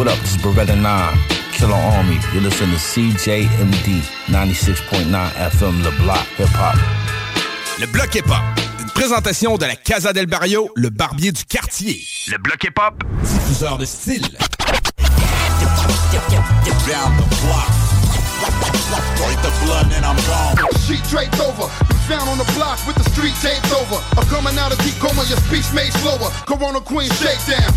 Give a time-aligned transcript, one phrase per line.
[0.00, 0.18] What up?
[0.20, 1.18] This is Beretta 9,
[1.52, 2.18] Killer Army.
[2.32, 4.00] You're listening to CJMD
[4.32, 6.74] 96.9 FM, Le Block Hip Hop.
[7.78, 8.40] Le Bloc Hip Hop,
[8.80, 12.02] une présentation de la Casa del Barrio, le barbier du quartier.
[12.30, 14.22] Le Bloc Hip Hop, diffuseur de style.
[20.86, 24.00] Sheet draped over, you found on the block with the street taped over.
[24.16, 26.30] I'm coming out of deep coma, your speech made slower.
[26.46, 27.74] Corona Queen shakedown.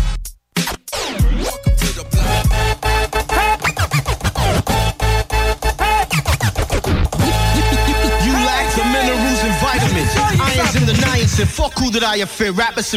[8.24, 10.12] You lack the minerals and vitamins.
[10.40, 11.46] Irons in the niacin.
[11.46, 12.52] Fuck who that I affair.
[12.52, 12.90] Rappers.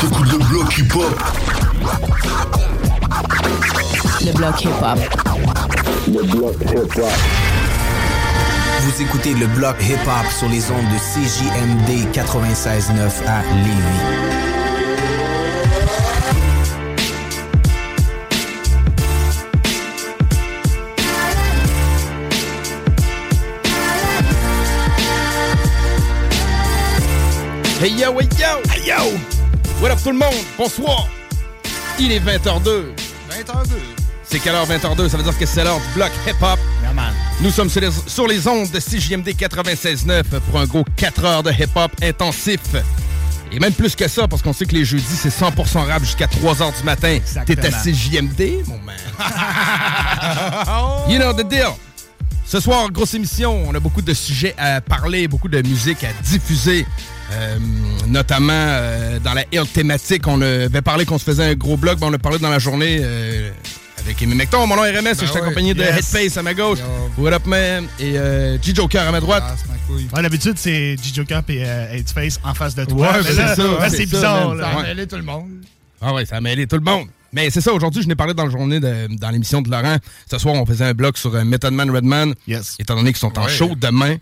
[0.00, 1.14] T'écoutes le bloc hip-hop.
[4.24, 4.98] Le bloc hip-hop.
[6.08, 7.12] Le bloc hip-hop.
[8.80, 14.59] Vous écoutez le bloc hip-hop sur les ondes de CJMD 96.9 à Lévis.
[27.82, 29.18] Hey yo, hey yo, hey yo!
[29.80, 30.34] What up tout le monde?
[30.58, 31.08] Bonsoir!
[31.98, 32.92] Il est 20h02.
[33.30, 33.72] 20h02.
[34.22, 35.08] C'est quelle heure 20h02?
[35.08, 36.58] Ça veut dire que c'est l'heure du bloc hip-hop.
[36.82, 36.92] Yeah.
[37.40, 41.42] Nous sommes sur les, sur les ondes de CJMD 96.9 pour un gros 4 heures
[41.42, 42.60] de hip-hop intensif.
[43.50, 46.26] Et même plus que ça, parce qu'on sait que les jeudis, c'est 100% rap jusqu'à
[46.26, 47.18] 3 h du matin.
[47.46, 48.94] T'es à CJMD, mon man.
[51.08, 51.72] you know the deal.
[52.44, 56.12] Ce soir, grosse émission, on a beaucoup de sujets à parler, beaucoup de musique à
[56.22, 56.84] diffuser.
[57.32, 57.58] Euh,
[58.08, 61.98] notamment euh, dans la Hill thématique, on avait parlé qu'on se faisait un gros blog,
[61.98, 63.50] ben on a parlé dans la journée euh,
[63.98, 64.66] avec Amy Mecton.
[64.66, 65.96] Mon nom est RMS, je suis ouais, accompagné de yes.
[66.14, 67.22] Headface à ma gauche, Yo.
[67.22, 67.86] What Up Man?
[68.00, 69.44] Et euh, G-Joker à ma droite.
[69.46, 69.54] Ah.
[70.16, 73.12] Ouais, d'habitude, c'est G-Joker et euh, Headface en face de toi.
[73.12, 73.54] Ouais, c'est ça,
[73.90, 74.54] c'est bizarre.
[74.54, 74.72] là.
[74.72, 75.48] Ça a mêlé tout le monde.
[76.00, 77.06] Ah ouais, ça a mêlé tout le monde.
[77.32, 79.96] Mais c'est ça, aujourd'hui, je n'ai parlé dans la journée de- dans l'émission de Laurent.
[80.28, 82.34] Ce soir, on faisait un blog sur euh, Method Man Redman.
[82.48, 82.74] Yes.
[82.80, 83.50] Étant donné qu'ils sont en Ouais.
[83.52, 84.16] show demain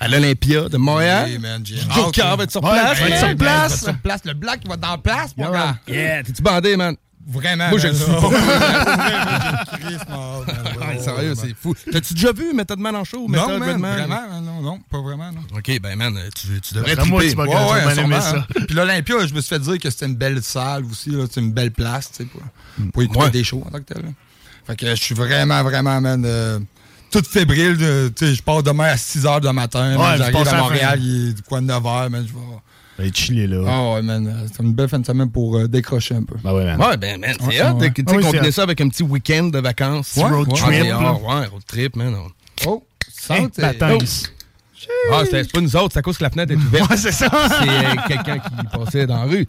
[0.00, 1.26] à l'Olympia de Montréal.
[1.32, 2.98] Oui, man, j'ai Joker va être sur Ouais, place.
[3.00, 3.18] va être man.
[3.28, 3.36] sur place.
[3.36, 4.20] il va être sur place.
[4.24, 5.76] Le black, va être dans place, mon Yeah, gars.
[5.92, 6.96] Yeah, t'es-tu bandé, man?
[7.28, 7.70] Vraiment.
[7.70, 8.30] Moi, je le suis pas.
[11.00, 11.74] Sérieux, c'est fou.
[11.90, 13.26] T'as-tu déjà vu Method Man en show?
[13.28, 15.40] Non, man, vraiment, man, non, non, pas vraiment, non.
[15.56, 17.42] OK, ben, man, tu, tu devrais D'après moi, triper.
[17.42, 18.36] tu vas Ouais, ouais, ça.
[18.36, 18.44] hein.
[18.66, 21.40] Puis l'Olympia, je me suis fait dire que c'était une belle salle aussi, là, c'est
[21.40, 22.42] une belle place, tu sais, pour,
[22.92, 23.30] pour écouter Ouais.
[23.30, 24.04] des shows en tant que tel.
[24.66, 26.24] Fait que je suis vraiment, vraiment, man,
[27.14, 27.76] euh, tout fébrile.
[27.76, 30.98] de- Tu sais, je pars demain à 6 h du matin, Ouais, j'arrive à Montréal,
[31.02, 32.40] il est de 9 h, je vais...
[32.98, 33.58] Ben, chiller là.
[33.68, 36.36] Ah ouais, man, euh, c'est une belle fin de semaine pour euh, décrocher un peu.
[36.42, 36.80] Ben ouais, man.
[36.80, 37.78] Ouais, ben, man, c'est hot.
[37.78, 40.14] Tu Ah sais, combiner ça avec un petit week-end de vacances.
[40.16, 42.14] Ouais, road Ouais, trip, ouais, road trip, man.
[42.64, 43.98] Oh, ça, Hey, t'es- Batangs.
[45.12, 46.88] Ah, c'est pas nous autres, c'est à cause que la fenêtre est ouverte.
[46.90, 47.28] Ouais, c'est ça.
[47.60, 49.46] c'est euh, quelqu'un qui passait dans la rue.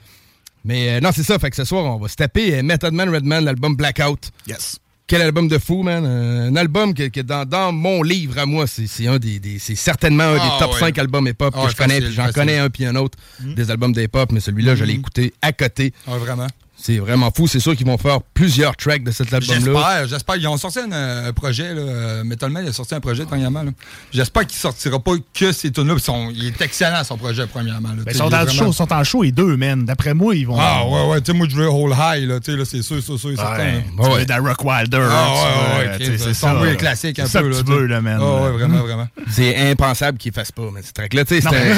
[0.65, 1.39] Mais euh, non, c'est ça.
[1.39, 4.29] Fait que ce soir, on va se taper euh, Method Man Redman, l'album Blackout.
[4.47, 4.77] Yes.
[5.07, 6.03] Quel album de fou, man.
[6.05, 9.57] Euh, un album que, que dans, dans mon livre à moi, c'est un des, des-
[9.57, 10.79] c'est certainement un des Ah, top ouais.
[10.81, 12.01] 5 albums hip-hop Ah, que je connais.
[12.11, 15.53] J'en connais un puis un autre des albums d'hip-hop, mais celui-là, je l'ai écouté à
[15.53, 15.93] côté.
[16.05, 16.47] Ah, vraiment?
[16.79, 17.47] C'est vraiment fou.
[17.47, 19.55] C'est sûr qu'ils vont faire plusieurs tracks de cet album-là.
[19.65, 20.35] J'espère, j'espère.
[20.35, 23.25] Ils ont sorti un, euh, projet, là, euh, Metal Man, il a sorti un projet
[23.25, 23.63] dernièrement.
[23.63, 23.71] là.
[24.13, 25.95] J'espère qu'il sortira pas que ces tunes-là.
[26.35, 27.89] Il est excellent, son projet, premièrement.
[27.89, 28.03] là.
[28.05, 29.85] Ben, ils sont en vraiment- show, ils sont en show, les deux, man.
[29.85, 30.55] D'après moi, ils vont.
[30.59, 31.21] Ah, ouais, ouais.
[31.21, 32.39] Tu sais, moi, je veux Whole High, là.
[32.39, 33.57] Tu sais, là, c'est sûr, sûr, sûr, certain.
[33.57, 33.81] Ouais, là.
[33.97, 34.19] tu Ouais.
[34.19, 35.07] veux de la Rock Wilder.
[35.09, 36.53] Ah, ouais, ouais, ok, c'est son ça.
[36.53, 36.75] bruit là.
[36.75, 38.19] classique un C'est ça peu, que là, tu veux, là, man.
[38.21, 39.07] Ah, ouais, vraiment, vraiment.
[39.31, 41.73] C'est impensable qu'il fasse pas, mais ce track-là, tu sais, c'était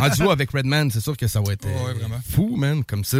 [0.00, 2.20] en duo, avec Redman, c'est sûr que ça va être euh, Ouais, vraiment.
[2.32, 3.18] fou, man, comme ça.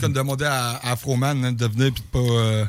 [0.00, 2.18] C'est comme demander à, à Afroman hein, de venir puis de pas.
[2.18, 2.64] euh,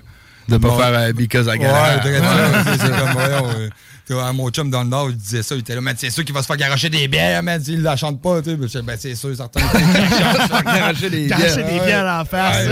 [0.49, 3.69] De pas bon- faire euh, Because I Ouais, Got sais, c'est comme, euh,
[4.11, 5.55] euh, mon chum dans le Nord, il disait ça.
[5.55, 7.81] Il était là, man, c'est sûr qu'il va se faire garocher des bières, man, s'il
[7.81, 8.41] la chante pas.
[8.41, 8.81] Tu sais.
[8.81, 9.61] Ben, c'est sûr, certain.
[10.65, 11.65] Garocher des Garocher bières.
[11.79, 12.67] des bières face.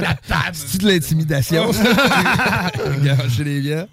[0.00, 0.52] La table.
[0.52, 1.70] C'est-tu de l'intimidation?
[3.02, 3.86] Garocher des bières.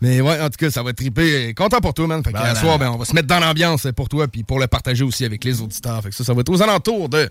[0.00, 1.54] Mais ouais, en tout cas, ça va triper.
[1.54, 2.22] Content pour toi, man.
[2.24, 2.86] Fait que, Ben, à soir, ben.
[2.86, 5.44] ben, on va se mettre dans l'ambiance pour toi, puis pour le partager aussi avec
[5.44, 6.02] les auditeurs.
[6.02, 7.28] Fait que ça, ça va être aux alentours de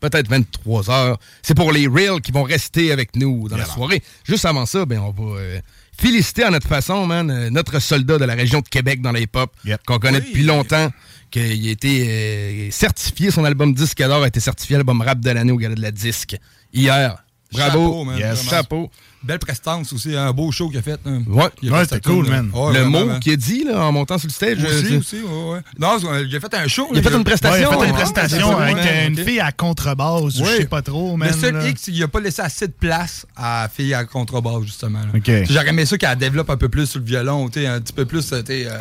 [0.00, 1.18] peut-être 23 heures.
[1.42, 4.02] C'est pour les Reels qui vont rester avec nous dans la soirée.
[4.24, 5.60] Juste avant ça, ben, on va euh,
[5.96, 9.22] féliciter à notre façon, man, euh, notre soldat de la région de Québec dans les
[9.22, 9.52] hip-hop,
[9.86, 10.90] qu'on connaît depuis longtemps,
[11.30, 15.30] qu'il a été euh, certifié, son album Disque d'or a été certifié album rap de
[15.30, 16.36] l'année au gala de la disque
[16.72, 17.22] hier.
[17.52, 17.78] Bravo.
[17.78, 18.48] Chapeau, man, Yes.
[18.48, 18.90] Chapeau.
[19.22, 20.98] Belle prestance aussi, un beau show qu'il a fait.
[21.04, 21.20] hein.
[21.28, 22.40] Ouais, Il a fait sa tourne, là.
[22.40, 23.20] Ouais, le vraiment, mot man.
[23.20, 24.56] qu'il a dit là, en montant sur le stage.
[24.64, 25.60] Aussi, euh, aussi, ouais, ouais.
[25.78, 26.88] Non, c'est- il a fait un show.
[26.92, 27.54] Il a fait une prestation.
[27.56, 30.38] Ouais, il a fait une Ouais, prestation ouais, avec ouais, euh, une fille à contrebasse,
[30.38, 31.28] je sais pas trop, man.
[31.28, 31.68] Le seul là.
[31.68, 35.00] X, il a pas laissé assez de place à la fille à contrebasse, justement.
[35.00, 35.08] là.
[35.14, 35.22] Ok.
[35.24, 37.48] Tu sais, J'aurais aimé ça qu'elle développe un peu plus sur le violon, un
[37.80, 38.80] petit peu plus, euh, euh,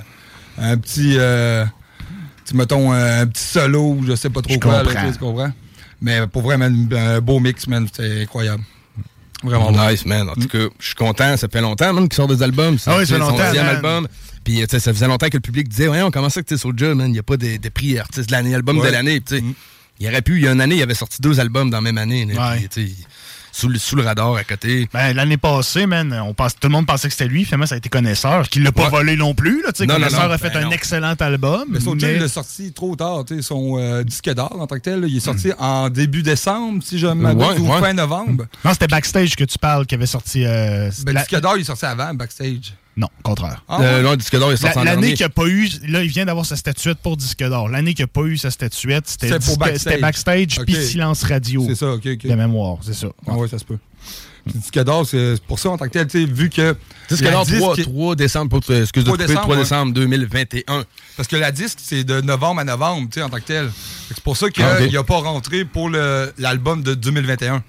[0.58, 1.66] un petit, euh,
[2.54, 5.12] mettons, un petit solo, je sais pas trop Je quoi, comprends.
[5.12, 5.52] tu comprends?
[6.02, 8.64] Mais pour vrai, man, un beau mix, man, c'est incroyable.
[9.44, 9.88] Vraiment bon.
[9.90, 10.30] Nice, man.
[10.30, 11.38] En tout cas, je suis content.
[11.38, 12.78] Ça fait longtemps, man, qu'il sort des albums.
[12.86, 13.76] Ah oui, ça fait son longtemps, deuxième man.
[13.76, 14.08] album.
[14.44, 16.54] Puis, tu sais, ça faisait longtemps que le public disait, voyons, comment ça que tu
[16.56, 17.08] es Soulja, man?
[17.10, 18.92] Il n'y a pas de, de prix artiste de l'année, album de Ouais.
[18.92, 19.22] l'année.
[19.22, 19.44] Tu sais,
[20.00, 21.82] Il aurait pu, il y a une année, il avait sorti deux albums dans la
[21.82, 22.26] même année.
[22.26, 22.68] là, Ouais.
[22.72, 22.88] sais,
[23.60, 24.88] sous, le, sous le radar à côté.
[24.94, 27.44] Ben, l'année passée, man, on pense, tout le monde pensait que c'était lui.
[27.46, 28.90] Finalement, ça a été Connaisseur, qui l'a pas Ouais.
[28.90, 29.62] volé non plus.
[29.64, 29.70] Là.
[29.80, 30.72] Non, non, Connaisseur a fait Ben un non.
[30.72, 31.66] excellent album.
[31.70, 34.68] Mais Soulja, mais- il l'a sorti trop tard, tu sais, son euh, disque d'or en
[34.68, 35.22] tant que tel, là, il est Hmm.
[35.22, 37.80] sorti en début décembre, si je m'abuse, Ouais, ou ouais.
[37.80, 38.46] fin novembre.
[38.64, 40.46] Non, c'était Backstage que tu parles, qui avait sorti.
[40.46, 42.74] euh, Ben, la- disque d'or, il est sorti avant, backstage.
[43.00, 43.64] Non, contraire.
[43.70, 44.04] Ah, Euh, ouais?
[44.04, 46.10] non, le disque d'or est La- sorti en L'année qu'il n'a pas eu, là, il
[46.10, 47.70] vient d'avoir sa statuette pour disque d'or.
[47.70, 50.02] L'année qu'il n'a pas eu sa statuette, c'était Backstage.
[50.02, 51.64] backstage puis silence radio.
[51.68, 52.28] C'est ça, ok, ok.
[52.28, 53.08] De mémoire, c'est ça.
[53.26, 53.78] Ah ouais, ça se peut.
[54.46, 56.76] Disque d'or, c'est pour ça en tant que tel, tu sais, vu que.
[57.10, 59.42] Disque la d'or disque 3, est- 3 décembre, pour, euh, excuse de 3 couper, décembre,
[59.44, 59.62] 3 ouais.
[59.62, 60.84] décembre 2021.
[61.16, 63.70] Parce que la disque, c'est de novembre à novembre, tu sais, en tant que tel.
[64.10, 64.92] C'est pour ça qu'il Ah, ok.
[64.92, 67.64] n'a pas rentré pour l'album de 2021.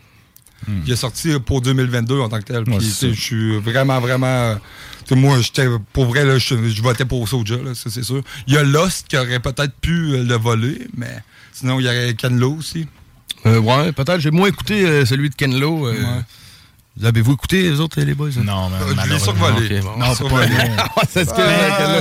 [0.69, 2.65] Il est sorti pour 2022 en tant que tel.
[2.65, 4.57] Puis, je suis vraiment, vraiment.
[5.11, 8.23] moi, j'étais pour vrai, là, je, votais pour Soulja, là, ça, c'est sûr.
[8.47, 11.23] Il y a Lost qui aurait peut-être pu euh, le voler, mais
[11.53, 12.87] sinon, il y aurait Ken Lo aussi.
[13.47, 14.21] Euh, ouais, peut-être.
[14.21, 15.87] J'ai moins écouté euh, celui de Ken Lo.
[15.87, 16.23] euh, Ouais.
[17.00, 18.29] Vous avez-vous écouté, les autres, les boys?
[18.44, 19.32] Non, man, Euh, malheureusement.
[19.32, 19.99] bon.
[19.99, 20.70] Non, c'est pas vrai.
[21.08, 21.41] c'est ce que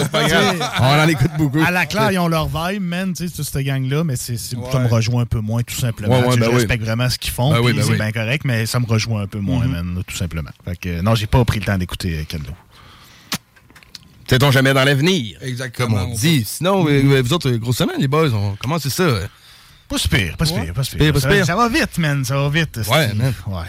[0.04, 0.70] c'est pas grave.
[0.82, 1.62] On en écoute beaucoup.
[1.66, 4.36] À la claire, ils ont leur vibe, man, tu sais, toute cette gang-là, mais c'est,
[4.36, 6.20] c'est- ça me rejoint un peu moins, tout simplement.
[6.20, 6.56] Ouais, ben je oui.
[6.56, 7.98] respecte vraiment ce qu'ils font, Ben oui, ben c'est oui.
[7.98, 9.72] bien correct, mais ça me rejoint un peu moins, Mhm.
[9.72, 10.50] man, tout simplement.
[10.66, 12.52] Fait que, non, j'ai pas pris le temps d'écouter euh, Kendo.
[14.30, 15.38] Sait-on jamais dans l'avenir?
[15.42, 15.88] Exactement.
[16.02, 16.44] Comme on dit.
[16.46, 19.08] Sinon, vous autres, euh, grosse semaine, les boys, on commence c'est ça?
[19.88, 21.00] Pas super, pas super, pas super.
[21.06, 21.46] Pire, pas ça, super.
[21.46, 22.80] ça va vite, man, ça va vite.
[22.92, 23.34] Ouais, man.
[23.48, 23.64] Ouais.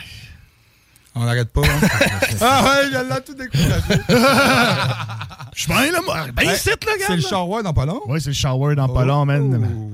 [1.14, 1.62] On n'arrête pas.
[1.62, 1.88] hein.
[2.40, 4.02] ah ouais, il a tout découragé.
[5.56, 6.26] Je suis bien, là, moi.
[6.34, 7.16] Ben, ici, là, C'est regarde.
[7.16, 8.00] le shower dans pas long.
[8.06, 9.60] Ouais, c'est le shower dans pas long, man.
[9.76, 9.90] Oh.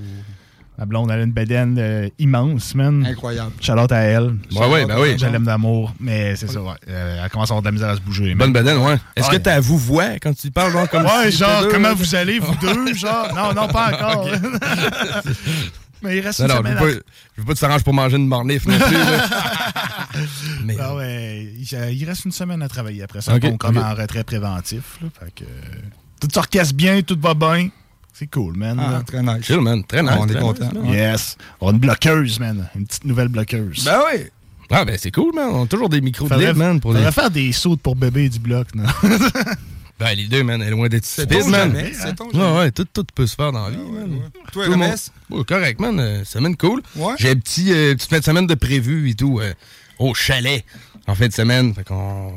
[0.79, 3.07] Ma blonde, elle a une bedaine euh, immense, man.
[3.07, 3.53] Incroyable.
[3.63, 4.35] Charlotte à elle.
[4.55, 5.17] Ouais, ouais, ben oui.
[5.19, 6.75] Je l'aime d'amour, mais c'est ça, ouais.
[6.91, 8.35] Euh, elle commence à avoir de la misère à se bouger.
[8.35, 8.63] Bonne man.
[8.63, 8.99] bedaine, ouais.
[9.17, 9.39] Est-ce Ouais.
[9.39, 11.95] que t'as vous voix quand tu parles, genre, comme Ouais, si genre, deux, comment là?
[11.95, 12.93] vous allez, vous deux?
[12.95, 14.29] Genre, non, non, pas encore.
[16.03, 17.05] mais il reste Non, une non, je semaine veux pas,
[17.37, 18.97] je veux pas que tu t'arranges pour manger une mornif non plus.
[20.65, 20.77] Mais.
[20.81, 21.53] Ah ouais,
[21.93, 23.35] il, reste une semaine à travailler après ça.
[23.35, 23.85] Ok, donc, comme ok.
[23.85, 24.99] en retrait préventif.
[25.03, 25.81] Là, fait que, euh,
[26.21, 27.69] tout s'orchestre bien, tout va bien.
[28.13, 28.81] C'est cool, man.
[28.81, 29.45] Ah, très nice.
[29.45, 29.85] chill, man.
[29.85, 30.13] Très nice.
[30.19, 30.71] on est content.
[30.73, 30.95] nice.
[30.95, 31.37] Yes.
[31.61, 32.69] On a une bloqueuse, man.
[32.75, 33.85] Une petite nouvelle bloqueuse.
[33.85, 34.23] Ben oui.
[34.71, 35.51] Ah, ben c'est cool, man.
[35.53, 36.81] On a toujours des micros de libre, man.
[36.81, 36.99] Pour les...
[36.99, 38.75] faudrait faire des sautes pour bébé du bloc.
[38.75, 38.85] Non?
[39.99, 41.73] Ben, les deux, man, elle est loin d'être stupide, man.
[41.75, 41.93] jamais.
[42.15, 44.13] Ton Ouais, ouais, tout, tout peut se faire dans la vie, Ouais, man.
[44.13, 44.43] ouais.
[44.53, 44.95] Toi, Tout RMS?
[45.31, 45.99] Ouais, correct, man.
[45.99, 46.83] Euh, semaine cool.
[46.97, 47.15] Ouais.
[47.19, 49.55] J'ai un petit, euh, petite fin de semaine de prévu et tout euh,
[49.99, 50.65] au chalet
[51.07, 51.75] en fin de semaine.
[51.75, 52.33] Fait qu'on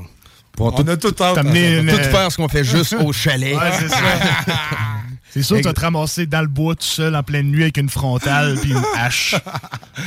[0.57, 1.33] On tout, a tout ça.
[1.41, 3.55] une- tout faire ce qu'on fait juste au chalet.
[3.57, 3.97] Ouais, c'est ça.
[5.31, 7.61] C'est sûr que tu vas te ramasser dans le bois tout seul en pleine nuit
[7.63, 9.35] avec une frontale puis une hache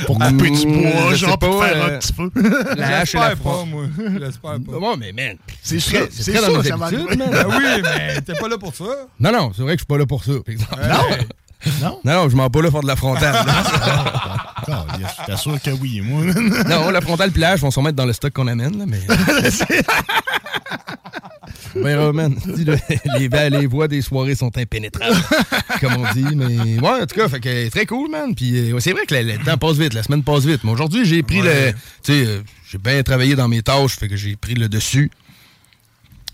[0.05, 2.29] pour couper du Mm, bois, genre pour pas, faire euh, un petit peu.
[2.75, 3.85] La hache et la J'espère pas, moi.
[4.19, 4.59] J'espère pas.
[4.79, 7.29] Bon, mais man, C'est très- sûr, c'est dans sûr nos habitudes, man.
[7.31, 8.83] Ben oui, mais t'es pas là pour ça.
[9.19, 10.81] Non, non, c'est vrai que je suis pas là pour ça, par exemple.
[10.89, 11.25] Non?
[11.81, 11.99] Non?
[12.03, 13.35] Non, non, je m'en pas là faire de la frontale.
[15.25, 16.23] T'es sûr que oui, moi.
[16.69, 18.99] non, la frontale hache vont s'en mettre dans le stock qu'on amène, là, mais.
[21.75, 22.75] Ben, man, dis, là,
[23.19, 25.15] les, les voies des soirées sont impénétrables,
[25.81, 26.35] comme on dit.
[26.35, 28.35] Mais ouais, en tout cas, fait que, très cool, man.
[28.35, 30.63] Puis euh, ouais, c'est vrai que le, temps passe vite, la semaine passe vite.
[30.63, 31.71] Mais aujourd'hui, j'ai pris Ouais.
[31.71, 31.73] le.
[32.03, 35.09] Tu sais, euh, j'ai bien travaillé dans mes tâches, fait que j'ai pris le dessus.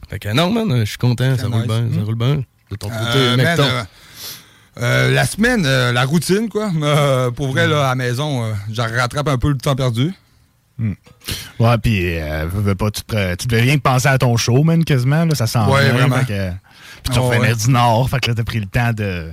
[0.09, 2.43] Fait que non, man, je suis content, ça roule bien, ça roule bien.
[2.71, 3.63] De ton côté, Euh, mec, ton-
[4.81, 6.71] euh, la semaine, euh, la routine, quoi.
[6.81, 10.13] Euh, pour vrai, là, à la maison, euh, j'en rattrape un peu le temps perdu.
[11.59, 12.15] Ouais, puis
[12.77, 13.01] pas, tu,
[13.37, 15.25] tu devais rien que penser à ton show, man, quasiment.
[15.25, 16.19] Là, ça sent Ouais, bien, vraiment.
[16.25, 17.55] Puis tu Oh, revenais ouais.
[17.55, 18.09] du nord.
[18.09, 19.29] Fait que là, t'as pris le temps de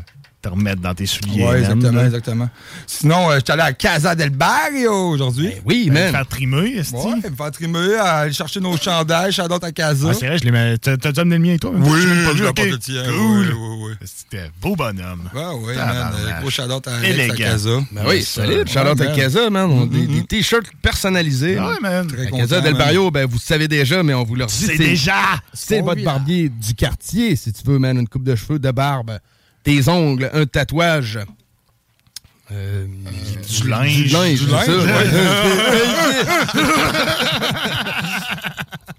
[0.47, 1.45] te remettre dans tes souliers.
[1.45, 2.05] Man, exactement, là.
[2.07, 2.51] exactement.
[2.87, 5.53] Sinon, euh, j'étais allé à Casa del Barrio aujourd'hui.
[5.65, 6.11] oui, man.
[6.13, 10.09] Faire trimer, est-ce Ouais, me faire trimer, aller chercher nos chandails, shout out à Casa.
[10.11, 10.79] Ah, c'est vrai, je les mets.
[10.79, 11.73] T'as déjà amené le mien, toi?
[11.75, 13.17] Oui, Je je vu, le tien, Cool.
[13.17, 14.07] oui, oui, oui.
[14.07, 15.29] C'était beau bonhomme.
[15.35, 16.13] Ouais, ouais, Tabarnak.
[16.25, 16.37] man.
[16.41, 17.71] Gros shout à Alex à Casa.
[17.93, 18.69] Ben oui, solide.
[18.69, 19.71] Shout-out à Casa, man.
[19.71, 21.57] On a des, des t-shirts personnalisés.
[21.59, 22.07] Ah ouais, man.
[22.07, 22.75] Très À content, Casa del.
[22.75, 24.55] Barrio, ben, vous le savez déjà, mais on vous le redit.
[24.55, 25.15] C'est déjà!
[25.53, 27.99] C'est votre barbier du quartier, si tu veux, man.
[27.99, 29.19] Une coupe de cheveux, de barbe,
[29.67, 31.19] des ongles, un tatouage.
[32.53, 32.87] Euh,
[33.61, 33.97] Du linge.
[33.97, 34.67] Du linge, Du linge.
[34.67, 34.73] ça.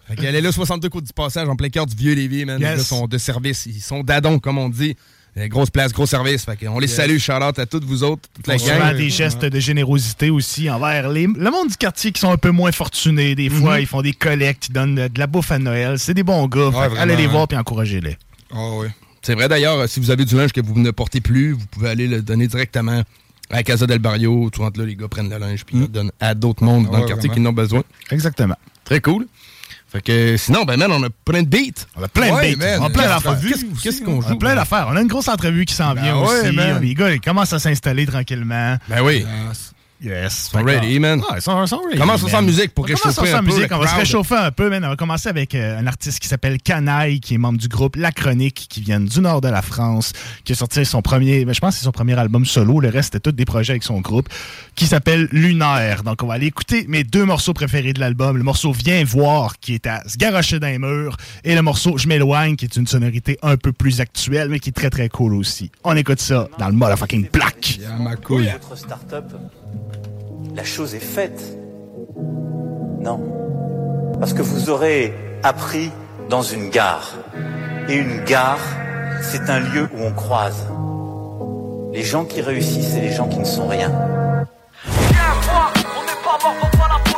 [0.07, 2.59] Fait qu'elle est là, 62 côtes du passage, en plein cœur du vieux Lévis, man.
[2.61, 2.77] Yes.
[2.77, 3.65] Gars sont de service.
[3.65, 4.95] Ils sont d'adon, comme on dit.
[5.37, 6.45] Euh, Grosse place, gros service.
[6.45, 6.95] Fait qu'on les Yes.
[6.95, 8.77] salue, Charlotte, à toutes vous autres, toute la On gang.
[8.79, 12.37] souvent des gestes de générosité aussi envers les, le monde du quartier qui sont un
[12.37, 13.35] peu moins fortunés.
[13.35, 13.81] Des fois, Mhm.
[13.81, 15.99] ils font des collectes, ils donnent de, la bouffe à Noël.
[15.99, 16.69] C'est des bons gars.
[16.69, 17.29] Vraiment, allez les hein.
[17.29, 18.17] voir puis encouragez-les.
[18.51, 18.87] Ah oui.
[19.27, 21.65] C'est vrai d'ailleurs, euh, si vous avez du linge que vous ne portez plus, vous
[21.69, 23.01] pouvez aller le donner directement
[23.49, 24.49] à Casa del Barrio.
[24.49, 26.85] Tout rentre là, les gars prennent le linge puis ils le donnent à d'autres mondes
[26.85, 27.43] dans Ouais, le quartier vraiment.
[27.43, 27.83] qui en ont besoin.
[28.09, 28.55] Exactement.
[28.85, 29.27] Très cool.
[29.89, 31.83] Fait que sinon, ben man, on a plein de beats.
[31.97, 32.79] On a plein de beats.
[32.79, 33.37] on a plein d'affaires.
[33.83, 34.37] Qu'est-ce qu'on On a joue?
[34.37, 34.87] plein d'affaires.
[34.91, 36.55] On a une grosse entrevue qui s'en Ben vient ouais, aussi.
[36.55, 36.81] man.
[36.81, 38.77] Les gars, ils commencent à s'installer tranquillement.
[38.87, 39.25] Ben oui.
[39.99, 40.51] Yes.
[40.53, 41.19] Ils sont ready, man.
[41.19, 41.97] Ouais, ils sont, ils sont ready.
[41.97, 42.31] Commence man.
[42.31, 43.71] sans musique pour On réchauffer sans un peu musique.
[43.71, 44.85] On va se réchauffer un peu, man.
[44.85, 47.95] On va commencer avec euh, un artiste qui s'appelle Canaille, qui est membre du groupe
[47.95, 50.13] La Chronique, qui vient du nord de la France,
[50.43, 52.79] qui a sorti son premier, ben, je pense que c'est son premier album solo.
[52.79, 54.29] Le reste, c'était tous des projets avec son groupe,
[54.75, 56.03] qui s'appelle Lunaire.
[56.03, 58.37] Donc, on va aller écouter mes deux morceaux préférés de l'album.
[58.37, 61.97] Le morceau Viens voir, qui est à se garocher dans les murs, et le morceau
[61.97, 65.09] Je m'éloigne, qui est une sonorité un peu plus actuelle, mais qui est très, très
[65.09, 65.71] cool aussi.
[65.83, 67.79] On écoute ça dans le motherfucking plaque.
[67.99, 68.53] ma couille.
[68.61, 69.25] Votre start-up,
[70.55, 71.41] la chose est faite.
[72.99, 73.19] Non.
[74.19, 75.91] Parce que vous aurez appris
[76.29, 77.13] dans une gare.
[77.87, 78.59] Et une gare,
[79.21, 80.67] c'est un lieu où on croise.
[81.93, 83.91] Les gens qui réussissent et les gens qui ne sont rien.
[84.85, 85.19] Viens
[85.97, 87.16] on n'est pas on la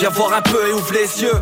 [0.00, 1.38] Viens voir un peu et ouvre les yeux.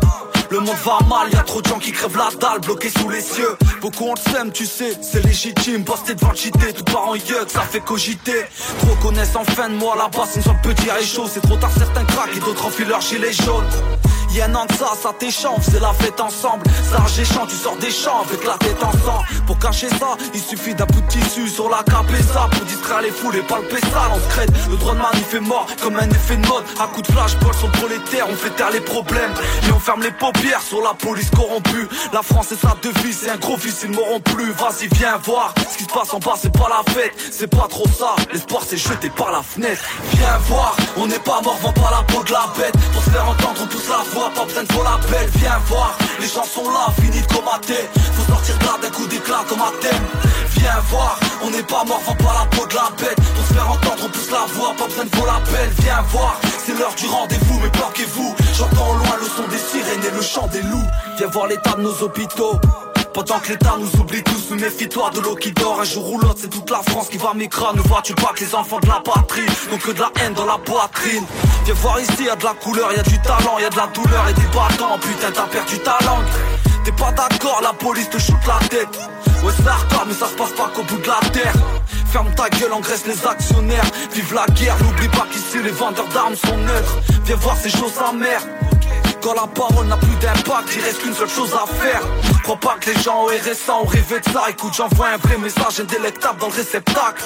[0.51, 3.07] Le monde va mal, y a trop de gens qui crèvent la dalle, bloqués sous
[3.07, 3.55] les cieux.
[3.79, 5.85] Beaucoup on le sème, tu sais, c'est légitime.
[5.85, 8.43] Posté devant le JT, tout part en yeux, ça fait cogiter.
[8.79, 11.29] Trop connaissent en fin de mois là-bas, c'est une sorte petit chaud.
[11.33, 13.63] C'est trop tard, certains craquent et d'autres enfilent leur gilet jaune.
[14.31, 16.63] Y'a un an de ça, ça t'échange, c'est la fête ensemble.
[16.83, 19.23] Ça géchant, tu sors des champs avec la tête en sang.
[19.47, 23.09] Pour cacher ça, il suffit d'un bout de tissu sur la ça Pour distraire les
[23.09, 24.51] foules et palper ça, on se crête.
[24.69, 26.63] Le droit de manif est mort comme un effet de mode.
[26.79, 29.33] À coup de flashball sur prolétaire, on fait taire les problèmes.
[29.67, 31.87] Et on ferme les paupières sur la police corrompue.
[32.13, 34.51] La France et sa devise, c'est un gros fils, ils m'auront plus.
[34.51, 35.53] Vas-y, viens voir.
[35.71, 37.13] Ce qui se passe en bas, c'est pas la fête.
[37.31, 38.15] C'est pas trop ça.
[38.31, 39.81] L'espoir s'est jeté par la fenêtre.
[40.13, 42.75] Viens voir, on n'est pas mort, vend pas la peau de la bête.
[42.93, 44.69] Pour se faire entendre, on pousse la pas besoin de.
[45.39, 47.87] Viens voir, les gens sont là, fini de comater.
[48.13, 50.05] Faut sortir de là d'un coup d'éclat comme un thème.
[50.57, 53.15] Viens voir, on n'est pas mort, vend pas la peau de la bête.
[53.15, 55.69] Pour se faire entendre, on pousse la voix, pas besoin de l'appel.
[55.79, 58.35] Viens voir, c'est l'heure du rendez-vous, mais planquez-vous.
[58.57, 60.89] J'entends loin le son des sirènes et le chant des loups.
[61.17, 62.59] Viens voir l'état de nos hôpitaux.
[63.13, 65.81] Pendant que l'État nous oublie tous, mais méfie-toi de l'eau qui dort.
[65.81, 67.77] Un jour ou l'autre, c'est toute la France qui va m'écraser.
[67.77, 70.45] Ne vois-tu pas que les enfants de la patrie N'ont que de la haine dans
[70.45, 71.25] la poitrine?
[71.65, 73.77] Viens voir ici, y a de la couleur, y a du talent, y a de
[73.77, 76.25] la douleur et des bâtons Putain, t'as perdu ta langue.
[76.83, 78.99] T'es pas d'accord, la police te shoot la tête.
[79.43, 81.53] Ouais, c'est hardcore, mais ça se passe pas qu'au bout de la terre.
[82.11, 83.85] Ferme ta gueule, engraisse les actionnaires.
[84.13, 86.97] Vive la guerre, n'oublie pas qu'ici les vendeurs d'armes sont neutres.
[87.25, 88.43] Viens voir ces choses amères
[89.21, 92.01] quand la parole n'a plus d'impact, il reste qu'une seule chose à faire.
[92.43, 94.49] Crois pas que les gens au RSA ont rêvé de ça.
[94.49, 97.23] Écoute, j'envoie un vrai message indélectable dans le réceptacle.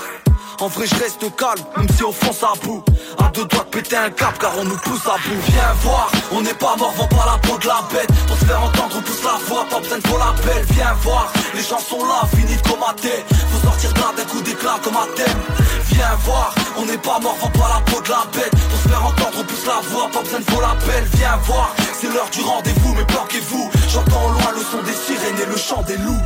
[0.60, 2.84] En vrai, je reste calme, même si au fond ça bout.
[3.20, 5.42] À deux doigts de péter un cap, car on nous pousse à bout.
[5.50, 8.10] Viens voir, on n'est pas mort, vend pas la peau de la bête.
[8.28, 10.66] Pour se faire entendre, on pousse la voix, pas besoin de faux l'appel.
[10.72, 13.26] Viens voir, les gens sont là, fini de comater.
[13.52, 15.40] Faut sortir de là d'un coup d'éclat comme un thème.
[15.92, 18.52] Viens voir, on n'est pas mort, vend pas la peau de la bête.
[18.52, 21.04] Pour se faire entendre, on pousse la voix, pas besoin de faux l'appel.
[21.16, 23.70] Viens voir, c'est l'heure du rendez-vous, mais planquez-vous.
[23.90, 26.22] J'entends au loin le son des sirènes et le chant des loups.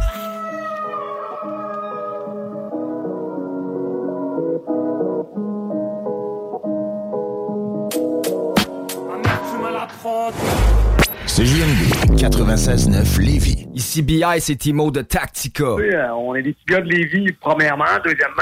[11.37, 13.67] CJMD 96.9 Lévis.
[13.75, 15.75] Ici BI, c'est Timo de Tactica.
[15.75, 17.85] Oui, euh, on est des petits gars de Lévis, premièrement.
[18.03, 18.41] Deuxièmement,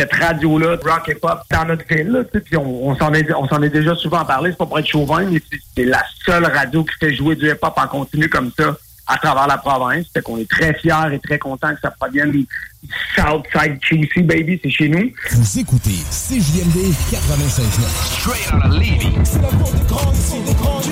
[0.00, 2.08] cette radio-là, de rock et pop, dans notre ville.
[2.08, 4.50] là, tu sais, Puis on, on s'en est, on s'en est déjà souvent parlé.
[4.50, 7.46] C'est pas pour être chauvin, mais c'est- c'est la seule radio qui fait jouer du
[7.50, 8.76] hip-hop en continu comme ça
[9.06, 10.06] à travers la province.
[10.14, 12.46] Fait qu'on est très fiers et très contents que ça provienne du
[13.14, 14.58] Southside QC, baby.
[14.62, 15.10] C'est chez nous.
[15.32, 17.84] Vous écoutez CJMD 96.9.
[18.20, 19.12] Straight out of Levy.
[19.24, 20.90] C'est la des grands ici, des grands du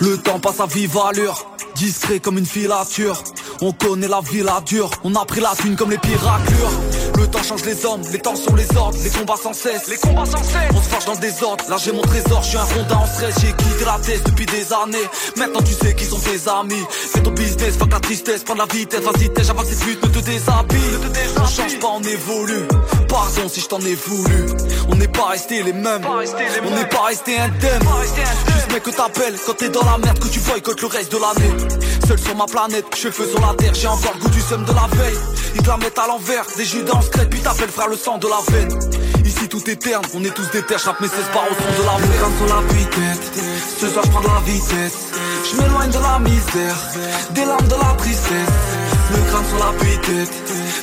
[0.00, 3.20] Le temps passe à vive allure, discret comme une filature.
[3.60, 6.70] On connaît la vie la dure, on a pris la thune comme les piraclures.
[7.18, 9.88] Le temps change les hommes, les temps sont les ordres, les combats sans cesse.
[9.88, 10.70] Les combats sans cesse.
[10.72, 13.06] On se fâche dans le désordre, là j'ai mon trésor, je suis un rondin en
[13.06, 15.08] stress, j'ai quitté la tête depuis des années.
[15.36, 16.84] Maintenant tu sais qui sont tes amis.
[16.90, 20.08] Fais ton business, fuck la tristesse, prends la vitesse, vas-y avant que cette lutte ne
[20.08, 20.98] te déshabille.
[21.40, 22.68] On change pas, on évolue.
[23.08, 24.46] Pardon si je t'en ai voulu.
[24.88, 26.02] On n'est pas resté les mêmes.
[26.06, 27.82] On n'est pas resté indemne.
[28.46, 31.18] Juste mec que t'appelles quand t'es dans la merde, que tu boycottes le reste de
[31.18, 31.52] l'année.
[32.06, 34.72] Seul sur ma planète, cheveux sur la terre, j'ai encore le goût du seum de
[34.72, 35.18] la veille.
[35.54, 38.18] Ils te la mettent à l'envers, des judas en secret, puis t'appelles frère le sang
[38.18, 38.78] de la veine.
[39.24, 41.82] Ici tout est terne, on est tous des terres, chaque mes 16 par au son
[41.82, 42.20] de la veine.
[42.20, 43.32] Comme sur la tête
[43.80, 44.98] ce soir je prends de la vitesse.
[45.50, 46.76] Je m'éloigne de la misère,
[47.30, 48.56] des larmes de la tristesse.
[49.10, 50.32] Le crâne sur la tête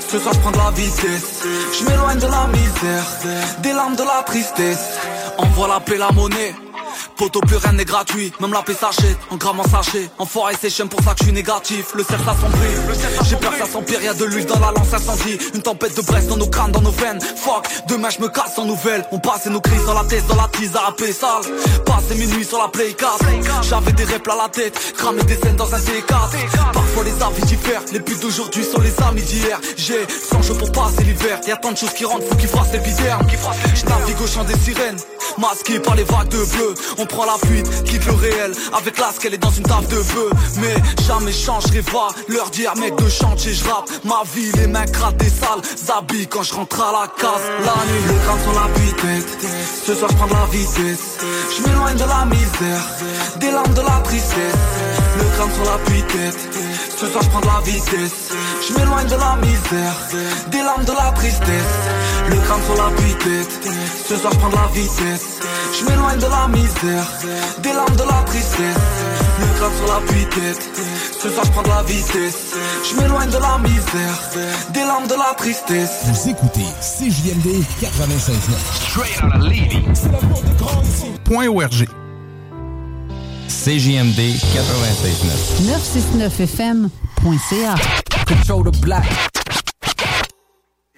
[0.09, 1.43] ce soir je prends de la vitesse.
[1.77, 3.05] Je m'éloigne de la misère,
[3.61, 4.85] des larmes de la tristesse.
[5.37, 6.53] Envoie la paix, la monnaie.
[7.17, 10.09] Poto plus rien n'est gratuit, même la paix s'achète, en grammes en sachet.
[10.17, 11.93] Enfoiré c'est chiant pour ça que je suis négatif.
[11.95, 12.75] Le cerf s'assombrit,
[13.29, 15.37] j'ai peur que ça s'empire, y'a de l'huile dans la lance incendie.
[15.53, 17.19] Une tempête de Brest dans nos crânes, dans nos veines.
[17.21, 19.05] Fuck, demain je me casse en nouvelle.
[19.11, 21.43] On passe nos crises dans la tête, dans la tise à paix sale.
[21.85, 23.23] Passé minuit sur la play cast.
[23.69, 26.84] J'avais des reps à la tête, cramé des scènes dans un C4.
[27.03, 29.59] Les avis diffèrent, les buts d'aujourd'hui sont les amis d'hier.
[29.77, 32.71] J'ai 100 jours pour passer l'hiver, y'a tant de choses qui rentrent, faut qu'ils fassent
[32.73, 33.27] l'épiderme.
[33.75, 34.97] Je navigue au chant des sirènes,
[35.37, 36.73] masqué par les vagues de bleu.
[36.97, 40.01] On prend la fuite, quitte le réel, avec l'as qu'elle est dans une table de
[40.01, 40.29] feu.
[40.57, 43.89] Mais jamais changerai pas, leur dire mec de chantier, je rappe.
[44.03, 45.61] Ma vie, les mains cratent des sales,
[45.95, 47.45] habits quand je rentre à la case.
[47.59, 48.85] La nuit, le crâne sur la tête
[49.85, 51.19] ce soir je prends de la vitesse.
[51.55, 52.81] Je m'éloigne de la misère,
[53.39, 54.55] des larmes de la tristesse.
[55.17, 56.05] Le crâne sur la tête
[56.97, 58.31] ce soir je prends de la vitesse.
[58.67, 59.95] Je m'éloigne de la misère,
[60.49, 61.75] des larmes de la tristesse.
[62.29, 63.59] Le crâne sur la tête
[64.07, 65.39] ce soir je prends de la vitesse.
[65.77, 67.07] Je m'éloigne de la misère,
[67.61, 68.77] des larmes de la tristesse.
[69.39, 70.01] Le crâne sur la
[70.35, 70.69] tête
[71.21, 72.55] ce soir je prends de la vitesse.
[72.89, 74.19] Je m'éloigne de la misère,
[74.73, 76.05] des larmes de la tristesse.
[76.05, 78.31] Vous écoutez CJMD 96.9.
[78.89, 79.83] Straight out of Levy.
[79.93, 81.11] C'est la porte des grands ici.
[81.23, 82.04] Point ORG.
[83.47, 85.61] CJMD 96.9.
[85.67, 87.75] 969fm.ca.
[88.25, 89.05] Control the black.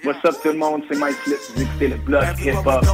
[0.04, 2.86] What's up tout le monde, c'est Mike Flip, vous écoutez le blog hip-hop.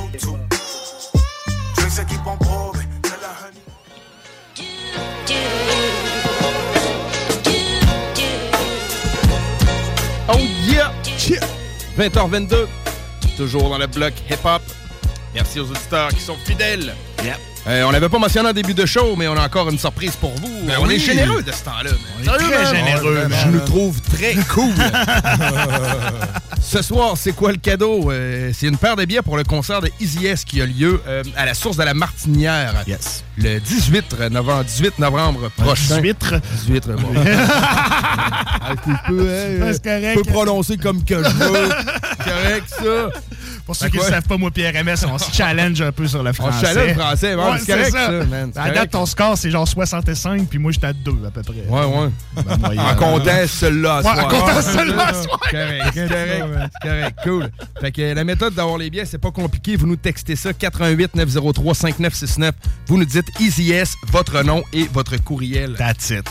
[10.30, 10.92] Oh yeah!
[11.98, 12.68] 20h22,
[13.38, 14.62] toujours dans le bloc hip-hop.
[15.36, 16.94] Merci aux auditeurs qui sont fidèles.
[17.66, 20.18] Euh, on l'avait pas mentionné en début de show, mais on a encore une surprise
[20.18, 20.50] pour vous.
[20.68, 20.96] Ben on oui.
[20.96, 21.92] est généreux de ce temps-là.
[22.20, 23.52] On est très généreux, Je man.
[23.54, 24.74] nous trouve très cool.
[26.62, 28.12] ce soir, c'est quoi le cadeau?
[28.12, 31.02] Euh, c'est une paire de billets pour le concert de Easy S qui a lieu
[31.08, 32.74] euh, à la source de la Martinière.
[32.86, 33.24] Yes.
[33.38, 36.02] Le 18 novembre, 18 novembre prochain.
[36.02, 36.18] 18.
[36.68, 37.14] 18, bon.
[37.26, 40.18] Ah, je peux, hein, C'est correct.
[40.18, 41.70] je peux prononcer comme que je veux.
[42.20, 43.20] C'est correct, ça.
[43.66, 46.06] Pour ceux Fait qui ne savent pas, moi, Pierre MS, on se challenge un peu
[46.06, 46.66] sur le On se français.
[46.66, 50.60] challenge français, ouais, c'est correct, ça, man, À date, ton score, c'est genre 65, puis
[50.60, 51.64] moi, j'étais à 2 à peu près.
[51.70, 52.10] Ouais, ouais.
[52.44, 52.80] Ben, moyenne.
[52.86, 55.12] En comptant celui-là à Ouais, en comptant celui-là.
[55.50, 57.50] Correct, correct, correct, cool.
[57.80, 59.78] Fait que la méthode d'avoir les billets, c'est pas compliqué.
[59.78, 62.54] Vous nous textez ça, 88 903 5969.
[62.88, 65.76] Vous nous dites EasyS, votre nom et votre courriel.
[65.78, 66.30] That's it.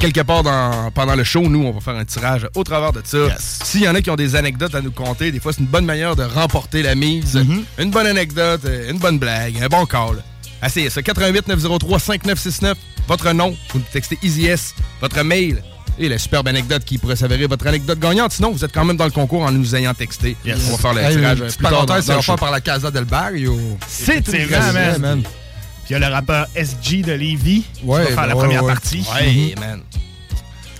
[0.00, 3.02] Quelque part dans- pendant le show, nous, on va faire un tirage au travers de
[3.04, 3.18] ça.
[3.38, 5.66] S'il y en a qui ont des anecdotes à nous conter, des fois, c'est une
[5.66, 7.36] bonne manière de remporter la mise.
[7.36, 7.82] Mm-hmm.
[7.82, 10.22] Une bonne anecdote, euh, une bonne blague, un bon call.
[10.64, 11.02] Essayez ça.
[11.02, 12.78] 88 903 5969.
[13.08, 15.62] Votre nom, vous nous textez EasyS, votre mail
[15.98, 18.32] et la superbe anecdote qui pourrait s'avérer votre anecdote gagnante.
[18.32, 20.36] Sinon, vous êtes quand même dans le concours en nous ayant texté.
[20.46, 23.58] On va faire le Hey, tirage petite parenthèse, c'est offert par la Casa del Barrio.
[23.86, 25.22] C'est vraie man.
[25.22, 28.64] Puis il y a le rappeur SG de Lévis qui va faire la ouais, première
[28.64, 28.72] ouais.
[28.72, 29.06] partie.
[29.14, 29.80] Ouais, man.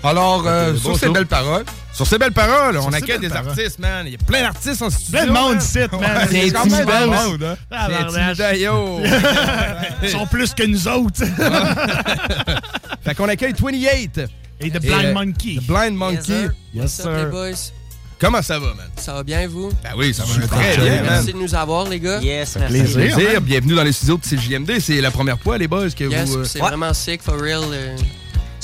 [0.03, 1.65] Alors, euh, sur ces belles paroles.
[1.97, 3.49] Sur ces belles paroles, Sur on accueille des paroles.
[3.49, 4.05] artistes, man.
[4.07, 5.13] Il y a plein d'artistes en studio.
[5.13, 5.63] Plein de monde man.
[5.63, 5.89] ici, man.
[6.01, 7.49] Ouais, C'est quand même intimidant.
[7.51, 7.57] hein.
[7.71, 8.41] Ah, C'est bardache.
[8.41, 9.01] intimidant, yo.
[10.03, 11.25] Ils sont plus que nous autres.
[13.03, 14.21] fait qu'on accueille 28.
[14.61, 15.57] Et The Blind euh, Monkey.
[15.57, 16.23] The Blind Monkey.
[16.23, 16.51] sir.
[16.75, 17.31] Yes, What's up, les sir.
[17.31, 17.73] boys?
[18.19, 18.87] Comment ça va, man?
[18.97, 19.71] Ça va bien, vous?
[19.83, 20.49] Ben oui, ça va Super.
[20.49, 21.05] très bien, man.
[21.11, 22.19] Merci de nous avoir, les gars.
[22.21, 23.41] Yes, Ça fait plaisir.
[23.43, 24.81] Bienvenue dans les studios de CJMD.
[24.81, 26.39] C'est la première fois, les boys, que Yes, vous...
[26.39, 27.61] euh, c'est vraiment sick, for real.
[27.73, 27.97] euh.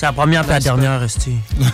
[0.03, 1.37] C'est la première et la Nice, dernière, Rusty.
[1.61, 1.71] Man,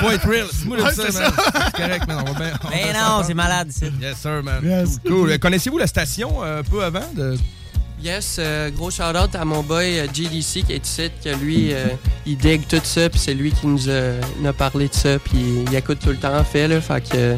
[0.00, 0.46] point real.
[0.52, 1.32] C'est moi de Ouais, ça, man.
[1.32, 2.24] C'est correct, man.
[2.26, 2.52] On va bien.
[2.64, 3.92] on va Mais non, c'est malade, c'est.
[4.00, 4.60] Yes, sir, man.
[4.64, 4.98] Yes.
[4.98, 5.12] Cool.
[5.12, 5.30] cool.
[5.30, 7.04] Euh, Connaissez-vous la station euh, un peu avant?
[7.14, 7.36] De...
[8.02, 11.86] Yes, euh, gros shout-out à mon boy euh, GDC qui est ici, que lui, euh,
[12.26, 15.20] il digue tout ça, puis c'est lui qui nous a, nous a parlé de ça,
[15.20, 17.36] puis il écoute tout le temps, en fait, là, fait que euh,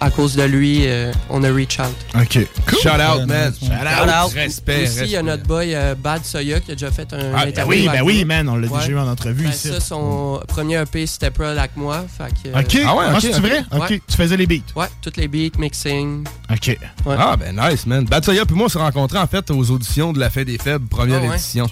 [0.00, 1.86] à cause de lui, euh, on a reach out.
[2.14, 2.46] OK.
[2.66, 2.78] Cool.
[2.80, 3.52] Shout out, man.
[3.58, 4.32] Shout out.
[4.34, 7.32] Respect, Aussi, il y a notre boy euh, Bad Soya qui a déjà fait un
[7.34, 9.68] Ah, ben interview oui, ben oui, man, on l'a déjà eu en entrevue Ben, ici.
[9.68, 12.04] Ça, son premier EP, c'était Prod avec moi.
[12.16, 12.78] Fait que, euh, OK.
[12.86, 13.64] Ah, c'est vrai?
[13.72, 13.90] OK.
[13.90, 14.00] Ouais.
[14.08, 14.62] Tu faisais les beats.
[14.76, 16.24] Ouais, toutes les beats, mixing.
[16.50, 16.66] OK.
[17.06, 17.16] Ouais.
[17.18, 18.04] Ah, ben nice, man.
[18.04, 20.86] Batsoya puis moi, on s'est rencontrés, en fait, aux auditions de la Fête des Faibles,
[20.88, 21.34] première Ah ouais.
[21.34, 21.66] édition.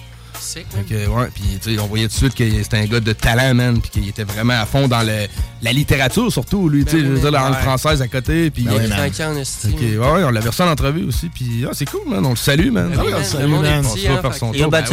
[0.89, 3.13] Que, ouais, puis tu sais, on voyait tout de suite que c'était un gars de
[3.13, 5.27] talent, man, puis qu'il était vraiment à fond dans le,
[5.61, 7.61] la littérature, surtout, lui, tu sais, Ben je veux oui, dire, la langue ouais.
[7.61, 8.63] française à côté, puis...
[8.63, 8.99] Ben oui, euh, man.
[8.99, 12.35] En ouais, on l'avait reçu en entrevue aussi, puis ah, c'est cool, man, on le
[12.35, 12.89] salue, man.
[12.95, 13.81] Ben oui, Ah, man, on le salue, le monde est man.
[13.83, 14.69] petit, On se hein, faire fait son tour.
[14.69, 14.83] Ben.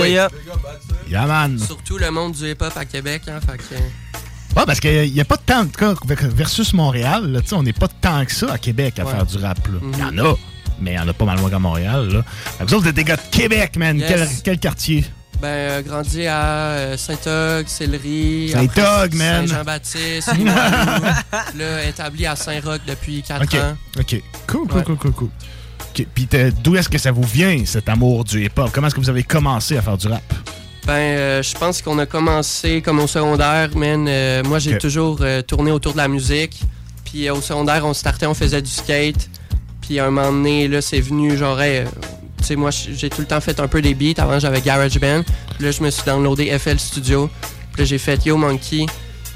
[1.09, 1.59] Yeah, man.
[1.59, 3.22] Surtout le monde du hip-hop à Québec.
[3.29, 3.81] Hein, fait que,
[4.57, 5.94] Ouais, parce qu'il n'y a pas de temps, en tout cas,
[6.35, 9.11] versus Montréal, là, tu sais, on n'est pas tant que ça à Québec à Ouais.
[9.12, 9.59] faire du rap.
[9.68, 9.79] là.
[9.81, 9.92] Mhm.
[9.94, 10.35] Il y en a,
[10.81, 12.09] mais il y en a pas mal moins qu'à Montréal.
[12.09, 12.24] Là.
[12.61, 13.98] Vous autres, vous êtes des gars de Québec, man.
[13.98, 14.09] Yes.
[14.09, 15.05] Quel, quel quartier?
[15.40, 18.50] Ben, euh, grandi à euh, Saint-Og, Sillery.
[18.53, 19.46] Saint-Og, man.
[19.46, 20.33] Saint-Jean-Baptiste,
[21.57, 23.55] là, établi à Saint-Roch depuis 4 OK.
[23.55, 23.76] ans.
[23.98, 24.22] OK.
[24.46, 24.85] Cool, cool, Ouais.
[24.85, 25.29] cool, cool, cool.
[26.14, 26.29] Puis
[26.62, 28.70] d'où est-ce que ça vous vient, cet amour du hip-hop?
[28.72, 30.22] Comment est-ce que vous avez commencé à faire du rap?
[30.87, 34.07] Ben, euh, je pense qu'on a commencé comme au secondaire, man.
[34.09, 36.61] Euh, moi, j'ai toujours euh, tourné autour de la musique.
[37.05, 39.29] Puis au secondaire, on startait, on faisait du skate.
[39.83, 41.85] Puis à un moment donné, là, c'est venu, genre, hey,
[42.44, 44.20] sais, moi, j'ai tout le temps fait un peu des beats.
[44.22, 45.22] Avant, j'avais GarageBand.
[45.57, 47.31] Puis là, je me suis downloadé FL Studio.
[47.72, 48.87] Puis là, j'ai fait Yo Monkey,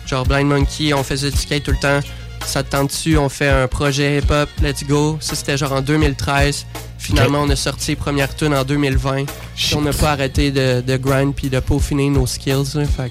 [0.07, 0.93] genre Blind Monkey.
[0.95, 2.01] On faisait du skate tout le temps.
[2.47, 5.17] Ça te tente dessus, on fait un projet hip-hop, let's go.
[5.21, 6.67] Ça, c'était genre en 2013.
[6.99, 9.25] Finalement, on a sorti les premières tunes en 2020.
[9.57, 12.75] Puis on n'a pas arrêté de, de grind puis de peaufiner nos skills.
[12.75, 12.85] là.
[12.85, 13.11] Fait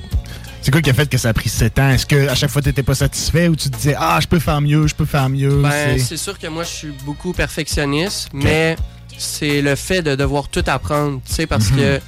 [0.61, 1.89] C'est quoi qui a fait que ça a pris 7 ans?
[1.89, 4.27] Est-ce que à chaque fois, tu n'étais pas satisfait ou tu te disais, ah, je
[4.27, 5.61] peux faire mieux, je peux faire mieux?
[5.63, 8.75] Ben, c'est- c'est sûr que moi, je suis beaucoup perfectionniste, mais
[9.23, 11.77] c'est le fait de devoir tout apprendre, tu sais, parce Mhm.
[11.77, 11.99] que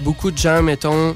[0.00, 1.14] beaucoup de gens, mettons,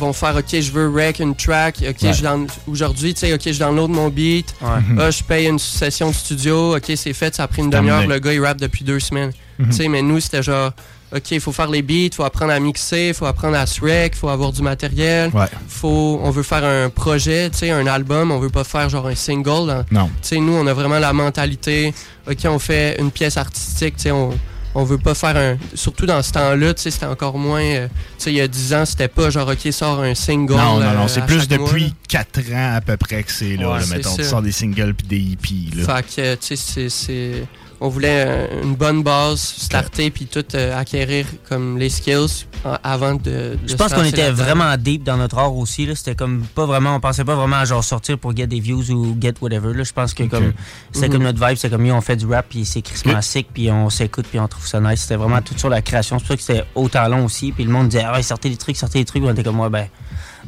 [0.00, 2.12] vont faire, OK, je veux rec une track, OK, Ouais.
[2.14, 2.24] je
[2.70, 4.98] aujourd'hui, tu sais, OK, je download mon beat, Mhm.
[5.00, 7.76] Ah, je paye une session de studio, OK, c'est fait, ça a pris une C'est
[7.78, 8.14] demi-heure, terminé.
[8.14, 9.32] le gars, il rappe depuis deux semaines.
[9.58, 9.66] Mhm.
[9.68, 10.72] Tu sais, mais nous, c'était genre,
[11.14, 13.66] OK, il faut faire les beats, il faut apprendre à mixer, il faut apprendre à
[13.66, 15.30] se rec, il faut avoir du matériel.
[15.34, 15.44] Ouais.
[15.68, 19.06] Faut, on veut faire un projet, tu sais, un album, on veut pas faire genre
[19.06, 19.68] un single.
[19.70, 19.84] hein.
[19.90, 20.06] Non.
[20.22, 21.92] Tu sais, nous, on a vraiment la mentalité,
[22.28, 24.30] OK, on fait une pièce artistique, tu sais, on,
[24.74, 25.56] on veut pas faire un...
[25.74, 27.62] Surtout dans ce temps-là, tu sais, c'était encore moins...
[27.62, 30.54] euh, tu sais, il y a 10 ans, c'était pas genre, OK, sort un single.
[30.54, 31.90] Non, non, euh, non, c'est à plus mois, depuis là.
[32.08, 34.16] 4 ans à peu près que c'est là, Ouais, là, c'est mettons.
[34.16, 35.70] Tu sors des singles puis des hippies.
[35.76, 35.96] Là.
[35.96, 37.44] Fait que, tu sais, c'est- c'est...
[37.84, 42.76] On voulait euh, une bonne base, starter, puis tout euh, acquérir comme les skills en-
[42.84, 45.84] avant de, de Je se pense qu'on était vraiment deep dans notre art aussi.
[45.86, 45.94] là.
[45.96, 48.88] C'était comme pas vraiment, on pensait pas vraiment à genre sortir pour get des views
[48.92, 49.74] ou get whatever.
[49.74, 49.82] Là.
[49.82, 50.52] Je pense que comme
[50.92, 51.12] c'était Mhm.
[51.14, 53.22] comme notre vibe, c'est comme yo, on fait du rap puis c'est crissement Ok.
[53.24, 55.00] sick puis on s'écoute puis on trouve ça nice.
[55.02, 56.18] C'était vraiment tout sur la création.
[56.18, 57.50] C'est pour ça que c'était au talent aussi.
[57.50, 59.24] Puis le monde disait ah ouais, sortez des trucs, sortez des trucs.
[59.24, 59.88] On était comme moi ben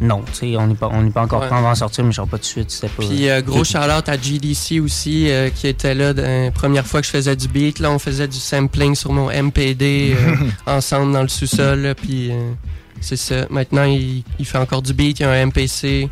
[0.00, 1.46] non, tu sais, on n'est pas, on pas encore Ouais.
[1.48, 2.80] prêt, on va en sortir, mais genre pas tout de suite.
[2.80, 2.88] Pas.
[3.07, 7.07] Puis euh, gros shout-out à GDC aussi, euh, qui était là la première fois que
[7.07, 7.78] je faisais du beat.
[7.78, 11.80] Là, on faisait du sampling sur mon MPD euh, ensemble dans le sous-sol.
[11.80, 12.52] là, Puis euh,
[13.00, 13.46] c'est ça.
[13.50, 15.20] Maintenant, il, il fait encore du beat.
[15.20, 16.09] Il y a un MPC,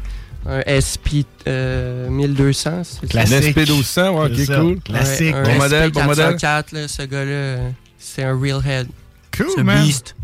[0.48, 2.70] un SP euh, 1200.
[2.84, 3.06] c'est ça?
[3.08, 3.56] Classique.
[3.58, 4.56] Un SP1200, ouais, ok, C'est ça.
[4.60, 4.80] cool.
[4.80, 5.34] Classique.
[5.34, 6.36] Ouais, un Bon SP modèle, bon modèle.
[6.36, 7.56] 404, là, ce gars-là,
[7.98, 8.86] c'est un real head.
[9.36, 9.84] Cool, Ce man.
[9.84, 10.14] beast.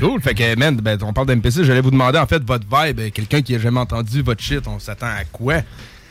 [0.00, 0.20] Cool.
[0.20, 1.64] Fait que, man, ben, on parle d'MPC.
[1.64, 3.12] J'allais vous demander, en fait, votre vibe.
[3.12, 5.56] Quelqu'un qui a jamais entendu votre shit, on s'attend à quoi?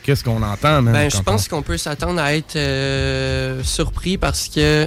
[0.02, 0.92] Qu'est-ce qu'on entend, man?
[0.92, 4.86] Ben, je pense qu'on peut s'attendre à être euh, surpris parce que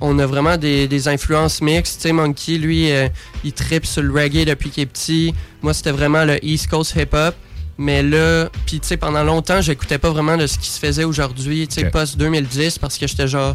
[0.00, 1.96] on a vraiment des, des influences mixtes.
[1.96, 3.08] Tu sais, Monkey, lui, euh,
[3.44, 5.34] il tripe sur le reggae depuis qu'il est petit.
[5.62, 7.34] Moi, c'était vraiment le East Coast hip-hop.
[7.80, 11.04] Mais là, puis tu sais, pendant longtemps, j'écoutais pas vraiment de ce qui se faisait
[11.04, 11.92] aujourd'hui, tu sais, Ok.
[11.92, 13.54] post-2010, parce que j'étais genre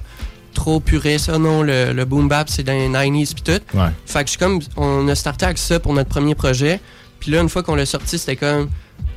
[0.54, 1.30] trop puriste.
[1.34, 3.78] Ah non, le, le boom bap, c'est dans les 90s puis tout.
[3.78, 3.89] Ouais.
[4.06, 6.80] Fait que je suis comme, on a starté avec ça pour notre premier projet.
[7.20, 8.70] Puis là, une fois qu'on l'a sorti, c'était comme,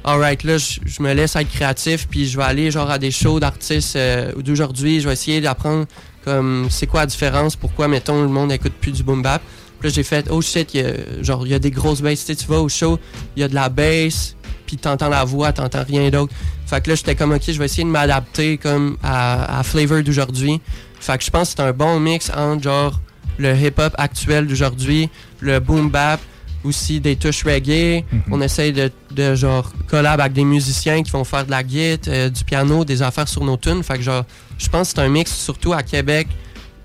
[0.04, 3.10] alright, là, je je me laisse être créatif, puis je vais aller genre à des
[3.10, 5.00] shows d'artistes euh, d'aujourd'hui.
[5.00, 5.86] Je vais essayer d'apprendre
[6.24, 9.42] comme c'est quoi la différence, pourquoi, mettons, le monde écoute plus du boom bap.
[9.78, 12.20] Puis là, j'ai fait, oh shit, y a, genre, il y a des grosses basses.
[12.20, 12.98] Tu sais, tu vas au show,
[13.36, 16.32] il y a de la bass, puis t'entends la voix, t'entends rien d'autre.
[16.66, 20.02] Fait que là, j'étais comme, ok, je vais essayer de m'adapter comme à, à Flavor
[20.02, 20.60] d'aujourd'hui.
[21.06, 23.00] Fait que je pense que c'est un bon mix entre genre
[23.38, 26.18] le hip-hop actuel d'aujourd'hui, le boom bap,
[26.64, 28.02] aussi des touches reggae.
[28.28, 32.12] On essaye de, de, genre collab avec des musiciens qui vont faire de la guitare,
[32.12, 33.84] euh, du piano, des affaires sur nos tunes.
[33.84, 34.24] Fait que genre,
[34.58, 36.26] je pense que c'est un mix surtout à Québec.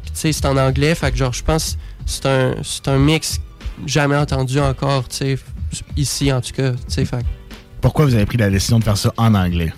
[0.03, 0.93] Puis tu sais, c'est en anglais.
[0.93, 3.39] Fait que genre, je pense que c'est un, c'est un mix
[3.87, 5.39] jamais entendu encore, tu sais,
[5.97, 6.73] ici en tout cas.
[6.73, 7.25] Tu sais, fait
[7.81, 9.73] Pourquoi vous avez pris la décision de faire ça en anglais?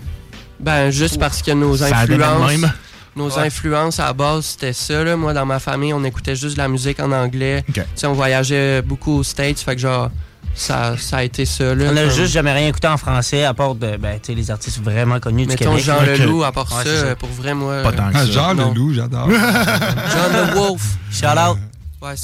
[0.60, 2.52] Ben, juste parce que nos Ça a influences.
[2.52, 2.72] même?
[3.16, 3.44] Nos Ouais.
[3.48, 5.04] influences à la base, c'était ça.
[5.04, 5.16] Là.
[5.16, 7.64] Moi, dans ma famille, on écoutait juste de la musique en anglais.
[7.74, 9.60] Tu sais, on voyageait beaucoup aux States.
[9.60, 10.10] Fait que genre,
[10.56, 11.76] ça, ça a été ça.
[11.76, 14.28] Là, On a Comme- juste jamais rien écouté en français à part de, ben, tu
[14.28, 15.84] sais, les artistes vraiment connus du Mettons Québec.
[15.86, 16.18] Jean Ok.
[16.20, 17.82] Leloup, à part Ouais, ça, pour vrai, moi.
[17.84, 18.26] Pas tant que euh, ça.
[18.28, 18.72] Ah, Jean non.
[18.74, 19.30] Leloup, j'adore.
[19.30, 20.82] Jean Le Wolf.
[21.12, 21.58] Shout out.
[22.02, 22.16] Ouais,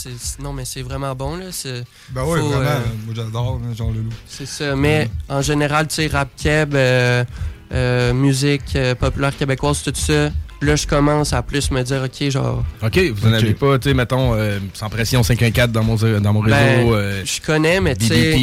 [0.44, 1.38] non, mais c'est vraiment bon.
[1.38, 1.46] Là.
[1.52, 2.64] C'est, Ben oui, vraiment.
[2.66, 4.10] euh, Moi, j'adore hein, Jean Leloup.
[4.28, 4.76] c'est ça.
[4.76, 7.24] Mais en général, tu sais, rap keb, euh,
[7.72, 10.30] euh, musique euh, populaire québécoise, tout ça.
[10.62, 12.64] Là, je commence à plus me dire, OK, genre.
[12.84, 16.34] OK, vous en avez pas, tu sais, mettons, euh, sans pression 514 dans mon, dans
[16.34, 16.56] mon réseau.
[16.58, 18.36] Ben, euh, je connais, mais tu sais,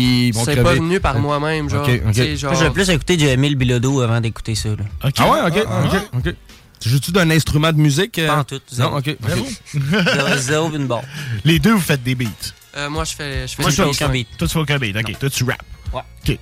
[0.45, 1.83] c'est pas venu par moi-même, genre.
[1.87, 2.13] OK, OK.
[2.13, 4.71] tu sais, genre- Moi, je vais plus écouter du Emile Bilodeau avant d'écouter ça.
[4.71, 5.11] Là.
[5.19, 6.35] Ah ouais, OK, OK, OK.
[6.81, 8.19] Tu joues-tu d'un instrument de musique?
[8.19, 8.29] euh?
[8.29, 8.91] Pas en tout, zéro.
[8.91, 9.17] Non, OK.
[10.39, 11.03] Zéro, une barre.
[11.45, 12.27] Les deux, vous faites des beats.
[12.77, 14.13] Euh, moi, je fais, je fais Moi, du je fais beat, aucun ouais.
[14.13, 14.29] beat.
[14.39, 14.97] Toi, tu fais aucun beat.
[14.97, 15.19] OK.
[15.19, 15.63] Toi, tu rap.
[15.93, 16.01] Ouais.
[16.29, 16.39] OK.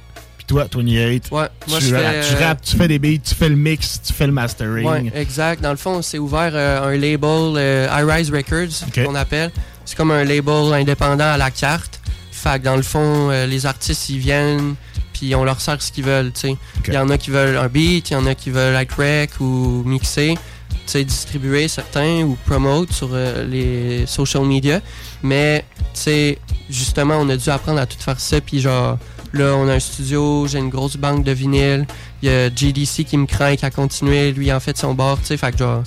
[0.47, 1.31] Puis toi, 28.
[1.31, 3.49] Ouais, moi, tu je rap, fais, tu euh, rap, tu fais des beats, tu fais
[3.49, 4.87] le mix, tu fais le mastering.
[4.87, 5.63] Ouais, exact.
[5.63, 9.51] Dans le fond, c'est ouvert euh, un label euh, iRise Records, qu'on appelle.
[9.85, 12.01] C'est comme un label indépendant à la carte.
[12.45, 14.75] Fait que dans le fond, euh, les artistes, ils viennent,
[15.15, 16.57] puis on leur sert ce qu'ils veulent, tu sais.
[16.89, 18.93] Il y en a qui veulent un beat, il y en a qui veulent like
[18.93, 20.35] rec ou mixer,
[20.69, 24.81] tu sais, distribuer certains ou promote sur euh, les social media.
[25.23, 28.99] Mais, tu sais, justement, on a dû apprendre à tout faire ça, puis genre,
[29.35, 31.87] là, on a un studio, j'ai une grosse banque de vinyle,
[32.23, 35.27] il y a GDC qui me craint à continuer, lui, en fait, son bord, tu
[35.27, 35.83] sais, fait que genre,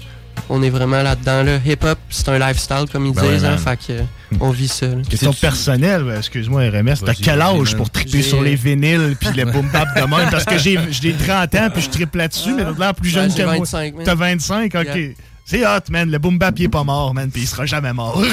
[0.50, 1.58] on est vraiment là-dedans, là.
[1.66, 4.04] Hip-hop, c'est un lifestyle, comme ils Ben disent, ouais, hein, fait que, euh,
[4.40, 4.88] on vit ça.
[4.88, 4.98] là.
[5.10, 9.46] Question personnelle, ben, excuse-moi RMS, t'as quel âge pour triper sur les vinyles puis le
[9.46, 10.30] boom bap de même?
[10.30, 13.32] Parce que j'ai j'ai 30 ans puis je tripe là-dessus, mais t'as l'air plus jeune
[13.32, 13.58] j'ai que moi.
[13.58, 14.04] 25, man.
[14.06, 14.86] T'as 25, ok.
[14.86, 15.10] Yeah.
[15.50, 16.12] C'est hot, man.
[16.12, 18.22] Le boom bap, il est pas mort, man, puis il sera jamais mort.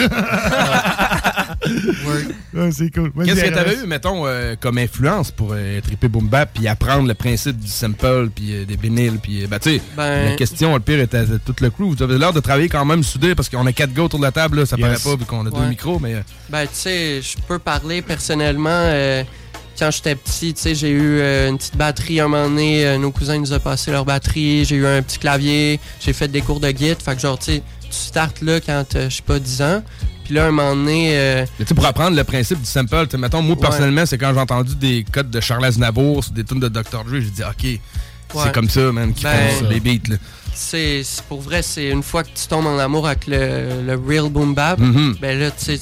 [2.55, 3.11] Ouais, c'est cool.
[3.25, 7.09] Qu'est-ce que t'avais eu, mettons, euh, comme influence pour euh, triper boom bap puis apprendre
[7.09, 10.37] le principe du sample puis euh, des vinyles puis euh, ben tu sais Ben- la
[10.37, 11.85] question le pire était à tout le crew.
[11.97, 14.25] Vous avez l'air de travailler quand même soudé parce qu'on a quatre gars autour de
[14.25, 14.87] la table là, ça Yes.
[15.03, 18.03] paraît pas vu qu'on a deux micros mais euh, Ben, tu sais, je peux parler
[18.03, 18.69] personnellement.
[19.79, 22.87] Quand j'étais petit, tu sais, j'ai eu euh, une petite batterie un moment donné.
[22.87, 24.65] euh, nos cousins nous ont passé leur batterie.
[24.65, 25.81] J'ai eu un petit clavier.
[26.01, 27.03] J'ai fait des cours de guide.
[27.03, 29.83] Fait que, genre, tu sais, tu startes là quand je sais pas, 10 ans.
[30.25, 31.11] Puis là, un moment donné.
[31.19, 33.61] euh, mais pour apprendre le principe du sample, mettons moi Ouais.
[33.61, 37.05] personnellement c'est quand j'ai entendu des codes de Charles Aznavour sur des tunes de Dr
[37.05, 37.81] Dre, j'ai dit OK, Ouais.
[38.45, 40.17] c'est comme ça man qui Ben, font les beats là.
[40.55, 44.31] c'est pour vrai, c'est une fois que tu tombes en amour avec le, le real
[44.31, 45.17] boom bap, Mhm.
[45.21, 45.81] ben là, tu sais,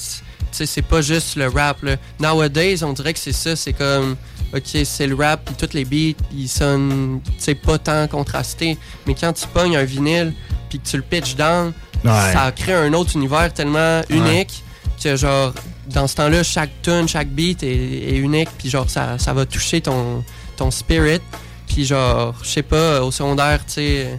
[0.52, 1.82] c'est pas juste le rap.
[1.82, 1.96] Là.
[2.20, 4.16] Nowadays, on dirait que c'est ça, c'est comme,
[4.54, 8.76] ok, c'est le rap, puis tous les beats, ils sonnent, sais, pas tant contrastés.
[9.06, 10.32] Mais quand tu pognes un vinyle,
[10.68, 11.72] puis que tu le pitches down,
[12.04, 12.32] Ouais.
[12.32, 14.64] ça crée un autre univers tellement unique
[15.00, 15.52] que, genre,
[15.88, 19.46] dans ce temps-là, chaque tune, chaque beat est, est unique, puis genre, ça, ça va
[19.46, 20.24] toucher ton,
[20.56, 21.20] ton spirit.
[21.68, 24.18] Puis genre, je sais pas, au secondaire, tu sais,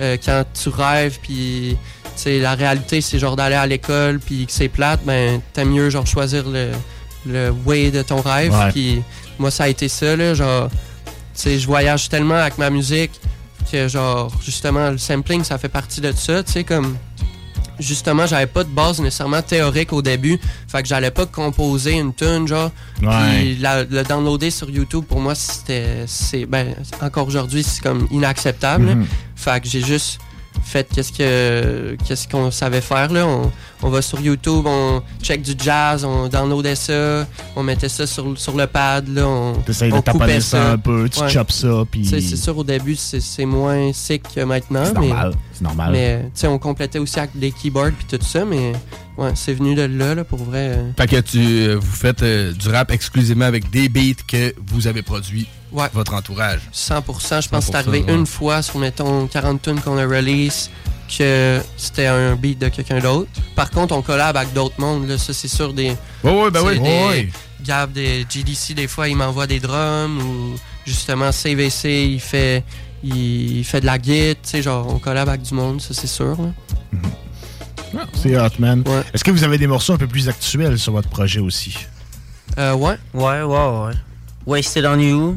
[0.00, 1.76] euh, quand tu rêves, puis
[2.26, 6.06] la réalité, c'est genre d'aller à l'école, puis que c'est plate, ben, t'aimes mieux, genre,
[6.06, 6.70] choisir le,
[7.26, 8.52] le way de ton rêve.
[8.72, 9.02] Puis
[9.38, 10.68] moi, ça a été ça, là, genre,
[11.44, 13.12] je voyage tellement avec ma musique
[13.70, 16.96] que, genre, justement, le sampling, ça fait partie de ça, tu sais, comme
[17.80, 20.38] justement, j'avais pas de base nécessairement théorique au début.
[20.68, 22.70] Fait que j'allais pas composer une tune, genre.
[22.98, 26.04] Puis la- le downloader sur YouTube, pour moi, c'était.
[26.06, 28.84] c'est Ben, encore aujourd'hui, c'est comme inacceptable.
[28.84, 29.06] Mhm.
[29.34, 30.20] Fait que j'ai juste
[30.64, 33.26] fait qu'est-ce que qu'est-ce qu'on savait faire là?
[33.26, 33.50] On,
[33.82, 38.38] on va sur YouTube on check du jazz on downloadait ça on mettait ça sur,
[38.38, 41.82] sur le pad là on, T'essayes de on taponner ça un peu, tu choppes ça,
[41.90, 45.62] puis- c'est sûr au début c'est c'est moins sick que maintenant C'est mais normal, c'est
[45.64, 45.92] normal.
[45.92, 48.72] mais tu sais on complétait aussi avec des keyboards puis tout ça mais
[49.18, 50.76] ouais c'est venu de là, là pour vrai.
[50.96, 55.02] Fait que tu vous faites euh, du rap exclusivement avec des beats que vous avez
[55.02, 55.88] produits Ouais.
[55.92, 56.60] votre entourage.
[56.74, 58.14] 100%, je pense que c'est 100%, arrivé ouais.
[58.14, 60.70] une fois sur, mettons, 40 tunes qu'on a release
[61.18, 63.28] que c'était un beat de quelqu'un d'autre.
[63.54, 65.96] Par contre, on collab avec d'autres mondes, là, ça c'est sûr des...
[66.24, 66.74] Ouais, ouais, ben oui.
[66.78, 67.28] des- ouais.
[67.64, 70.54] Gab des GDC, des fois, il m'envoie des drums ou
[70.86, 72.64] justement CVC, il fait,
[73.04, 75.94] il, il fait de la guitare, tu sais, genre, on collab avec du monde, ça
[75.94, 76.36] c'est sûr.
[76.40, 76.48] là.
[78.14, 78.82] C'est hot, man.
[79.12, 81.76] Est-ce que vous avez des morceaux un peu plus actuels sur votre projet aussi?
[82.58, 82.96] Euh, ouais.
[83.12, 83.92] Ouais, ouais, ouais.
[84.46, 85.36] Wasted on You.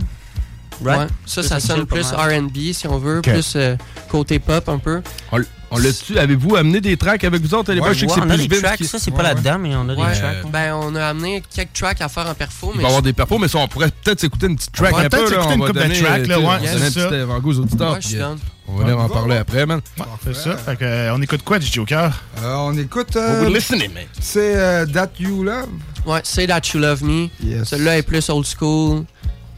[0.81, 1.07] Ouais.
[1.25, 3.75] Ça, ça sonne plus RB, si on veut, plus euh,
[4.09, 5.01] côté pop un peu.
[5.31, 5.39] On,
[5.71, 7.89] on l'a-tu, avez-vous amené des tracks avec vous autres à l'époque?
[7.89, 9.57] Ouais, Je sais que c'est on a plus des tracks, qui- ça, c'est pas là-dedans,
[9.59, 10.45] mais on a des tracks.
[10.51, 12.71] Ben, on a amené quelques tracks à faire en perfo.
[12.73, 14.73] Il mais va y avoir des perfos, mais ça, on pourrait peut-être s'écouter une petite
[14.73, 15.09] track On un peu.
[15.09, 16.69] peut-être là, s'écouter on une va couple de tracks, tu là, ouais, on va donner
[16.71, 17.21] un c'est petit ça.
[17.21, 17.99] avant-goût aux auditeurs.
[18.13, 18.35] Euh.
[18.67, 19.79] On va venir en parler après, man.
[19.99, 20.57] On fait ça.
[20.57, 22.11] Fait que, euh, on écoute quoi du Joker?
[22.41, 23.15] Euh, on écoute.
[23.15, 24.05] euh, We're listening, man.
[24.19, 25.67] C'est euh, That You Love.
[26.05, 27.27] Ouais, Say That You Love Me.
[27.43, 27.69] Yes.
[27.69, 29.03] Celle-là est plus old school,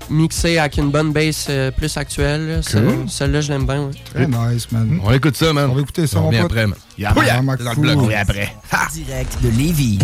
[0.10, 2.62] mixée avec une bonne bass euh, plus actuelle.
[2.72, 3.10] Cool.
[3.10, 3.86] Celle-là, je l'aime bien.
[3.86, 3.92] ouais.
[4.14, 5.00] Très nice, man.
[5.04, 5.70] On écoute ça, man.
[5.72, 6.20] On va écouter ça.
[6.20, 6.78] On revient après, man.
[6.98, 8.54] Yeah, Oh dans le après.
[8.94, 10.00] Direct de Lévis.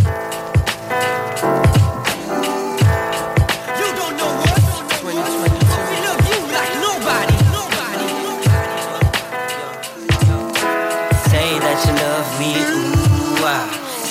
[11.29, 12.93] Say that you love me, ooh.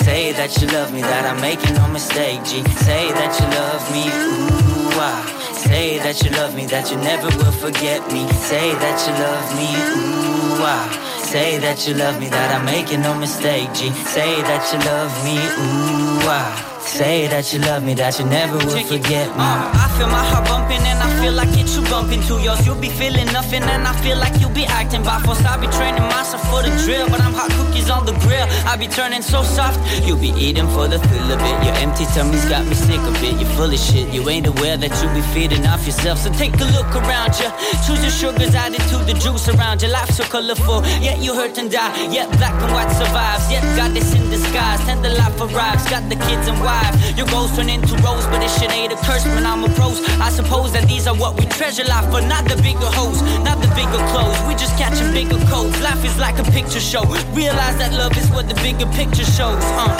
[0.03, 2.61] Say that you love me, that I'm making no mistake, G.
[2.83, 5.42] Say that you love me, ooh, ah.
[5.73, 8.27] Say that you love me, that you never will forget me.
[8.45, 10.85] Say that you love me, ooh, ah.
[11.25, 13.89] Say that you love me, that I'm making no mistake, G.
[14.05, 16.73] Say that you love me, ooh, ah.
[16.85, 19.41] Say that you love me, that you never will forget me.
[19.41, 22.65] Uh, I feel my heart bumping and I feel like it's you bumping to yours.
[22.67, 25.41] You'll be feeling nothing and I feel like you'll be acting by force.
[25.45, 28.45] I be training myself for the drill, but I'm hot cookies on the grill.
[28.67, 29.79] I be turning so soft.
[30.05, 31.55] You be eating for the thrill of it.
[31.65, 33.39] Your empty tummy's got me sick of it.
[33.39, 34.13] You're full of shit.
[34.13, 36.19] You ain't aware that you be feeding off yourself.
[36.19, 37.49] So take a look around you.
[37.87, 39.89] Choose your sugars, added to the juice around you.
[39.89, 42.11] Life so colorful, yet you hurt and die.
[42.11, 43.49] Yet black and white survives.
[43.49, 44.79] Yet God is in disguise.
[44.85, 45.89] Tender life arrives.
[45.89, 47.17] Got the kids and wife.
[47.17, 49.25] Your goals turn into rose, but this shit ain't a curse.
[49.25, 49.97] Man, I'm a pros.
[50.27, 52.21] I suppose that these are what we treasure life for.
[52.21, 54.39] Not the bigger hoes, not the bigger clothes.
[54.47, 55.77] We just catching bigger codes.
[55.81, 57.03] Life is like a picture show.
[57.41, 59.63] Realize that love is what the bigger picture shows.
[59.81, 59.93] Uh,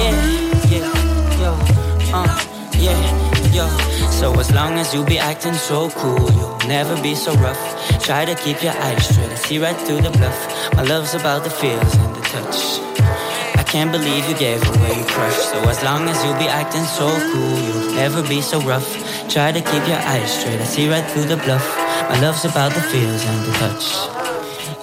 [0.00, 0.14] yeah,
[0.72, 0.86] yeah,
[1.42, 1.50] yo,
[2.14, 2.38] uh,
[2.86, 3.00] yeah,
[3.56, 3.66] yo.
[4.20, 7.62] So as long as you be acting so cool, you'll never be so rough.
[8.04, 9.30] Try to keep your eyes straight.
[9.30, 10.40] I see right through the bluff.
[10.74, 12.89] My love's about the feels and the touch.
[13.70, 15.36] Can't believe you gave away your crush.
[15.36, 18.88] So as long as you be acting so cool, you'll never be so rough.
[19.30, 20.60] Try to keep your eyes straight.
[20.60, 21.64] I see right through the bluff.
[22.10, 24.19] My love's about the feels and the touch.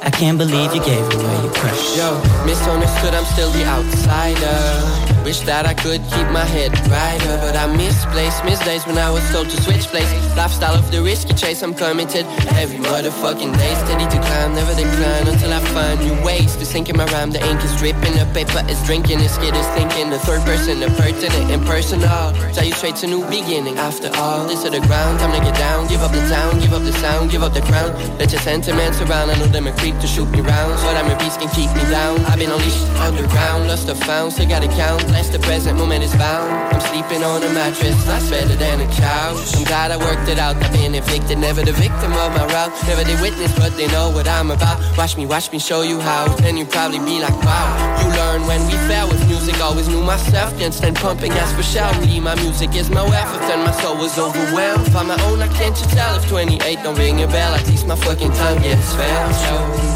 [0.08, 1.98] I can't believe you gave away your crush.
[1.98, 2.15] Yo,
[2.46, 5.17] misunderstood, I'm still the outsider.
[5.28, 9.12] Wish that I could keep my head brighter, but I misplaced, miss days when I
[9.12, 10.08] was told to switch place.
[10.38, 13.74] Lifestyle of the risky chase, I'm committed every motherfucking day.
[13.84, 17.32] Steady to climb, never decline until I find new ways to sink in my rhyme.
[17.32, 20.10] The ink is dripping, the paper is drinking, the skid is thinking.
[20.10, 22.32] The third person, the pertinent, impersonal.
[22.56, 23.78] Tell you straight to new beginning.
[23.78, 25.89] After all, this to the ground, time to get down.
[25.89, 27.91] Give up the town, give up the sound, give up the crown.
[28.17, 29.30] Let your sentiments around.
[29.32, 31.69] I know them a creep to shoot me round, so that my beats can keep
[31.75, 32.19] me down.
[32.25, 35.05] I've been unleashed underground, lost or found, still gotta count.
[35.07, 36.51] Bless the present moment is bound.
[36.73, 39.55] I'm sleeping on a mattress, that's better than a couch.
[39.55, 40.55] I'm glad I worked it out.
[40.57, 42.73] I've been evicted, never the victim of my route.
[42.88, 44.77] Never the witness, but they know what I'm about.
[44.97, 46.27] Watch me, watch me show you how.
[46.38, 47.69] Then you probably be like, wow.
[48.01, 50.57] You learn when we fell with music, always knew myself.
[50.60, 52.23] Can't stand pumping gas for shouting.
[52.23, 54.91] My music is my if then my soul was overwhelmed.
[54.91, 57.53] Find my own, I can't you tell if 28 don't ring a bell.
[57.53, 59.33] At least my fucking time gets felt.
[59.36, 59.87] So,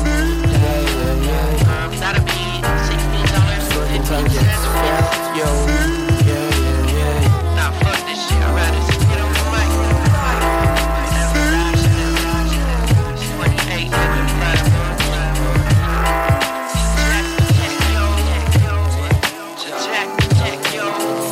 [2.02, 2.14] yeah.
[2.14, 3.22] That'll be $16
[3.74, 5.46] Fucking time gets felt, yo.
[6.26, 7.56] Yeah, yeah, yeah.
[7.56, 8.42] Nah, fuck this shit.
[8.42, 9.70] I'd rather just get on the mic.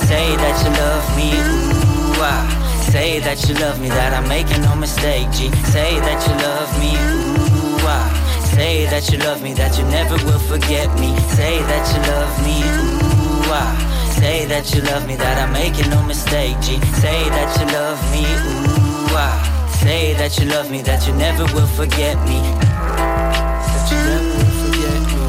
[0.08, 2.88] Say that you love me, ooh, ah.
[2.91, 5.51] Say that you love me, that I'm making no mistake, G.
[5.71, 8.18] Say that you love me, ooh, ah.
[8.60, 11.15] Say that you love me, that you never will forget me.
[11.32, 13.72] Say that you love me, ooh, ah.
[14.19, 16.76] Say that you love me, that I'm making no mistake, G.
[17.00, 19.39] Say that you love me, ooh, ah.
[19.80, 22.43] Say that you love me, that you never will forget me.
[23.63, 25.24] That you never will forget me.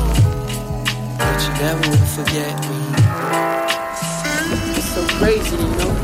[1.22, 2.78] That you never will forget me.
[4.74, 5.94] It's so crazy, you know?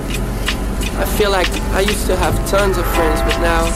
[1.02, 3.66] I feel like I used to have tons of friends, but now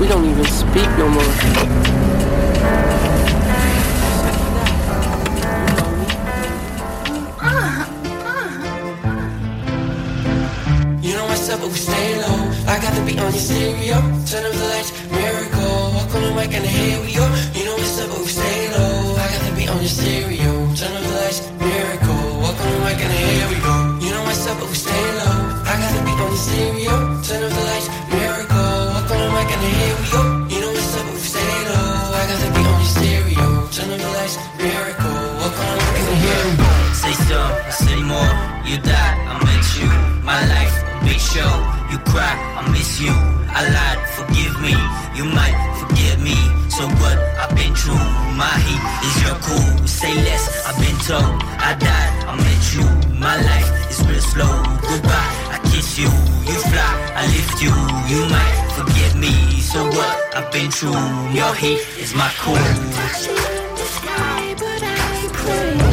[0.00, 1.22] we don't even speak no more.
[11.02, 12.50] You know what's up, but we stay low.
[12.66, 13.98] I got the beat on your stereo.
[14.26, 15.92] Turn up the lights, miracle.
[15.94, 17.26] Walk on the mic and here we go.
[17.54, 19.16] You know what's up, but we stay low.
[19.16, 20.52] I got the beat on your stereo.
[20.78, 22.40] Turn up the lights, miracle.
[22.42, 23.74] Walk on the mic and here we go.
[24.04, 25.58] You know what's up, but we stay low.
[25.66, 26.94] I got the beat on your stereo.
[27.26, 27.88] Turn up the lights,
[34.28, 35.08] Lights, miracle.
[35.40, 36.92] On the mic here.
[36.92, 38.34] Say some, say more.
[38.68, 39.88] You die, I met you.
[40.22, 41.48] My life, a big show.
[41.90, 43.14] You cry, I miss you.
[43.48, 44.76] I lied, forgive me.
[45.16, 46.36] You might forget me.
[46.68, 47.16] So what?
[47.40, 48.04] I've been true.
[48.36, 49.86] My heat is your cool.
[49.86, 50.66] Say less.
[50.66, 51.40] I've been told.
[51.64, 52.12] I died.
[52.28, 52.84] I met you.
[53.16, 54.54] My life is real slow.
[54.84, 55.32] Goodbye.
[55.56, 56.10] I kiss you.
[56.44, 56.92] You fly.
[57.16, 57.72] I lift you.
[58.12, 59.60] You might forget me.
[59.60, 60.36] So what?
[60.36, 60.92] I've been true.
[61.32, 63.57] Your heat is my cool
[65.48, 65.87] say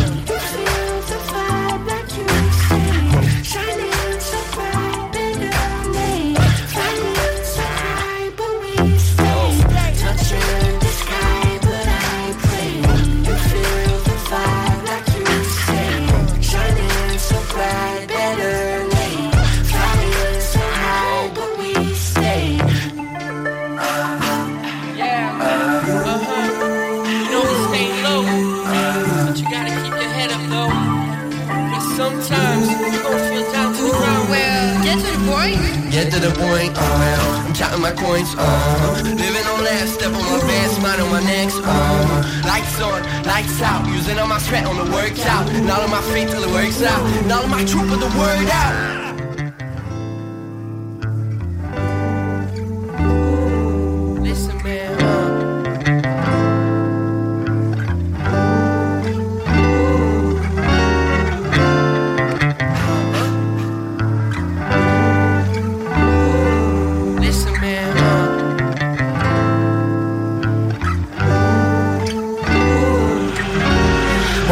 [36.36, 41.02] point, uh, I'm counting my coins, uh, living on last, step on my bed, smile
[41.06, 45.46] on my next, uh, lights on, lights out, using all my sweat on the workout,
[45.72, 48.50] all of my faith till it works out, all of my truth put the word
[48.50, 49.05] out.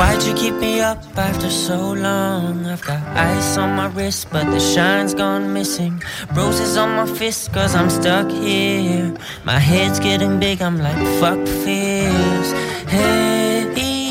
[0.03, 2.65] Why'd you keep me up after so long?
[2.65, 6.03] I've got ice on my wrist, but the shine's gone missing.
[6.33, 9.15] Roses on my fist, cause I'm stuck here.
[9.45, 12.49] My head's getting big, I'm like, fuck fears.
[12.91, 13.63] Hey,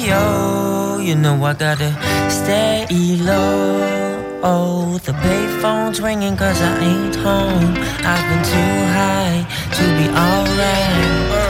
[0.08, 1.92] yo, you know I gotta
[2.30, 2.86] stay
[3.20, 4.40] low.
[4.42, 7.74] Oh, the payphone's ringing cause I ain't home.
[8.10, 9.40] I've been too high
[9.76, 11.41] to be alright.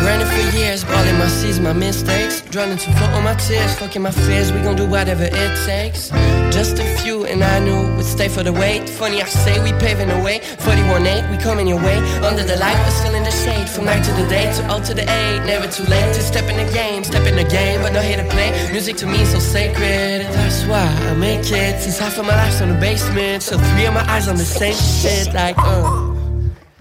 [0.00, 4.02] Grinding for years, balling my seas, my mistakes, drowning to float on my tears, fucking
[4.02, 6.10] my fears, we gon' do whatever it takes.
[6.50, 8.88] Just a few, and I knew would stay for the wait.
[8.88, 10.40] Funny, I say we paving the way.
[10.40, 11.98] 41-8, we coming your way.
[12.28, 13.68] Under the light, but still in the shade.
[13.68, 15.40] From night to the day, to all to the eight.
[15.46, 17.04] Never too late to step in the game.
[17.04, 18.50] Step in the game, but not here to play.
[18.72, 20.22] Music to me is so sacred.
[20.26, 21.80] and That's why I make it.
[21.80, 23.42] Since half of my life's on the basement.
[23.42, 25.32] So three of my eyes on the same shit.
[25.32, 26.16] Like, uh.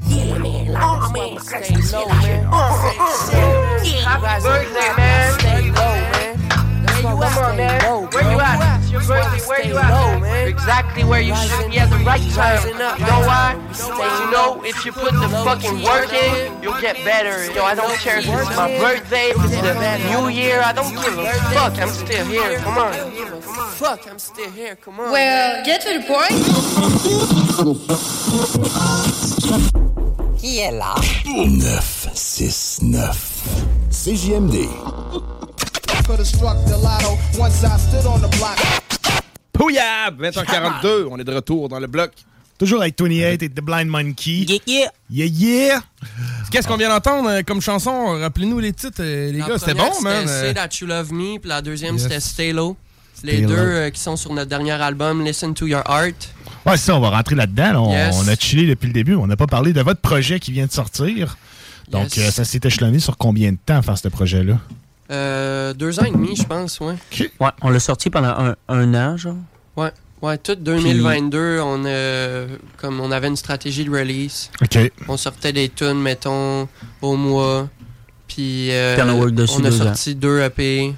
[0.07, 1.35] Yeah, Oh, man.
[1.35, 1.81] Like, oh, man.
[1.81, 2.45] Stay low, man.
[4.03, 5.39] Happy birthday, man.
[5.39, 6.29] Stay low, man.
[7.01, 8.09] Come on, man.
[8.11, 8.79] Where you at?
[8.81, 9.47] It's your birthday.
[9.47, 10.47] Where you at, man?
[10.47, 12.67] Exactly where you should be at the right time.
[12.67, 13.55] You know why?
[13.69, 17.51] Because you know, if you put the fucking work in, you'll get better.
[17.53, 20.61] Yo, I don't care if it's my birthday, if it's the new year.
[20.61, 21.77] I don't give a fuck.
[21.79, 22.59] I'm still here.
[22.59, 22.93] Come on.
[23.71, 24.75] Fuck, I'm still here.
[24.75, 25.11] Come on.
[25.11, 26.03] Well, get to the
[29.69, 29.85] point.
[30.39, 30.95] Qui est là?
[31.25, 33.43] 969.
[33.91, 34.55] CJMD.
[39.53, 40.21] Pouillab!
[40.21, 42.11] 20h42, on est de retour dans le bloc.
[42.57, 44.45] Toujours avec 28 et The Blind Monkey.
[44.47, 44.91] Yeah, yeah.
[45.09, 45.81] Yeah, yeah.
[46.51, 48.19] Qu'est-ce qu'on vient d'entendre euh, comme chanson?
[48.19, 49.57] Rappelez-nous les titres, euh, les La gars.
[49.57, 50.27] C'était bon, man.
[50.27, 52.03] Say That You Love Me, puis la deuxième, Yes.
[52.03, 52.75] c'était Stay Low.
[53.23, 53.61] Les Stay deux Low.
[53.61, 56.11] euh, qui sont sur notre dernier album, Listen to Your Art.
[56.69, 57.71] Ouais, ça, on va rentrer là-dedans.
[57.73, 57.81] là.
[57.81, 58.15] On, Yes.
[58.23, 59.15] on a chillé depuis le début.
[59.15, 61.37] On n'a pas parlé de votre projet qui vient de sortir.
[61.89, 62.27] Donc, Yes.
[62.27, 64.57] euh, ça s'est échelonné sur combien de temps faire ce projet-là?
[65.11, 66.93] Euh, deux ans et demi, je pense, ouais.
[67.39, 69.35] Ouais, on l'a sorti pendant un, un an, genre.
[69.75, 69.89] Ouais,
[70.21, 72.45] ouais, tout 2022, on, a,
[72.77, 74.51] comme on avait une stratégie de release.
[74.61, 74.77] OK.
[75.07, 76.67] On sortait des tunes, mettons,
[77.01, 77.67] au mois.
[78.27, 80.93] Puis euh, Puis on a work dessus on a deux sorti deux EP.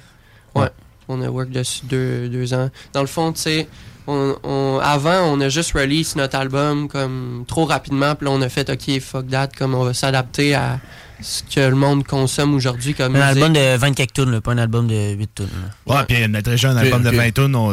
[0.54, 0.62] Ouais.
[0.62, 0.68] Ouais.
[1.08, 2.68] On a work dessus deux, deux ans.
[2.92, 3.66] Dans le fond, tu sais,
[4.06, 8.14] on, on- avant, on a juste release notre album comme trop rapidement.
[8.14, 10.80] Puis là, on a fait, OK, fuck that, comme on va s'adapter à
[11.20, 13.42] ce que le monde consomme aujourd'hui comme Un musique.
[13.42, 15.46] album de 24 tunes, là, pas un album de 8 tunes.
[15.86, 15.94] là.
[15.98, 17.70] Ouais, puis notre déjà un Ok, album de 20 tonnes, on-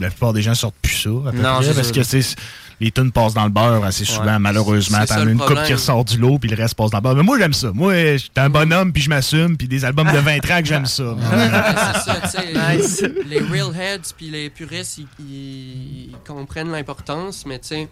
[0.00, 1.08] la plupart des gens sortent plus ça.
[1.28, 1.92] à peu Non, près, c'est parce ça.
[1.94, 2.36] que c'est
[2.80, 4.38] les tunes passent dans le beurre assez souvent, Ouais.
[4.38, 5.04] malheureusement.
[5.06, 7.16] T'en as une coupe qui ressort du lot, puis le reste passe dans le beurre.
[7.16, 7.70] Mais moi, j'aime ça.
[7.74, 10.86] Moi, je suis un bonhomme, puis je m'assume, puis des albums de 20 tracks, j'aime
[10.86, 11.12] ça.
[11.12, 13.12] Ouais, c'est ça, tu sais.
[13.26, 17.88] Les real heads puis les puristes, ils, comprennent l'importance, mais tu sais,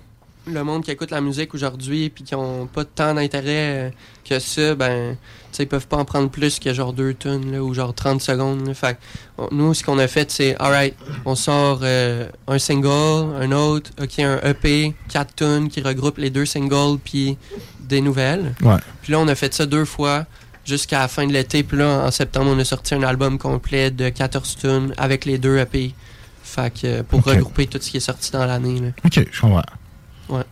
[0.47, 3.93] le monde qui écoute la musique aujourd'hui puis qui ont pas tant d'intérêt
[4.25, 7.53] que ça, ben, tu sais, ils peuvent pas en prendre plus que genre deux tonnes
[7.53, 8.67] là, ou genre 30 secondes.
[8.67, 8.75] là.
[8.75, 8.99] Fait
[9.39, 10.95] on- nous, ce qu'on a fait, c'est, alright,
[11.25, 16.31] on sort euh, un single, un autre, ok, un EP, quatre tonnes qui regroupe les
[16.31, 17.37] deux singles puis
[17.81, 18.55] des nouvelles.
[18.63, 18.77] Ouais.
[19.03, 20.27] Puis là, on a fait ça deux fois
[20.65, 21.63] jusqu'à la fin de l'été.
[21.63, 25.39] Puis là, en septembre, on a sorti un album complet de 14 tunes avec les
[25.39, 25.95] deux EP.
[26.43, 28.81] Fait que euh, pour regrouper tout ce qui est sorti dans l'année.
[28.81, 28.89] là.
[29.05, 29.63] OK, je comprends.
[30.29, 30.43] Ouais.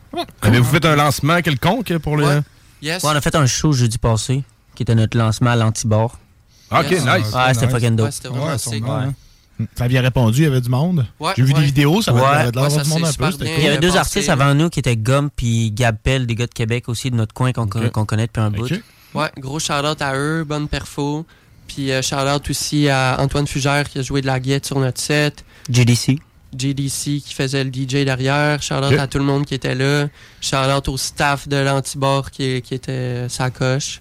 [0.43, 2.25] Avez-vous fait un lancement quelconque pour le.
[2.27, 2.41] Ouais.
[2.83, 3.03] Yes.
[3.03, 4.43] Ouais, on a fait un show jeudi passé,
[4.77, 6.19] qui était notre lancement à l'antibord.
[6.71, 7.05] Ah, ok, Yes.
[7.05, 7.33] nice.
[7.33, 8.07] Ouais, c'était fucking dope.
[8.07, 8.13] Ouais,
[8.59, 9.15] c'était vraiment hein.
[9.75, 11.07] Ça avait bien répondu, il y avait du monde.
[11.19, 11.61] Ouais, J'ai vu ouais.
[11.61, 12.59] des vidéos, ça avait l'air du
[12.91, 13.31] monde un peu.
[13.41, 16.47] Il y avait deux artistes avant nous qui étaient Gum puis Gab Pell, des gars
[16.47, 18.69] de Québec aussi, de notre coin qu'on connaît depuis un bout.
[19.15, 21.25] Ouais, gros shout-out à eux, bonne perfo.
[21.69, 25.01] Puis euh, shout-out aussi à Antoine Fugère qui a joué de la guette sur notre
[25.01, 25.43] set.
[25.71, 26.19] JDC.
[26.57, 28.63] JDC qui faisait le DJ derrière.
[28.63, 30.07] Shout-out à tout le monde qui était là.
[30.43, 34.01] Shout-out au staff de l'Antibord qui, qui était sa coche.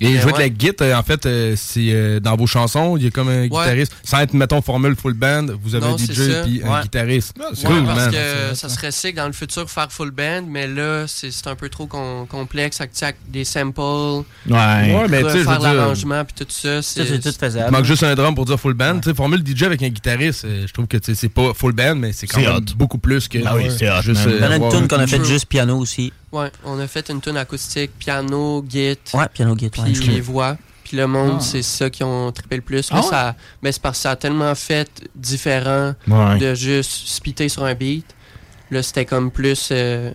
[0.00, 0.42] Et Euh, jouer de ouais.
[0.44, 3.46] la guitare, en fait, euh, c'est euh, dans vos chansons, il y a comme un
[3.46, 3.92] guitariste.
[4.04, 6.82] Sans être, mettons, formule full band, vous avez Non, un DJ puis un Ouais.
[6.82, 7.36] guitariste.
[7.38, 8.10] Ouais, C'est cool, parce man.
[8.12, 11.68] que ça serait sick dans le futur faire full band, mais là, c'est un peu
[11.68, 14.24] trop com- complexe avec des samples, Ouais.
[14.48, 16.82] Ouais, mais faire l'arrangement puis tout ça.
[16.82, 17.70] Ça, c'est tout Il faisable.
[17.70, 19.00] manque juste un drum pour dire full band.
[19.04, 22.12] Sais, formule DJ avec un guitariste, euh, je trouve que c'est pas full band, mais
[22.12, 22.60] c'est quand même hot.
[22.76, 24.24] beaucoup plus que Ah oui, c'est hot, juste.
[24.24, 24.34] man.
[24.34, 25.26] euh, Il y en a une tune un- qu'on a fait True.
[25.28, 26.12] juste piano aussi.
[26.32, 29.68] Ouais, on a fait une tune acoustique, piano, git, Ouais, piano git.
[29.70, 30.56] puis ouais, les voix.
[30.84, 31.40] Puis le monde, Ah.
[31.40, 32.88] c'est ça qui ont trippé le plus.
[32.92, 36.38] Ah ça, ben, c'est parce que ça a tellement fait différent Ouais.
[36.38, 38.06] de juste spitter sur un beat.
[38.70, 39.68] Là, c'était comme plus.
[39.72, 40.12] euh,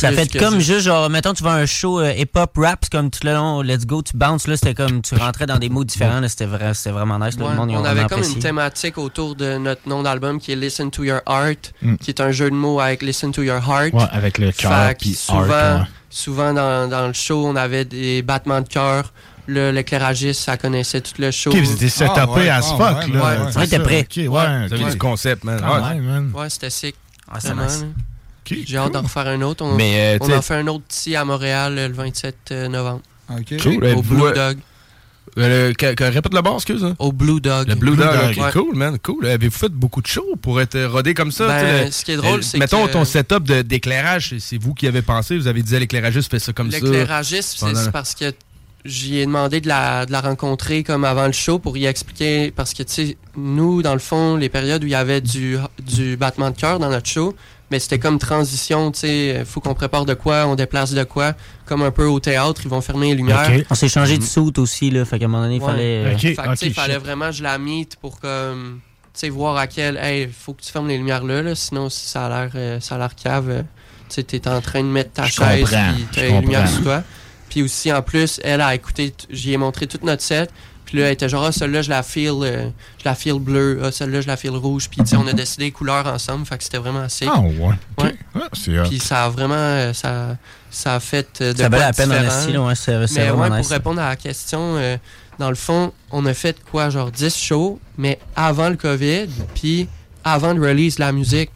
[0.00, 2.92] Ça fait comme juste- genre, mettons, tu vas à un show euh, hip-hop rap, c'est
[2.92, 5.68] comme tout le long, let's go, tu bounces, là, c'était comme, tu rentrais dans des
[5.68, 8.02] mots différents, là, c'était vrai, c'était vraiment nice, là, Ouais, le monde, ont on avait
[8.04, 8.34] comme apprécié.
[8.36, 11.96] une thématique autour de notre nom d'album qui est Listen to Your Heart, Mm.
[11.96, 13.92] qui est un jeu de mots avec Listen to Your Heart.
[13.92, 15.80] Ouais, avec le cœur puis souvent, art.
[15.80, 15.86] ouais.
[16.08, 19.12] souvent dans, dans le show, on avait des battements de cœur.
[19.46, 21.50] Le- L'éclairagiste, ça connaissait tout le show.
[21.50, 23.44] Ok, vous étiez setupé Ah, ouais, as ah, fuck, ouais, là.
[23.46, 23.56] ouais.
[23.56, 24.06] Ouais, t'es prêt.
[24.08, 24.40] Ok, ouais.
[24.40, 24.90] Avez ok.
[24.92, 25.60] du concept, man.
[25.64, 25.88] Ah, Ouais.
[25.88, 26.30] ouais, man.
[26.34, 26.94] Ouais, c'était sick.
[27.28, 27.84] Ah, c'est nice.
[28.66, 29.64] J'ai hâte d'en refaire un autre.
[29.64, 33.00] On, Mais, euh, on en fait un autre petit à Montréal euh, le 27 novembre.
[33.30, 33.62] OK.
[33.62, 33.84] Cool.
[33.84, 34.58] Au Euh, Blue euh, Dog.
[35.38, 36.84] euh, que- que- répète le bar, excuse.
[36.84, 36.96] hein?
[36.98, 37.68] Au Blue Dog.
[37.68, 38.44] Le Blue, Blue Dog, Dog.
[38.44, 38.50] Ouais.
[38.52, 39.26] cool, man, cool.
[39.26, 41.46] Avez-vous fait beaucoup de shows pour être rodé comme ça?
[41.46, 44.74] Ben, le- ce qui est drôle, euh, c'est Mettons que- ton setup d'éclairage, c'est- vous
[44.74, 45.36] qui avez pensé.
[45.36, 46.78] Vous avez dit à l'éclairagiste, fais ça comme ça.
[46.78, 48.32] L'éclairagiste, c'est Pendant- c'est parce que
[48.84, 52.50] j'y ai demandé de la, de la rencontrer comme avant le show pour y expliquer.
[52.50, 55.56] Parce que, tu sais, nous, dans le fond, les périodes où il y avait du,
[55.86, 57.36] du battement de cœur dans notre show,
[57.70, 61.34] mais c'était comme transition, tu sais, faut qu'on prépare de quoi, on déplace de quoi,
[61.66, 63.50] comme un peu au théâtre, ils vont fermer les lumières.
[63.70, 65.66] On s'est changé de suit aussi, là, fait qu'à un moment donné, il Ouais.
[65.70, 66.04] fallait...
[66.04, 68.80] euh, Fait fallait vraiment que je la meet pour comme,
[69.14, 71.88] tu sais, voir à quel, hey, faut que tu fermes les lumières là, là, sinon
[71.88, 73.62] si ça a l'air, euh, ça a l'air cave, euh,
[74.08, 76.82] tu sais, t'es en train de mettre ta Je chaise puis t'as les lumières sur
[76.82, 77.02] toi.
[77.48, 80.50] Puis aussi, en plus, elle a écouté, j'y ai montré toute notre set.
[80.90, 82.68] Puis là, elle était genre, ah, celle-là, je la feel, euh,
[82.98, 83.80] je la feel bleue.
[83.80, 84.88] Ah, celle-là, je la feel rouge.
[84.90, 86.44] Puis, tu sais, on a décidé les couleurs ensemble.
[86.44, 87.28] Fait que c'était vraiment sick.
[87.32, 87.74] Ah, ouais.
[87.98, 88.14] Ouais.
[88.34, 88.88] Ah, c'est hot.
[88.88, 90.36] Puis ça a vraiment, euh, ça,
[90.68, 93.28] ça a fait euh, de Ça valait la peine en là, ouais, c'est c'est Mais
[93.28, 93.68] vraiment ouais, nice.
[93.68, 94.96] pour répondre à la question, euh,
[95.38, 99.88] dans le fond, on a fait quoi, genre 10 shows, mais avant le COVID, puis
[100.24, 101.50] avant de release la musique.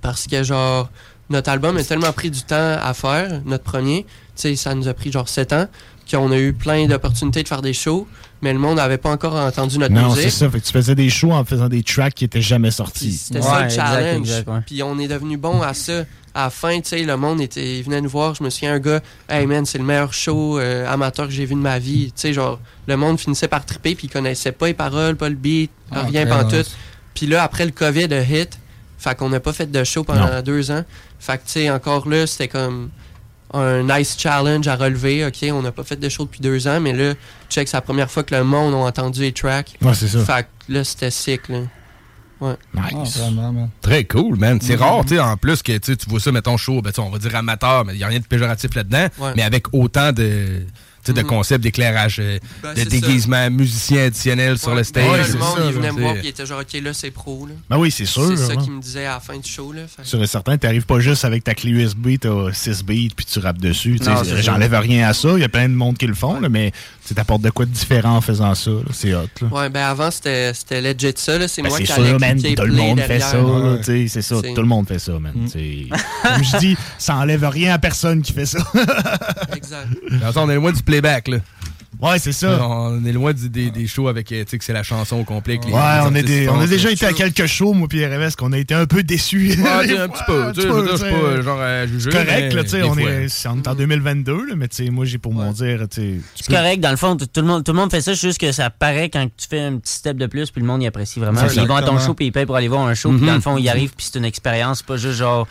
[0.00, 0.88] Parce que, genre,
[1.28, 4.88] notre album a tellement pris du temps à faire, notre premier, tu sais, ça nous
[4.88, 5.66] a pris genre 7 ans,
[6.10, 8.08] qu'on a eu plein d'opportunités de faire des shows,
[8.42, 10.30] mais le monde n'avait pas encore entendu notre Non, c'est musique.
[10.32, 10.50] ça.
[10.50, 13.12] Fait que tu faisais des shows en faisant des tracks qui étaient jamais sortis.
[13.12, 14.28] C'était ça le challenge.
[14.66, 16.04] Puis on est devenu bon à ça.
[16.34, 18.34] À la fin, tu sais, le monde était, il venait nous voir.
[18.36, 21.46] Je me souviens, un gars, hey man, c'est le meilleur show euh, amateur que j'ai
[21.46, 22.06] vu de ma vie.
[22.06, 25.28] Tu sais, genre, le monde finissait par triper, puis il connaissait pas les paroles, pas
[25.28, 26.52] le beat, Ah, rien pantoute.
[26.58, 26.76] nice.
[27.14, 28.56] Puis là, après le COVID a hit,
[28.98, 30.42] fait qu'on n'a pas fait de show pendant Non.
[30.42, 30.84] deux ans.
[31.18, 32.90] Fait que, tu sais, encore là, c'était comme
[33.54, 35.24] un nice challenge à relever.
[35.26, 37.14] OK, on n'a pas fait de show depuis deux ans, mais là,
[37.48, 39.74] check, c'est la première fois que le monde a entendu les tracks.
[39.82, 40.24] Ouais, c'est ça.
[40.24, 41.60] Fait que là, c'était sick, là.
[42.40, 42.54] Ouais.
[42.72, 43.16] Nice.
[43.16, 43.70] Ah, vraiment, man.
[43.80, 44.60] Très cool, man.
[44.62, 44.82] C'est Mhm.
[44.82, 46.96] rare, tu sais, en plus que tu sais, tu vois ça, mettons, show, ben, tu
[46.96, 49.32] sais, on va dire amateur, mais il n'y a rien de péjoratif là-dedans, Ouais.
[49.36, 50.64] mais avec autant de,
[51.04, 51.26] tu sais, de Mhm.
[51.28, 55.04] concepts d'éclairage, euh, Ben, de déguisement musicien additionnel sur le stage.
[55.10, 57.10] Ouais, le monde, ça, il venait me voir puis il était genre, OK, là, c'est
[57.10, 57.46] pro.
[57.46, 57.54] Là.
[57.70, 58.28] Ben oui, c'est sûr.
[58.36, 59.72] C'est ça qu'il me disait à la fin du show.
[59.72, 59.82] Là.
[59.88, 63.24] Fait Sûr et certain, t'arrives pas juste avec ta clé USB, t'as 6 beats, puis
[63.26, 63.98] tu rappes dessus.
[64.42, 65.30] J'enlève rien à ça.
[65.36, 66.72] Il y a plein de monde qui le font, là, mais
[67.06, 68.70] tu t'apportes de quoi de différent en faisant ça.
[68.92, 69.28] C'est hot.
[69.40, 69.48] Là.
[69.50, 71.38] Ouais, ben avant, c'était c'était legit ça.
[71.38, 71.48] là.
[71.48, 72.40] C'est Ben, moi c'est qui sûr, man.
[72.42, 73.38] Tout le monde fait ça.
[73.82, 74.36] C'est ça.
[74.42, 75.32] Tout le monde fait ça, man.
[75.34, 75.88] Mm.
[76.22, 78.58] Comme je dis, ça enlève rien à personne qui fait ça.
[79.56, 79.86] Exact.
[80.36, 81.38] On est loin du playback, là.
[82.00, 82.58] ouais, c'est ça.
[82.66, 85.16] On est loin du- des, des shows avec, euh, tu sais, que c'est la chanson
[85.16, 85.58] au complet.
[85.58, 85.72] Ouais, les
[86.06, 88.58] on, est des- on a déjà été à quelques shows, moi puis RMS, qu'on a
[88.58, 89.54] été un peu déçus.
[89.58, 90.52] Ouais, un petit peu.
[90.54, 92.10] Tu sais, je veux dire, je suis pas euh, genre à juger.
[92.10, 93.02] C'est correct, mais là, tu sais, on, fois.
[93.02, 96.00] est on est en 2022, là, mais tu sais, moi, j'ai pour mon dire, tu
[96.00, 98.28] sais, C'est correct, dans le fond, tout le, monde, tout le monde fait ça, c'est
[98.28, 100.82] juste que ça paraît quand tu fais un petit step de plus, puis le monde
[100.82, 101.40] y apprécie vraiment.
[101.54, 103.34] Ils vont à ton show, puis ils payent pour aller voir un show, puis dans
[103.34, 105.46] le fond, ils arrivent, puis c'est une expérience, pas juste genre.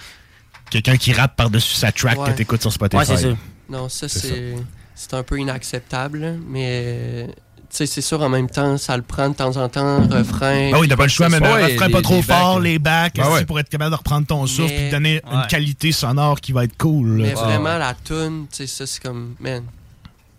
[0.69, 2.31] quelqu'un qui rappe par-dessus sa track Ouais.
[2.31, 2.97] que t'écoutes sur Spotify.
[2.97, 3.27] Ouais, c'est ça.
[3.69, 4.55] Non, ça, C'est
[4.97, 6.37] c'est un peu inacceptable.
[6.47, 7.27] Mais
[7.69, 10.71] sais, c'est sûr, en même temps, ça le prend de temps en temps, refrain.
[10.73, 13.15] Ah oui, t'as pas le choix, mais mais un refrain pas trop fort, les bacs,
[13.15, 13.45] Ben ouais.
[13.45, 15.47] pour être capable de reprendre ton souffle et donner une Ouais.
[15.49, 17.17] qualité sonore qui va être cool.
[17.19, 17.23] là.
[17.27, 19.63] Mais vraiment, la tune, tu sais, ça, c'est comme, man,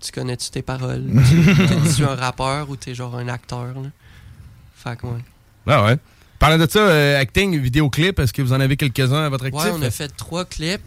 [0.00, 1.04] tu connais-tu tes paroles?
[1.68, 3.90] T'es-tu un rappeur ou t'es genre un acteur, là?
[4.74, 5.20] Fait que, ouais.
[5.66, 5.96] Ah ouais.
[6.38, 9.62] Parlant de ça, euh, acting, vidéoclip, est-ce que vous en avez quelques-uns à votre actif?
[9.64, 10.80] Ouais, on a fait trois clips.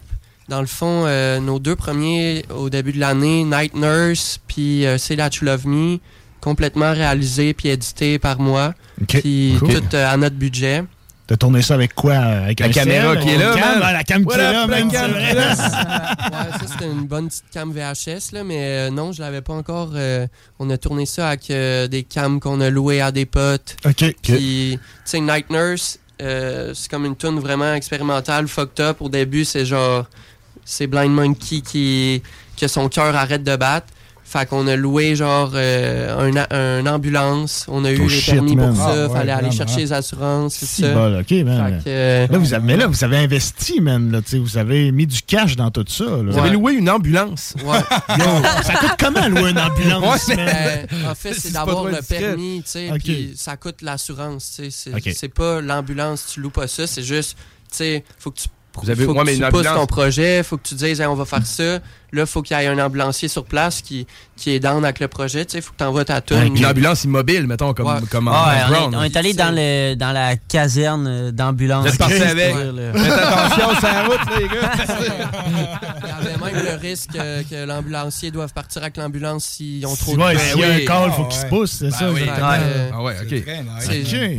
[0.52, 4.98] Dans le fond, euh, nos deux premiers au début de l'année, Night Nurse, puis euh,
[4.98, 5.98] Say That You Love Me,
[6.42, 8.74] complètement réalisés puis édités par moi,
[9.08, 9.80] puis cool.
[9.80, 10.84] tout euh, à notre budget.
[11.26, 12.16] T'as tourné ça avec quoi?
[12.16, 13.54] Avec La caméra qui est là.
[13.82, 15.32] Ah, la cam qui est là, c'est vrai.
[15.38, 19.54] ouais, ça c'était une bonne petite cam VHS, là, mais euh, non, je l'avais pas
[19.54, 19.92] encore.
[19.94, 20.26] euh,
[20.58, 23.76] on a tourné ça avec euh, des cams qu'on a loués à des potes.
[23.86, 24.04] OK.
[24.22, 28.98] Puis, tu sais, Night Nurse, euh, c'est comme une tune vraiment expérimentale, fucked up.
[29.00, 30.06] Au début, c'est genre.
[30.64, 32.22] C'est Blind Monkey qui.
[32.60, 33.86] que son cœur arrête de battre.
[34.24, 37.66] Fait qu'on a loué genre euh, un, a- un ambulance.
[37.68, 38.68] On a eu Oh les shit, permis man.
[38.74, 38.92] pour ça.
[38.94, 40.58] Ah, ouais, Fallait aller chercher les assurances.
[40.58, 41.18] tout Si ça.
[41.18, 41.74] OK, man.
[41.80, 44.10] Fait que, euh, Là, vous avez, mais là, vous avez investi, man.
[44.10, 46.04] Là, tu sais, vous avez mis du cash dans tout ça.
[46.04, 46.22] là.
[46.32, 47.52] Vous avez loué une ambulance.
[47.62, 47.76] Ouais.
[48.18, 48.24] Yo,
[48.62, 50.46] ça coûte comment louer une ambulance, Ouais, man?
[50.90, 53.00] Ben, en fait, c'est trop le permis, tu sais, Ok.
[53.04, 54.90] puis ça coûte l'assurance, tu sais.
[54.92, 55.14] C'est Ok.
[55.14, 57.36] c'est pas l'ambulance, tu loues pas ça, c'est juste,
[57.70, 58.48] tu sais, faut que tu,
[58.80, 61.06] Vous avez- faut ouais, que mais tu pousses ton projet, faut que tu dises, Hey,
[61.06, 61.80] on va faire ça.
[62.14, 64.06] Là, faut qu'il y ait un ambulancier sur place qui,
[64.36, 66.56] qui est down avec le projet, tu sais, faut que tu envoies ta tune.
[66.56, 68.00] Une ambulance immobile, mettons, comme, Ouais.
[68.10, 68.38] comme en Ouais,
[68.68, 71.88] on, est, on est allé dans, le, dans la caserne euh, d'ambulance.
[71.88, 74.72] Faites attention sur la route, les gars.
[76.02, 79.96] Il y avait même le risque euh, que l'ambulancier doive partir avec l'ambulance s'ils ont
[79.96, 82.10] trop Ouais, de s'il y a un call, faut qu'il se pousse, c'est ça.
[82.10, 82.20] oui.
[82.20, 82.48] exactement.
[82.60, 83.44] Euh, Ah ouais, ok.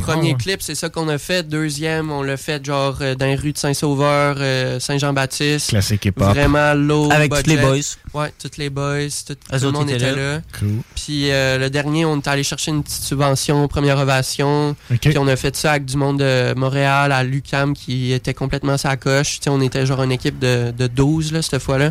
[0.06, 0.34] Ah ouais.
[0.38, 1.48] clip, c'est ça qu'on a fait.
[1.48, 5.70] Deuxième, on l'a fait genre euh, dans les rues de Saint-Sauveur, euh, Saint-Jean-Baptiste.
[5.70, 6.28] Classique hip-hop.
[6.28, 7.42] Vraiment low Avec budget.
[7.72, 7.80] Les
[8.12, 8.20] boys.
[8.22, 9.08] Ouais, tous les boys.
[9.26, 10.34] Tout, tout le autres monde était là.
[10.36, 10.40] là.
[10.58, 10.80] Cool.
[10.94, 14.76] Puis euh, le dernier, on est allé chercher une petite subvention, première ovation.
[15.00, 18.76] Puis on a fait ça avec du monde de Montréal, à l'UCAM, qui était complètement
[18.76, 19.38] sa coche.
[19.40, 21.90] Tu sais, on était genre une équipe de, de 12 là, cette fois-là.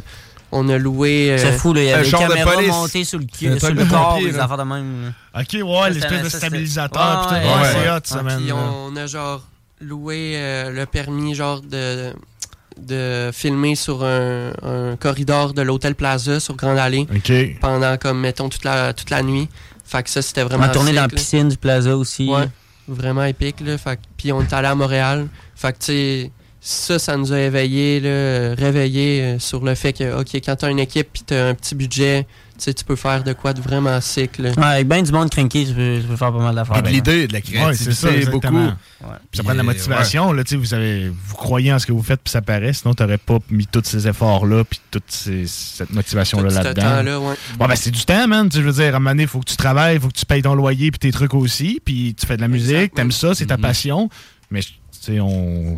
[0.55, 1.32] On a loué.
[1.32, 1.82] euh, C'est fou, là.
[1.82, 4.32] Il y avait des de caméras montées sur le, cul, sur le de corps, pompier,
[4.34, 4.43] là.
[4.43, 5.13] affaires de même.
[5.36, 7.30] OK, ouais, l'espèce de stabilisateur.
[7.32, 7.69] Ouais, ouais, Ouais, ouais.
[7.74, 8.39] c'est hot, ça, Ah, man.
[8.41, 9.41] Puis on a genre
[9.82, 12.13] loué euh, le permis genre de
[12.84, 17.07] de filmer sur un, un corridor de l'hôtel Plaza sur Grande Allée
[17.61, 19.49] pendant comme mettons toute la toute la nuit.
[19.86, 22.29] Fait que ça c'était On vraiment a tourné sick, dans la piscine du Plaza aussi.
[22.29, 22.47] Ouais,
[22.88, 23.77] vraiment épique là.
[23.77, 25.27] Fait puis on est allé à Montréal.
[25.55, 26.31] Fait que tu sais
[26.65, 30.55] ça, ça nous a éveillé, là, euh, réveillé euh, sur le fait que, OK, quand
[30.55, 32.27] t'as une équipe puis t'as un petit budget, tu
[32.64, 34.51] sais, tu peux faire de quoi de vraiment sick, là.
[34.51, 36.78] Ouais, avec ben du monde cranky, tu peux, tu peux faire pas mal d'affaires.
[36.78, 38.55] Et de l'idée, de la Ouais, créativité, c'est ça, beaucoup.
[38.57, 38.70] Ouais.
[39.32, 40.32] Puis ça prend de la Puis, motivation.
[40.34, 42.74] Là, tu vous, avez, vous croyez en ce que vous faites, puis ça paraît.
[42.74, 47.28] Sinon, tu n'aurais pas mis tous ces efforts-là, puis toute ces- cette motivation-là là-dedans.
[47.30, 47.36] ouais.
[47.57, 48.49] Bon, ben, c'est du temps, man.
[48.49, 50.07] Tu je veux dire, à un moment donné, il faut que tu travailles, il faut
[50.09, 52.93] que tu payes ton loyer, puis tes trucs aussi, puis tu fais de la musique,
[52.93, 54.09] t'aimes ça, c'est ta passion.
[54.51, 55.78] Mais, tu sais, on.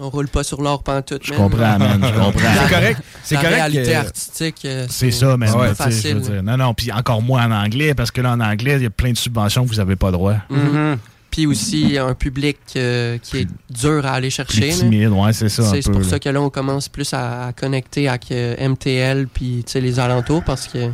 [0.00, 2.40] On roule pas sur l'or pantoute, Je comprends, man, je comprends.
[2.62, 3.00] C'est correct.
[3.22, 6.20] C'est correct réalité que- artistique, euh, C'est ça, sais, je facile.
[6.20, 6.42] dire.
[6.42, 8.90] Non, non, puis encore moins en anglais, parce que là, en anglais, il y a
[8.90, 10.36] plein de subventions que vous n'avez pas droit.
[10.50, 10.96] Mhm.
[11.30, 14.60] Puis aussi un public euh, qui est dur à aller chercher.
[14.68, 15.62] Plus timide, ouais, c'est ça.
[15.64, 16.08] C'est pour là.
[16.08, 20.42] ça que là, on commence plus à, à connecter avec euh, MTL puis les alentours
[20.42, 20.90] parce que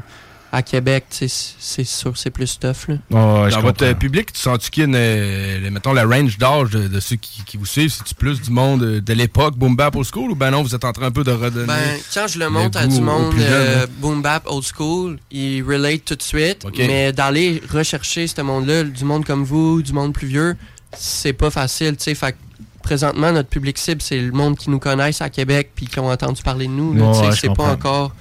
[0.54, 2.88] à Québec, tu sais, c'est sûr c'est plus tough.
[2.88, 2.96] Là.
[3.10, 3.84] Dans votre comprends.
[3.86, 6.86] euh, public, tu sens-tu qu'il y a une, euh, le- mettons, la range d'âge de,
[6.88, 7.90] de ceux qui, qui vous suivent?
[7.92, 10.74] C'est-tu plus du monde euh, de l'époque, boom bap old school, ou ben non, vous
[10.74, 11.66] êtes en train un peu de redonner?
[11.66, 13.86] Ben, quand je le montre à du monde euh, hein?
[13.98, 16.64] boom bap old school, ils relate tout de suite.
[16.78, 20.56] Mais d'aller rechercher ce monde-là, du monde comme vous, du monde plus vieux,
[20.96, 21.96] c'est pas facile.
[21.96, 22.14] tu sais.
[22.14, 22.36] Fait que
[22.82, 26.10] présentement, notre public cible, c'est le monde qui nous connaissent à Québec puis qui ont
[26.10, 26.92] entendu parler de nous.
[26.92, 28.14] Ouais, tu sais, je c'est pas encore.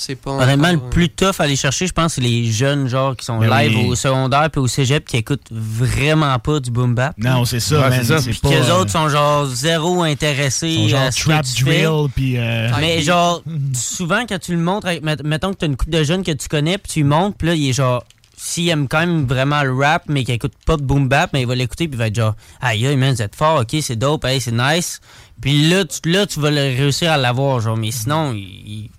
[0.00, 2.86] C'est pas Honnêtement, encore, le plus tough à aller chercher, je pense, c'est les jeunes
[2.86, 3.86] genre qui sont Ben live oui.
[3.88, 7.14] au secondaire puis au cégep qui écoutent vraiment pas du boom bap.
[7.18, 10.82] Non, c'est ça, Ouais, c'est Puis que les euh, autres sont genre zéro intéressés Ils
[10.90, 11.82] sont genre à ce trap que tu fais.
[11.82, 12.36] drill, puis...
[12.38, 13.42] euh, Mais genre,
[13.74, 16.30] souvent, quand tu le montres, avec- mettons que tu as une couple de jeunes que
[16.32, 18.04] tu connais, puis tu montres, puis là, il est genre,
[18.36, 21.40] s'il aime quand même vraiment le rap, mais qu'il écoute pas de boom bap, mais
[21.40, 23.76] il va l'écouter, puis il va être genre, aïe, aïe, man, vous êtes fort, ok,
[23.82, 25.00] c'est dope, hey, c'est nice.
[25.40, 28.90] Puis là, tu, là, tu vas le- réussir à l'avoir, genre, mais sinon, il.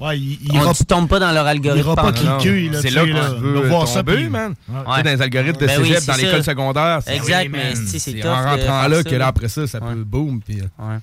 [0.00, 1.94] Ouais, il, il on, tu tombes pas dans leur algorithme.
[1.94, 4.54] pas cliquer, C'est là là, veux va voir ça, tomber, puis- man.
[4.68, 5.02] Ouais.
[5.02, 6.22] Dans les algorithmes de Ben cégep, dans ça.
[6.22, 7.00] l'école secondaire.
[7.04, 9.94] c'est- Exact, Oui, mais c'est- en rentrant là ça, que là, après ça, ça peut
[10.04, 10.40] boom.
[10.42, 10.98] Puis, euh, Ouais.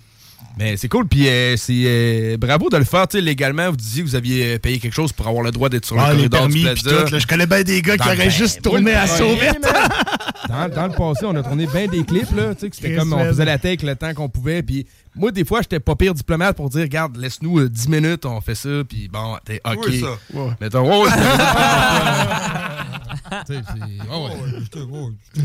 [0.60, 3.70] Mais c'est cool, puis euh, c'est euh, bravo de le faire, tu sais, légalement.
[3.70, 6.14] Vous disiez que vous aviez payé quelque chose pour avoir le droit d'être sur Ah,
[6.14, 7.06] le corridor du permis, puis Plaza.
[7.06, 7.14] tout.
[7.14, 9.62] là, je connais bien des gars qui auraient ben, juste tourné à Sauvette.
[10.50, 12.56] Dans, dans le passé, on a tourné bien des clips, là.
[12.56, 14.64] Tu sais, que c'était comme on faisait la tête le temps qu'on pouvait.
[14.64, 18.26] Puis moi, des fois, j'étais pas pire diplomate pour dire, regarde, laisse-nous euh, 10 minutes,
[18.26, 18.70] on fait ça.
[18.88, 19.86] Puis bon, t'es OK.
[19.88, 20.48] Oui, ça.
[20.62, 21.10] Mettons, ouais, ouais,
[23.48, 24.62] Tu sais, c'est- ouais, ouais.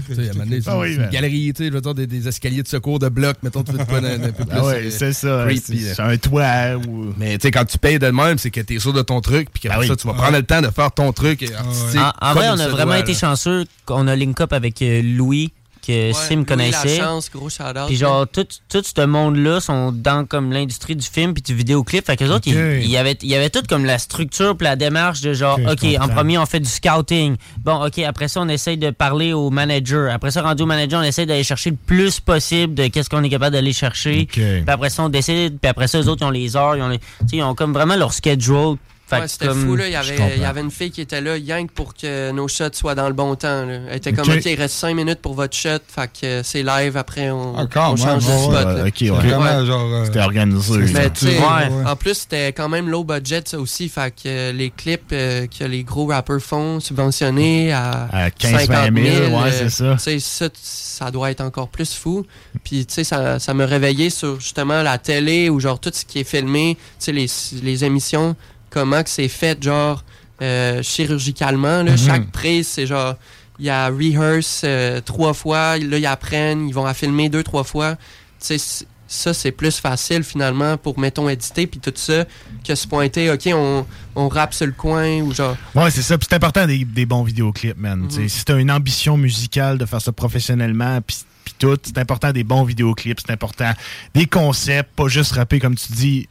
[0.07, 0.31] Tu sais,
[0.67, 3.63] Ah une galerie, tu je veux dire, des, des escaliers de secours de blocs, mettons,
[3.63, 4.57] tu veux te prendre un, un peu plus.
[4.57, 5.47] Ah ouais, euh, c'est ça.
[5.65, 7.13] C'est un toit ou.
[7.17, 9.21] Mais tu sais, quand tu payes de même, c'est que tu es sûr de ton
[9.21, 9.89] truc, puis qu'après Ah oui.
[9.89, 12.01] ça, tu vas prendre le temps de faire ton truc artistique.
[12.21, 13.19] En, vrai, on a vraiment doit, été là.
[13.19, 15.53] chanceux qu'on a link up avec euh, Louis,
[15.87, 16.99] que Sim connaissait.
[16.99, 21.35] Lachance, gros shout-out, Puis genre, tout, tout ce monde-là sont dans comme l'industrie du film
[21.35, 22.07] puis du vidéoclip.
[22.07, 22.55] Fait que autres, Ok.
[22.83, 25.59] il y avait, il y avait tout comme la structure puis la démarche de genre,
[25.69, 27.37] Ok, en premier, on fait du scouting.
[27.59, 30.13] Bon, OK, après ça, on essaye de parler au manager.
[30.13, 33.23] Après ça, rendu au manager, on essaye d'aller chercher le plus possible de qu'est-ce qu'on
[33.23, 34.23] est capable d'aller chercher.
[34.23, 34.35] Ok.
[34.35, 35.59] Puis après ça, on décide.
[35.61, 36.77] Puis après ça, eux autres, ils ont les heures.
[36.77, 37.01] Ils ont, les,
[37.33, 38.77] ils ont comme vraiment leur schedule.
[39.21, 39.87] Ouais, c'était comme- fou, là.
[39.87, 40.31] Il y, avait, comprends.
[40.37, 43.09] il y avait une fille qui était là, que pour que nos shots soient dans
[43.09, 43.65] le bon temps.
[43.67, 43.79] là.
[43.91, 44.45] Elle était comme, Ok.
[44.45, 45.79] Il reste 5 minutes pour votre shot.
[45.87, 49.25] Fait que euh, c'est live, après, on, Ah, quand on change de ouais, spot.
[49.25, 49.93] Vraiment, genre.
[49.93, 50.79] euh, C'était organisé.
[50.79, 53.89] Mais en plus, c'était quand même low budget, ça aussi.
[53.89, 58.53] Fait que euh, les clips euh, que les gros rappers font, subventionnés à, À 15
[58.67, 60.49] 50 20 000, 000, ouais, euh, c'est ça.
[60.55, 62.25] ça doit être encore plus fou.
[62.65, 66.05] Puis, tu sais, ça, ça me réveillait sur justement la télé ou genre tout ce
[66.05, 67.27] qui est filmé, tu sais, les,
[67.63, 68.37] les émissions,
[68.73, 70.03] comment que c'est fait, genre,
[70.41, 71.83] euh, chirurgicalement.
[71.83, 71.99] Là, Mhm.
[71.99, 73.15] Chaque prise, c'est genre,
[73.59, 77.43] il y a rehearse euh, trois fois, là, ils apprennent, ils vont à filmer deux,
[77.43, 77.97] trois fois.
[78.41, 82.25] Tu sais, ça, c'est plus facile finalement pour, mettons, éditer, puis tout ça,
[82.67, 83.85] que se pointer, OK, on,
[84.17, 85.55] on rappe sur le coin ou genre.
[85.75, 86.17] Ouais, c'est ça.
[86.17, 88.07] Puis c'est important des, des bons vidéoclips, man.
[88.09, 91.19] Tu sais, Si t'as une ambition musicale de faire ça professionnellement, puis
[91.63, 93.73] tout, c'est important des bons vidéoclips, c'est important
[94.15, 96.29] des concepts, pas juste rapper comme tu dis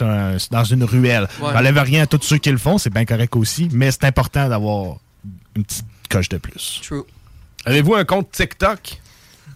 [0.00, 1.28] un- dans une ruelle.
[1.40, 1.50] Ouais.
[1.52, 4.48] J'enlève rien à tous ceux qui le font, c'est bien correct aussi, mais c'est important
[4.48, 4.96] d'avoir
[5.56, 6.80] une petite coche de plus.
[6.82, 7.02] True.
[7.64, 9.00] Avez-vous un compte TikTok?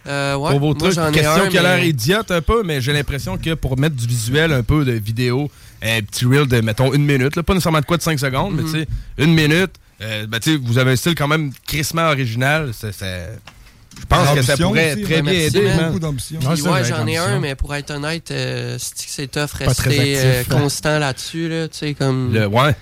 [0.06, 0.98] Euh, ouais, pour vos moi, trucs?
[0.98, 3.78] ai Question un, qui a l'air mais- idiote un peu, mais j'ai l'impression que pour
[3.78, 5.50] mettre du visuel, un peu de vidéo,
[5.82, 8.54] un petit reel de, mettons, une minute, là, pas nécessairement de quoi de 5 secondes,
[8.54, 8.86] mais tu sais,
[9.18, 12.70] une minute, euh, ben, tu sais, vous avez un style quand même crissement original.
[14.00, 15.70] Je pense que ça pourrait aussi, très bien merci, aider.
[16.68, 20.52] Ouais, j'en ai un, mais pour être honnête, euh, c'est c'est tough rester euh, actif,
[20.52, 20.58] hein.
[20.60, 22.32] constant là-dessus, là, tu sais, comme...
[22.32, 22.74] Le, ouais.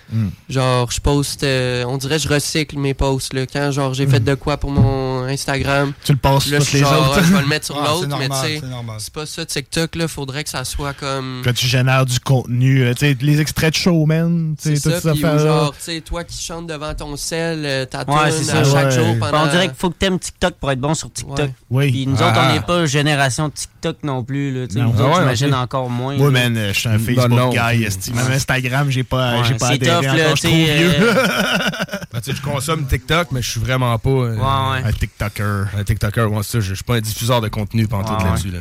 [0.49, 3.47] Genre, je poste, euh, on dirait je recycle mes posts, là.
[3.47, 6.81] Quand, genre, j'ai fait de quoi pour mon Instagram, Tu le passes là, sur les
[6.81, 7.23] genre, autres.
[7.25, 8.67] je vais le mettre sur Ah, l'autre, c'est mais tu sais,
[8.99, 11.43] c'est pas ça, TikTok, là, faudrait que ça soit comme...
[11.45, 14.55] Quand tu génères du contenu, euh, tu sais, les extraits de show, man.
[14.61, 17.85] tu sais, C'est toutes ça, genre, tu sais, toi qui chantes devant ton sel, euh,
[17.85, 19.45] ta Ouais, tune c'est à ça, chaque jour pendant...
[19.45, 21.39] On dirait qu'il faut que t'aimes TikTok pour être bon sur TikTok.
[21.39, 21.53] Ouais.
[21.71, 21.91] Oui.
[21.91, 22.29] Puis nous Ah.
[22.29, 24.53] autres, on n'est pas génération TikTok non plus.
[24.53, 24.67] Là.
[24.77, 24.93] Non.
[24.93, 26.17] nous Ah autres, j'imagine encore moins.
[26.17, 27.87] Moi, man, je suis un Facebook non, guy.
[28.15, 30.67] Même Instagram, j'ai pas, Ouais, j'ai pas c'est adhéré tough, encore, je suis trop tu
[30.67, 30.93] sais, vieux.
[32.23, 34.83] tu sais, je consomme TikTok, mais je suis vraiment pas euh, Ouais, ouais.
[34.89, 35.67] Un TikToker.
[35.79, 36.31] un TikToker.
[36.33, 38.51] Ouais, ça, je suis pas un diffuseur de contenu pantoute Ouais, là-dessus.
[38.51, 38.59] Là.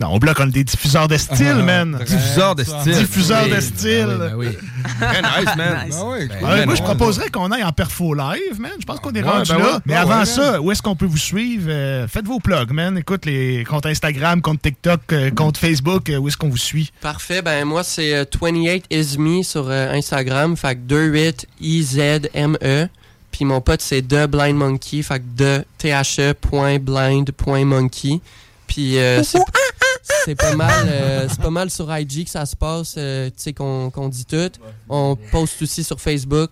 [0.00, 1.94] Non, au bloc, on a des diffuseurs de style, Ah, man.
[2.04, 2.94] très- Diffuseur de style.
[2.94, 4.06] Diffuseur Oui, de ben style.
[4.08, 4.48] oui, ben oui.
[5.00, 5.56] Très nice, man.
[5.56, 6.28] Ben Ben, cool.
[6.48, 8.72] Ben moi, je proposerais qu'on aille en perfo live, man.
[8.80, 9.64] Je pense qu'on est Ouais, rendu ben là.
[9.64, 9.78] ouais.
[9.86, 11.66] Mais Ouais, avant ouais, ça, où est-ce qu'on peut vous suivre?
[11.70, 12.98] Euh, faites vos plugs, man.
[12.98, 16.90] Écoute, les comptes Instagram, compte TikTok, euh, compte Facebook, euh, où est-ce qu'on vous suit?
[17.00, 22.88] Parfait, ben moi c'est euh, 28isme sur euh, Instagram, fait que 28 IZME.
[23.30, 25.64] Puis mon pote c'est The Blind Monkey, fait que de
[26.84, 28.20] the.blind.monkey.
[28.66, 29.38] Puis euh, c'est
[30.24, 33.34] c'est pas mal euh, c'est pas mal sur IG que ça se passe, euh, tu
[33.36, 34.50] sais qu'on qu'on dit tout.
[34.88, 36.50] On poste aussi sur Facebook.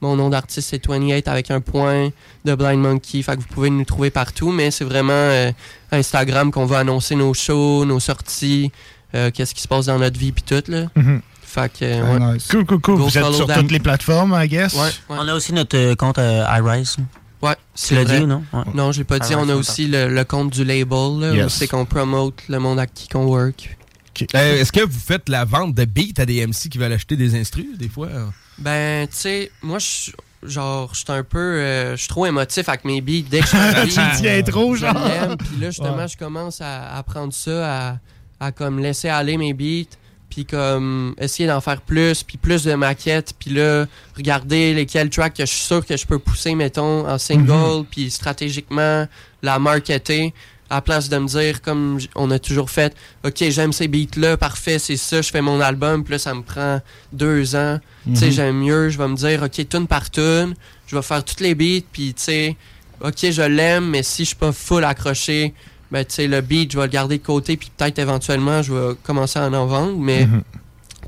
[0.00, 2.10] Mon nom d'artiste c'est 28 avec un point
[2.44, 5.50] de Blind Monkey, fait que vous pouvez nous trouver partout, mais c'est vraiment euh,
[5.92, 8.70] Instagram qu'on va annoncer nos shows, nos sorties,
[9.14, 10.86] euh, qu'est-ce qui se passe dans notre vie puis tout là.
[10.94, 11.22] Mhm.
[11.42, 12.32] Fait que ouais.
[12.34, 12.48] nice.
[12.48, 12.96] Cool, cool, cool.
[12.96, 13.60] Go Vous êtes sur them.
[13.60, 14.74] toutes les plateformes, I guess?
[14.74, 15.16] Ouais, ouais.
[15.20, 16.96] On a aussi notre euh, compte euh, iRise.
[17.44, 18.18] Ouais, Tu c'est l'as vrai.
[18.18, 18.42] dit ou non?
[18.52, 18.62] Ouais.
[18.74, 19.32] Non, je l'ai pas dit.
[19.34, 22.58] Ah on a aussi le, le compte du label, là, où c'est qu'on promote le
[22.58, 23.76] monde à qui qu'on work.
[24.36, 27.16] Euh, Est-ce que vous faites la vente de beats à des MC qui veulent acheter
[27.16, 28.08] des instrus, des fois?
[28.58, 30.12] Ben, tu sais, moi, je suis-
[30.44, 33.24] genre, je suis un peu, euh, je suis trop émotif avec mes beats.
[33.28, 33.84] Dès que je
[34.16, 35.36] Tu tiens trop, je genre.
[35.38, 36.08] Puis là, justement, Ouais.
[36.08, 37.98] je commence à, à prendre ça, à,
[38.38, 39.90] à comme laisser aller mes beats,
[40.34, 45.34] puis comme essayer d'en faire plus, puis plus de maquettes, puis là, regarder lesquels tracks
[45.34, 47.84] que je suis sûr que je peux pousser, mettons, en single, Mhm.
[47.88, 49.06] puis stratégiquement
[49.42, 50.34] la marketer.
[50.70, 54.36] À la place de me dire, comme on a toujours fait, OK, j'aime ces beats-là,
[54.36, 56.80] parfait, c'est ça, je fais mon album, puis là, ça me prend
[57.12, 57.78] deux ans.
[58.06, 58.32] Tu sais, Mhm.
[58.32, 60.54] j'aime mieux, je vais me dire, OK, tune par tune,
[60.88, 62.56] je vais faire toutes les beats, puis tu sais,
[63.00, 65.52] OK, je l'aime, mais si je suis pas full accroché,
[65.90, 68.72] ben, tu sais, le beat, je vais le garder de côté, puis peut-être éventuellement, je
[68.74, 70.42] vais commencer à en vendre, mais Mhm.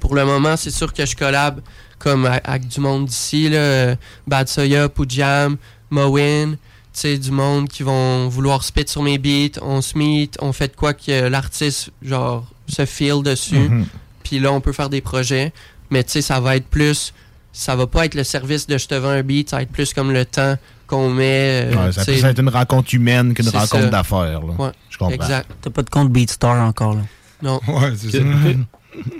[0.01, 1.61] pour le moment, c'est sûr que je collab
[1.99, 3.97] comme avec du monde d'ici, là,
[4.27, 5.57] Bad Soya, Pujam,
[5.91, 6.57] Mowin, tu
[6.93, 10.69] sais, du monde qui vont vouloir spit sur mes beats, on se meet, on fait
[10.69, 13.87] de quoi que l'artiste, genre, se feel dessus, Mhm.
[14.23, 15.53] puis là, on peut faire des projets,
[15.91, 17.13] mais tu sais, ça va être plus
[17.59, 19.73] ça va pas être le service de je te vends un beat, ça va être
[19.73, 20.57] plus comme le temps
[20.87, 21.71] qu'on met.
[21.73, 24.41] euh, Ouais, ça peut être une rencontre humaine qu'une rencontre d'affaires.
[24.41, 24.53] là.
[24.59, 25.15] Ouais, Je comprends.
[25.15, 25.51] Exact.
[25.63, 27.03] T'as pas de compte BeatStar encore, là?
[27.43, 27.61] Non.
[27.69, 28.19] Ouais, c'est ça.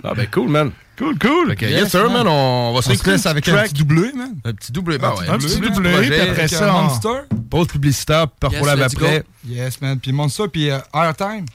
[0.03, 0.71] Ah ben cool, man.
[0.97, 1.55] Cool, cool.
[1.55, 2.25] Que, yes, sir, man.
[2.27, 3.69] On va se On se réécouter laisse un avec petit un track.
[3.71, 4.31] petit doublé, man.
[4.43, 4.97] Un petit doublé.
[4.97, 7.09] Ben Un ouais, petit un petit doublé, doublé, puis après ça, on- Monster.
[7.51, 9.23] Pause publicitaire, par Yes, après.
[9.47, 9.99] Yes, man.
[9.99, 11.45] Puis Monster, puis euh, Airtime.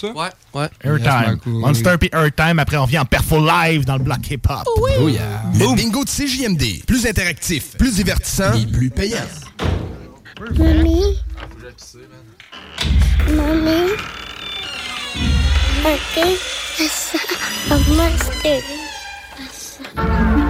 [0.00, 0.12] Ça?
[0.12, 0.68] Ouais, ouais.
[0.82, 1.38] Airtime.
[1.44, 1.54] Yes.
[1.54, 2.58] Monster puis Airtime.
[2.58, 4.66] Après, on vient en perfo live dans le bloc hip-hop.
[4.66, 5.42] Oh yeah.
[5.52, 6.86] Le bingo de CJMD.
[6.86, 9.18] Plus interactif, plus divertissant et plus payant.
[15.82, 16.36] Okay,
[19.96, 20.49] a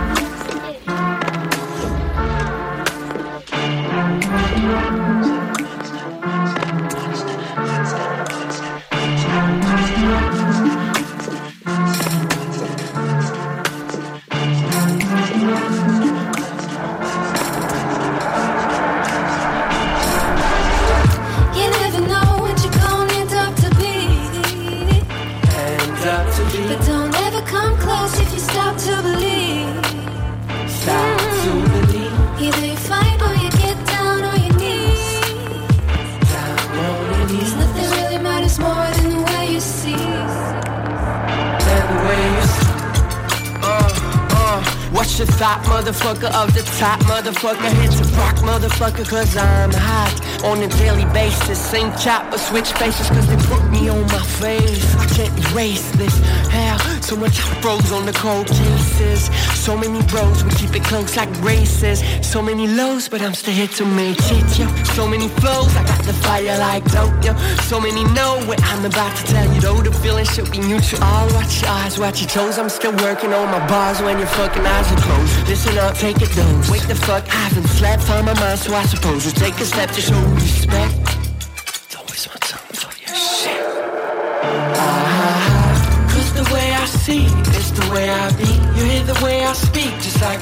[46.01, 47.71] motherfucker, of the top, motherfucker?
[47.81, 51.59] Hit the rock, motherfucker, cause I'm hot on a daily basis.
[51.59, 54.95] Same chopper, switch faces, cause they put me on my face.
[54.97, 56.17] I can't erase this.
[56.49, 56.79] Hell,
[57.11, 59.25] so much froze on the cold cases.
[59.59, 62.05] So many bros, we keep it close like races.
[62.23, 64.67] So many lows, but I'm still here to make it, yo.
[64.95, 67.35] So many flows, I got the fire like dope, yo.
[67.67, 69.81] So many know what I'm about to tell you, though.
[69.83, 71.01] The feeling should be mutual.
[71.35, 72.61] Watch your eyes, watch your toes.
[72.61, 75.49] I'm still working on my bars when your fucking eyes are closed.
[75.49, 76.71] Listen up, take a dose.
[76.71, 79.65] Wake the fuck, I haven't slept on my mind, so I suppose we'll take a
[79.65, 81.00] step to show respect.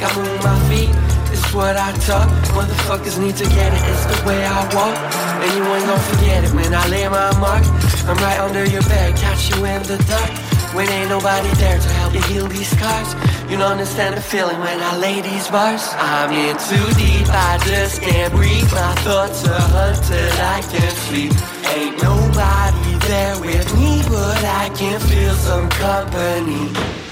[0.08, 0.90] I move my feet.
[1.32, 2.28] It's what I talk.
[2.56, 3.82] Motherfuckers need to get it.
[3.92, 4.96] It's the way I walk.
[5.42, 7.64] And you ain't gon' forget it when I lay my mark.
[8.08, 10.32] I'm right under your bed, catch you in the dark.
[10.74, 13.12] When ain't nobody there to help you heal these scars.
[13.50, 15.84] You don't understand the feeling when I lay these bars.
[15.98, 18.70] I'm in too deep, I just can't breathe.
[18.72, 21.32] My thoughts are hunted, I can't sleep.
[21.76, 27.07] Ain't nobody there with me, but I can feel some company.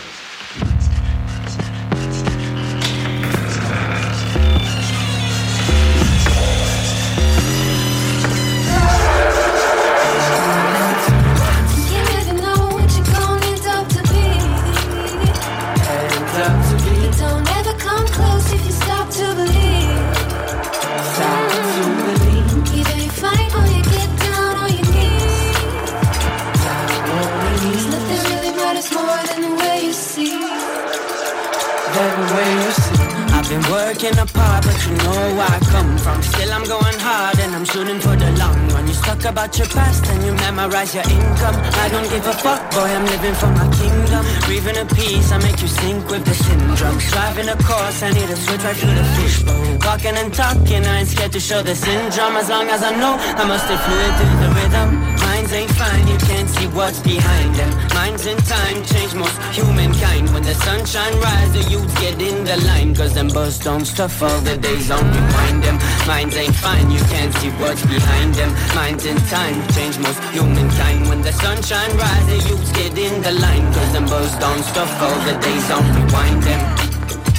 [33.70, 36.22] Working apart, but you know where I come from.
[36.22, 38.86] Still, I'm going hard and I'm shooting for the long run.
[38.86, 41.56] You stuck about your past and you memorize your income.
[41.84, 44.22] I don't give a fuck, boy, I'm living for my kingdom.
[44.46, 46.98] Breathing a peace, I make you sink with the syndrome.
[46.98, 49.78] Driving a course, I need to switch right through the fishbowl.
[49.84, 52.36] Walking and talking, I ain't scared to show the syndrome.
[52.36, 55.15] As long as I know, I must stay fluid through the rhythm.
[55.46, 57.70] Minds ain't fine, you can't see what's behind them.
[57.94, 60.28] Minds in time change most humankind.
[60.34, 62.92] When the sunshine rise, the youths get in the line.
[62.96, 65.78] Cause them buzz don't stuff all the days on rewind them.
[66.04, 68.50] Minds ain't fine, you can't see what's behind them.
[68.74, 71.08] Minds in time change most humankind.
[71.08, 73.72] When the sunshine rise, the youths get in the line.
[73.72, 76.62] Cause them buzz don't stuff all the days on rewind them.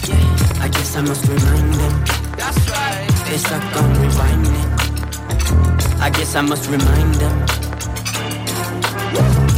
[0.08, 2.06] Yeah, I guess I must remind them.
[2.40, 3.08] That's right.
[3.28, 4.88] They stuck on rewinding.
[6.00, 7.57] I guess I must remind them.
[9.18, 9.57] Thank you.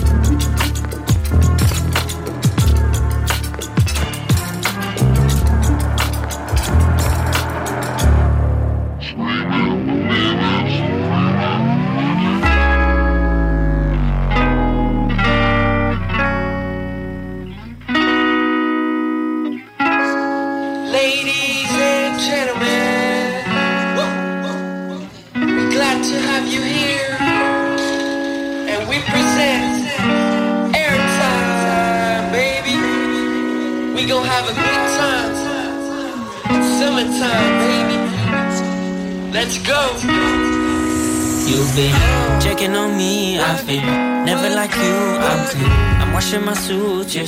[46.70, 47.28] My you're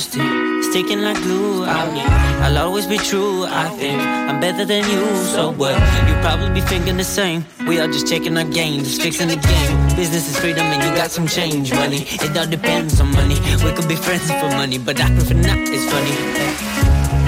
[0.62, 1.64] sticking like glue.
[1.64, 5.74] I'll, I'll always be true, I think I'm better than you, so what?
[6.08, 7.44] You probably be thinking the same.
[7.66, 9.96] We are just checking our game, just fixing the game.
[9.96, 12.02] Business is freedom and you got some change money.
[12.08, 13.36] It all depends on money.
[13.64, 16.14] We could be friends for money, but I prefer not, it's funny.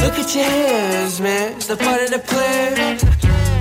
[0.03, 1.53] Look at your hands, man.
[1.57, 2.99] It's the part of the plan.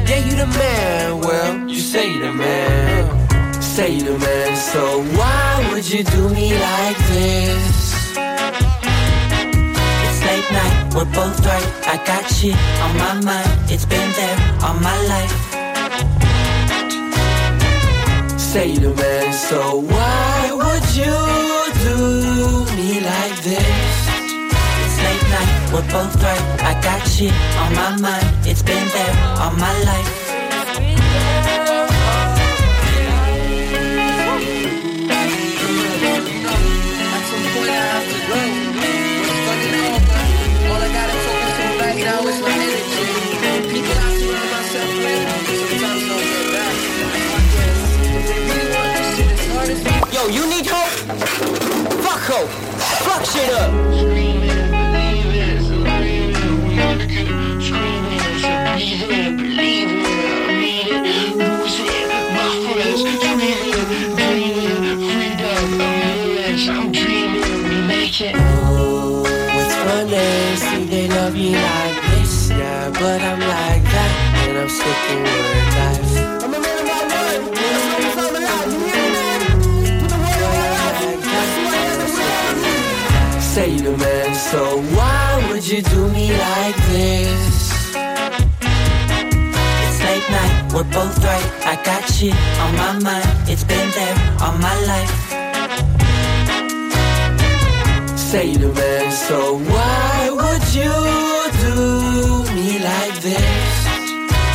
[0.07, 1.19] Yeah, you the man.
[1.21, 3.61] Well, you say you the man.
[3.61, 4.55] Say the man.
[4.57, 7.82] So why would you do me like this?
[10.93, 11.69] We're both right.
[11.87, 13.71] I got shit on my mind.
[13.71, 15.33] It's been there all my life.
[18.39, 19.33] Say the man.
[19.33, 21.15] So why would you
[21.87, 21.97] do
[22.77, 24.13] me like this?
[24.83, 26.43] It's late night, we're both right.
[26.61, 28.27] I got shit on my mind.
[28.45, 30.32] It's been there all my life.
[50.23, 50.89] Yo, you need hope?
[52.01, 52.49] Fuck hope.
[53.03, 53.71] Fuck shit up.
[69.83, 70.55] Funny?
[70.55, 76.22] See, they love like this, yeah, but I'm like that, and I'm sticking with life.
[84.51, 87.95] So why would you do me like this?
[89.83, 91.47] It's late night, we're both right.
[91.71, 93.29] I got shit on my mind.
[93.47, 95.13] It's been there all my life.
[98.17, 100.93] Say the man, so why would you
[101.65, 101.77] do
[102.57, 103.75] me like this?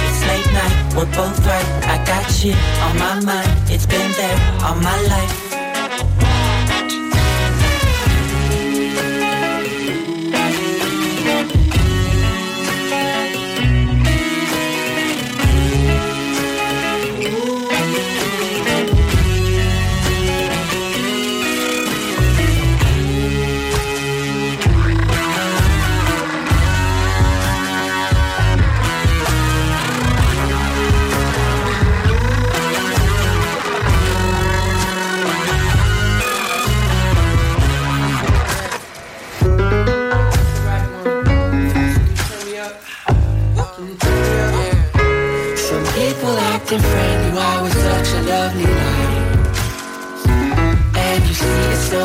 [0.07, 1.69] It's late night, we're both right.
[1.95, 3.51] I got shit on my mind.
[3.71, 5.48] It's been there all my life.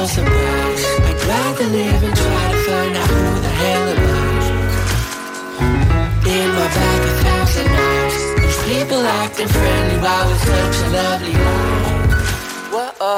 [0.08, 0.84] See, it's no surprise.
[1.04, 4.00] I'd rather live and try to find out who the hell am I.
[6.28, 8.18] In my back, a thousand knives.
[8.42, 12.72] These people acting friendly while we're such a lovely life.
[12.74, 13.18] Whoa,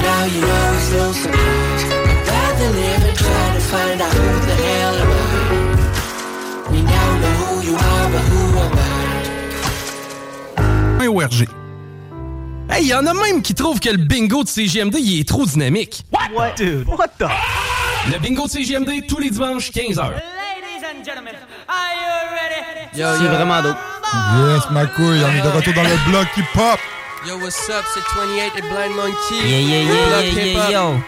[0.00, 1.84] now you know it's no surprise.
[1.84, 5.12] I'd rather live and try to find out who the hell am I.
[6.70, 8.78] We now know who you are, but who am
[11.00, 11.06] I?
[11.06, 11.38] ORG.
[12.70, 15.44] Hey, y en a même qui trouvent que le bingo de CGMD, il est trop
[15.44, 16.02] dynamique.
[16.10, 16.23] What?
[16.56, 17.28] Dude, what the?
[18.10, 20.12] Le bingo de CGMD, tous les dimanches, 15h.
[22.92, 23.76] C'est vraiment dope.
[24.36, 26.78] Yes, ma couille, on est de retour dans le bloc hip-hop.
[27.26, 27.84] Yo, what's up?
[27.94, 29.42] C'est 28 et Blind Monkey.
[29.44, 31.00] Yeah, yeah, yeah, bloc yeah, yeah, yo.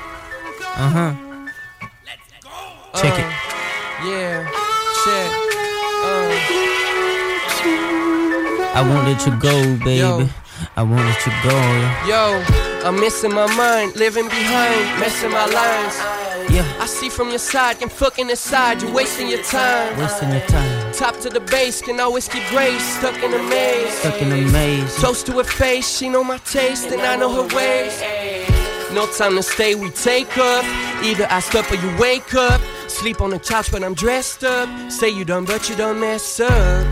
[0.79, 1.13] Uh-huh.
[2.95, 3.27] Check it.
[4.07, 4.45] Yeah,
[5.05, 5.31] check.
[6.05, 6.67] Uh.
[8.75, 9.55] I won't let you go,
[9.85, 9.99] baby.
[9.99, 10.29] Yo.
[10.77, 11.57] I won't let you go.
[12.07, 12.43] Yo,
[12.87, 15.97] I'm missing my mind, living behind, messing my lines.
[16.55, 16.65] Yeah.
[16.81, 19.99] I see from your side, I'm fucking aside, you're wasting your time.
[19.99, 20.93] Wasting your time.
[20.93, 23.93] Top to the base, can always keep grace, stuck in a maze.
[23.93, 24.95] Stuck in a maze.
[25.03, 28.01] Toast to her face, she know my taste and I know her ways.
[28.93, 30.65] No time to stay, we take up.
[31.03, 32.61] Either I stop or you wake up.
[32.87, 34.69] Sleep on the couch, but I'm dressed up.
[34.93, 36.87] Say you done, but you done mess up.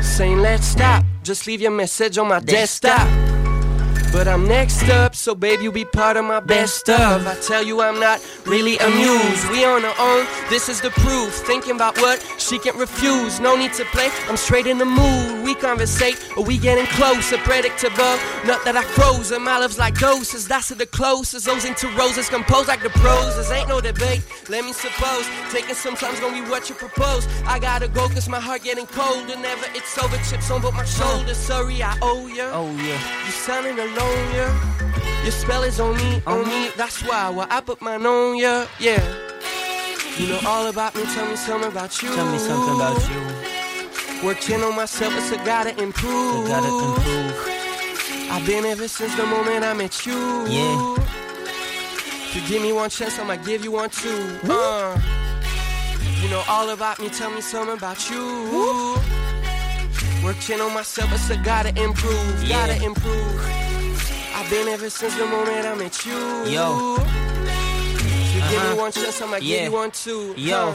[0.00, 3.23] Saying let's stop, just leave your message on my desktop.
[4.14, 7.26] But I'm next up, so babe, you be part of my best of.
[7.26, 9.50] I tell you, I'm not really amused.
[9.50, 11.34] We on our own, this is the proof.
[11.34, 13.40] Thinking about what she can't refuse.
[13.40, 15.33] No need to play, I'm straight in the mood.
[15.44, 16.18] We conversate?
[16.36, 17.36] Are we getting closer?
[17.38, 18.16] Predictable.
[18.44, 20.48] Not that I froze and my love's like doses.
[20.48, 21.46] That's the closest.
[21.46, 23.50] Those into roses composed like the pros.
[23.50, 24.22] Ain't no debate.
[24.48, 25.26] Let me suppose.
[25.52, 27.28] Taking some time's gonna be what you propose.
[27.46, 29.30] I gotta go cause my heart getting cold.
[29.30, 30.16] And never it's over.
[30.28, 31.36] Chips on both my shoulders.
[31.36, 32.48] Sorry, I owe you.
[32.52, 33.26] Oh, yeah.
[33.26, 35.22] You sounding alone, yeah.
[35.22, 36.70] Your spell is on me, on me.
[36.76, 39.02] That's why, well, I put mine on ya, yeah.
[40.18, 42.14] You know all about me, tell me something about you.
[42.14, 43.43] Tell me something about you.
[44.24, 46.46] Working on myself, it's a gotta improve.
[46.46, 48.30] I gotta improve.
[48.30, 50.46] I've been ever since the moment I met you.
[50.46, 50.96] Yeah.
[50.96, 54.38] If you give me one chance, I'ma give you one too.
[54.48, 54.98] Uh,
[56.22, 58.22] you know all about me, tell me something about you.
[58.50, 58.94] Woo.
[60.24, 62.66] Working on myself, it's a gotta improve, Yeah.
[62.66, 63.46] gotta improve.
[64.36, 66.44] I've been ever since the moment I met you.
[66.46, 66.96] Yo.
[68.44, 68.76] You give me Uh-huh.
[68.82, 69.64] one chance, I'ma give Yeah.
[69.64, 70.34] you one too.
[70.36, 70.74] Yo, Uh.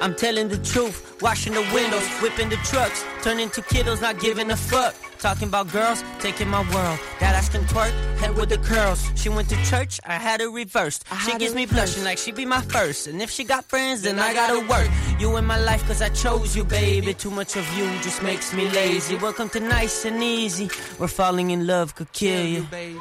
[0.00, 0.96] I'm telling the truth.
[1.20, 4.94] Washing the windows, whipping the trucks, turning to kiddos, not giving a fuck.
[5.18, 6.96] Talking about girls, taking my world.
[7.18, 7.90] That ass can twerk,
[8.20, 9.00] head with the curls.
[9.16, 11.02] She went to church, I had her reversed.
[11.24, 13.08] She had gives me blushing like she be my first.
[13.08, 14.88] And if she got friends, then I gotta work.
[15.18, 17.12] You in my life cause I chose you, baby.
[17.14, 19.16] Too much of you just makes me lazy.
[19.16, 20.68] Welcome to nice and easy.
[20.98, 22.62] Where falling in love could kill you.
[22.70, 23.00] baby.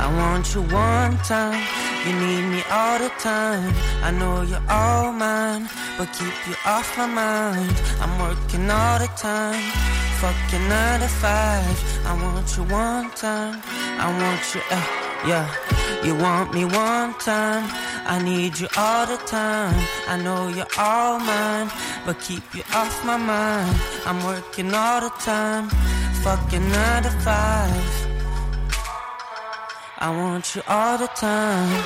[0.00, 1.60] I want you one time,
[2.06, 3.74] you need me all the time.
[4.02, 5.68] I know you're all mine,
[5.98, 7.74] but keep you off my mind.
[8.00, 9.60] I'm working all the time,
[10.20, 11.76] fucking nine to five.
[12.06, 13.60] I want you one time,
[13.98, 14.86] I want you, uh,
[15.26, 15.46] yeah.
[16.04, 17.64] You want me one time,
[18.06, 19.74] I need you all the time.
[20.06, 21.70] I know you're all mine,
[22.06, 23.76] but keep you off my mind.
[24.06, 25.68] I'm working all the time,
[26.22, 28.07] fucking nine to five.
[30.00, 31.84] I want you all the time.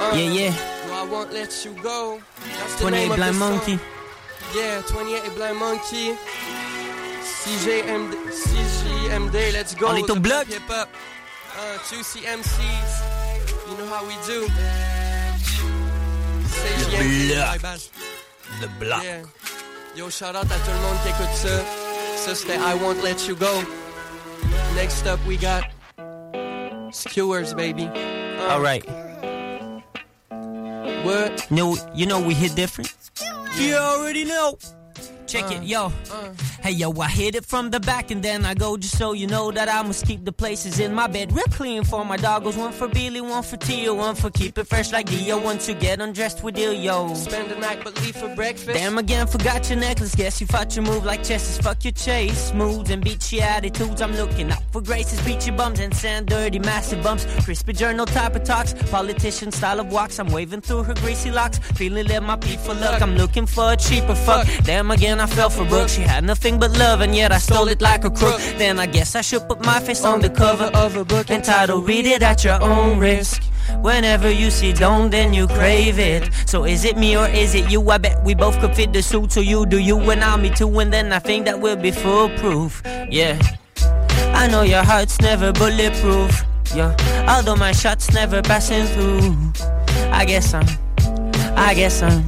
[0.00, 0.54] Uh, Yeah, yeah.
[0.88, 2.20] No, I won't let you go?
[2.58, 3.38] That's the 28 name of Blind.
[3.38, 3.78] Monkey.
[4.54, 6.16] Yeah, 28 Blind Monkey.
[7.22, 9.88] CJMD, CJMD, let's go.
[9.88, 10.46] On est au The bloc.
[10.48, 10.88] Hip hop.
[10.88, 12.92] Uh, two CMCs.
[13.68, 14.46] You know how we do.
[16.48, 17.90] CJMD.
[18.60, 19.02] Le bloc.
[19.02, 19.22] Yeah.
[19.96, 21.62] Yo, shout out à tout le monde qui écoute ça.
[22.16, 23.62] Ça, c'était I Won't Let You Go.
[24.74, 25.70] Next up, we got
[26.92, 27.84] Skewers, baby.
[27.84, 28.84] Uh, All right.
[31.04, 31.50] What?
[31.50, 32.94] No, you know we hit different.
[33.58, 34.58] You already know.
[35.26, 35.92] Check Uh, it, yo.
[36.62, 39.26] Hey, yo, I hit it from the back and then I go just so you
[39.26, 42.56] know that I must keep the places in my bed real clean for my doggos.
[42.56, 45.38] One for Billy, one for Tia, one for keep it fresh like Dio.
[45.40, 47.14] One to get undressed with Dio, yo.
[47.14, 48.74] Spend the night but leave for breakfast.
[48.74, 50.14] Damn again, forgot your necklace.
[50.14, 51.58] Guess you fought your move like chesses.
[51.58, 52.52] Fuck your chase.
[52.52, 54.00] Moods and beachy attitudes.
[54.02, 57.24] I'm looking out for graces, beachy bums and sand dirty, massive bumps.
[57.44, 58.74] Crispy journal type of talks.
[58.90, 60.18] Politician style of walks.
[60.18, 61.58] I'm waving through her greasy locks.
[61.58, 63.00] Feeling let my for luck.
[63.00, 64.46] I'm looking for a cheaper fuck.
[64.64, 65.88] Damn again, I fell for Brooke.
[65.88, 68.40] She had nothing but love, and yet I stole it like a crook.
[68.58, 71.86] Then I guess I should put my face on the cover of a book entitled
[71.88, 73.42] Read It at Your Own Risk.
[73.80, 76.30] Whenever you see don't, then you crave it.
[76.46, 77.88] So is it me or is it you?
[77.90, 79.32] I bet we both could fit the suit.
[79.32, 81.90] So you do you and I'll me too, and then I think that we'll be
[81.90, 82.82] foolproof.
[83.10, 83.38] Yeah.
[84.34, 86.44] I know your heart's never bulletproof.
[86.74, 86.96] Yeah.
[87.28, 89.36] Although my shots never passing through.
[90.10, 90.66] I guess I'm,
[91.56, 92.24] I guess I'm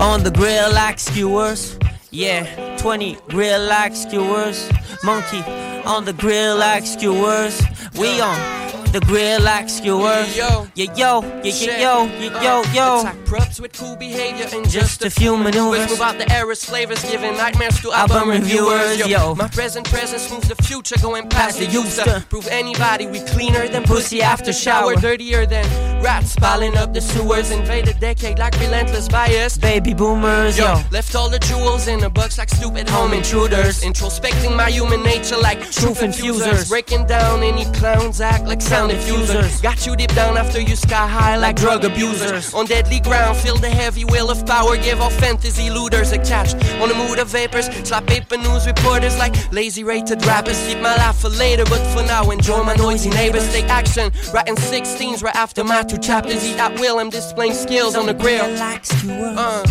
[0.00, 1.78] on the grill like skewers.
[2.16, 4.70] Yeah, 20 grill like skewers.
[5.04, 5.42] Monkey
[5.84, 7.60] on the grill like skewers.
[7.98, 10.36] We on the grill like skewers.
[10.36, 10.68] Yo.
[10.74, 13.00] Yeah, yo, yeah, yeah, yo, yo, uh, yo.
[13.00, 15.88] Attack props with cool behavior and Just a few maneuvers.
[15.90, 19.06] Move out the errors, flavors, giving nightmares to Album reviewers.
[19.06, 19.34] yo.
[19.34, 22.24] My present presence moves the future, going past the to.
[22.28, 25.66] Prove anybody we cleaner than pussy after shower, dirtier than
[26.02, 27.50] rats piling up the sewers.
[27.50, 29.58] Invade a decade like relentless bias.
[29.58, 30.80] Baby boomers, yo.
[30.90, 33.82] Left all the jewels in the box like stupid home intruders.
[33.82, 36.68] Introspecting my human nature like truth infusers.
[36.68, 39.62] Breaking down any clowns act like sound diffusers.
[39.62, 42.54] Got you deep down after you sky high like drug abusers.
[42.54, 44.76] On deadly ground, feel the heavy wheel of power.
[44.76, 46.56] Give off fantasy looters attached.
[46.80, 50.58] On a mood of vapors, slap paper news reporters like lazy rated rappers.
[50.66, 53.50] Keep my life for later, but for now, enjoy my noisy neighbors.
[53.52, 56.44] Take action, writing 16s right after my two chapters.
[56.44, 58.44] Eat at will, I'm displaying skills on the grill.
[58.44, 59.64] Uh,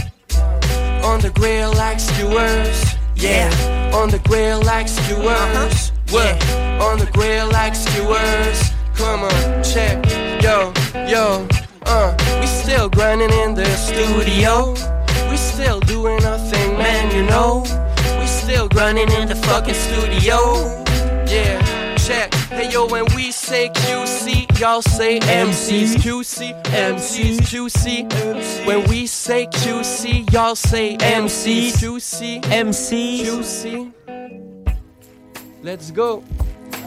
[1.04, 2.96] on the grill like skewers.
[3.16, 3.50] Yeah,
[3.94, 5.92] on the grill like skewers.
[6.10, 6.36] What?
[6.82, 8.75] On the grill like skewers.
[8.96, 10.04] Come on, check.
[10.42, 10.72] Yo,
[11.08, 11.48] yo,
[11.86, 14.74] uh, we still grinding in the studio.
[15.30, 17.64] We still doing our thing, man, you know.
[18.20, 20.38] We still grinding in the fucking studio.
[21.28, 22.34] Yeah, check.
[22.50, 25.96] Hey yo, when we say QC, y'all say MCs.
[25.96, 28.66] QC, MCs, QC.
[28.66, 31.74] When we say QC, y'all say MCs.
[31.82, 33.92] QC, MCs, QC.
[35.64, 36.24] Let's go.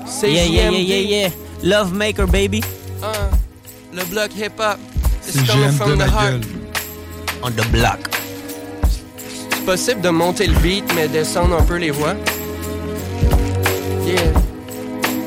[0.06, 1.47] Say Yeah, yeah, yeah, yeah, yeah.
[1.62, 2.62] Love maker, baby.
[3.02, 3.30] Uh,
[3.92, 4.78] le bloc hip-hop.
[5.26, 6.40] It's C'est coming from de the heart.
[6.40, 6.40] gueule.
[7.42, 7.98] On the block.
[9.50, 12.14] C'est possible de monter le beat, mais descendre un peu les voix.
[14.06, 14.32] Yeah.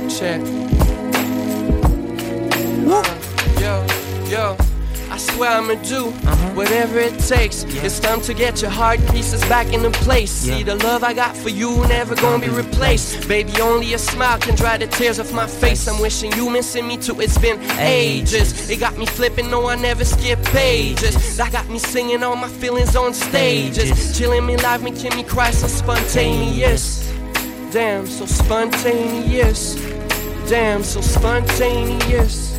[0.09, 0.41] Check.
[2.87, 3.03] Uh,
[3.61, 3.83] yo,
[4.31, 4.55] yo.
[5.11, 6.11] I swear I'ma do
[6.55, 7.65] whatever it takes.
[7.83, 10.31] It's time to get your heart pieces back into place.
[10.31, 13.27] See the love I got for you never gonna be replaced.
[13.27, 15.85] Baby, only a smile can dry the tears off my face.
[15.89, 17.19] I'm wishing you missing me too.
[17.19, 18.69] It's been ages.
[18.69, 21.35] It got me flipping, no, I never skip pages.
[21.35, 24.17] That got me singing all my feelings on stages.
[24.17, 27.11] Chilling me live, making me cry so spontaneous.
[27.73, 29.75] Damn, so spontaneous.
[30.47, 32.57] Damn, so spontaneous.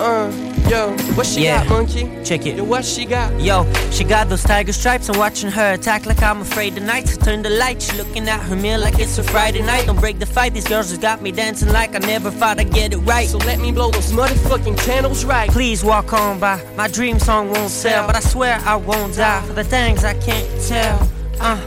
[0.00, 1.58] Uh, yo, what she Yeah.
[1.64, 2.10] got, monkey?
[2.24, 2.56] Check it.
[2.56, 3.38] Yo, what she got?
[3.40, 5.08] Yo, she got those tiger stripes.
[5.08, 7.08] I'm watching her attack like I'm afraid tonight.
[7.08, 7.82] So turn the light.
[7.82, 9.86] She looking at her meal like it's a Friday night.
[9.86, 10.54] Don't break the fight.
[10.54, 13.28] These girls just got me dancing like I never thought I'd get it right.
[13.28, 15.50] So let me blow those motherfucking candles right.
[15.50, 16.60] Please walk on by.
[16.76, 20.14] My dream song won't sell, but I swear I won't die for the things I
[20.14, 21.08] can't tell.
[21.40, 21.58] Uh,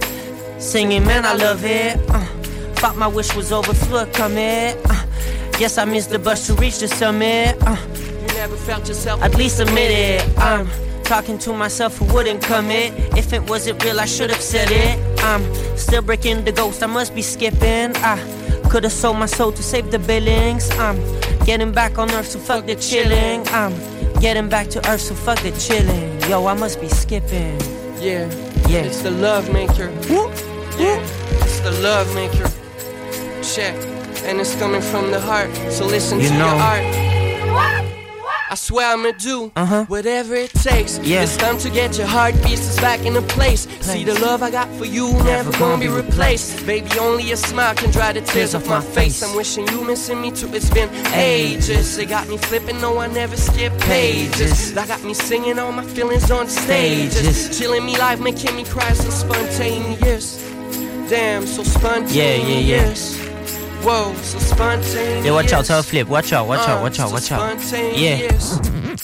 [0.60, 1.98] singing, man, I love it.
[2.10, 2.26] Uh,
[2.76, 4.76] thought my wish was over, flood coming.
[4.90, 5.06] Uh,
[5.58, 7.56] guess I missed the bus to reach the summit.
[7.62, 7.76] Uh,
[8.40, 9.22] You never felt yourself.
[9.22, 10.24] at least admit it.
[10.40, 10.66] I'm
[11.04, 12.94] talking to myself who wouldn't commit.
[13.18, 14.98] If it wasn't real, I should have said it.
[15.26, 15.44] I'm
[15.76, 17.92] still breaking the ghost, I must be skipping.
[17.98, 18.16] I
[18.70, 20.72] could have sold my soul to save the billings.
[20.80, 20.96] I'm
[21.44, 23.46] getting back on earth, so fuck the chilling.
[23.50, 23.74] I'm
[24.22, 26.22] getting back to earth, so fuck the chilling.
[26.30, 27.60] Yo, I must be skipping.
[28.00, 28.24] Yeah,
[28.70, 28.88] Yeah.
[28.88, 29.90] It's the love maker.
[30.80, 30.98] Yeah,
[31.44, 32.48] it's the love maker.
[33.44, 33.76] Check,
[34.24, 35.50] and it's coming from the heart.
[35.74, 36.46] So listen You to know.
[36.56, 37.99] your art.
[38.52, 39.86] I swear I'ma do Uh-huh.
[39.86, 40.98] whatever it takes.
[41.04, 41.22] Yeah.
[41.22, 43.68] It's time to get your heart pieces back into place.
[43.82, 46.66] See the love I got for you never gonna be replaced.
[46.66, 49.22] Baby, only a smile can dry the tears off my face.
[49.22, 50.50] I'm wishing you missing me too.
[50.54, 51.98] It's been ages.
[52.00, 54.74] It got me flipping, no, I never skip pages.
[54.74, 57.14] That got me singing all my feelings on stages.
[57.20, 57.60] Stages.
[57.60, 60.44] Chilling me live, making me cry so spontaneous.
[61.08, 62.16] Damn, so spontaneous.
[62.16, 63.19] Yeah, yeah, yeah.
[63.82, 65.26] Whoa, so spontaneous.
[65.26, 66.08] Yo, watch out, tell flip.
[66.08, 67.74] Watch out, watch out, watch out, watch out.
[67.98, 68.30] Yeah.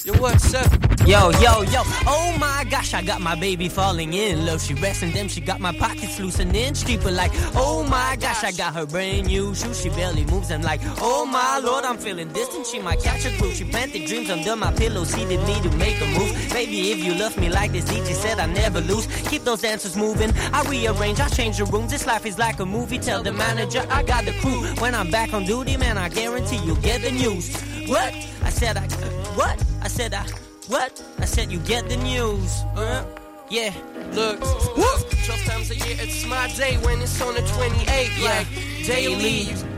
[0.03, 0.84] Yo, what's up?
[1.05, 1.83] Yo, yo, yo.
[2.07, 4.59] Oh my gosh, I got my baby falling in love.
[4.59, 6.73] She resting them, she got my pockets loosening.
[6.73, 9.79] Streeper like, oh my gosh, I got her brand new shoes.
[9.79, 10.49] She barely moves.
[10.49, 12.65] I'm like, oh my lord, I'm feeling distant.
[12.65, 13.53] She might catch a groove.
[13.53, 16.33] She planted dreams under my pillow, seeded me to make a move.
[16.51, 19.05] Baby, if you love me like this, DJ said I never lose.
[19.29, 20.31] Keep those dancers moving.
[20.53, 21.91] I rearrange, I change the rooms.
[21.91, 22.97] This life is like a movie.
[22.97, 24.63] Tell the manager I got the crew.
[24.81, 27.55] When I'm back on duty, man, I guarantee you'll get the news.
[27.85, 28.11] What?
[28.41, 28.87] I said I.
[29.35, 29.63] What?
[29.83, 30.25] I said I.
[30.67, 31.03] What?
[31.19, 32.63] I said you get the news.
[32.75, 33.05] Uh,
[33.49, 33.73] yeah.
[34.13, 34.39] Look,
[34.75, 38.17] look, 12 times a year, it's my day when it's on the 28th.
[38.17, 38.25] Yeah.
[38.25, 39.74] Like, daily.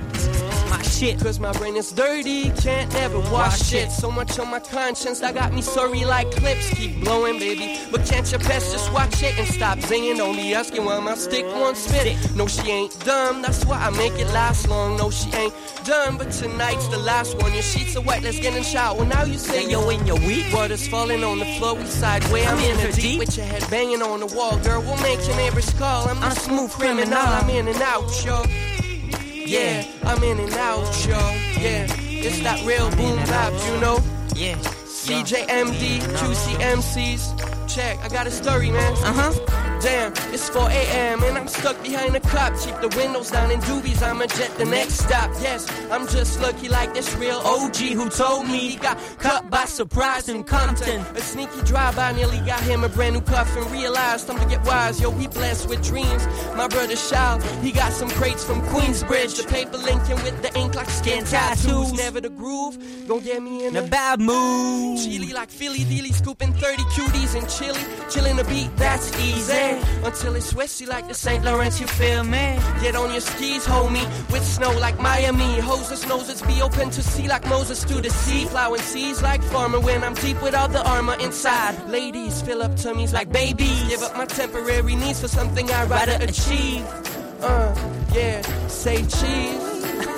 [0.77, 1.19] My shit.
[1.19, 3.87] Cause my brain is dirty, can't ever wash it.
[3.87, 3.91] it.
[3.91, 6.69] So much on my conscience, that got me sorry like clips.
[6.75, 7.79] Keep blowing, baby.
[7.91, 10.17] But can't you best just watch it and stop singing?
[10.17, 12.05] Don't be asking why my stick won't spit.
[12.05, 12.35] It.
[12.35, 14.97] No, she ain't dumb, that's why I make it last long.
[14.97, 17.53] No, she ain't done, but tonight's the last one.
[17.53, 19.03] Your sheets are wet, let's get in shower.
[19.03, 20.45] Now you say yo in your week.
[20.53, 22.45] Water's falling on the floor, we sideways.
[22.45, 23.19] I'm, I'm in her deep, deep.
[23.19, 24.83] with your head banging on the wall, girl.
[24.83, 26.07] We'll make your neighbors call.
[26.07, 27.05] I'm, I'm a smooth criminal.
[27.05, 27.33] criminal.
[27.33, 28.43] I'm in and out, yo.
[29.47, 31.15] Yeah, I'm in and out, yo.
[31.15, 33.99] Yeah, it's that real boom bap, you know.
[34.35, 34.57] Yeah.
[34.57, 37.56] CJMD, QCMCs.
[37.79, 38.93] I got a story, man.
[39.03, 39.57] Uh huh.
[39.81, 41.21] Damn, it's 4 a.m.
[41.23, 42.57] and I'm stuck behind a cop.
[42.57, 45.29] Keep the windows down in doobies, I'ma jet the next stop.
[45.39, 49.65] Yes, I'm just lucky like this real OG who told me he got cut by
[49.65, 51.01] surprise in Compton.
[51.15, 54.65] A sneaky drive-by nearly got him a brand new cuff and realized time to get
[54.65, 54.99] wise.
[54.99, 56.25] Yo, we blessed with dreams.
[56.55, 59.39] My brother Shao, he got some crates from Queensbridge.
[59.39, 61.93] The paper linking with the ink like skin tattoos.
[61.93, 64.97] Never the groove, gon' get me in a bad mood.
[64.97, 67.93] Chili like Philly Dealy, scooping 30 cuties and chili.
[68.09, 69.53] Chilling the beat, that's easy.
[70.03, 71.43] Until it's swishy like the St.
[71.43, 72.57] Lawrence, you feel me?
[72.81, 75.59] Get on your skis, homie, with snow like Miami.
[75.59, 78.45] Hoses, noses be open to see like Moses to the sea.
[78.45, 81.89] Plowing seas like farmer when I'm deep with all the armor inside.
[81.89, 83.83] Ladies, fill up tummies like babies.
[83.89, 86.85] Give up my temporary needs for something I'd rather achieve.
[87.41, 87.75] Uh,
[88.13, 89.61] yeah, say cheese.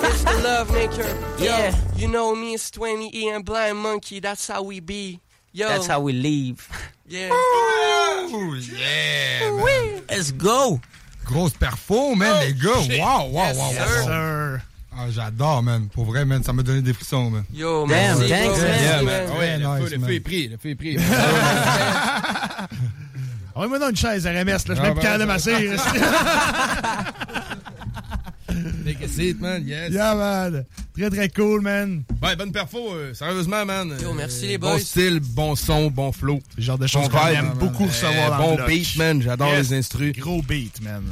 [0.02, 1.02] It's the love maker.
[1.42, 1.74] Yo, Yeah.
[1.96, 4.20] You know me, it's 20 E and Blind Monkey.
[4.20, 5.20] That's how we be.
[5.52, 5.68] Yo.
[5.68, 6.68] That's how we leave.
[7.10, 7.28] Yeah.
[7.32, 10.02] Oh, yeah, man.
[10.08, 10.80] Let's go.
[11.24, 12.82] Grosse perfo, man, les gars.
[12.86, 13.00] shit.
[13.00, 13.80] Wow, wow, Yes, wow, sir.
[13.80, 14.04] wow.
[14.06, 14.62] Sir.
[14.92, 15.88] Ah, j'adore, man.
[15.92, 17.44] Pour vrai, man, ça m'a donné des frissons, man.
[17.52, 18.80] Yo, Damn, merci, thanks, man.
[18.80, 19.28] Yeah, man.
[19.28, 19.36] man.
[19.38, 20.08] Ouais, le, nice, feu, le man.
[20.08, 20.96] feu est pris, le feu est pris.
[23.56, 24.58] Envoie-moi dans une chaise RMS, là.
[24.68, 25.70] Je Ah, ben, plus capable de masser.
[28.84, 29.90] Take a seat, man, yes.
[29.92, 30.64] yeah, man.
[30.96, 32.02] Très, très cool, man.
[32.22, 33.94] Ouais, bonne perfo, euh, sérieusement, man.
[34.02, 34.80] Yo, merci, Euh, les Bon boys.
[34.80, 36.40] style, bon son, bon flow.
[36.50, 38.68] C'est le genre de choses Bon qu'on aime beaucoup recevoir Euh, dans Bon le bloc.
[38.68, 39.22] beat, man.
[39.22, 39.70] J'adore Yes.
[39.70, 40.12] les instrus.
[40.16, 41.04] Gros beat, man.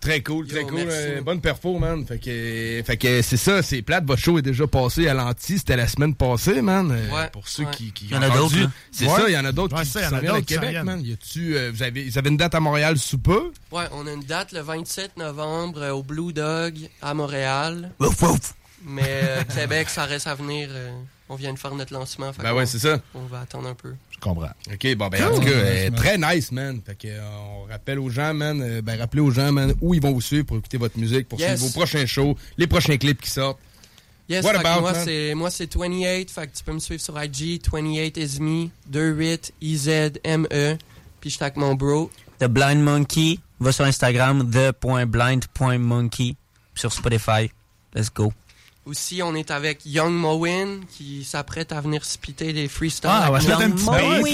[0.00, 0.78] Très cool, très Yo, cool.
[0.88, 2.06] euh, bonne perfo, man.
[2.06, 4.04] Fait que, fait que c'est ça, c'est plate.
[4.06, 5.58] Votre show est déjà passé à l'anti.
[5.58, 6.90] C'était la semaine passée, man.
[6.90, 7.70] Euh, Ouais, Pour ceux ouais.
[7.72, 8.62] qui, qui Il y en a ont d'autres, entendu.
[8.62, 8.70] là.
[8.90, 9.14] C'est Ouais.
[9.20, 10.20] ça, il y en a d'autres Ouais, qui, ça, qui il y en a s'en
[10.22, 11.00] viennent à d'autres Québec, man.
[11.04, 13.52] Y a-tu, euh, vous avez, vous avez une date à Montréal sous peu?
[13.72, 17.92] Ouais, on a une date le 27 novembre euh, au Blue Dog à Montréal.
[18.00, 18.54] Ouf, ouf.
[18.86, 20.70] Mais euh, Québec, ça reste à venir.
[21.30, 22.32] On vient de faire notre lancement.
[22.32, 23.00] fait Ben ouais, c'est ça.
[23.14, 23.94] On va attendre un peu.
[24.10, 24.50] Je comprends.
[24.70, 26.80] OK, bon, ben, en tout cas, euh, très nice, man.
[26.84, 27.20] Fait que, euh,
[27.62, 30.20] on rappelle aux gens, man, euh, ben, rappelez aux gens, man, où ils vont vous
[30.20, 31.56] suivre pour écouter votre musique, pour Yes.
[31.58, 33.60] suivre vos prochains shows, les prochains clips qui sortent.
[34.28, 36.30] Yes, What about, moi, c'est, moi, c'est 28.
[36.30, 37.60] Fait que tu peux me suivre sur IG.
[37.72, 38.68] 28 is me.
[38.88, 40.76] 28 I-Z-M-E.
[41.20, 42.10] Puis je suis avec mon bro.
[42.40, 43.38] The Blind Monkey.
[43.60, 46.34] Va sur Instagram, the.blind.monkey.
[46.74, 47.50] Sur Spotify.
[47.94, 48.32] Let's go.
[48.86, 53.10] Aussi, on est avec Young Mowin qui s'apprête à venir spitter des freestyles.
[53.12, 53.84] Ah, on va se mettre un petit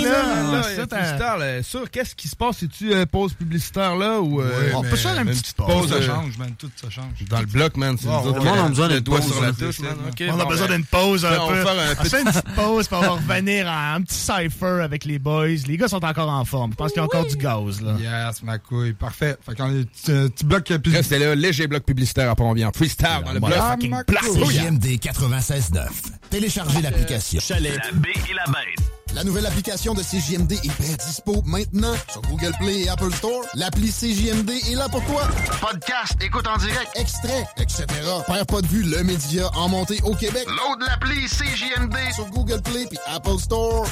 [0.05, 0.23] là.
[0.23, 0.63] Là, là.
[0.63, 2.59] C'est un- freestyle, sûr, qu'est-ce qui se passe?
[2.61, 5.89] C'est-tu euh, pause publicitaire là ou euh, Ouais, On peut faire une petite pause.
[5.89, 6.55] Ça euh, change, man.
[6.57, 7.07] Tout ça change.
[7.29, 7.97] dans le bloc, man?
[8.01, 9.97] C'est a On a besoin le d'une doigt pause, sur la touche, man.
[10.31, 11.63] On a besoin ben, d'une pause un on va peu.
[11.65, 14.81] faire un On fait une petite pause, puis on va revenir à un petit cypher
[14.81, 15.49] avec les boys.
[15.67, 16.71] Les gars sont encore en forme.
[16.71, 17.97] Je pense qu'il y a encore du gaz, là.
[18.29, 18.93] Yes, ma couille.
[18.93, 19.37] Parfait.
[19.45, 20.93] Fait qu'on est petit, euh, petit bloc euh, plus.
[20.93, 22.71] Restez là, léger bloc publicitaire après on vient.
[22.73, 24.36] Freestyle dans le bloc.
[24.37, 25.89] CJMD 96.9.
[26.29, 27.41] Téléchargez l'application.
[27.41, 27.75] Chalet.
[27.75, 28.85] La B et la bête.
[29.15, 33.41] La nouvelle application de CJMD est bien dispo maintenant sur Google Play et Apple Store.
[33.55, 35.23] L'appli CJMD est là pour toi.
[35.59, 37.87] Podcast, écoute en direct, extrait, etc.
[38.27, 40.47] Père pas de vue, le média en montée au Québec.
[40.47, 43.87] Load l'appli CJMD sur Google Play et Apple Store.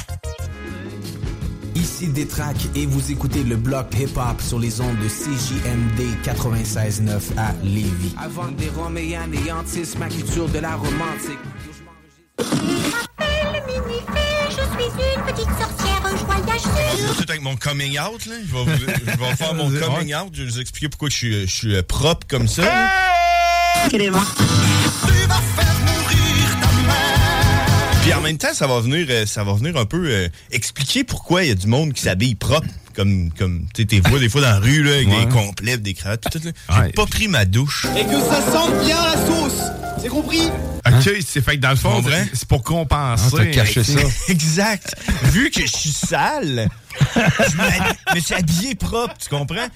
[2.05, 7.52] Ici Détrac et vous écoutez le bloc hip-hop sur les ondes de CJMD 96.9 à
[7.64, 8.12] Lévis.
[8.22, 11.39] Avant des Roméens néantissent ma culture de la romantique.
[17.16, 18.35] Tout avec mon coming out, là.
[18.47, 18.85] Je vais, vous- je
[19.18, 20.31] vais faire mon coming out.
[20.32, 22.62] Je vais vous expliquer pourquoi je suis, je suis euh, propre comme ça.
[22.62, 22.90] là.
[28.05, 31.05] Puis en même temps, ça va venir, euh, ça va venir un peu euh, expliquer
[31.05, 32.68] pourquoi il y a du monde qui s'habille propre.
[32.94, 35.24] Comme, comme tu sais, t'es vois des fois dans la rue, là, avec Ouais.
[35.24, 36.52] des complets, des cravates, tout, tout.
[36.85, 37.86] J'ai pas pris ma douche.
[37.98, 39.59] Et que ça sente bien la sauce.
[40.01, 40.43] C'est compris?
[40.86, 43.24] OK, c'est fait que dans le fond, c'est- c'est pour compenser.
[43.32, 43.98] Ah, t'as caché ça.
[44.28, 44.94] exact.
[45.32, 46.68] Vu que je suis sale,
[47.16, 49.66] je me suis habillé propre, tu comprends?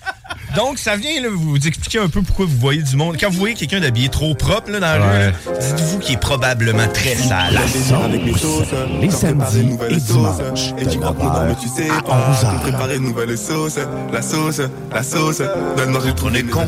[0.57, 3.17] Donc, ça vient là, vous expliquer un peu pourquoi vous voyez du monde.
[3.21, 6.89] Quand vous voyez quelqu'un d'habillé trop propre là, dans la rue, dites-vous qu'il est probablement
[6.89, 7.57] très sale.
[8.05, 8.69] avec les sauces,
[9.01, 12.51] les samedis et dimanches, Et tu crois mais tu sais à pas, 11 heures.
[12.53, 13.79] comme préparer une nouvelle sauce,
[14.13, 14.61] la sauce,
[14.93, 15.43] la sauce,
[15.77, 16.67] donne-moi j'ai trouvé con.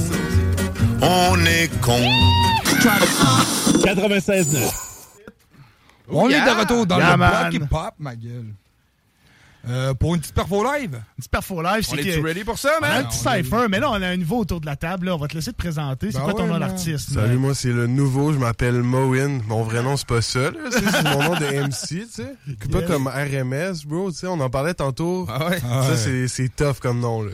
[1.03, 1.99] On est con.
[3.83, 4.59] 96.9.
[6.13, 6.39] On Yeah.
[6.43, 7.31] est de retour dans Yeah, le man.
[7.51, 8.53] bloc hip-hop, ma gueule.
[9.69, 10.95] Euh, pour une petite perfo live?
[10.97, 12.01] Un petit perfo live, c'est On que...
[12.01, 13.07] est-tu ready pour ça, On a un man?
[13.09, 15.07] petit cypher, mais là, on a un nouveau autour de la table.
[15.07, 15.15] Là.
[15.15, 16.11] On va te laisser te présenter.
[16.13, 16.69] C'est Ben quoi ton ouais, nom man.
[16.69, 17.13] d'artiste?
[17.13, 19.41] Salut, moi c'est le nouveau, je m'appelle Mowin.
[19.47, 20.51] Mon vrai nom c'est pas ça.
[20.71, 22.35] C'est mon nom de MC, tu sais.
[22.61, 24.27] C'est Pas comme RMS, bro, tu sais.
[24.27, 25.27] On en parlait tantôt.
[25.29, 25.61] Ah ouais?
[25.65, 25.97] Ah Ça, ouais.
[25.97, 27.33] c'est- c'est tough comme nom, là.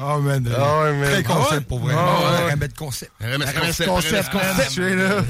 [0.00, 0.48] Ah, man.
[0.56, 1.10] Ah ouais, man.
[1.10, 1.94] Très concept Ah pour vrai.
[1.96, 2.46] Ah.
[2.52, 3.10] RMS concept.
[3.20, 3.44] RMS
[3.86, 3.88] concept,
[4.30, 4.96] concept, man.
[4.98, 5.24] Là.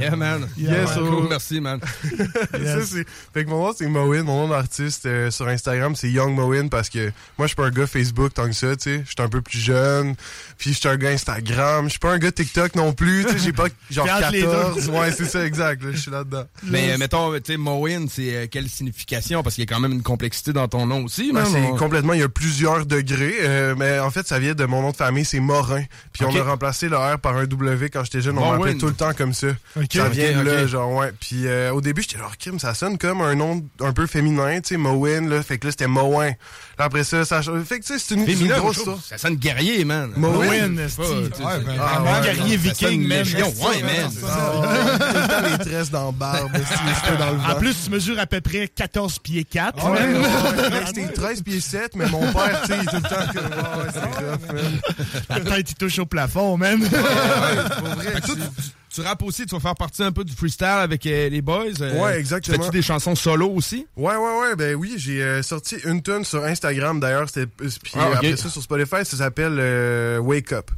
[0.00, 0.48] Yeah, man.
[0.56, 1.26] Yes, cool, oh.
[1.28, 1.78] merci, man.
[2.52, 4.22] Ça, c'est- fait que mon nom, c'est Mowin.
[4.22, 7.66] Mon nom d'artiste euh, sur Instagram, c'est Young Mowin parce que moi, je suis pas
[7.66, 8.98] un gars Facebook tant que ça, tu sais.
[9.04, 10.14] Je suis un peu plus jeune.
[10.58, 11.84] Puis, je suis un gars Instagram.
[11.86, 13.38] Je suis pas un gars TikTok non plus, tu sais.
[13.38, 14.86] J'ai pas genre T'es entre les 14.
[14.86, 14.92] deux.
[14.92, 15.82] Ouais, c'est ça, exact.
[15.92, 16.44] Je suis là-dedans.
[16.64, 19.42] Mais euh, mettons, tu sais, Mowin, c'est euh, quelle signification?
[19.42, 21.48] Parce qu'il y a quand même une complexité dans ton nom aussi, Ben, man.
[21.52, 24.64] c'est On- complètement, il y a plusieurs degrés, euh, mais en fait, ça vient de
[24.64, 25.82] mon nom de famille, c'est Morin.
[26.12, 28.86] Puis on a remplacé le R par un W quand j'étais jeune, on m'appelait tout
[28.86, 29.48] le temps comme ça.
[29.92, 31.12] Ça vient Ok, de là, genre, ouais.
[31.20, 34.68] Puis au début, j'étais genre, Kim, ça sonne comme un nom un peu féminin, tu
[34.70, 35.42] sais, Mowin, là.
[35.42, 36.32] Fait que là, c'était Mowin.
[36.78, 38.98] Là, après ça, ça Fait que tu sais, c'est une, une grosse histoire.
[39.06, 40.10] Ça sonne guerrier, man.
[40.16, 40.48] Ouais,
[40.88, 41.46] c'est- ben,
[41.80, 43.18] Un ouais, guerrier ça viking, man.
[43.18, 43.38] ouais, ça,
[43.86, 44.10] man.
[45.28, 46.50] Tout les tresses dans le barbe,
[47.18, 47.52] dans le.
[47.52, 49.84] En plus, tu mesures à peu près 14 pieds 4.
[49.88, 50.16] Ouais, man.
[50.16, 50.82] ouais, ouais.
[50.86, 53.38] C'était 13 pieds 7, mais mon père, tu sais, il est tout le temps que.
[53.38, 54.80] Ouais, c'est rough, man.
[55.28, 56.82] La tête, il touche au plafond, man.
[56.82, 56.88] Ouais,
[57.78, 58.14] pour vrai,
[58.94, 61.64] tu- rappes aussi, tu vas faire partie un peu du freestyle avec euh, les boys.
[61.80, 62.58] euh, Ouais, exactement.
[62.58, 63.86] Fais-tu des chansons solo aussi?
[63.96, 67.92] Ouais, ouais, ouais, ben oui, j'ai euh, sorti une tune sur Instagram d'ailleurs, c'était puis
[67.94, 70.70] Ah, après ça sur Spotify, ça s'appelle Wake Up.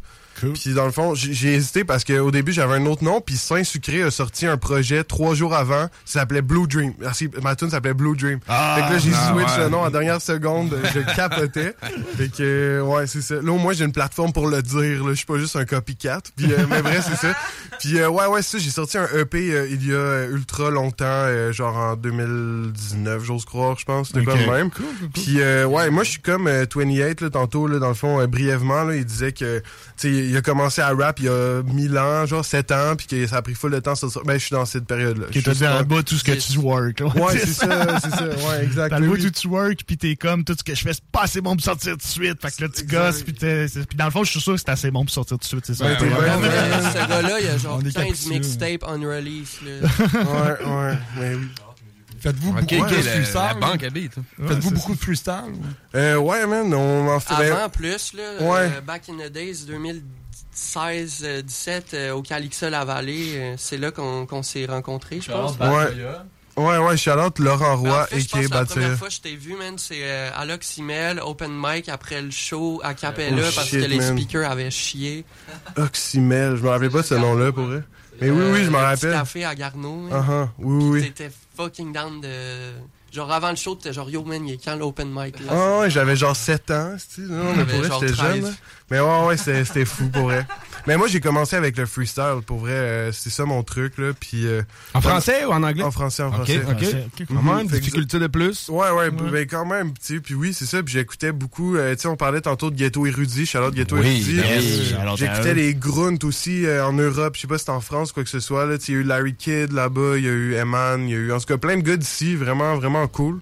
[0.55, 3.21] Puis dans le fond, j'ai hésité parce qu'au début, j'avais un autre nom.
[3.21, 5.89] Puis Saint Sucré a sorti un projet trois jours avant.
[6.05, 6.93] Ça s'appelait Blue Dream.
[6.99, 8.39] Merci, ma tune s'appelait Blue Dream.
[8.49, 9.65] Ah, fait que là, j'ai ah, switch ouais.
[9.65, 10.77] le nom à la dernière seconde.
[10.95, 11.75] Je capotais.
[12.17, 13.37] fait que, ouais, c'est ça.
[13.37, 15.05] Là, au moins, j'ai une plateforme pour le dire.
[15.05, 15.11] là.
[15.11, 16.21] Je suis pas juste un copycat.
[16.37, 17.35] Puis, euh, mais vrai, c'est ça.
[17.79, 18.65] Puis, euh, ouais, ouais, c'est ça.
[18.65, 23.23] J'ai sorti un EP euh, il y a euh, ultra longtemps, euh, genre en 2019,
[23.25, 24.09] j'ose croire, je pense.
[24.09, 24.27] C'était Ok.
[24.27, 24.71] comme même.
[25.15, 28.25] Puis, euh, ouais, moi, je suis comme euh, 28, là, tantôt, là, dans le fond,
[28.27, 29.59] brièvement, là, il disait que,
[29.97, 32.97] tu sais, il a commencé à rap il y a 1000 ans, genre 7 ans,
[32.97, 33.95] puis que ça a pris full de temps.
[33.95, 34.21] sur ça.
[34.25, 35.27] Ben, je suis dans cette période-là.
[35.33, 37.01] Qui Je t'a dit en bas tout ce que tu work.
[37.01, 37.07] là.
[37.07, 38.25] Ouais, c'est ça, c'est ça.
[38.29, 38.91] Ouais, exact.
[38.91, 41.23] T'as le où tu work, puis t'es comme, tout ce que je fais, c'est pas
[41.23, 42.41] assez bon pour sortir tout de suite.
[42.41, 44.53] Fait que là, tu gosses, puis t'es- c'est- puis dans le fond, je suis sûr
[44.55, 45.85] que c'est assez bon pour sortir tout de suite, c'est ça.
[45.87, 46.11] Ouais, t'es Ouais.
[46.11, 46.19] Ouais.
[46.19, 46.93] ouais.
[46.93, 48.31] Ce gars-là, il a genre On est 15 captieux.
[48.33, 49.61] mixtapes unreleased.
[49.65, 49.89] Là.
[50.13, 51.49] Ouais, ouais, mais oui.
[52.27, 53.41] Faites-vous Ok, beaucoup ok, de la- freestyle?
[53.47, 54.17] la banque habite.
[54.17, 55.53] Ouais, Faites-vous beaucoup de freestyle?
[55.55, 55.97] ou?
[55.97, 57.51] Euh, ouais, man, on en fait.
[57.53, 58.71] Avant plus, là, Ouais.
[58.77, 64.27] euh, back in the days, 2016-17, euh, au Calixa La Vallée, euh, c'est là qu'on
[64.27, 65.57] qu'on s'est rencontrés, je pense.
[65.59, 65.95] Ouais.
[66.59, 69.21] Ouais, ouais, shout-out Laurent Ben, en Roy fait, et que la première fois que je
[69.21, 73.51] t'ai vu, man, c'est euh, à l'Oxymel, open mic, après le show à Capella, Oh,
[73.55, 74.17] parce shit, que les man.
[74.17, 75.27] speakers avaient chié.
[75.77, 77.83] Oxymel, je me rappelais pas de ce nom-là pour vrai.
[78.23, 79.19] Mais oui, oui, je m'en Euh, le petit rappelle.
[79.21, 80.09] café à Garneau.
[80.11, 81.03] Ah, ah, oui, oui, oui.
[81.03, 82.29] T'étais fucking down de...
[83.13, 85.53] Genre, avant le show, t'étais genre, yo, man, il est quand l'open mic, là?
[85.53, 87.33] Ah ouais, j'avais genre 7 ans, tu sais,
[87.83, 88.15] j'étais 13.
[88.15, 88.55] jeune.
[88.91, 90.47] Mais ouais, ouais, c'était c'était fou pour vrai.
[90.87, 94.13] Mais moi, j'ai commencé avec le freestyle, pour vrai, euh, c'est ça mon truc, là,
[94.19, 94.47] puis...
[94.47, 94.63] euh,
[94.95, 95.83] En français ou en anglais?
[95.83, 97.07] En français, en Ok, français.
[97.13, 97.27] ok.
[97.27, 97.57] Quand Mhm.
[97.57, 98.69] même, Fait que difficulté de plus?
[98.69, 101.97] Ouais, ouais, ben quand même, tu sais, puis oui, c'est ça, puis j'écoutais beaucoup, euh,
[101.97, 104.37] tu sais, on parlait tantôt de Ghetto Érudit, Charlotte Ghetto Oui, Érudit.
[104.37, 107.81] ben Euh, J'écoutais les Grunt aussi euh, en Europe, je sais pas si c'est en
[107.81, 110.17] France, quoi que ce soit, là, tu sais, il y a eu Larry Kidd là-bas,
[110.19, 111.97] il y a eu Eman, il y a eu, en tout cas, plein de gars
[111.97, 113.41] d'ici, vraiment, vraiment cool.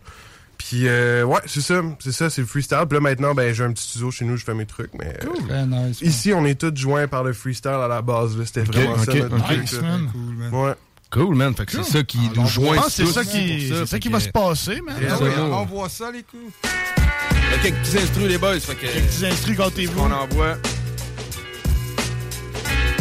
[0.68, 2.84] Puis, euh, ouais, c'est ça, c'est ça, c'est le freestyle.
[2.88, 5.14] Puis là, maintenant, ben, j'ai un petit studio chez nous, je fais mes trucs, mais...
[5.22, 6.00] euh, Très nice.
[6.00, 8.96] Ici, on est tous joints par le freestyle à la base, là, c'était Ok, vraiment
[8.96, 9.44] ça ok, notre ok.
[9.44, 9.82] truc, Nice, ça.
[9.82, 10.08] man.
[10.52, 10.74] Ouais.
[11.12, 11.54] Cool, man.
[11.54, 14.00] Fait que c'est ça qui nous joint Je pense que c'est ça qui, ça fait
[14.00, 14.96] qui va se passer, man.
[15.06, 15.42] Ça, Ouais, nous.
[15.52, 16.40] on voit ça, les coups.
[16.64, 18.58] Il y a quelques petits instrus, les boys.
[18.58, 18.80] Fait que.
[18.80, 20.00] Quelques petits instrus, gâtez-vous.
[20.00, 20.56] On envoie.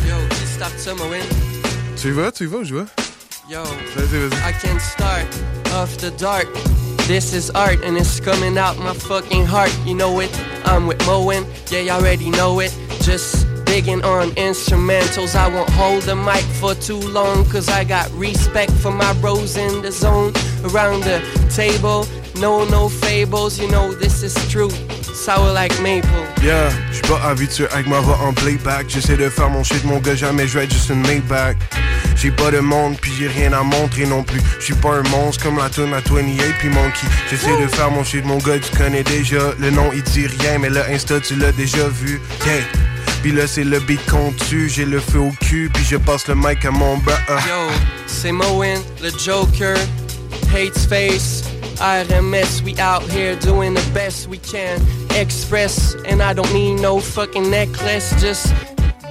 [0.08, 0.16] Yo,
[0.56, 1.22] start ça, Moen?
[2.00, 2.86] Tu y vas, tu y vas, je vois.
[3.50, 4.50] Yo, Vas-y, vas-y.
[4.50, 5.28] I can start
[5.74, 6.48] off the dark.
[7.08, 9.78] This is art and it's coming out my fucking heart.
[9.86, 10.32] You know it.
[10.66, 11.46] I'm with Moen.
[11.70, 12.74] Yeah, you already know it.
[13.02, 15.36] Just digging on instrumentals.
[15.36, 19.58] I won't hold the mic for too long cause I got respect for my bros
[19.58, 20.32] in the zone
[20.72, 21.20] around the
[21.54, 22.08] table.
[22.40, 23.60] No, no fables.
[23.60, 24.70] You know this is true.
[25.14, 26.08] Sour like maple.
[26.44, 28.88] Yeah, j'suis pas habitué avec ma voix en playback.
[28.90, 31.56] J'essaie de faire mon shit, mon gars, jamais je vais être juste une Maybach.
[32.16, 34.42] J'ai pas de monde, puis j'ai rien à montrer non plus.
[34.60, 37.08] J'suis pas un monstre comme la tune à 28 puis Monkey.
[37.30, 39.54] J'essaie de faire mon shit, mon gars, tu connais déjà.
[39.60, 42.20] Le nom il dit rien, mais le Insta tu l'as déjà vu.
[42.46, 42.64] Yeah.
[43.22, 46.28] Puis là c'est le beat qu'on tue, j'ai le feu au cul, puis je passe
[46.28, 47.20] le mic à mon bras.
[47.30, 47.72] Yo,
[48.08, 49.78] c'est Moen, the Joker,
[50.54, 51.44] hates face.
[51.84, 54.82] RMS, we out here doing the best we can.
[55.12, 58.10] Express, and I don't need no fucking necklace.
[58.22, 58.54] Just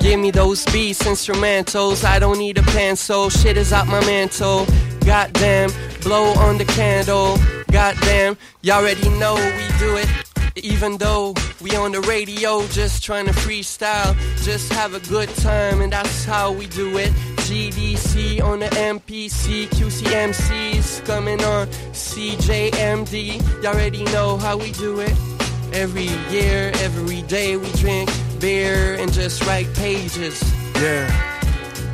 [0.01, 2.03] give me those beats, instrumentals.
[2.03, 3.29] I don't need a pencil.
[3.29, 4.67] Shit is out my mantle.
[5.05, 5.71] Goddamn,
[6.01, 7.37] blow on the candle.
[7.71, 10.32] Goddamn, y'all already know we do it.
[10.57, 14.15] Even though we on the radio, just trying to freestyle,
[14.45, 17.11] just have a good time, and that's how we do it.
[17.49, 23.63] GDC on the MPC, QCMCs coming on CJMD.
[23.63, 25.13] Y'all already know how we do it.
[25.73, 28.11] Every year, every day, we drink
[28.41, 30.43] beer and just write pages.
[30.77, 31.42] Yeah.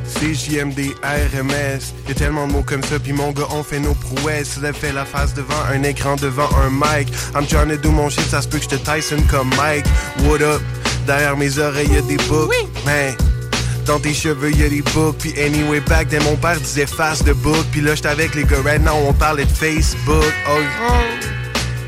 [0.09, 4.59] CJMD, RMS, y'a tellement de mots comme ça, puis mon gars, on fait nos prouesses.
[4.61, 7.09] Lève fait la face devant un écran, devant un mic.
[7.35, 9.85] I'm trying to do mon shit, ça se peut que je te Tyson comme Mike.
[10.25, 10.61] What up?
[11.05, 12.53] Derrière mes oreilles, y'a des books.
[12.85, 13.15] Man,
[13.85, 15.17] dans tes cheveux, y'a des books.
[15.19, 17.65] Puis anyway, back then, mon père disait face de book.
[17.71, 20.33] Puis là, j'étais avec les gars, right now, on parlait de Facebook.
[20.49, 20.59] Oh,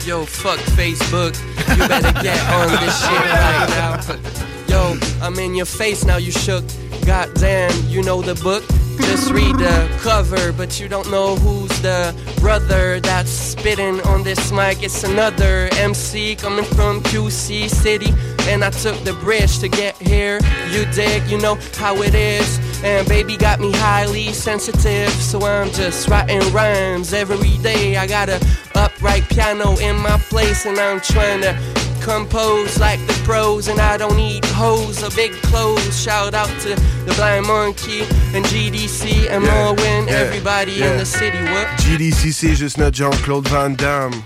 [0.06, 1.34] Yo, fuck Facebook.
[1.78, 4.42] You better get on this shit right now.
[4.72, 6.64] Yo, I'm in your face now, you shook.
[7.06, 8.64] Goddamn, you know the book.
[9.02, 14.50] Just read the cover, but you don't know who's the brother that's spitting on this
[14.54, 14.82] mic.
[14.82, 18.14] It's another MC coming from QC City,
[18.50, 20.40] and I took the bridge to get here.
[20.70, 22.58] You dig, you know how it is.
[22.82, 27.98] And baby got me highly sensitive, so I'm just writing rhymes every day.
[27.98, 28.40] I got a
[28.76, 33.98] upright piano in my place, and I'm trying to compose like the pros, and I
[33.98, 36.02] don't need hoes or big clothes.
[36.02, 36.76] Shout out to
[37.06, 38.02] the Blind Monkey
[38.34, 40.92] and GDC and Yeah, Morwin, yeah, everybody yeah.
[40.92, 41.38] in the city.
[41.52, 41.68] What?
[41.80, 44.24] GDC, c'est juste notre Jean-Claude Van Damme.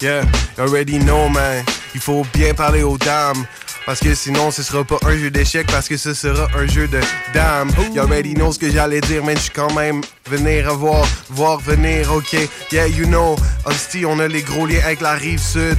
[0.00, 0.24] Yeah,
[0.56, 1.64] you already know, man.
[1.94, 3.46] Il faut bien parler aux dames.
[3.84, 6.86] Parce que sinon, ce sera pas un jeu d'échecs, parce que ce sera un jeu
[6.86, 7.00] de
[7.34, 7.70] dames.
[7.92, 11.58] You already know ce que j'allais dire, mais je suis quand même venir voir, voir
[11.58, 12.48] venir, ok?
[12.70, 15.76] Yeah, you know, hostie, on a les gros liens avec la rive sud.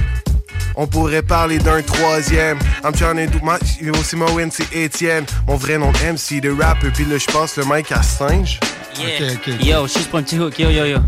[0.76, 2.58] On pourrait parler d'un troisième.
[2.84, 3.58] I'm trying to do my.
[4.02, 5.24] C'est Moen, c'est Étienne.
[5.46, 6.90] Mon vrai nom de MC, de rapper.
[6.90, 8.58] Puis là, je passe le mic à Singe.
[8.98, 9.32] Yeah.
[9.60, 10.58] Yo, 6.2 hook.
[10.58, 10.98] Yo, yo, yo.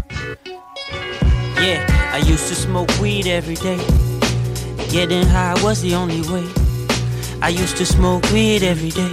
[1.61, 3.79] Yeah, I used to smoke weed every day.
[4.91, 6.45] Getting high was the only way.
[7.43, 9.11] I used to smoke weed every day.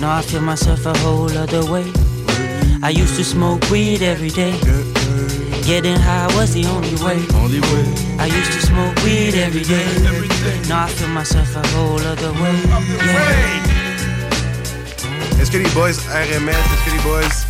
[0.00, 1.84] Now I feel myself a whole other way.
[2.82, 4.54] I used to smoke weed every day.
[5.64, 7.18] Getting high was the only way.
[7.34, 7.84] Only way.
[8.18, 9.86] I used to smoke weed every day.
[10.68, 12.56] Now I feel myself a whole other way.
[13.06, 13.80] Yeah.
[15.40, 17.46] Est-ce que les boys RMS, est-ce que les boys.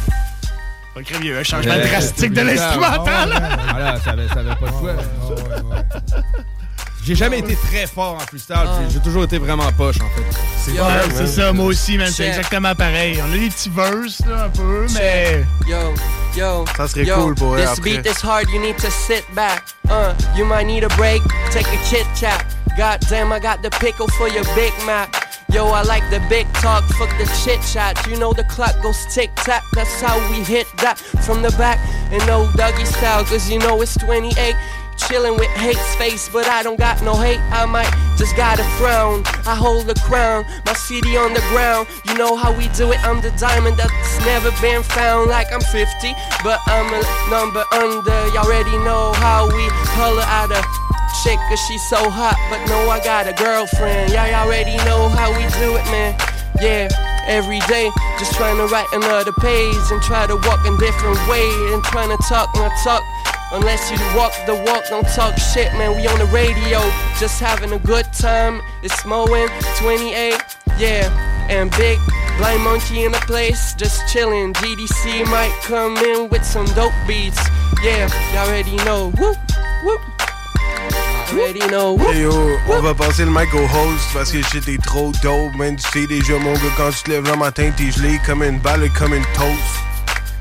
[0.95, 3.31] Pas il y a eu un changement drastique de l'instrumental.
[3.33, 4.97] Ah voilà, ça avait, ça avait pas de choix.
[7.05, 8.57] J'ai jamais été très fort en freestyle.
[8.89, 10.39] J'ai- J'ai toujours été vraiment poche, en fait.
[10.65, 10.79] C'est ouais,
[11.15, 12.09] c'est ça, moi aussi, man.
[12.09, 12.37] C'est Check.
[12.37, 13.19] exactement pareil.
[13.27, 15.45] On a des petits verses, là, un peu, mais.
[15.67, 15.95] Yo,
[16.37, 16.65] yo.
[16.77, 17.83] Ça serait yo, cool pour eux This après.
[17.83, 19.63] beat is hard, you need to sit back.
[19.89, 22.45] Uh, you might need a break, take a chit chat.
[22.77, 25.09] God damn, I got the pickle for your Big Mac.
[25.53, 27.99] Yo, I like the big talk, fuck the chit chat.
[28.07, 30.97] You know the clock goes tick tock, that's how we hit that
[31.27, 31.81] from the back.
[32.13, 34.55] And no doggy style, cause you know it's 28.
[35.07, 37.41] Chillin' with hate's face, but I don't got no hate.
[37.51, 39.23] I might just gotta frown.
[39.47, 41.89] I hold the crown, my city on the ground.
[42.05, 43.01] You know how we do it.
[43.05, 45.31] I'm the diamond that's never been found.
[45.31, 46.13] Like I'm 50,
[46.45, 48.21] but I'm a number under.
[48.37, 49.65] Y'all already know how we
[49.97, 50.63] holler at a
[51.23, 52.37] chick, cause she's so hot.
[52.51, 54.13] But no, I got a girlfriend.
[54.13, 56.15] Y'all already know how we do it, man.
[56.61, 56.89] Yeah,
[57.27, 61.47] every day, just trying to write another page and try to walk in different way
[61.73, 63.03] and trying to talk my talk.
[63.53, 65.97] Unless you walk the walk, don't talk shit, man.
[65.97, 66.79] We on the radio,
[67.19, 68.61] just having a good time.
[68.85, 69.49] It's Moen,
[69.79, 70.39] 28,
[70.79, 71.11] yeah,
[71.51, 71.99] and big
[72.39, 74.53] blind monkey in the place, just chillin'.
[74.55, 77.43] GDC might come in with some dope beats,
[77.83, 78.09] yeah.
[78.33, 79.37] Y'all already know, whoop,
[79.83, 80.01] whoop.
[81.33, 82.15] Already know, whoop.
[82.15, 85.75] Hey yo, on va passer le mic au host parce que j'étais trop dope, man.
[85.75, 88.59] Tu sais déjà, mon gars, quand tu te lèves le matin, t'es gelé comme une
[88.59, 89.90] balle comme une toast.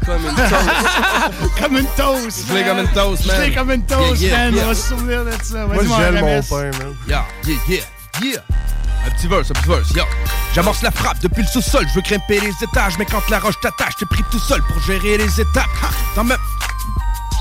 [0.06, 2.48] Comme une comme une toast.
[2.48, 2.68] Gelé man.
[2.70, 3.36] comme une toast, man.
[3.38, 4.54] Gelé comme une toast, Yeah, yeah, man.
[4.56, 4.64] yeah.
[4.64, 5.66] On va se souvenir de ça.
[5.66, 6.96] Moi, je gèle mon pain, man.
[7.08, 7.82] Yeah, yeah, yeah,
[8.24, 8.40] yeah.
[9.08, 10.04] Un petit verse, un petit verse, yo.
[10.56, 13.56] J'amorce la frappe depuis le sous-sol, je veux grimper les étages, mais quand la roche
[13.62, 15.66] t'attache, t'es pris tout seul pour gérer les étapes.
[15.84, 16.38] Ha, Dans même.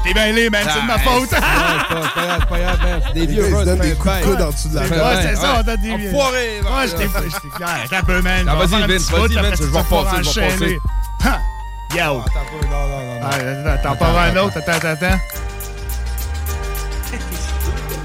[0.05, 1.29] T'es bien allé, man, c'est de ma Ah, faute.
[1.31, 3.13] c'est pas- grave, c'est pas grave, man.
[3.15, 4.89] Des vieux gars, ils se verses, donnent des coups de coude en dessous de la
[4.89, 5.01] table.
[5.01, 5.91] Ouais, c'est ça, on t'a dit.
[5.93, 6.73] Enfoiré, man.
[6.73, 7.09] Ouais, j'étais
[7.57, 7.69] clair.
[7.93, 8.47] Un peu, man.
[8.49, 10.79] Ah, On va vas-y, Vince, vas-y, Vince, je vais repasser, je vais enchaîner.
[11.97, 11.99] Yo!
[12.01, 12.23] Non,
[12.71, 13.21] non, non, non.
[13.23, 14.59] Ah, Attends, t'en parles un autre.
[14.59, 15.21] Attends, attends, attends.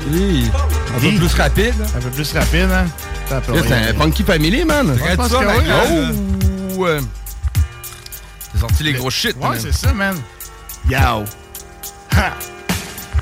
[0.08, 0.50] Oui.
[0.96, 1.74] Un peu plus rapide.
[1.96, 2.86] Un peu plus rapide, hein?
[3.32, 4.96] Attends C'est un Funky Family, man.
[4.98, 5.72] Je pense ça, que ma oui, gueule.
[5.72, 6.12] hein.
[6.78, 6.86] Oh!
[6.86, 7.02] euh,
[8.54, 9.60] C'est sorti les gros shit, Ouais, man.
[9.60, 10.18] c'est ça, man.
[10.90, 10.98] Yo!
[12.16, 12.32] Ha!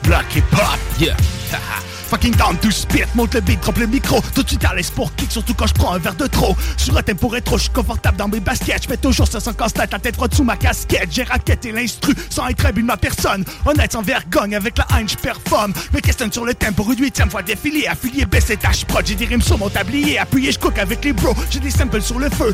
[0.04, 0.80] Block hip hop!
[1.00, 1.16] Yeah!
[2.10, 4.22] Fucking down to spit, monte le beat, drop le micro.
[4.36, 6.56] Tout de suite à l'aise pour kick, surtout quand je prends un verre de trop.
[6.78, 8.84] Sur un tempo rétro, je suis confortable dans mes baskets.
[8.84, 11.10] Je fais toujours ça sans casse-tête, la tête droite sous ma casquette.
[11.12, 13.46] J'ai raquetté l'instru sans être de ma personne.
[13.66, 15.74] Honnête, sans vergogne, avec la haine, je performe.
[15.94, 17.88] Me questionne sur le thème pour une huitième fois défilé.
[17.88, 19.06] Affilié, baissé, tâche prod.
[19.06, 20.18] J'ai des rimes sur mon tablier.
[20.18, 21.36] Appuyé, je cook avec les bros.
[21.50, 22.54] J'ai des samples sur le feu.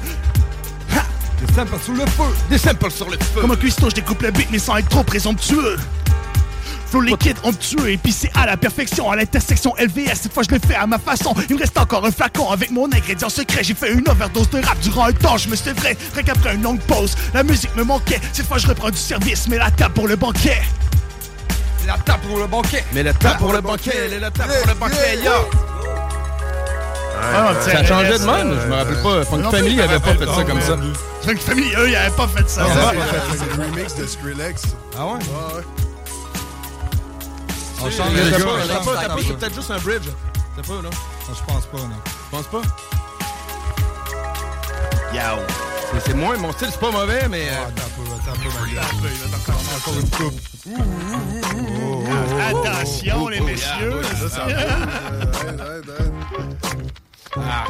[0.96, 1.04] Ha!
[1.46, 2.36] Des samples sur le feu!
[2.50, 3.42] Des samples sur le feu!
[3.42, 5.78] Comme un cuistot, je découpe le beat, mais sans être trop présomptueux.
[6.90, 10.16] Flow liquide, onctueux, épicé à la perfection, à l'intersection LVS.
[10.22, 11.34] Cette fois, je le fais à ma façon.
[11.50, 13.64] Il me reste encore un flacon avec mon ingrédient secret.
[13.64, 15.98] J'ai fait une overdose de rap durant un temps, je me suis vrai.
[16.14, 18.22] Rien qu'après une longue pause, la musique me manquait.
[18.32, 20.62] Cette fois, je reprends du service, mais la table pour le banquet.
[21.86, 22.84] La table pour le banquet.
[22.94, 25.32] Mais la table pour le banquet, elle est la table pour le banquet, yo!
[27.20, 29.26] Ah, Ça changeait de même, je me rappelle pas.
[29.26, 30.78] Funky Family avait pas fait ça comme ça.
[31.24, 32.66] Funky Family, eux, ils avaient pas fait ça.
[32.70, 32.92] Ah,
[33.32, 34.62] c'est le remix de Skrillex.
[34.98, 35.12] Ah ouais?
[35.14, 35.18] Ouais,
[35.58, 35.64] ouais.
[37.80, 39.72] On C'est- change T'as les pas- gars, t'as on pas- t'as pas- c'est peut-être juste
[39.72, 40.08] un bridge.
[40.56, 40.90] T'as pas, là?
[41.28, 41.90] Je pense pas, non.
[42.06, 42.62] Tu penses pas?
[45.14, 45.22] Yo!
[45.92, 47.48] C'est- C'est moins mon style, c'est pas mauvais, mais.
[47.50, 48.84] euh, Attends un peu, attends un peu, ma gueule.
[49.78, 50.40] Encore une coupe.
[52.50, 54.02] Attention, les messieurs.
[57.46, 57.66] Ah.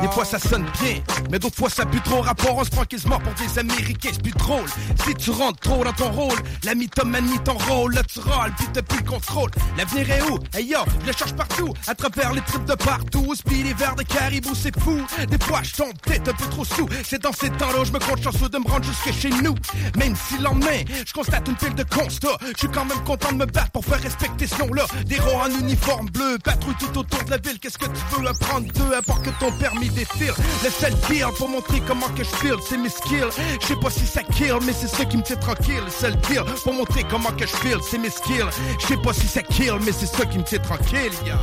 [0.00, 0.94] Des fois ça sonne bien,
[1.30, 2.22] mais d'autres fois ça pue trop.
[2.22, 4.64] Rapport, on se prend qu'ils pour des Américains, c'est plus drôle.
[5.04, 8.66] Si tu rentres trop dans ton rôle, la mythomanie ton rôle, là tu râles, puis
[8.72, 9.50] t'as plus le contrôle.
[9.76, 10.38] L'avenir est où?
[10.54, 13.34] Hey yo, je le cherche partout, à travers les tripes de partout.
[13.34, 14.98] Speed les verres de caribou, c'est fou.
[15.28, 16.88] Des fois je tombe peut-être un peu trop sous.
[17.04, 19.54] C'est dans ces temps-là je me compte chanceux de me rendre jusqu'à chez nous.
[19.98, 23.32] Même si le lendemain, je constate une pile de constats, je suis quand même content
[23.32, 24.84] de me battre pour faire respecter ce nom-là.
[25.04, 27.58] Des héros en uniforme bleu, patrouille tout autour de la ville.
[27.58, 30.34] Qu'est-ce que tu veux apprendre d'eux à part que ton permis défile?
[30.64, 33.30] Le seul deal pour montrer comment que je feel, c'est mes skills.
[33.60, 35.82] Je sais pas si ça kill, mais c'est ça qui me tient tranquille.
[35.84, 38.50] Le seul deal pour montrer comment que je feel, c'est mes skills.
[38.80, 41.40] Je sais pas si ça kill, mais c'est ça qui me tient tranquille, yeah.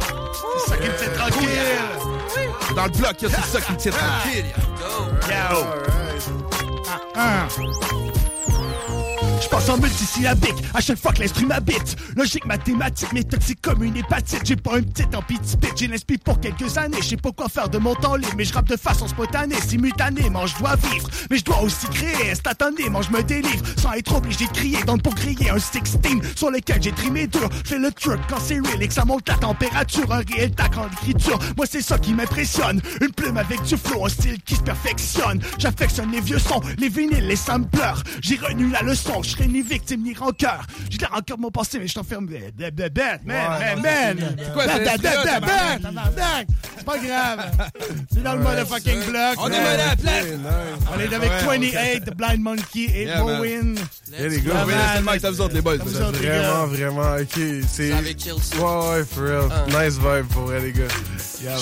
[0.59, 1.49] C'est ça qui me tient tranquille.
[2.75, 4.45] Dans le bloc, c'est ça qui me tient tranquille,
[5.27, 5.51] yeah.
[5.51, 5.65] Yo.
[7.15, 7.47] Ah.
[9.41, 11.95] Je en multisyllabique à chaque fois que l'instru m'habite.
[12.15, 14.41] Logique mathématique, mais toxique comme une hépatite.
[14.43, 15.23] J'ai pas une petite en
[15.75, 16.97] j'ai l'inspire pour quelques années.
[17.01, 19.55] Je sais pas quoi faire de mon temps libre, mais je rappe de façon spontanée,
[19.65, 20.45] simultanément.
[20.45, 23.01] Je dois vivre, mais je dois aussi créer instantanément.
[23.01, 24.83] Je me délivre sans être obligé de crier.
[24.83, 25.99] Donc pour crier un 16
[26.35, 27.49] sur lequel j'ai trimé dur.
[27.63, 30.11] Fais le truc quand c'est real et que ça monte la température.
[30.11, 31.39] Un réel tac en écriture.
[31.55, 32.81] Moi c'est ça qui m'impressionne.
[33.01, 35.39] Une plume avec du flow, un style qui se perfectionne.
[35.57, 38.03] J'affectionne les vieux sons, les vinyles, les sampleurs.
[38.21, 40.65] J'ai renu la leçon, je serai ni victime ni rancœur.
[40.89, 42.25] J'ai la rancœur de mon passé, mais je t'enferme.
[42.25, 44.35] Bête, bête, bête, man, man, man.
[44.37, 44.79] C'est quoi, là,
[46.85, 47.51] pas grave.
[48.11, 49.35] C'est dans le motherfucking bloc.
[49.37, 49.99] On est malade,
[50.95, 53.19] On est avec 28, The Blind Monkey et man.
[53.19, 53.75] Mowin.
[54.11, 54.87] Yeah, les gars, Yeah, ouais, man.
[54.95, 55.73] c'est le mic, à vous autres, les boys.
[55.73, 57.39] À Vraiment, vraiment, ok.
[57.67, 57.93] C'est.
[57.93, 59.49] Ouais, ouais, for real.
[59.51, 59.65] Ah.
[59.67, 60.87] Nice vibe pour vrai, les gars.
[61.43, 61.57] Yeah,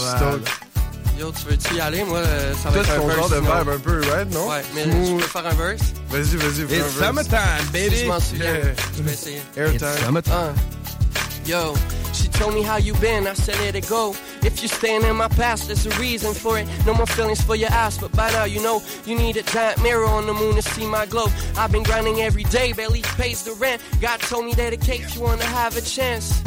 [1.17, 2.03] Je suis Yo, tu veux-tu y aller?
[2.03, 3.17] Moi, euh, ça va Toi, être c'est un ton verse.
[3.19, 3.57] genre de sinon.
[3.59, 4.47] vibe un peu, right, non?
[4.49, 5.07] Ouais, mais Smooth.
[5.07, 5.81] je peux faire un verse.
[6.09, 7.07] Vas-y, vas-y, fais un verse.
[7.07, 7.95] summertime, baby.
[7.95, 8.73] Si je m'en souviens, Yeah.
[8.97, 9.41] je vais essayer.
[9.57, 9.73] Airtime.
[9.95, 10.55] It's summertime.
[10.55, 11.73] Uh, yo,
[12.13, 13.25] she told me how you been.
[13.27, 14.13] I said let it go.
[14.43, 16.67] If you stand in my past, there's a reason for it.
[16.85, 19.81] No more feelings for your ass, but by now you know you need a giant
[19.81, 21.25] mirror on the moon to see my glow.
[21.57, 23.81] I've been grinding every day, barely pays the rent.
[24.01, 26.41] God told me dedicate if you wanna have a chance.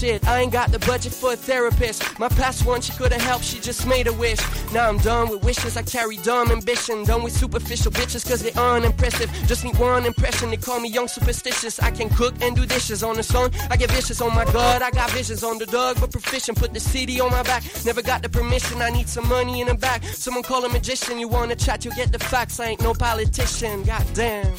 [0.00, 2.18] Shit, I ain't got the budget for a therapist.
[2.18, 4.40] My past one, she couldn't help, she just made a wish.
[4.72, 7.04] Now I'm done with wishes, I carry dumb ambition.
[7.04, 9.30] Done with superficial bitches, cause they unimpressive.
[9.46, 11.78] Just need one impression, they call me young superstitious.
[11.80, 13.50] I can cook and do dishes on the song.
[13.70, 16.56] I get vicious on my god, I got visions on the dog, but proficient.
[16.56, 18.80] Put the CD on my back, never got the permission.
[18.80, 20.02] I need some money in the back.
[20.04, 22.58] Someone call a magician, you wanna chat, you get the facts.
[22.58, 24.56] I ain't no politician, goddamn.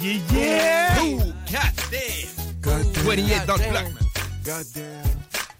[0.00, 1.04] Yeah, yeah.
[1.04, 2.42] Ooh, goddamn.
[3.04, 4.21] 28 dans le bloc, man.
[4.44, 5.04] Goddamn,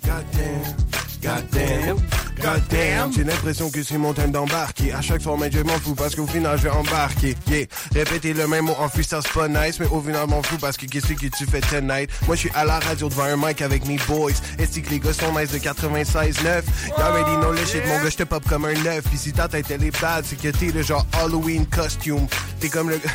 [0.04, 0.76] goddamn,
[1.22, 1.96] goddamn,
[2.40, 3.12] goddamn.
[3.14, 4.92] J'ai l'impression que c'est mon thème d'embarquer.
[4.92, 7.36] À chaque fois, mais je m'en fous parce qu'au final, je vais embarquer.
[7.48, 10.58] Yeah, répéter le même mot en freestyle, c'est pas nice, mais au final, m'en fous
[10.58, 12.10] parce que qu'est-ce que tu fais tonight?
[12.26, 14.32] Moi, je suis à la radio devant un mic avec mes boys.
[14.58, 16.62] Est-ce que les gars sont nice de 96.9?
[16.88, 19.04] You already know le shit, mon gars, j'te pop comme un neuf.
[19.10, 22.26] Pis si ta tête elle est bad, c'est que t'es le genre Halloween costume.
[22.60, 23.00] T'es comme le.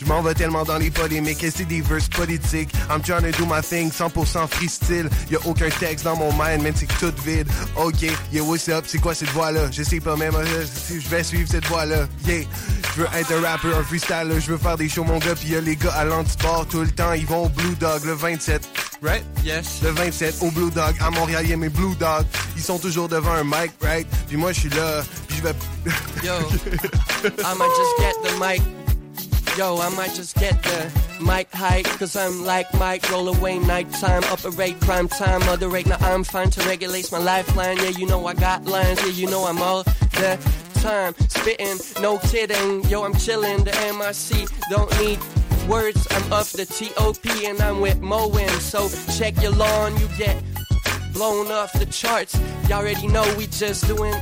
[0.00, 2.70] Je m'en vais tellement dans les polémiques et c'est des verses politiques?
[2.88, 5.08] I'm trying to do my thing, 100% freestyle.
[5.30, 7.12] Y'a aucun texte dans mon mind, man, c'est tout
[7.76, 8.02] Ok,
[8.32, 9.70] yeah, what's up, c'est quoi cette voix-là?
[9.70, 10.34] Je sais pas même
[10.86, 12.06] si je vais suivre cette voix-là.
[12.26, 12.44] Yeah,
[12.96, 15.34] je veux être un rappeur, un freestyler, je veux faire des shows, mon gars.
[15.34, 18.12] Pis y'a les gars à l'antisport tout le temps, ils vont au Blue Dog le
[18.12, 18.66] 27.
[19.02, 19.24] Right?
[19.44, 19.80] Yes.
[19.82, 20.94] Le 27 au Blue Dog.
[21.00, 22.24] À Montréal, y'a mes Blue Dog.
[22.56, 24.06] Ils sont toujours devant un mic, right?
[24.26, 25.54] Puis moi, je suis là, puis je vais...
[26.24, 26.34] Yo,
[27.24, 28.87] I might just get the mic.
[29.56, 34.22] Yo, I might just get the mic height, cause I'm like Mike, roll away nighttime,
[34.24, 35.86] operate prime time, moderate.
[35.86, 37.76] Now I'm fine to regulate my lifeline.
[37.78, 40.38] Yeah, you know I got lines, yeah, you know I'm all the
[40.74, 42.84] time spitting, no kidding.
[42.88, 45.18] Yo, I'm chilling, the MIC don't need
[45.68, 46.06] words.
[46.10, 50.42] I'm off the TOP and I'm with Moen, so check your lawn, you get
[51.12, 52.38] blown off the charts.
[52.68, 54.14] Y'all already know we just doing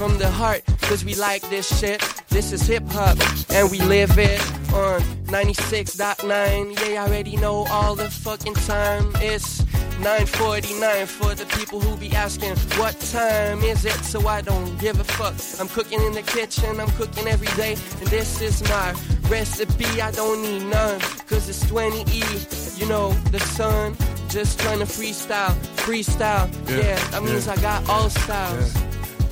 [0.00, 2.00] from the heart, cause we like this shit.
[2.30, 3.18] This is hip hop,
[3.50, 4.40] and we live it
[4.72, 6.24] on 96.9.
[6.24, 9.12] Yeah, y'all already know all the fucking time.
[9.16, 9.60] It's
[10.00, 13.92] 9.49 for the people who be asking, what time is it?
[14.12, 15.34] So I don't give a fuck.
[15.60, 18.94] I'm cooking in the kitchen, I'm cooking every day, and this is my
[19.28, 20.00] recipe.
[20.00, 20.98] I don't need none,
[21.28, 22.80] cause it's 20E.
[22.80, 23.94] You know, the sun,
[24.30, 25.54] just trying to freestyle,
[25.84, 26.48] freestyle.
[26.70, 27.52] Yeah, that means yeah.
[27.52, 28.74] I got all styles.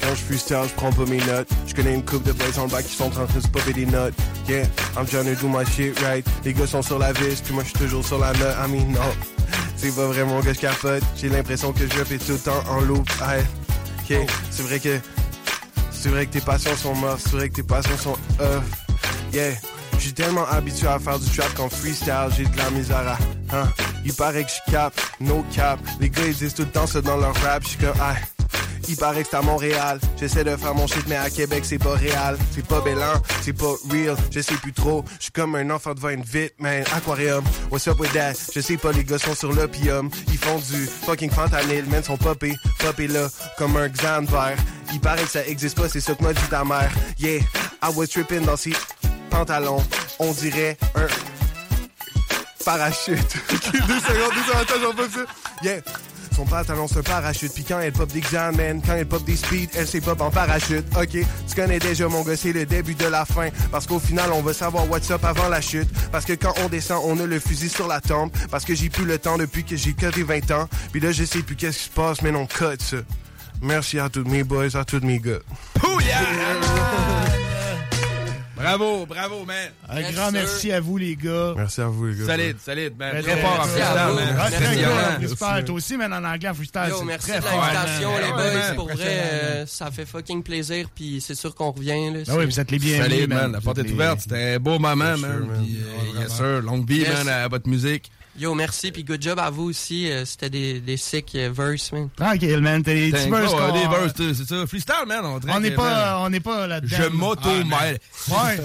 [0.08, 1.48] Quand je freestyle, je prends pas mes notes.
[1.66, 3.74] Je connais une coupe de boys en bas qui sont en train de se popper
[3.74, 4.14] des notes.
[4.48, 4.64] Yeah,
[4.96, 6.26] I'm trying to do my shit right.
[6.46, 8.56] Les gars sont sur la vis, puis moi je suis toujours sur la note.
[8.56, 9.00] I mean, non,
[9.76, 11.02] c'est pas vraiment que je capote.
[11.14, 13.06] J'ai l'impression que je répète tout le temps en loop.
[13.20, 13.42] Hey,
[13.98, 14.98] ok, c'est vrai que.
[15.90, 18.64] C'est vrai que tes passions sont mortes, c'est vrai que tes passions sont off.
[19.34, 19.52] Yeah,
[19.92, 23.18] je suis tellement habitué à faire du trap qu'en freestyle, j'ai de la misère à.
[23.54, 23.68] Hein?
[24.06, 25.78] Il paraît que je cap, no cap.
[26.00, 28.14] Les gars ils disent tout le temps ça dans leur rap, je suis comme, ah.
[28.88, 30.00] Il paraît que c'est à Montréal.
[30.18, 32.36] J'essaie de faire mon shit, mais à Québec, c'est pas réel.
[32.54, 33.12] C'est pas bélan,
[33.42, 34.16] c'est pas real.
[34.30, 35.04] Je sais plus trop.
[35.18, 36.82] Je suis comme un enfant devant une vite, man.
[36.96, 38.32] Aquarium, what's up with that?
[38.54, 40.10] Je sais pas, les gars sont sur l'opium.
[40.28, 42.02] Ils font du fucking fentanyl, man.
[42.02, 43.28] Sont popés, popés là,
[43.58, 44.56] comme un examen vert.
[44.92, 46.90] Il paraît que ça existe pas, c'est ça que m'a dit ta mère.
[47.18, 47.40] Yeah,
[47.82, 48.72] I was tripping dans ces
[49.28, 49.84] pantalons.
[50.18, 51.06] On dirait un
[52.64, 53.16] parachute.
[53.50, 55.24] Deux secondes, deux secondes, attends, j'en peux ça.
[55.62, 55.80] Yeah.
[56.38, 57.52] Son pantalon, un parachute.
[57.52, 58.22] Puis quand elle pop des
[58.56, 60.86] man, quand elle pop des speed, elle s'est pop en parachute.
[60.96, 63.48] Ok, tu connais déjà mon gars, c'est le début de la fin.
[63.72, 65.88] Parce qu'au final, on va savoir what's up avant la chute.
[66.12, 68.32] Parce que quand on descend, on a le fusil sur la tempe.
[68.52, 70.68] Parce que j'ai plus le temps depuis que j'ai que des 20 ans.
[70.92, 72.98] Puis là, je sais plus qu'est-ce qui se passe, mais non, cut ça.
[73.60, 75.40] Merci à tous mes boys, à tous mes gars.
[78.58, 79.70] Bravo, bravo, man.
[79.88, 81.54] Un grand merci à vous, les gars.
[81.56, 82.26] Merci à vous, les gars.
[82.26, 83.10] Solide, solide, man.
[83.12, 84.14] Très, Très très fort en merci freestyle, à vous.
[84.16, 84.36] man.
[84.50, 85.64] Très good en freestyle.
[85.64, 86.82] Toi aussi, man, en anglais, en freestyle.
[86.90, 88.20] Yo, merci très de fort, l'invitation, man.
[88.24, 88.54] les boys.
[88.54, 90.88] man, pour vrai, euh, ça fait fucking plaisir.
[90.94, 92.10] Puis c'est sûr qu'on revient.
[92.12, 93.38] Là, Ben oui, vous êtes les bienvenus, Solide, man.
[93.42, 93.52] man.
[93.52, 94.20] La porte est ouverte.
[94.22, 95.48] C'était un beau moment, man.
[95.62, 95.78] Puis,
[96.16, 96.60] euh, yes, sir.
[96.62, 98.10] Longue vie, man, à votre musique.
[98.38, 98.92] Yo, merci.
[98.92, 100.10] Puis good job à vous aussi.
[100.10, 102.08] Euh, C'était des, des sick euh, verse, man.
[102.16, 102.82] Tranquille, man.
[102.82, 104.66] T'as des petits Thank verses Des verses, tu sais, c'est ça.
[104.66, 105.24] Freestyle, man.
[105.24, 106.96] On n'est pas, on pas là-dedans.
[106.98, 107.98] Je m'auto-mêle.
[108.28, 108.60] Ouais.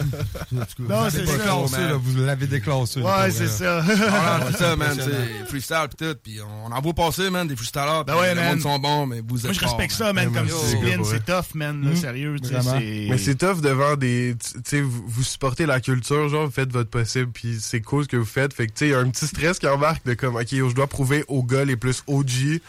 [0.80, 1.38] Non, c'est ça.
[1.38, 3.00] déclassé, là, vous l'avez déclassé.
[3.02, 3.84] Ouais, c'est ça.
[4.10, 4.98] Ah, c'est ça, man.
[5.48, 6.16] Freestyle pis tout.
[6.24, 8.04] Puis on en voit passer, man, des freestylers.
[8.06, 8.50] Ben ouais, le man.
[8.52, 11.04] monde sont bons, mais vous êtes Moi, je respecte ça, man, comme Merci, discipline.
[11.06, 11.84] C'est tough, man.
[11.84, 11.95] là, Mm.
[11.95, 13.08] Sérieux, tu sais.
[13.10, 14.36] Mais c'est tough devant des.
[14.40, 18.04] Tu sais, vous, vous supportez la culture, genre, vous faites votre possible, puis c'est cool
[18.04, 18.54] ce que vous faites.
[18.54, 20.48] Fait que, tu sais, il y a un petit stress qui embarque de comme, OK,
[20.52, 22.60] je dois prouver aux gars les plus OG qui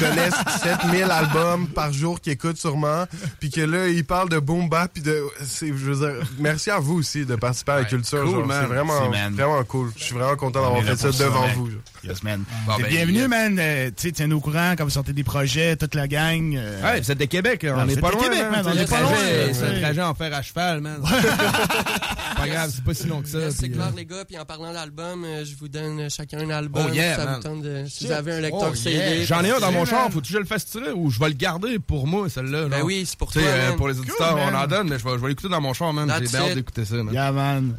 [0.00, 3.04] connaissent 7000 albums par jour, qui écoutent sûrement,
[3.38, 5.22] puis que là, ils parlent de boom bap, puis de.
[5.60, 8.46] Je veux dire, merci à vous aussi de participer à la culture, cool, genre.
[8.46, 8.60] man.
[8.62, 9.90] C'est vraiment, vraiment cool.
[9.98, 11.70] Je suis vraiment content On d'avoir fait ça devant vous.
[11.70, 11.80] genre.
[12.04, 12.44] Yes, man.
[12.66, 13.28] Bon, T'es ben, yes.
[13.28, 13.58] man.
[13.58, 16.54] Euh, tu sais, tiens-nous au courant quand vous sortez des projets, toute la gang.
[16.56, 17.74] euh, Ouais, vous êtes de Québec, là.
[17.76, 18.50] Ah, on n'est pas de loin, Québec, man.
[18.50, 20.80] man, on C'est est un pas trajet- loin, C'est un trajet en fer à cheval,
[20.80, 21.02] man.
[22.36, 23.38] pas grave, c'est pas si long que ça.
[23.40, 24.24] Yes, c'est clair, euh, les gars.
[24.26, 26.86] Puis en parlant d'album, euh, je vous donne chacun un album.
[26.88, 27.34] Oh, yeah, si ça man.
[27.36, 28.96] vous tente de- si vous avez un lecteur Oh, CD.
[28.96, 29.24] yeah.
[29.24, 31.28] J'en ai un dans mon char, faut que je le fasse tirer ou je vais
[31.28, 32.66] le garder pour moi, celle-là.
[32.68, 33.76] Ben oui, c'est pour Tu sais, toi, man.
[33.76, 34.54] Pour les auditeurs, on man.
[34.54, 36.12] en donne, mais je vais, l'écouter dans mon char, man.
[36.20, 37.12] J'ai bien hâte d'écouter ça, man.
[37.12, 37.76] Yeah, man.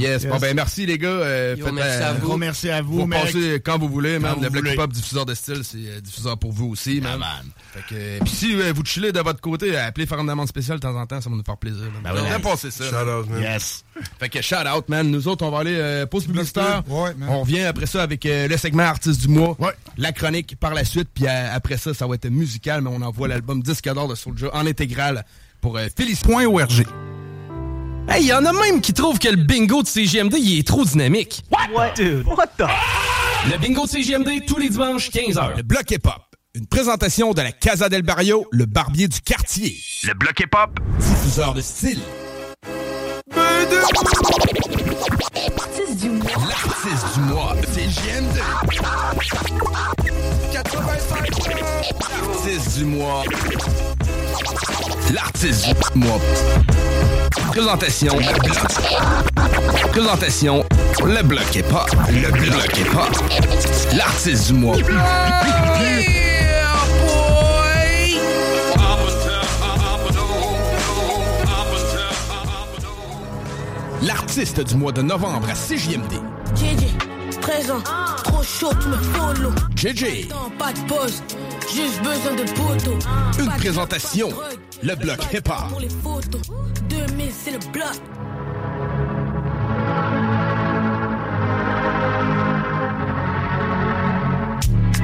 [0.00, 0.26] Yes.
[0.26, 1.20] Bon, ben, merci, les gars.
[1.72, 2.36] Merci à vous.
[2.36, 3.06] Merci à vous.
[3.32, 4.36] Passez quand vous voulez, man.
[4.40, 4.74] Le voulez.
[4.74, 7.20] Hip Hop, diffuseur de style, c'est euh, diffuseur pour vous aussi, man.
[7.72, 10.48] Fait que, euh, puis si euh, vous chillez de votre côté, appelez faire une demande
[10.48, 11.84] spéciale de temps en temps, ça va nous faire plaisir.
[12.02, 12.14] man.
[12.14, 12.84] Ben oui, passer ça.
[12.84, 13.08] Shout man.
[13.20, 13.40] out, man.
[13.42, 13.84] Yes.
[14.18, 15.10] Fait que shout out, man.
[15.10, 16.82] Nous autres, on va aller euh, pause publicitaire.
[16.88, 17.28] Ouais, man.
[17.30, 19.72] On revient après ça avec euh, le segment artiste du mois, Ouais.
[19.96, 23.02] la chronique par la suite, puis euh, après ça, ça va être musical, mais on
[23.02, 25.24] envoie l'album Disque d'or de Soulja en intégrale
[25.60, 26.86] pour euh, Félix.org.
[28.10, 30.82] Hey, y en a même qui trouvent que le bingo de CGMD, il est trop
[30.82, 31.44] dynamique.
[31.74, 31.92] What?
[31.94, 32.64] Dude, what the?
[33.50, 35.58] Le bingo de CGMD, tous les dimanches, 15h.
[35.58, 36.22] Le bloc hip-hop.
[36.54, 39.76] Une présentation de la Casa del Barrio, le barbier du quartier.
[40.04, 40.80] Le bloc hip-hop.
[40.98, 42.00] Diffuseur de style.
[44.78, 46.30] Artiste du mois.
[46.48, 48.38] L'artiste du mois, CGMD.
[50.52, 51.30] 85
[52.00, 53.24] L'artiste du mois.
[55.12, 56.20] L'artiste du mois.
[57.50, 58.16] Présentation.
[58.18, 59.90] Le bloc.
[59.90, 60.64] Présentation.
[61.04, 61.90] Le bloc hip-hop.
[62.10, 63.96] Le bloc hip-hop.
[63.96, 64.76] L'artiste du mois.
[74.02, 76.12] L'artiste du mois de novembre à CJMD.
[76.54, 76.86] JJ,
[77.40, 77.82] 13 ans,
[78.22, 79.50] trop chaud, tu me follow.
[79.74, 80.28] JJ.
[80.58, 81.22] Pas de pause,
[81.74, 82.98] juste besoin de poteau.
[83.40, 84.28] Une présentation.
[84.82, 85.68] Le bloc hip-hop.
[85.70, 86.42] Pour les photos,
[86.88, 87.88] 2000 c'est le bloc.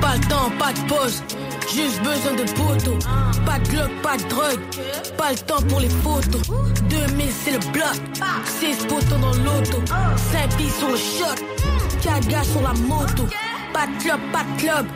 [0.01, 1.23] Pas de temps, pas de pause,
[1.73, 2.99] juste besoin de poteau.
[3.45, 4.61] Pas de glock, pas de drogue,
[5.17, 6.43] pas le temps pour les photos.
[6.89, 7.97] 2000 c'est le bloc,
[8.61, 9.79] 6 poteaux dans l'auto,
[10.33, 11.45] 5 billes sur le shot,
[12.03, 13.27] 4 gars sur la moto.
[13.73, 14.87] Pas de club, pas de club,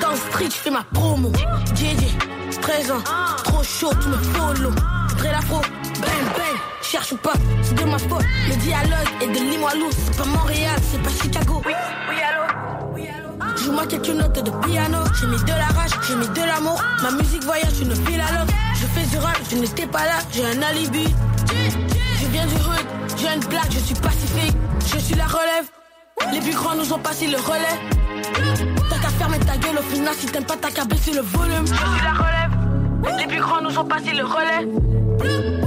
[0.00, 1.32] dans le street je fais ma promo.
[1.74, 2.16] JJ,
[2.60, 3.02] 13 ans,
[3.44, 4.70] trop chaud, tu me follow.
[5.16, 5.60] Vrai l'afro,
[6.00, 7.32] bang bang, cherche pas,
[7.62, 8.24] c'est de ma faute.
[8.48, 11.62] Le dialogue est de Limoilou, c'est pas Montréal, c'est pas Chicago.
[11.64, 11.72] Oui,
[12.10, 12.85] oui, allô?
[13.66, 14.98] Joue-moi quelques notes de piano.
[15.20, 16.80] J'ai mis de la rage, j'ai mis de l'amour.
[17.02, 18.54] Ma musique voyage d'une ville à l'autre.
[18.74, 21.12] Je fais du rap, je n'étais pas là, j'ai un alibi.
[22.20, 22.86] Je viens du hood,
[23.16, 24.56] j'ai une blague, je suis pacifique.
[24.94, 25.66] Je suis la relève.
[26.32, 27.80] Les plus grands nous ont passé le relais.
[28.88, 31.66] T'as qu'à fermer ta gueule, au final, si t'aimes pas, t'as qu'à baisser le volume.
[31.66, 33.18] Je suis la relève.
[33.18, 34.68] Les plus grands nous ont passé le relais.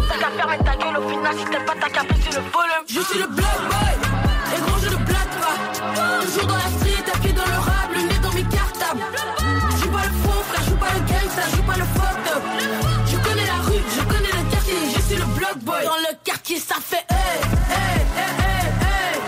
[0.08, 2.86] T'as qu'à fermer ta gueule, au final, si t'aimes pas, t'as qu'à baisser le volume.
[2.88, 4.56] Je suis le black boy.
[4.56, 5.58] Et gros, je ne blague pas.
[6.26, 6.89] Toujours dans la street,
[16.50, 17.16] qui ça fait hey,
[17.70, 19.20] hey, hey, hey, hey.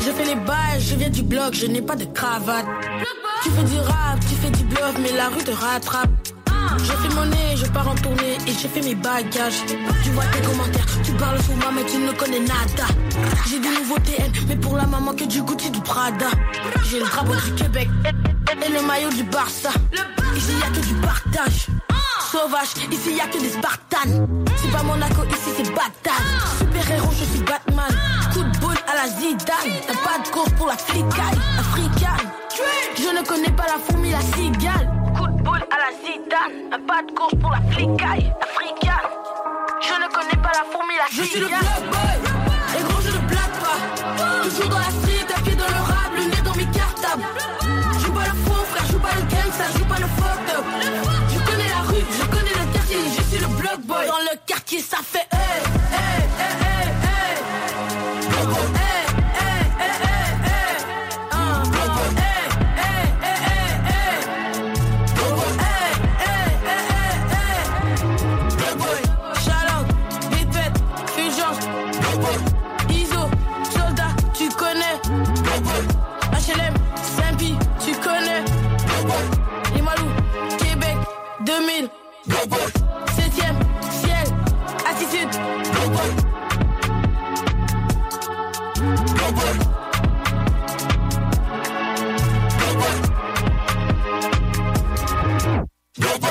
[0.00, 2.66] Je fais les bails, je viens du bloc, je n'ai pas de cravate.
[3.42, 6.33] Tu fais du rap, tu fais du bluff, mais la rue te rattrape.
[6.84, 9.64] Je fais monnaie, je pars en tournée et j'ai fait mes bagages.
[10.02, 12.86] Tu vois tes commentaires, tu parles sous moi, mais tu ne connais nada.
[13.48, 16.28] J'ai des nouveaux TN, mais pour la maman que du Gucci du Prada.
[16.90, 17.88] J'ai le drapeau du Québec
[18.66, 19.70] et le maillot du Barça.
[20.36, 21.66] Ici y a que du partage.
[22.30, 24.26] Sauvage, ici y a que des Spartans.
[24.56, 26.22] C'est pas Monaco, ici c'est Batman.
[26.58, 27.96] Super héros, je suis Batman.
[28.32, 29.80] Coup de boule à la Zidane.
[29.86, 32.28] T'as pas de course pour la flicaille, africaine.
[32.96, 35.03] Je ne connais pas la fourmi, la cigale.
[35.44, 36.72] Boule à la Zidane.
[36.72, 39.08] Un pas de course pour la flicaille, africaine.
[39.80, 41.06] Je ne connais pas la fourmi, la.
[41.12, 42.16] Je suis le black boy.
[42.76, 43.78] Et gros, je ne blague pas.
[44.44, 47.24] Toujours dans la street, à pied dans le rap, le nez dans mes cartables.
[48.00, 50.64] Joue pas le faux, frère, joue pas le gangsta, joue pas le fucked up.
[51.28, 54.06] Je connais la rue, je connais le quartier, je suis le block boy.
[54.06, 55.62] Dans le quartier, ça fait hey,
[55.92, 56.63] hey, hey.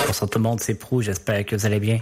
[0.06, 2.00] Bonsoir tout le monde, c'est Prou, j'espère que vous allez bien.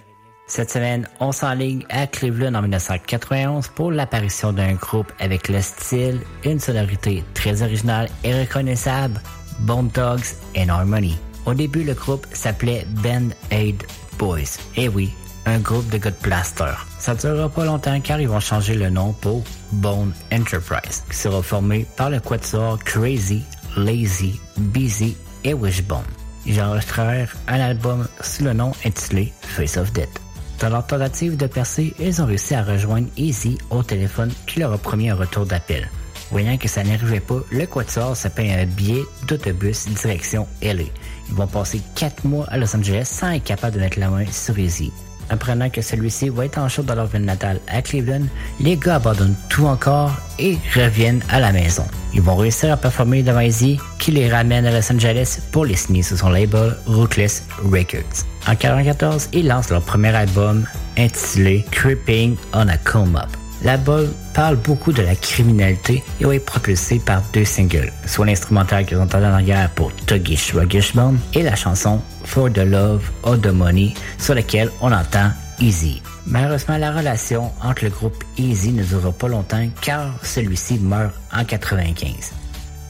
[0.47, 6.19] Cette semaine, on s'enligne à Cleveland en 1991 pour l'apparition d'un groupe avec le style,
[6.43, 9.21] une sonorité très originale et reconnaissable,
[9.61, 11.17] Bone Dogs and Harmony.
[11.45, 13.81] Au début, le groupe s'appelait Band Aid
[14.21, 14.59] Boys.
[14.75, 15.11] Et oui,
[15.47, 16.75] un groupe de gars de plaster.
[16.99, 21.17] Ça ne durera pas longtemps car ils vont changer le nom pour Bone Enterprise, qui
[21.17, 23.41] sera formé par le quatuor Crazy,
[23.75, 26.05] Lazy, Busy et Wishbone.
[26.45, 30.21] Ils enregistrèrent un album sous le nom intitulé Face of Death.
[30.59, 34.71] Dans leur tentative de percer, ils ont réussi à rejoindre Easy au téléphone qui leur
[34.71, 35.89] a promis un retour d'appel.
[36.29, 40.83] Voyant que ça n'arrivait pas, le Quatuor paye un billet d'autobus direction LA.
[41.31, 44.25] Ils vont passer quatre mois à Los Angeles sans être capables de mettre la main
[44.29, 44.91] sur Easy.
[45.29, 48.25] Apprenant que celui-ci va être en show dans leur ville natale à Cleveland,
[48.59, 51.85] les gars abandonnent tout encore et reviennent à la maison.
[52.13, 55.77] Ils vont réussir à performer devant Easy, qui les ramène à Los Angeles pour les
[55.77, 58.25] signer sous son label Ruthless Records.
[58.45, 60.65] En 1994, ils lancent leur premier album
[60.97, 63.40] intitulé Creeping on a Come Up.
[63.63, 68.97] L'album parle beaucoup de la criminalité et est propulsé par deux singles, soit l'instrumental qu'ils
[68.97, 70.93] ont entendu en arrière pour Tuggish Ruggish
[71.33, 76.01] et la chanson For the Love of the Money sur laquelle on entend Easy.
[76.25, 81.43] Malheureusement, la relation entre le groupe Easy ne durera pas longtemps car celui-ci meurt en
[81.45, 82.31] 95.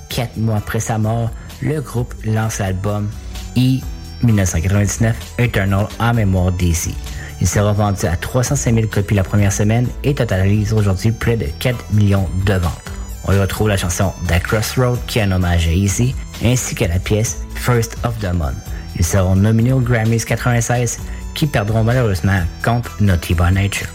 [0.07, 1.29] Quatre mois après sa mort,
[1.61, 3.09] le groupe lance l'album
[3.57, 3.81] E
[4.23, 6.95] 1999 Eternal en mémoire d'Easy.
[7.41, 11.47] Il sera vendu à 305 000 copies la première semaine et totalise aujourd'hui près de
[11.59, 12.91] 4 millions de ventes.
[13.25, 16.15] On y retrouve la chanson The Crossroad qui est un hommage à Easy,
[16.45, 18.55] ainsi que la pièce First of the Month.
[18.97, 20.99] Ils seront nominés aux Grammys 96
[21.33, 23.87] qui perdront malheureusement contre Naughty by Nature.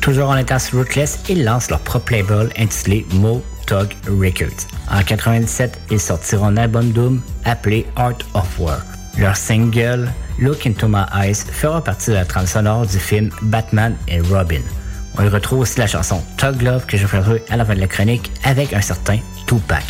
[0.00, 4.66] Toujours en étant sur Ruthless, ils lancent leur propre label intitulé Mo Tug Records.
[4.90, 8.80] En 97, ils sortiront un album Doom appelé Art of War.
[9.18, 10.10] Leur single
[10.40, 14.60] Look Into My Eyes fera partie de la trame sonore du film Batman et Robin.
[15.16, 17.80] On y retrouve aussi la chanson Tug Love que je ferai à la fin de
[17.80, 19.84] la chronique avec un certain Tupac.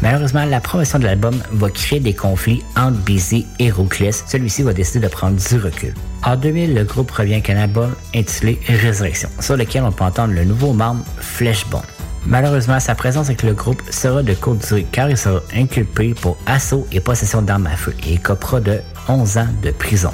[0.00, 4.24] Malheureusement, la promotion de l'album va créer des conflits entre Busy et Ruthless.
[4.26, 5.92] Celui-ci va décider de prendre du recul.
[6.24, 10.32] En 2000, le groupe revient avec un album intitulé Résurrection, sur lequel on peut entendre
[10.32, 11.82] le nouveau membre Fleshbone.
[12.26, 16.36] Malheureusement, sa présence avec le groupe sera de courte durée car il sera inculpé pour
[16.46, 20.12] assaut et possession d'armes à feu et copera de 11 ans de prison.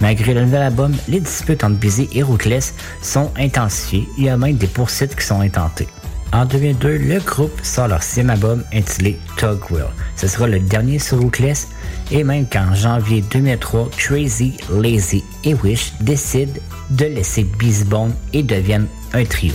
[0.00, 4.08] Malgré le nouvel album, les disputes entre Busy et Ruthless sont intensifiées.
[4.16, 5.88] Il y a même des poursuites qui sont intentées.
[6.32, 9.86] En 2002, le groupe sort leur sixième album intitulé Tugwell.
[10.16, 11.68] Ce sera le dernier sur Ruthless
[12.12, 16.60] et même qu'en janvier 2003, Crazy, Lazy et Wish décident
[16.90, 19.54] de laisser Busy Bone et deviennent un trio.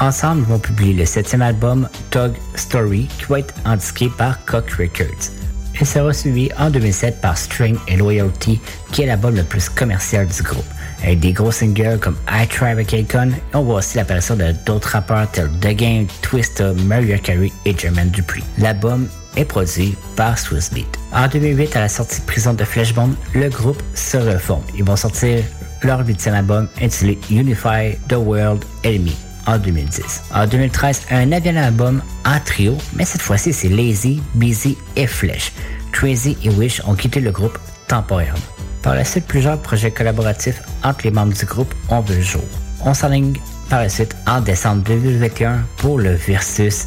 [0.00, 4.70] Ensemble, ils vont publier le septième album Tug Story qui va être indiqué par Cock
[4.70, 5.30] Records.
[5.78, 8.60] Il sera suivi en 2007 par String et Loyalty,
[8.92, 10.64] qui est l'album le plus commercial du groupe,
[11.02, 14.52] avec des gros singles comme I Try avec Akon, et on voit aussi l'apparition de
[14.64, 18.42] d'autres rappeurs tels The Game, Twista, Maria Carey et Jermaine Dupri.
[18.58, 19.06] L'album
[19.36, 20.98] est produit par Swiss Beat.
[21.12, 24.64] En 2008, à la sortie de prison de Fleshbone, le groupe se reforme.
[24.76, 25.44] Ils vont sortir
[25.82, 29.16] leur huitième album intitulé Unify the World Enemy.
[29.50, 30.22] En 2010.
[30.32, 35.52] En 2013, un neuvième album en trio, mais cette fois-ci c'est Lazy, Busy et Flesh.
[35.92, 37.58] Crazy et Wish ont quitté le groupe
[37.88, 38.38] temporairement.
[38.82, 42.44] Par la suite, plusieurs projets collaboratifs entre les membres du groupe ont vu jour.
[42.84, 43.34] On s'enligne
[43.68, 46.86] par la suite en décembre 2021 pour le Versus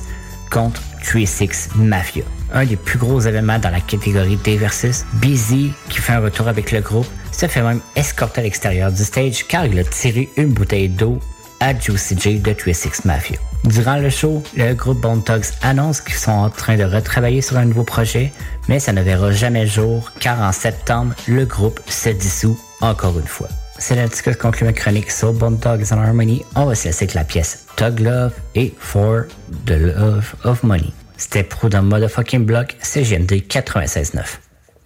[0.50, 2.24] contre 36 Mafia.
[2.54, 6.48] Un des plus gros événements dans la catégorie des Versus, Busy, qui fait un retour
[6.48, 10.30] avec le groupe, se fait même escorter à l'extérieur du stage car il a tiré
[10.38, 11.20] une bouteille d'eau
[11.64, 13.38] à Juicy J de 36 Mafia.
[13.64, 17.56] Durant le show, le groupe Bone Thugs annonce qu'ils sont en train de retravailler sur
[17.58, 18.34] un nouveau projet,
[18.68, 23.28] mais ça ne verra jamais jour car en septembre, le groupe se dissout encore une
[23.28, 23.48] fois.
[23.80, 26.44] C'est là-dessus que conclut ma chronique sur Bone Thugs and Harmony.
[26.56, 29.24] On va se laisser avec la pièce Tug Love et For
[29.66, 30.92] the Love of Money.
[31.16, 34.20] C'était pro dans Motherfucking Block, CGMD 96.9.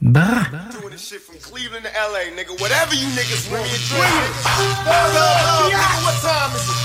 [0.02, 0.22] Bah!
[1.57, 2.53] Cleveland to LA, nigga.
[2.61, 4.05] Whatever you niggas want me to drink.
[4.85, 6.77] nigga, what time is it?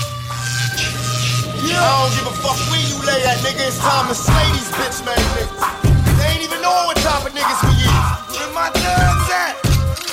[1.77, 3.69] I don't give a fuck where you lay at, nigga.
[3.69, 6.17] It's time to slay these bitch man niggas.
[6.17, 7.93] They ain't even know what type of niggas we is.
[8.33, 9.61] Where my thugs at?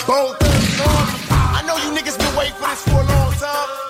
[0.04, 1.24] Both thugs.
[1.56, 3.89] I know you niggas been waiting for this for a long time.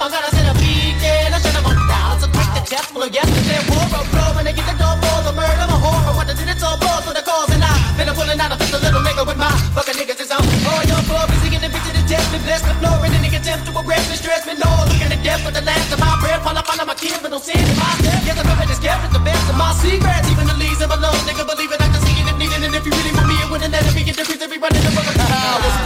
[0.00, 0.02] Wanted enough jump.
[0.02, 0.98] I gotta send a beat.
[1.02, 2.16] I should have gone.
[2.20, 3.60] So quick the chest full of yesterday.
[3.70, 5.66] War of blow when they get the door for the murder.
[5.66, 6.14] I'm horror.
[6.16, 8.56] What I did it's all for the cause and I been a pulling out a
[8.56, 10.30] pistol little nigga with my fucking niggas is.
[10.32, 12.26] All your floor busy getting bitch to the death.
[12.32, 14.16] Me bless the floor and nigga attempt to arrest me.
[14.18, 14.70] Stress me no.
[14.90, 16.42] Looking at death with the last of my breath.
[16.42, 18.18] Fall up under my kids but no sin in my step.
[18.26, 19.12] Yes, I'm living this gift.
[19.14, 20.26] The best of my secrets.
[20.30, 21.22] Even the leaves of my lungs.
[21.28, 21.80] Nigga believe it.
[21.80, 22.62] I can see it if needed.
[22.66, 24.02] And if you really want me, it wouldn't let it be.
[24.02, 25.14] Get the piece every running the fucking
[25.64, 25.83] What's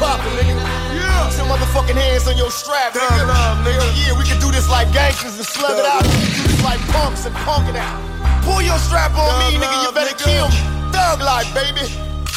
[1.48, 3.26] motherfucking hands on your strap, nigga.
[3.26, 3.80] Love, nigga.
[3.96, 6.04] Yeah, we can do this like gangsters and slug it out.
[6.04, 7.98] We can do this like punks and punk it out.
[8.44, 9.88] Pull your strap on me, nigga.
[9.88, 10.60] You better kill me.
[10.92, 11.88] Thug life, baby.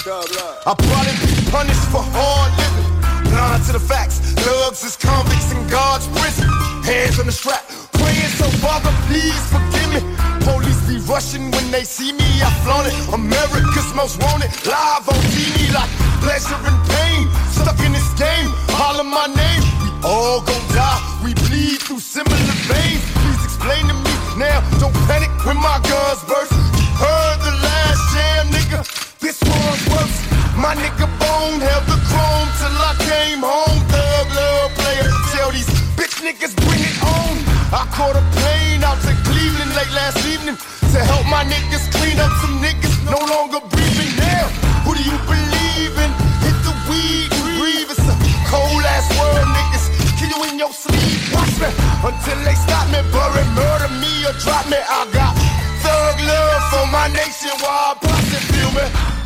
[0.02, 2.90] I probably be punished for hard living.
[3.30, 4.34] Blind to the facts.
[4.48, 6.50] Lugs is convicts in God's prison.
[6.84, 7.68] Hands on the strap.
[7.94, 10.31] Praying so Father, please forgive me.
[11.07, 12.30] Rushing when they see me.
[12.41, 12.95] I flaunt it.
[13.14, 14.52] America's most wanted.
[14.65, 15.90] Live on TV like
[16.22, 17.28] pleasure and pain.
[17.52, 18.48] Stuck in this game.
[18.78, 19.64] Holler my name.
[19.84, 21.02] We all gon' die.
[21.23, 23.03] We bleed through similar veins.
[23.18, 24.61] Please explain to me now.
[24.80, 26.53] Don't panic when my guns burst.
[27.02, 28.80] Heard the last jam, nigga.
[29.19, 30.18] This one's worse.
[30.56, 33.80] My nigga Bone held the chrome till I came home.
[33.90, 35.10] Thug love player.
[35.34, 35.81] Tell these
[36.22, 37.34] niggas bring it on.
[37.73, 40.56] I caught a plane out to Cleveland late last evening
[40.93, 44.45] to help my niggas clean up some niggas no longer breathing now.
[44.85, 46.11] Who do you believe in?
[46.45, 47.89] Hit the weed breathe.
[47.89, 48.15] It's a
[48.53, 49.85] cold ass world, niggas.
[50.22, 51.19] Kill you in your sleep.
[51.34, 51.69] Watch me
[52.06, 54.77] until they stop me, bury, murder me or drop me.
[54.77, 55.34] I got
[55.81, 59.20] thug love for my nation while I it, feel me?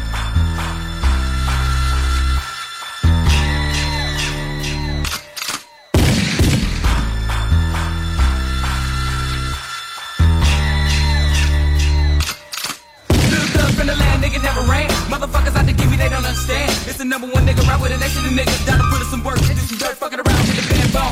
[14.55, 16.71] Motherfuckers out to give me, they don't understand.
[16.87, 19.07] It's the number one nigga right with a nation of niggas down to put in
[19.11, 21.11] some work do some dirt, fucking around with the band bone.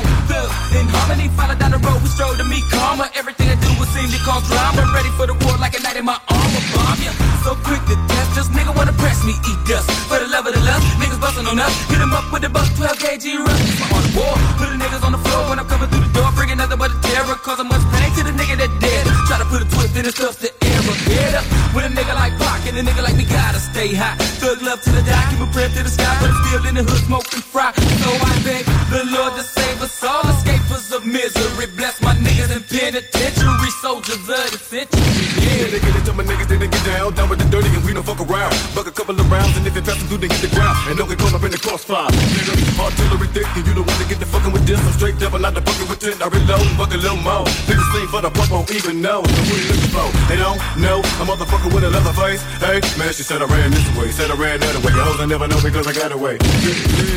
[0.72, 3.12] In harmony, follow down the road, we stroll to meet karma.
[3.12, 4.80] Everything I do will seem to cause drama.
[4.80, 7.12] I'm ready for the war like a knight in my armor, bomb ya.
[7.44, 9.92] So quick to death, just nigga wanna press me, eat dust.
[10.08, 11.72] For the love of the lust, niggas bustin' on us.
[11.92, 13.60] Hit 'em up with the buck 12 kg rush.
[13.76, 14.34] My on the war.
[14.56, 16.90] Put the niggas on the floor when I'm coming through the door, bringing nothing but
[16.96, 17.36] a terror.
[17.44, 19.04] Causing much pain to the nigga that dead.
[19.34, 20.94] Try to put a twist in his stuff to error.
[21.10, 21.42] Get up
[21.74, 24.14] with a nigga like Pac and a nigga like me gotta stay high.
[24.38, 26.74] Thug love to the die, keep a prayer to the sky, but I'm still in
[26.78, 27.74] the hood smoking fry.
[27.74, 28.62] So I beg
[28.94, 31.66] the Lord to save us all, escapers of misery.
[31.74, 35.02] Bless my niggas in penitentiary, soldiers of the century.
[35.42, 37.94] Yeah, they get to my niggas, they get down, down with the dirty, and we
[37.94, 38.50] don't fuck around.
[38.74, 40.74] Buck a couple of rounds, and if it pass them through, then hit the ground.
[40.90, 42.10] And don't get caught up in the crossfire.
[42.34, 44.82] Nigga, artillery thick, and you don't want to get the fucking with this.
[44.82, 46.18] I'm straight devil, not the fucking with ten.
[46.18, 47.46] I reload and a little more.
[47.70, 49.22] Niggas sleep for the pump, won't even know.
[49.22, 50.08] So what you looking for?
[50.26, 50.98] They don't know.
[51.22, 52.42] A motherfucker with a leather face.
[52.58, 54.90] Hey, man, she said I ran this way, said I ran that way.
[54.90, 56.42] Your hoes I never know because I got away.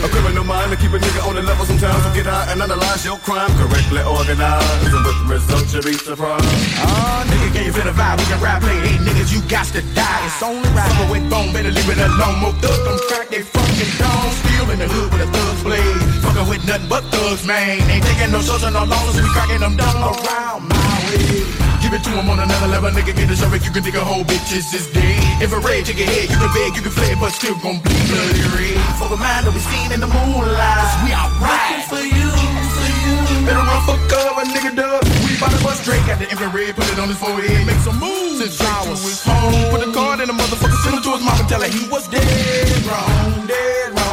[0.05, 1.97] A criminal mind to keep a nigga on the level sometimes.
[2.05, 4.85] So get high and analyze your crime correctly organized.
[4.85, 6.45] And with the result, you'll be surprised.
[6.77, 8.21] Ah, nigga, can you feel the vibe?
[8.21, 10.26] We can rap, play, hey, niggas, you got to die.
[10.27, 10.91] It's only right.
[10.91, 12.43] Summer with bone, better leave it alone.
[12.43, 14.27] More thug, them crack, they fucking down.
[14.43, 16.03] Still in the hood with a thug's blade.
[16.19, 17.79] Fucking with nothing but thugs, man.
[17.87, 21.47] Ain't taking no shots and no losses, we cracking them down around my way.
[21.79, 23.15] Give it to him on another level, nigga.
[23.15, 25.15] Get a show you can dig a whole bitches is dead.
[25.39, 28.43] Infrared, take your head, you can beg, you can flare, but still gon' bleed bloody
[28.51, 28.83] red.
[28.99, 31.87] For the mind that we seen in the moonlight, 'Cause we alright.
[31.87, 32.29] for you,
[32.75, 33.15] for you.
[33.47, 35.06] Better run for cover, nigga, dub.
[35.39, 38.27] Bout to bust Drake at the infrared, put it on his forehead, make some moves.
[38.55, 39.71] Straight to his home.
[39.71, 41.87] Put the card in the motherfucker, send it to his mom and tell her he
[41.89, 44.06] was dead wrong, dead wrong.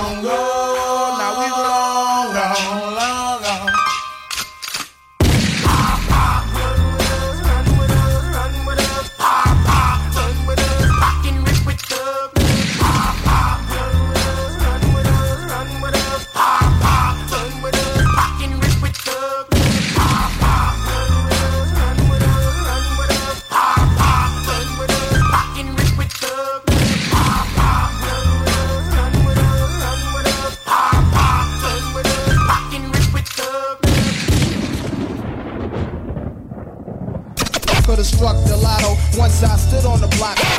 [39.16, 40.53] Once I stood on the block.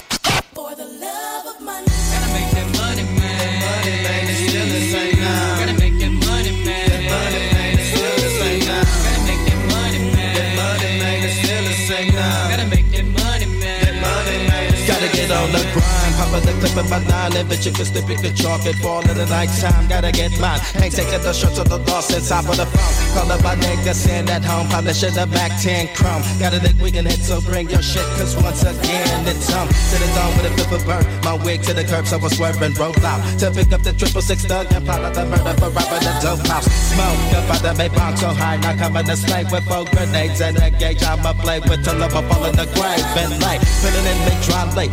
[15.56, 18.62] The grind, pop the clip in my nine, and bitch, if it's pick the chalk,
[18.82, 20.60] fall in the night time, gotta get mine.
[20.82, 22.96] Ain't taking the shots of the loss inside of the phone.
[23.16, 26.24] Call up my nigga, send at home, polishing the back 10 chrome.
[26.40, 29.96] Gotta think we can hit, so bring your shit, cause once again, it's um, to
[30.02, 31.06] the dawn with a flip of bird.
[31.24, 33.22] My wig to the curb, so I swerve and roll out.
[33.40, 36.14] To pick up the triple six thug and plot out the murder for robbing the
[36.22, 36.68] dope house.
[36.92, 40.58] Smoke up out the Maybach so high, now coming to slay with four grenades and
[40.58, 41.04] a gauge.
[41.04, 43.62] I'ma play with till I'm fall in the grave and late.
[43.82, 44.92] Filling in me dry late.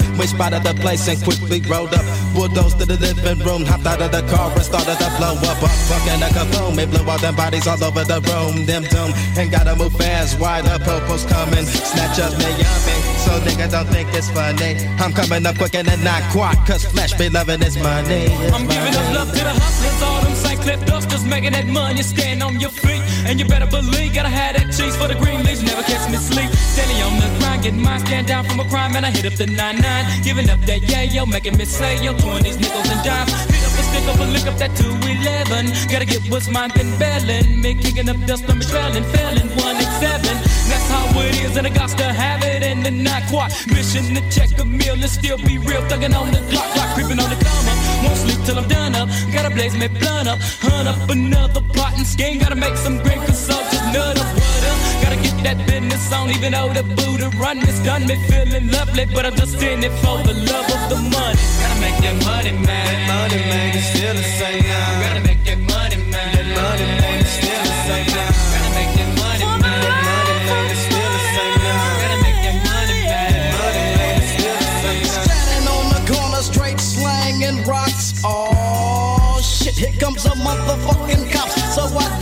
[0.52, 2.04] We spotted the place and quickly rolled up.
[2.34, 5.62] Bulldozed to the living room, hopped out of the car and started to blow up.
[5.62, 8.66] up fucking a kaboom, it blew all them bodies all over the room.
[8.66, 10.38] Them doom, and gotta move fast.
[10.38, 11.64] Why the popo's coming?
[11.64, 12.96] Snatch up me yummy.
[13.24, 14.76] So nigga don't think it's funny.
[15.00, 18.28] I'm coming up quick and then not quite, cause flesh be loving this money.
[18.28, 20.60] It's I'm giving up love to the hustlers, all them St.
[20.60, 23.00] Clip dusters, making that money, stand on your feet.
[23.24, 26.18] And you better believe, gotta have that cheese for the green leaves, never catch me
[26.18, 26.50] sleep.
[26.50, 29.34] Steady on the grind, getting mine, stand down from a crime, and I hit up
[29.34, 30.24] the 9-9.
[30.24, 33.32] Giving up that yeah, yo, making me say, yo, pouring these nickels and dimes.
[33.50, 35.72] Hit up a stick up a lick up that 211.
[35.90, 37.60] Gotta get what's mine, been bailing.
[37.60, 40.22] Me kicking up dust on me trailing, failing 187.
[40.70, 43.52] That's how it is, and I got to have it, and then not quite.
[43.68, 47.20] Mission to check a meal and still be real, thugging on the clock, clock creeping
[47.20, 47.78] on the come up.
[48.04, 49.08] Won't sleep till I'm done up.
[49.32, 52.38] Gotta blaze me blunt up, hunt up another plot and scheme.
[52.38, 55.02] Gotta make some green consult, just nut up, what up.
[55.02, 59.06] Gotta get that business on, even though the Buddha run it's done me feeling lovely,
[59.06, 61.38] but I'm just in it for the love of the money.
[61.60, 62.86] Gotta make that money, man.
[62.86, 65.00] That money, man, it's still the same now.
[65.02, 66.28] Gotta make that money, man.
[66.34, 68.30] That money, man, it's still the same now.
[68.52, 69.80] Gotta make that money, man.
[69.82, 71.84] That money, man, it's still the same now.
[72.00, 73.30] Gotta make that money, man.
[73.32, 75.24] That money, man, it's still the same now.
[75.26, 78.22] Standing on the corner, straight slanging rocks.
[78.24, 81.48] Oh shit, here comes a motherfucking cop.
[81.74, 82.21] So I dash, I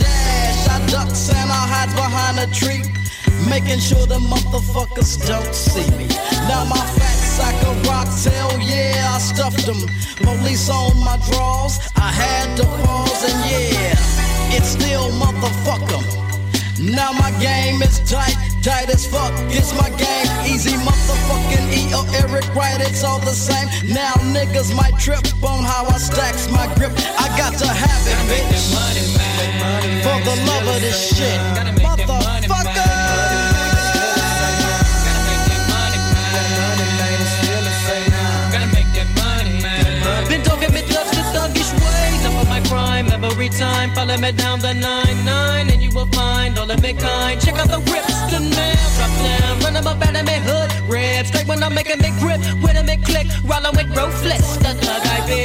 [1.93, 2.83] behind a tree.
[3.49, 6.07] Making sure the motherfuckers don't see me.
[6.47, 9.81] Now my fat sack of rocks, hell yeah, I stuffed them.
[10.17, 16.30] Police on my drawers, I had to pause and yeah, it's still motherfucker.
[16.79, 19.33] Now my game is tight, tight as fuck.
[19.49, 23.67] It's my game, easy motherfucking E or Eric Wright, it's all the same.
[23.93, 26.91] Now niggas might trip on how I stacks my grip.
[27.19, 28.71] I got to have it, bitch.
[30.03, 31.39] For the love of this shit,
[31.83, 32.90] motherfucker.
[43.51, 47.39] Time Follow me down the 9-9 And you will find all of me kind.
[47.39, 50.69] Check out the rips, the nail Drop down, run them up out of me hood
[50.89, 54.73] Rip, straight when I'm making me grip When I make click, rollin' with ruthless The
[54.75, 55.41] thug I be.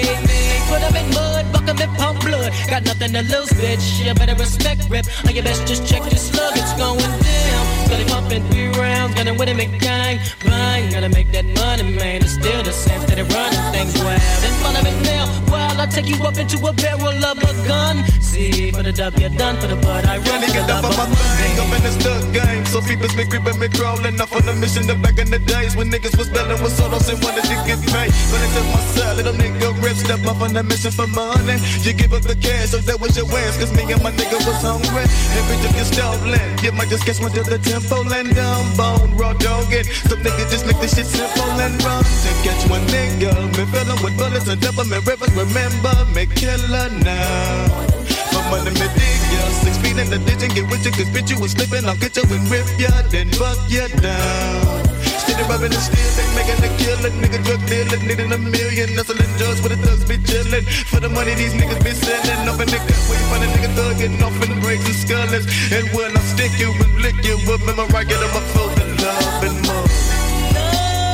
[0.68, 2.52] Put 'em in mud, 'em in pump blood.
[2.68, 4.04] Got nothing to lose, bitch.
[4.04, 5.06] You better respect rip.
[5.24, 7.64] Or you best just check your slug It's going down.
[7.86, 12.22] Steady pumping three rounds Gonna win it, make gang Bang, gotta make that money, man.
[12.22, 14.42] It's still the same, steady running things wild.
[14.46, 15.26] In front of it now.
[15.50, 18.04] While I take you up into a barrel of a gun.
[18.20, 19.56] See, for the W done.
[19.60, 20.40] For the bud I run.
[20.40, 22.64] The up on my thing, I'm in the stuck game.
[22.66, 24.20] So people's been creeping, me crawling.
[24.20, 24.86] Off on the mission.
[24.86, 27.80] The back in the days when niggas was belling with solos and wanted to get
[27.92, 28.12] paid.
[28.30, 31.55] When I my side, little nigga rip, step up on the mission for money.
[31.82, 33.56] You give up the cash, so that was your wins.
[33.56, 35.06] Cause me and my nigga was hungry.
[35.06, 38.64] And Every time you stolen, you might just catch one to the tempo and down
[38.76, 39.86] bone, raw dog it.
[40.10, 43.30] Some niggas just make this shit simple and run to catch one nigga.
[43.54, 45.32] Me filling with bullets and double me rivers.
[45.38, 47.86] Remember me killer now.
[48.34, 49.42] From money me dig ya.
[49.62, 51.86] Six feet in the ditch and get with you, cause bitch you was slipping.
[51.86, 54.85] I'll get you and rip ya, then buck ya down.
[55.26, 57.18] Steady rubbing the steel, they making a killing.
[57.18, 58.94] Nigga drug dealer, needing a million.
[58.94, 60.62] Hustling drugs where the thugs be chillin'.
[60.86, 62.46] For the money these niggas be selling.
[62.46, 64.86] Up in the cut where you find a nigga thug getting off in the breaks
[64.86, 65.46] and skullers.
[65.74, 68.88] And when I stick you and lick you up, memorize get them a full of
[69.02, 69.86] love and more.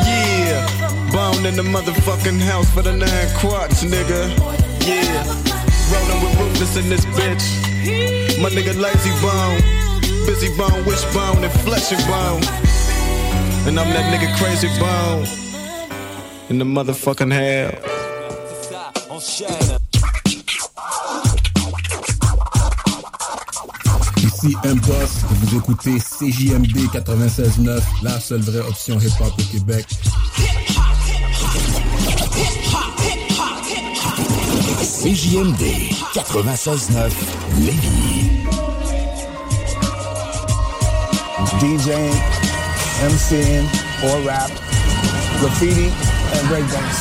[0.05, 0.61] Yeah,
[1.09, 4.29] bound in the motherfucking house for the nine quarts, nigga.
[4.85, 5.25] Yeah,
[5.89, 7.49] rolling with ruthless in this bitch.
[8.45, 9.65] My nigga lazy bone,
[10.29, 12.72] busy bone, wishbone, and flesh and bone.
[13.65, 15.25] And I'm that nigga crazy bone
[16.51, 17.71] in the motherfucking hell.
[24.17, 29.87] Ici M-Boss, vous écoutez CJMD 96.9, la seule vraie option hip-hop au Québec.
[35.03, 35.63] CJMD
[36.15, 37.13] 96.9
[37.61, 38.43] Lévis.
[41.61, 42.41] DJing,
[43.03, 43.65] MCing,
[44.05, 44.49] or rap,
[45.41, 46.99] graffiti, and breakdance.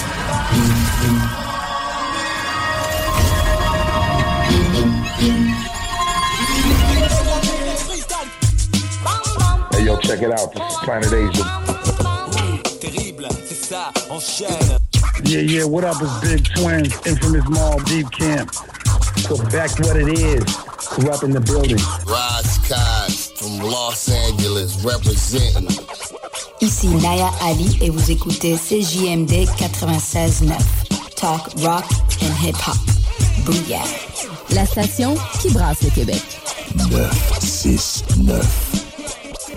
[9.71, 10.51] Hey, yo, check it out.
[10.51, 11.43] This is Planet Asia.
[15.23, 15.97] Yeah, yeah, what up?
[16.01, 18.51] It's Big Twins, Infamous Mall, Deep Camp.
[19.17, 20.43] So back to what it is.
[20.87, 21.77] Corrupt in the building.
[22.07, 25.67] Ross Cox from Los Angeles representing.
[26.61, 30.53] Ici Naya Ali et vous écoutez CJMD 96.9.
[31.15, 31.85] Talk, rock
[32.21, 32.77] and hip-hop.
[33.45, 33.83] Booyah.
[34.51, 36.21] La station qui brasse le Québec.
[36.89, 38.45] 9, 6, 9.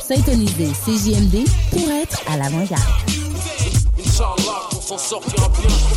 [0.01, 2.83] Syntonisez CJMD pour être à l'avant-garde.
[3.99, 5.94] Inch'Allah, on s'en sortira bien.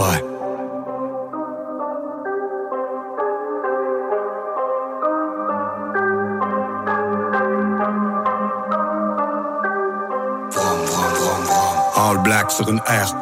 [0.00, 0.24] Ouais.
[11.96, 13.12] All black sur une R1.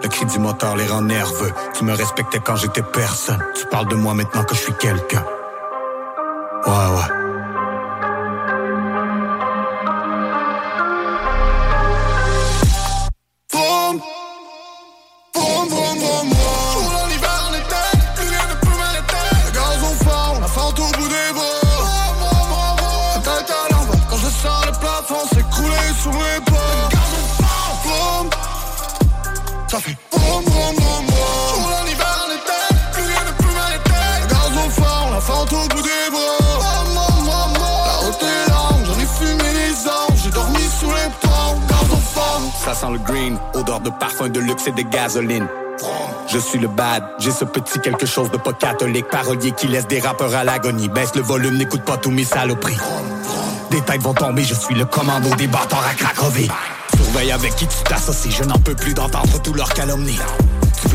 [0.00, 1.52] Le cri du moteur les rend nerveux.
[1.74, 3.42] Tu me respectais quand j'étais personne.
[3.56, 5.24] Tu parles de moi maintenant que je suis quelqu'un.
[6.66, 7.17] Ouais, ouais.
[43.80, 45.46] De parfum de luxe et de gasoline.
[46.30, 49.08] Je suis le bad, j'ai ce petit quelque chose de pas catholique.
[49.08, 50.88] Parolier qui laisse des rappeurs à l'agonie.
[50.88, 52.76] Baisse le volume, n'écoute pas tous mes saloperies.
[53.70, 56.50] Des têtes vont tomber, je suis le commando des bâtards à Cracovie.
[56.94, 60.18] Surveille avec qui tu t'associes, je n'en peux plus d'entendre tous leurs calomnies.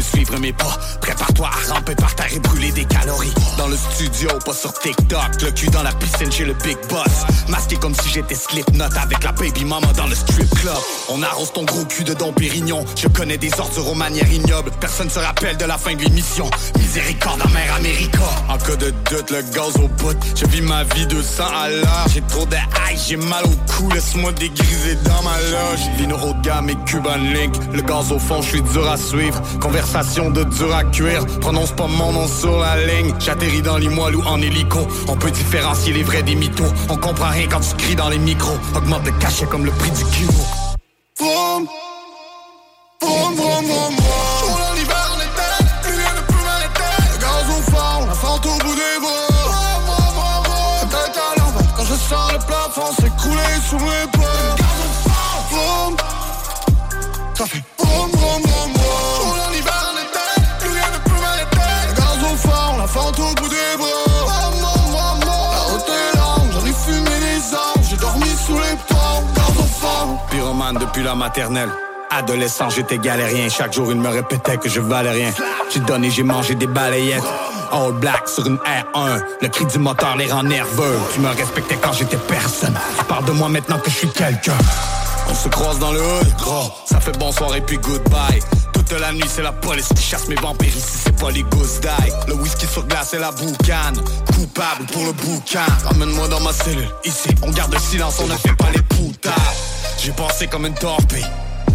[0.04, 3.34] Suivre mes pas, prépare-toi à ramper par terre et brûler des calories.
[3.58, 7.26] Dans le studio, pas sur TikTok, le cul dans la piscine chez le big boss.
[7.48, 10.78] Masqué comme si j'étais Slipknot avec la baby mama dans le strip club.
[11.10, 12.86] On arrose ton gros cul de Dom Pérignon.
[12.96, 14.72] Je connais des ordures aux manières ignobles.
[14.80, 16.50] Personne se rappelle de la fin de l'émission.
[16.78, 18.20] Miséricorde en mer America.
[18.50, 20.18] En cas de doute, le gaz au bout.
[20.36, 22.06] Je vis ma vie 200 à l'heure.
[22.14, 23.90] J'ai trop de haï, j'ai mal au cou.
[23.94, 25.80] Laisse-moi dégriser dans ma loge.
[25.98, 27.56] Vino haut de gamme et Cuban Link.
[27.74, 29.42] Le gaz au fond, je suis dur à suivre.
[29.94, 31.24] Conversation de dur à cuire.
[31.40, 33.14] Prononce pas mon nom sur la ligne.
[33.20, 34.88] J'atterris dans les moelles ou en hélico.
[35.08, 36.64] On peut différencier les vrais des mythos.
[36.90, 38.58] On comprend rien quand tu cries dans les micros.
[38.76, 40.32] Augmente le cachet comme le prix du kilo.
[41.20, 41.68] Vroom,
[43.02, 43.96] vroom, vroom, vroom,
[51.76, 54.23] quand je sens le plafond s'écrouler sous mes
[70.72, 71.70] depuis la maternelle.
[72.10, 73.50] Adolescent, j'étais galérien.
[73.50, 75.32] Chaque jour, il me répétait que je valais rien.
[75.74, 77.24] J'ai donné, j'ai mangé des balayettes.
[77.72, 79.22] All black sur une R1.
[79.42, 80.98] Le cri du moteur les rend nerveux.
[81.14, 82.78] Tu me respectais quand j'étais personne.
[82.98, 84.58] Tu parles de moi maintenant que je suis quelqu'un.
[85.30, 86.72] On se croise dans le hood, gros.
[86.86, 88.40] Ça fait bonsoir et puis goodbye.
[88.74, 90.76] Toute la nuit, c'est la police qui chasse mes vampires.
[90.76, 92.12] Ici, c'est pas les ghosts die.
[92.28, 94.00] Le whisky sur glace et la boucane.
[94.34, 95.66] Coupable pour le boucan.
[95.86, 96.88] Ramène-moi dans ma cellule.
[97.04, 99.53] Ici, on garde le silence, on ne fait pas les poutards.
[100.04, 101.26] J'ai pensé comme une torpille.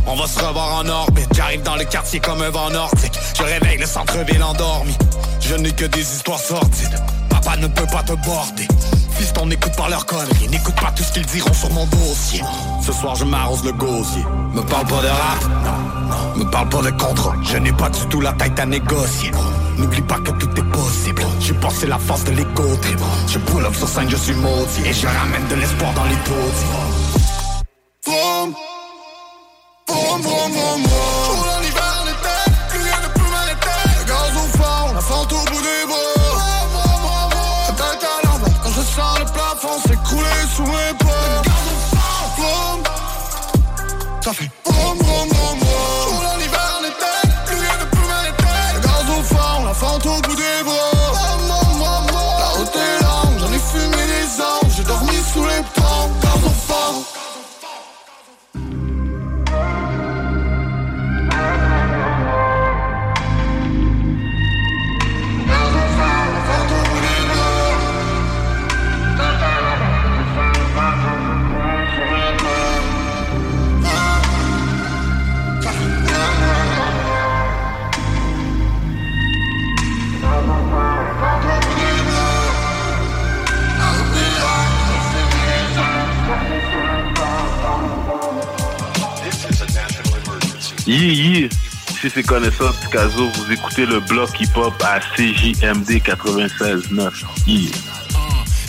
[0.07, 1.31] On va se revoir en orbite.
[1.35, 3.19] J'arrive dans le quartier comme un vent nordique.
[3.35, 4.95] Je réveille le centre-ville endormi.
[5.41, 7.03] Je n'ai que des histoires sordides.
[7.31, 8.69] Papa ne peut pas te border.
[9.13, 10.49] Fils, on n'écoute pas leurs conneries.
[10.51, 12.43] N'écoute pas tout ce qu'ils diront sur mon dossier.
[12.85, 14.27] Ce soir, je m'arrose le gosier.
[14.53, 16.37] Me parle pas de rap.
[16.37, 17.35] Me parle pas de contrat.
[17.45, 19.31] Je n'ai pas du tout la tête à négocier.
[19.79, 21.23] N'oublie pas que tout est possible.
[21.41, 23.01] J'ai passé la force de trip.
[23.27, 24.83] Je pull up sur scène, je suis maudit.
[24.85, 27.08] Et je ramène de l'espoir dans les taudis.
[92.91, 97.23] Picasso, vous écoutez le bloc hip-hop à CJMD 96.9.
[97.47, 97.71] Yeah.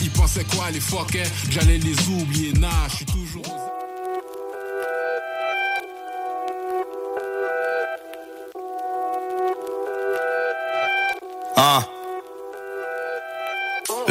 [0.02, 3.04] Ils pensaient quoi les fuckers J'allais les oublier, nah, je suis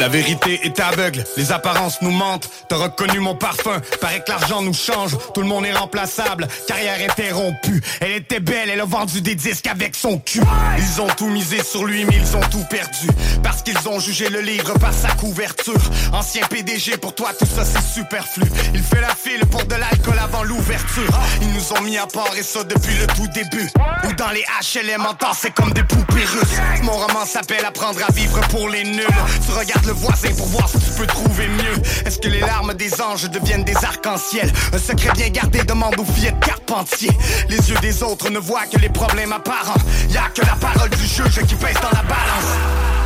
[0.00, 2.48] La vérité est aveugle, les apparences nous mentent.
[2.70, 5.14] T'as reconnu mon parfum, paraît que l'argent nous change.
[5.34, 7.82] Tout le monde est remplaçable, carrière interrompue.
[8.00, 10.40] Elle était belle, elle a vendu des disques avec son cul.
[10.78, 13.08] Ils ont tout misé sur lui, mais ils ont tout perdu.
[13.42, 15.74] Parce qu'ils ont jugé le livre par sa couverture.
[16.14, 18.44] Ancien PDG, pour toi tout ça c'est superflu.
[18.72, 21.10] Il fait la file pour de l'alcool avant l'ouverture.
[21.42, 23.68] Ils nous ont mis à part et ça depuis le tout début.
[24.08, 26.58] Ou dans les HLM en temps, c'est comme des poupées russes.
[26.84, 29.06] Mon roman s'appelle Apprendre à vivre pour les nuls.
[29.44, 32.06] Tu regardes le voisin pour voir si tu peux trouver mieux.
[32.06, 34.50] Est-ce que les larmes des anges deviennent des arcs-en-ciel?
[34.72, 37.10] Un secret bien gardé demande aux filles de Carpentier.
[37.48, 39.82] Les yeux des autres ne voient que les problèmes apparents.
[40.08, 42.50] Y a que la parole du juge qui pèse dans la balance.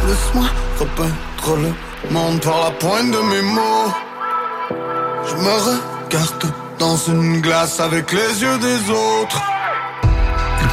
[0.06, 0.46] Laisse-moi
[0.78, 3.92] repeindre le monde par la pointe de mes mots.
[5.26, 5.52] Je me
[6.06, 9.53] regarde dans une glace avec les yeux des autres.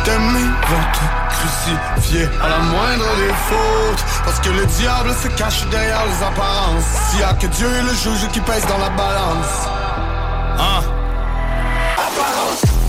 [0.03, 4.03] Ils vont te crucifier à la moindre des fautes.
[4.25, 6.83] Parce que le diable se cache derrière les apparences.
[7.09, 9.67] S'il y a que Dieu et le juge qui pèsent dans la balance.
[10.57, 10.81] Hein?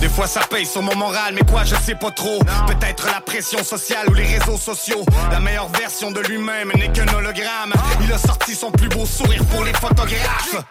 [0.01, 2.41] Des fois ça paye sur mon moral, mais quoi je sais pas trop.
[2.67, 5.05] Peut-être la pression sociale ou les réseaux sociaux.
[5.31, 7.73] La meilleure version de lui-même n'est qu'un hologramme.
[8.03, 10.65] Il a sorti son plus beau sourire pour les photographes.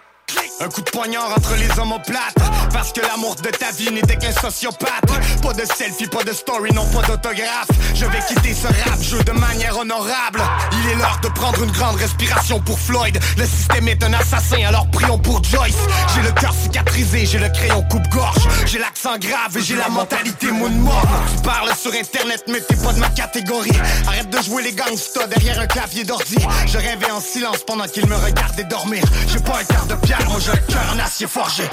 [0.60, 2.36] Un coup de poignard entre les omoplates
[2.72, 5.42] Parce que l'amour de ta vie n'était qu'un sociopathe.
[5.42, 7.68] Pas de selfie, pas de story, non pas d'autographe.
[7.96, 10.42] Je vais quitter ce rap jeu de manière honorable.
[10.72, 13.20] Il est l'heure de prendre une grande respiration pour Floyd.
[13.38, 15.76] Le système est un assassin, alors prions pour Joyce.
[16.14, 18.48] J'ai le cœur cicatrisé, j'ai le crayon coupe-gorge.
[18.66, 22.94] J'ai l'accent grave et j'ai la mentalité moonmore Tu parles sur internet mais t'es pas
[22.94, 23.72] de ma catégorie.
[24.08, 26.38] Arrête de jouer les gangsters derrière un clavier d'ordi.
[26.68, 29.04] Je rêvais en silence pendant qu'ils me regardaient dormir.
[29.28, 31.64] J'ai pas un quart de pierre, j'ai le cœur en acier forgé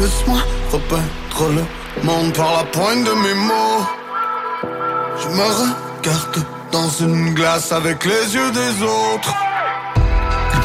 [0.00, 0.40] Laisse-moi
[0.72, 3.86] repeindre le monde par la pointe de mes mots.
[5.22, 9.34] Je me regarde dans une glace avec les yeux des autres.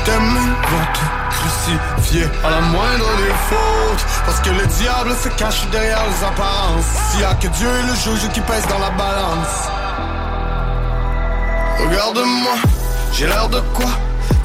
[0.08, 4.06] Vont te crucifier à la moindre des fautes.
[4.26, 6.86] Parce que le diable se cache derrière les apparences.
[7.10, 9.70] S'il y a que Dieu et le juge qui pèsent dans la balance.
[11.80, 12.54] Regarde-moi,
[13.14, 13.90] j'ai l'air de quoi?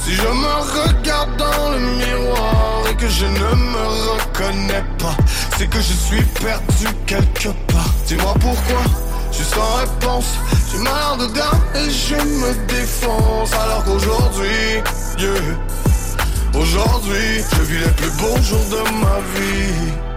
[0.02, 5.16] Si je me regarde dans le miroir et que je ne me reconnais pas,
[5.58, 7.94] c'est que je suis perdu quelque part.
[8.06, 8.82] Dis-moi pourquoi,
[9.30, 10.36] je suis sans réponse.
[10.72, 13.52] J'ai mal dedans et je me défonce.
[13.52, 14.82] Alors qu'aujourd'hui,
[15.18, 20.09] yeah, aujourd'hui, je vis les plus beaux jours de ma vie.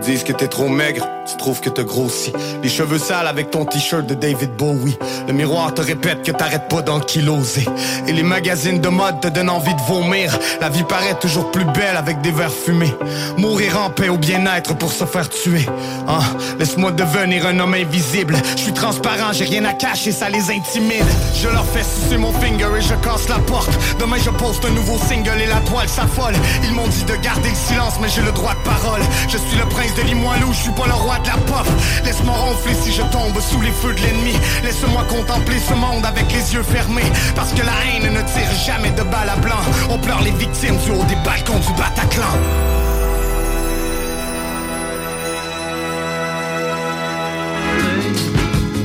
[0.00, 2.32] Disent que t'es trop maigre, tu trouves que t'as grossi.
[2.62, 4.98] Les cheveux sales avec ton t-shirt de David Bowie.
[5.26, 7.66] Le miroir te répète que t'arrêtes pas d'enkyloser.
[8.06, 10.38] Et les magazines de mode te donnent envie de vomir.
[10.60, 12.94] La vie paraît toujours plus belle avec des verres fumés.
[13.36, 15.66] Mourir en paix ou bien-être pour se faire tuer.
[16.08, 16.20] Hein?
[16.58, 18.36] Laisse-moi devenir un homme invisible.
[18.56, 21.04] Je suis transparent, j'ai rien à cacher, ça les intimide.
[21.34, 23.70] Je leur fais sucer mon finger et je casse la porte.
[23.98, 26.34] Demain je poste un nouveau single et la toile s'affole.
[26.64, 29.00] Ils m'ont dit de garder le silence, mais j'ai le droit de parole.
[29.28, 31.66] Je suis le prince de Limoilou, je suis pas le roi de la pop.
[32.04, 34.34] Laisse-moi ronfler si je tombe sous les feux de l'ennemi.
[34.62, 37.10] Laisse-moi contempler ce monde avec les yeux fermés.
[37.34, 39.60] Parce que la haine ne tire jamais de balles à blanc.
[39.90, 42.24] On pleure les victimes du haut des balcons du Bataclan.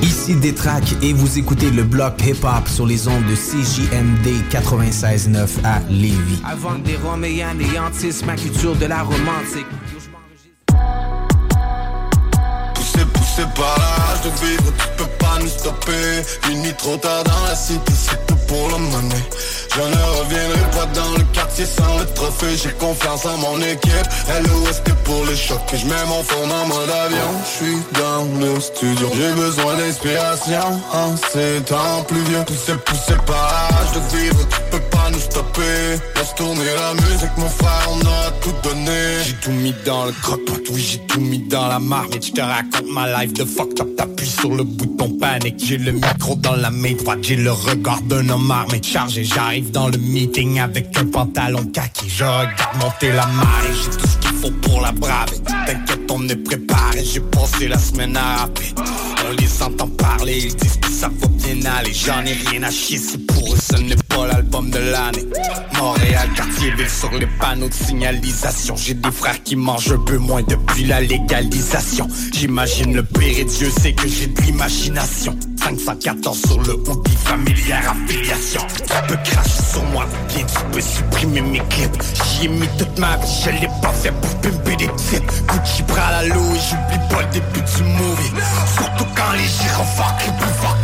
[0.02, 5.80] Ici Détrac et vous écoutez le bloc hip-hop sur les ondes de CJMD 96.9 à
[5.90, 6.42] Lévis.
[6.50, 9.66] Avant que des roms et anéantissent ma culture de la romantique.
[13.36, 16.24] Poussé par l'âge de vivre, tu peux pas nous stopper.
[16.50, 19.24] Minuit trop tard dans la cité, c'est tout pour le money.
[19.76, 22.56] Je ne reviendrai pas dans le quartier sans le trophée.
[22.62, 24.08] J'ai confiance en mon équipe.
[24.28, 25.62] LOS que pour les chocs?
[25.74, 27.32] Et je mets mon phone en mode avion.
[27.44, 29.10] Je suis dans le studio.
[29.16, 32.44] J'ai besoin d'inspiration en ces temps pluvieux.
[32.46, 35.98] Poussé, poussé par l'âge de vivre, tu peux pas nous stopper.
[36.16, 39.24] Laisse tourner la musique, mon frère, on a tout donné.
[39.26, 42.28] J'ai tout mis dans le croque-pot, oui, j'ai tout mis dans la marmite.
[42.28, 45.64] Je te raconte ma de fucked up, t'appuies sur le bouton panique.
[45.66, 49.24] J'ai le micro dans la main droite, j'ai le regard d'un homme armé chargé.
[49.24, 52.10] J'arrive dans le meeting avec un pantalon kaki.
[52.10, 55.38] Je regarde monter la marée, j'ai tout ce qu'il faut pour la braver.
[55.66, 58.74] T'inquiète, on est préparé, j'ai passé la semaine à rapper.
[59.26, 61.94] On les entend parler, ils disent que ça va bien aller.
[61.94, 65.26] J'en ai rien à chier, c'est pour eux, ce n'est pas l'album de l'année.
[65.78, 68.76] Montréal, quartier ville sur les panneaux de signalisation.
[68.76, 72.08] J'ai des frères qui mangent un peu moins depuis la légalisation.
[72.34, 75.38] J'imagine le pire et Dieu sait que j'ai de l'imagination.
[75.64, 78.62] 514 sur le hoodie, familière affiliation.
[78.68, 82.04] Tu peux cracher sur moi, bien tu peux supprimer mes clips.
[82.26, 85.34] J'y ai mis toute ma vie, je l'ai pas fait pour pimper des titres.
[85.48, 88.34] Gucci à l'eau et j'oublie pas le début du movie.
[88.76, 90.78] Surtout quand les gyrophares crient plus fort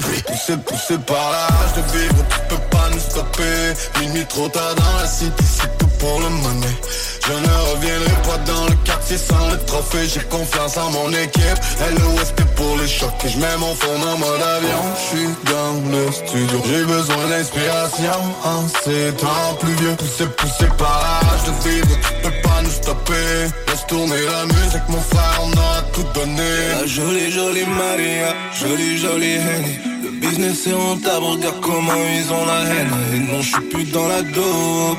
[0.00, 3.74] Poussé, poussé par l'âge de vivre, tu peux pas nous stopper.
[4.00, 6.74] Minuit trop tard dans la cité, c'est tout pour le money.
[7.26, 10.06] Je ne reviendrai pas dans le quartier sans le trophée.
[10.06, 11.58] J'ai confiance en mon équipe.
[11.80, 13.12] LOS que pour les chocs.
[13.24, 14.82] Et je mets mon phone en mode avion.
[14.96, 16.62] Je suis dans le studio.
[16.66, 19.96] J'ai besoin d'inspiration en ces temps pluvieux.
[19.96, 23.48] Poussé, poussé par l'âge de vivre, tu peux pas nous stopper.
[23.68, 26.50] Laisse tourner la musique, mon frère, on a tout donné.
[26.78, 29.93] La jolie, jolie Maria, jolie, jolie Henny.
[30.20, 32.90] Business est rentable, regarde comment ils ont la haine.
[33.14, 34.98] Et non, je suis plus dans la dope.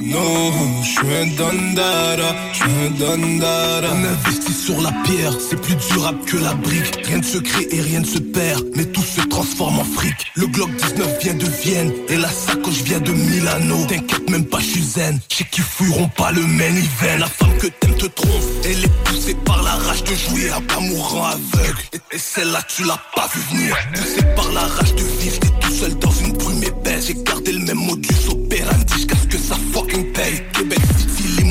[0.00, 3.88] Non, je suis un dondara, je suis un dondara.
[3.92, 7.00] On investit sur la pierre, c'est plus durable que la brique.
[7.04, 10.14] Rien ne se crée et rien ne se perd, mais tout se transforme en fric.
[10.36, 13.86] Le Glock 19 vient de Vienne et la sacoche vient de Milano.
[13.86, 15.18] T'inquiète même pas, je suis zen.
[15.30, 17.18] Je sais fouilleront pas le même event?
[17.18, 20.60] La femme que t'aimes te trompe, elle est poussée par la rage de jouer à
[20.74, 21.82] l'amour rend aveugle.
[21.92, 23.76] Et, et celle-là, tu l'as pas vu venir.
[23.94, 27.06] Poussée par la rage de vivre, t'es tout seul dans une brume épaisse.
[27.06, 30.42] J'ai gardé le même modus operandi jusqu'à ce que ça fucking paye.
[30.52, 31.44] Québec City.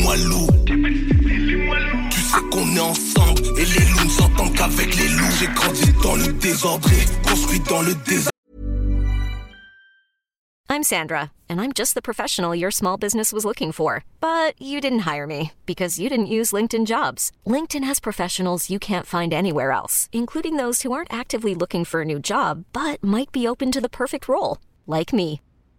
[2.11, 5.35] Tu sais qu'on est ensemble et les loups ne s'entendent qu'avec les loups.
[5.39, 6.89] J'ai grandi dans le désordre
[7.27, 8.31] construit dans le désordre.
[10.69, 14.03] I'm Sandra, and I'm just the professional your small business was looking for.
[14.19, 17.31] But you didn't hire me because you didn't use LinkedIn jobs.
[17.47, 22.01] LinkedIn has professionals you can't find anywhere else, including those who aren't actively looking for
[22.01, 25.41] a new job but might be open to the perfect role, like me.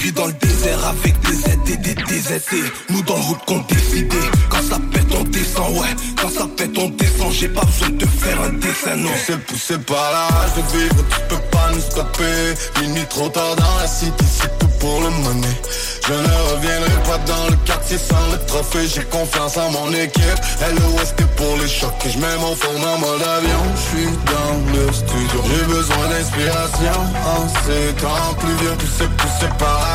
[0.00, 2.54] Petit pied dans le désert avec des aides et des DZT.
[2.88, 4.16] Nous dans le route qu'on décidé.
[4.48, 5.94] Quand ça pète, on descend, ouais.
[6.20, 7.32] Quand ça pète, on descend.
[7.32, 9.10] J'ai pas besoin de faire un dessin, non.
[9.10, 12.54] Poussé, poussé par l'âge de vivre, tu peux pas nous stopper.
[12.80, 15.48] Minuit trop tard dans la cité, c'est tout pour le money.
[16.06, 18.88] Je ne reviendrai pas dans le quartier sans le trophée.
[18.88, 20.40] J'ai confiance en mon équipe.
[20.60, 21.92] LOS que pour les chocs.
[22.06, 23.62] Et je mets mon phone en mode avion.
[23.76, 25.40] Je suis dans le studio.
[25.44, 27.00] J'ai besoin d'inspiration
[27.34, 28.74] en ces temps pluvieux.
[28.78, 29.89] Poussé, poussé par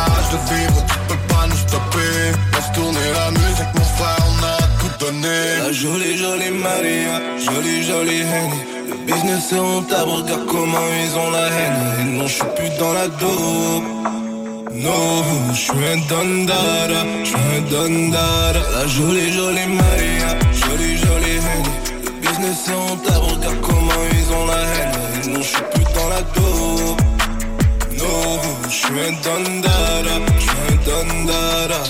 [0.89, 2.33] tu peux pas nous stopper.
[2.73, 5.37] Tourner la musique, on a tout donné.
[5.63, 8.59] La jolie, jolie Maria, jolie, jolie Henny.
[8.89, 11.81] Le business est rentable, regarde comment ils ont la haine.
[12.01, 13.85] Et non, je suis plus dans la dope.
[14.73, 15.23] No,
[15.53, 18.59] je suis un dondada, je suis un dondada.
[18.73, 21.75] La jolie, jolie Maria, jolie, jolie Henny.
[22.03, 25.33] Le business est rentable, regarde comment ils ont la haine.
[25.33, 26.74] Non, je suis plus dans la dope.
[28.75, 31.81] Je suis un dondada, je suis un dondada.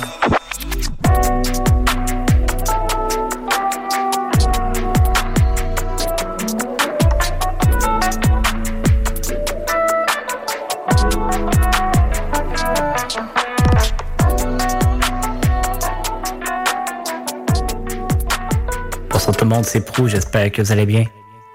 [19.09, 21.05] Bonsoir tout le monde, c'est Prou, j'espère que vous allez bien.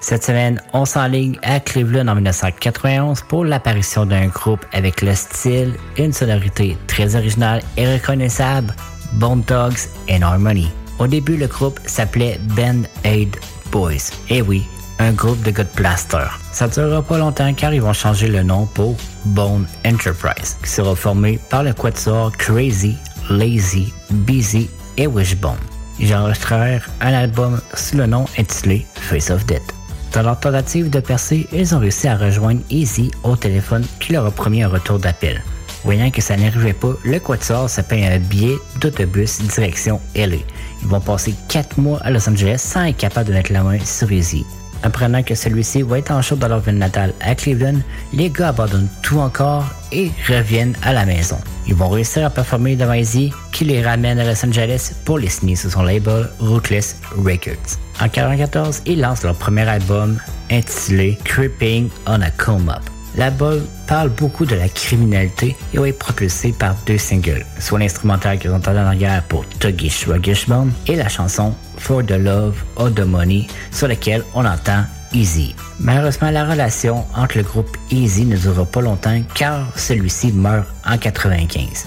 [0.03, 5.75] Cette semaine, on s'enligne à Cleveland en 1991 pour l'apparition d'un groupe avec le style
[5.99, 8.75] et une sonorité très originale et reconnaissable,
[9.13, 10.71] Bone Dogs and Harmony.
[10.99, 13.37] Au début, le groupe s'appelait Band Aid
[13.71, 14.11] Boys.
[14.31, 14.65] Et oui,
[15.01, 16.27] un groupe de gars de plaster.
[16.51, 18.97] Ça ne durera pas longtemps car ils vont changer le nom pour
[19.27, 22.97] Bone Enterprise, qui sera formé par le quatuor Crazy,
[23.29, 25.59] Lazy, Busy et Wishbone.
[25.99, 29.80] Ils enregistrèrent un album sous le nom intitulé Face of Death.
[30.13, 34.27] Dans leur tentative de percer, ils ont réussi à rejoindre Easy au téléphone qui leur
[34.27, 35.43] a promis un retour d'appel.
[35.85, 40.37] Voyant que ça n'arrivait pas, le Quatuor se paye un billet d'autobus direction LA.
[40.83, 43.79] Ils vont passer 4 mois à Los Angeles sans être capables de mettre la main
[43.85, 44.45] sur Easy.
[44.83, 47.79] Apprenant que celui-ci va être en show dans leur ville natale à Cleveland,
[48.13, 51.39] les gars abandonnent tout encore et reviennent à la maison.
[51.67, 55.29] Ils vont réussir à performer devant Easy, qui les ramène à Los Angeles pour les
[55.29, 57.79] signer sur son label Ruthless Records.
[58.01, 60.19] En 1944, ils lancent leur premier album
[60.51, 62.83] intitulé Creeping on a Come Up.
[63.17, 68.55] L'album parle beaucoup de la criminalité et être propulsé par deux singles, soit l'instrumental ont
[68.55, 73.01] entendu en arrière pour Tuggish Ruggish Bone et la chanson For the Love of the
[73.01, 75.55] Money sur laquelle on entend Easy.
[75.79, 80.97] Malheureusement, la relation entre le groupe Easy ne durera pas longtemps car celui-ci meurt en
[80.97, 81.87] 95.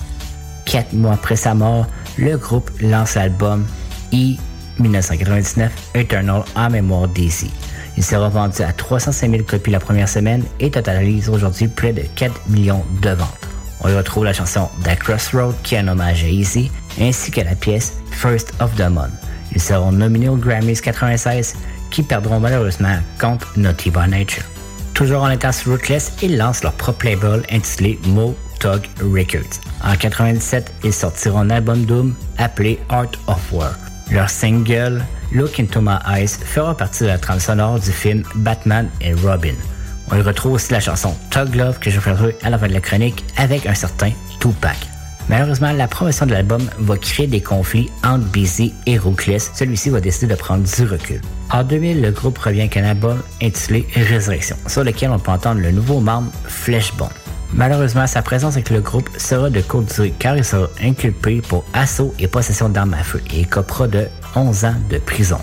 [0.66, 1.86] Quatre mois après sa mort,
[2.18, 3.66] le groupe lance l'album
[4.14, 4.36] E
[4.80, 7.52] 1999 Eternal en mémoire d'Easy.
[7.96, 12.02] Il sera vendu à 305 000 copies la première semaine et totalise aujourd'hui près de
[12.16, 13.48] 4 millions de ventes.
[13.82, 17.42] On y retrouve la chanson The Crossroad qui est un hommage à Easy, ainsi que
[17.42, 19.12] la pièce First of the Month.
[19.54, 21.56] Ils seront nominés aux Grammys 96
[21.94, 24.44] qui perdront malheureusement contre by Nature.
[24.96, 29.62] Toujours en état sur Ruthless, ils lancent leur propre label intitulé Mo Tug Records.
[29.84, 33.74] En 97, ils sortiront un album Doom appelé Art of War.
[34.12, 38.90] Leur single Look Into My Eyes fera partie de la trame sonore du film Batman
[39.02, 39.56] et Robin.
[40.12, 42.74] On y retrouve aussi la chanson Tug Love que je ferai à la fin de
[42.74, 44.93] la chronique avec un certain Tupac.
[45.30, 49.52] Malheureusement, la promotion de l'album va créer des conflits entre Busy et Ruthless.
[49.54, 51.22] Celui-ci va décider de prendre du recul.
[51.52, 55.62] En 2000, le groupe revient avec un album intitulé Résurrection, sur lequel on peut entendre
[55.62, 57.10] le nouveau membre Fleshbone.
[57.54, 61.64] Malheureusement, sa présence avec le groupe sera de courte durée car il sera inculpé pour
[61.74, 65.38] assaut et possession d'armes à feu et copera de 11 ans de prison.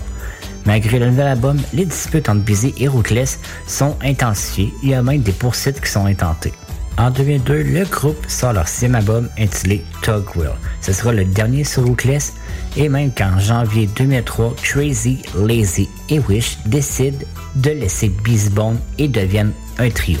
[0.65, 4.73] Malgré le nouvel album, les disputes entre Busy et Ruthless sont intensifiées.
[4.83, 6.53] Il y a même des poursuites qui sont intentées.
[7.01, 10.51] En 2002, le groupe sort leur sixième album intitulé Tugwell.
[10.81, 12.33] Ce sera le dernier sur Ruthless
[12.77, 17.25] et même qu'en janvier 2003, Crazy, Lazy et Wish décident
[17.55, 20.19] de laisser Beastbone et deviennent un trio.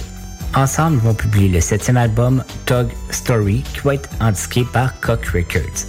[0.55, 5.23] Ensemble, ils vont publier le septième album Tug Story qui va être indiqué par Cock
[5.27, 5.85] Records.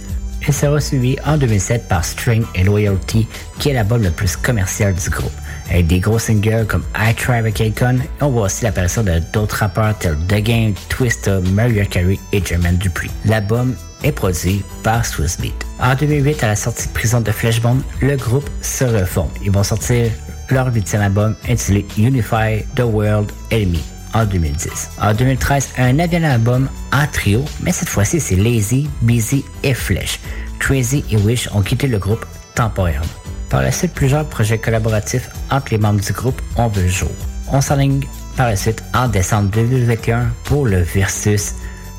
[0.47, 4.93] Il sera suivi en 2007 par String and Loyalty qui est l'album le plus commercial
[4.93, 5.33] du groupe
[5.69, 7.99] avec des gros singles comme I Try Akon.
[8.21, 9.03] On voit aussi l'apparition
[9.33, 13.09] d'autres rappeurs tels The Game, Twista, Mariah Carey et Jermaine Dupri.
[13.25, 15.53] L'album est produit par Swiss Beat.
[15.79, 19.29] En 2008, à la sortie de prison de Fleshbone, le groupe se reforme.
[19.43, 20.11] Ils vont sortir
[20.49, 23.81] leur huitième album intitulé Unify the World Enemy
[24.13, 24.89] en 2010.
[25.01, 30.19] En 2013, un neuvième album en trio, mais cette fois-ci c'est Lazy, Busy et Flesh.
[30.59, 32.25] Crazy et Wish ont quitté le groupe
[32.55, 33.22] temporairement.
[33.53, 37.11] Par la suite, plusieurs projets collaboratifs entre les membres du groupe ont vu le jour.
[37.51, 38.01] On s'enligne
[38.35, 41.53] par la suite en décembre 2021 pour le Versus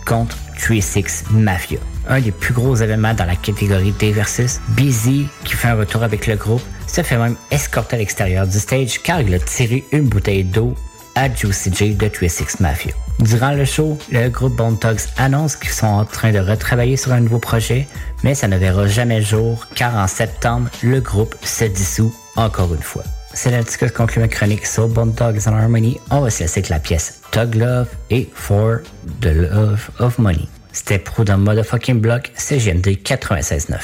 [0.05, 1.79] contre 36 Mafia.
[2.09, 6.03] Un des plus gros événements dans la catégorie des Versus, Busy, qui fait un retour
[6.03, 9.85] avec le groupe, se fait même escorter à l'extérieur du stage car il a tiré
[9.93, 10.75] une bouteille d'eau
[11.15, 12.93] à Juicy J de 36 Mafia.
[13.21, 17.13] Durant le show, le groupe Bone Thugs annonce qu'ils sont en train de retravailler sur
[17.13, 17.87] un nouveau projet,
[18.23, 22.83] mais ça ne verra jamais jour car en septembre, le groupe se dissout encore une
[22.83, 23.05] fois.
[23.33, 25.99] C'est là-dessus que conclut ma chronique sur Bone Thugs and Harmony.
[26.11, 28.79] On va se laisser avec la pièce Tug Love et For
[29.21, 30.49] the Love of Money.
[30.73, 33.79] C'était pro dans Motherfucking Block, CGMD 96.9.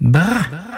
[0.00, 0.71] Brrr!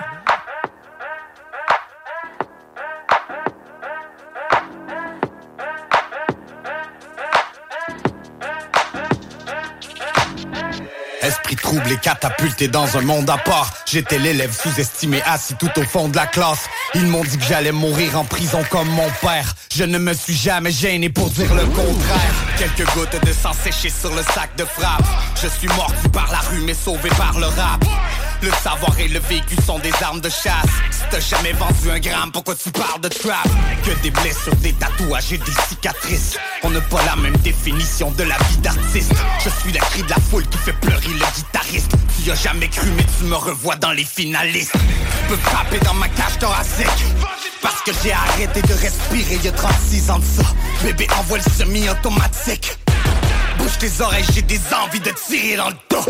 [11.75, 13.73] Esprit troublé, catapulté dans un monde à part.
[13.87, 16.67] J'étais l'élève sous-estimé, assis tout au fond de la classe.
[16.95, 19.55] Ils m'ont dit que j'allais mourir en prison comme mon père.
[19.75, 22.35] Je ne me suis jamais gêné pour dire le contraire.
[22.59, 25.05] Quelques gouttes de sang séché sur le sac de frappe.
[25.43, 27.85] Je suis mordu par la rue, mais sauvé par le rap.
[28.45, 30.69] Le savoir et le vécu sont des armes de chasse.
[30.91, 33.49] Si t'as jamais vendu un gramme, pourquoi tu parles de trap?
[33.83, 36.37] Que des blessures, des tatouages et des cicatrices.
[36.63, 39.15] On n'a pas la même définition de la vie d'artiste.
[39.43, 41.93] Je suis la cri de la foule qui fait pleurer le guitariste.
[42.19, 44.73] Tu y as jamais cru, mais tu me revois dans les finalistes.
[44.73, 47.05] Tu peux frapper dans ma cage thoracique.
[47.63, 50.45] Parce que j'ai arrêté de respirer il y a 36 ans de ça.
[50.83, 52.77] Bébé, envoie le semi-automatique.
[53.65, 56.05] Bouge tes oreilles, j'ai des envies de tirer dans le dos.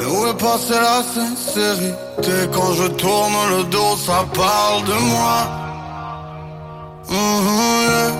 [0.00, 5.48] Et où est passée la sincérité Quand je tourne le dos, ça parle de moi
[7.10, 8.12] yeah.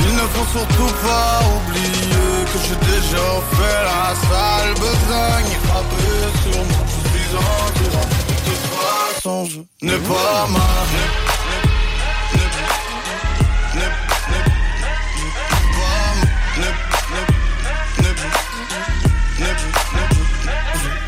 [0.00, 3.26] Il ne faut surtout pas oublier Que j'ai déjà
[3.56, 6.08] fait la sale besogne Frappé
[6.42, 7.86] sur moi, je suis en De
[8.44, 11.37] toute façon, je n'ai pas mal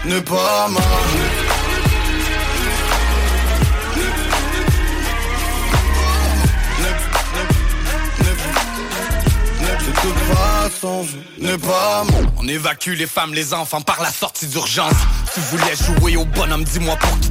[0.05, 0.69] n'est pas.
[9.61, 10.15] De toute
[11.59, 12.05] pas.
[12.39, 14.93] On évacue les femmes, les enfants par la sortie d'urgence.
[15.35, 17.31] Tu voulais jouer au bonhomme, dis-moi pour qui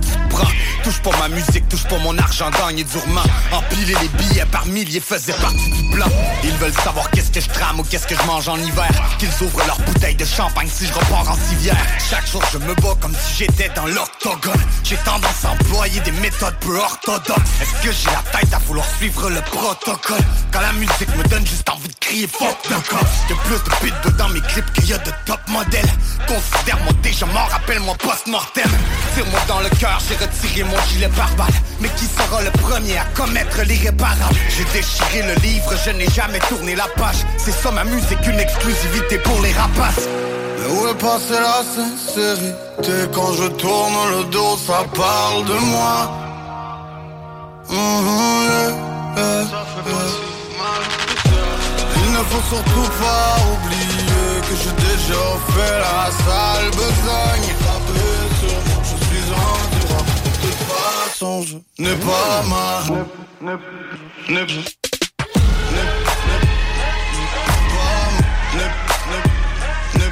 [0.83, 3.23] Touche pas ma musique, touche pas mon argent, gagne durement.
[3.51, 6.07] Empiler les billets par milliers faisait partie du plan.
[6.43, 8.89] Ils veulent savoir qu'est-ce que je trame ou qu'est-ce que je mange en hiver.
[9.19, 11.77] Qu'ils ouvrent leur bouteille de champagne si je repars en civière.
[12.09, 14.61] Chaque jour je me bats comme si j'étais dans l'octogone.
[14.83, 17.49] J'ai tendance à employer des méthodes peu orthodoxes.
[17.61, 20.23] Est-ce que j'ai la tête à vouloir suivre le protocole?
[20.51, 23.09] Quand la musique me donne juste envie de crier fuck the cops.
[23.29, 25.89] Y'a plus de pitbull dans mes clips qu'il y a de top modèles.
[26.27, 28.69] Considère-moi déjà mort, appelle-moi post-mortem.
[29.15, 31.59] Tire-moi dans le cœur, j'ai retiré mon gilet pare-balles.
[31.81, 34.35] Mais qui sera le premier à commettre l'irréparable?
[34.49, 37.23] J'ai déchiré le livre, je n'ai jamais tourné la page.
[37.37, 40.07] C'est ça ma musique, une exclusivité pour les rapaces.
[40.59, 43.09] Mais où est passée la sincérité?
[43.13, 46.29] Quand je tourne le dos, ça parle de moi
[47.71, 48.01] yeah,
[49.15, 50.29] yeah, yeah.
[51.95, 55.23] Il ne faut surtout pas oublier Que j'ai déjà
[55.53, 57.68] fait la sale besogne
[61.17, 63.05] je n'ai pas mal
[63.41, 63.55] Ne-
[69.95, 70.05] ne-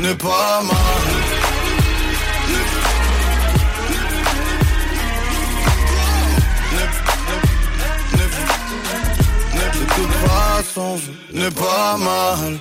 [0.00, 0.78] ne- n'est pas mal.
[9.54, 12.58] De toute façon, je n'ai pas mal.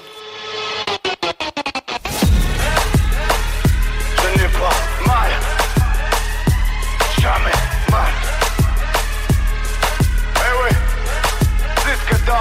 [12.30, 12.34] On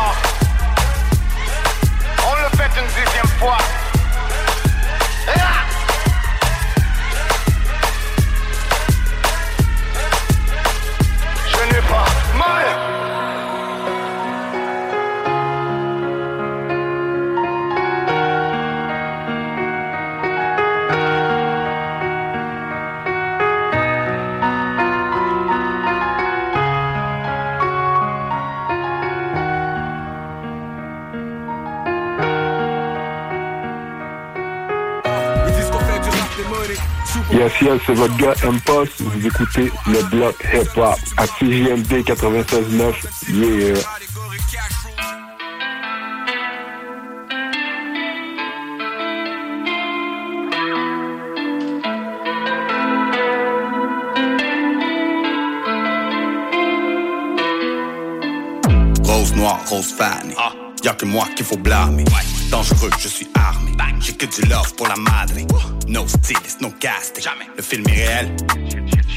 [2.34, 3.58] le fait une deuxième fois.
[37.36, 38.92] Yes, yes, c'est votre gars M-Post.
[38.98, 42.94] Vous écoutez le bloc hip-hop à CJMD 96.9.
[43.28, 43.74] Yeah.
[59.04, 60.32] Rose noire, rose fan.
[60.82, 62.04] Y'a que moi qu'il faut blâmer.
[62.50, 63.72] Dangereux, je suis armé.
[64.00, 65.34] J'ai que du love pour la madre.
[65.88, 67.22] No stylist, no casting.
[67.22, 67.46] Jamais.
[67.56, 68.36] Le film est réel.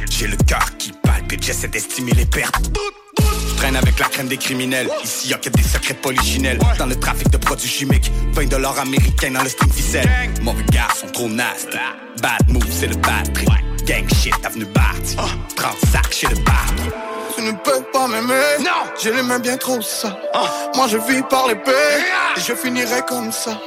[0.10, 2.70] J'ai le cœur qui palpite, j'essaie d'estimer les pertes.
[3.18, 4.90] Je traîne avec la crème des criminels.
[5.04, 6.60] Ici y'a que des secrets polichinelles.
[6.78, 8.12] Dans le trafic de produits chimiques.
[8.34, 10.10] 20 dollars américains dans le string ficelle.
[10.42, 11.78] Mauvais garçon, trop nasty.
[12.22, 13.50] Bad move, c'est le bad trip.
[13.90, 15.16] Gang shit, avenue Barty.
[15.56, 16.64] 30 sacs chez le bar.
[17.36, 18.60] Tu ne peux pas m'aimer.
[18.60, 18.86] Non.
[19.02, 20.16] J'ai les mains bien trop sales.
[20.76, 21.72] Moi je vis par l'épée.
[22.38, 23.60] Et je finirai comme ça.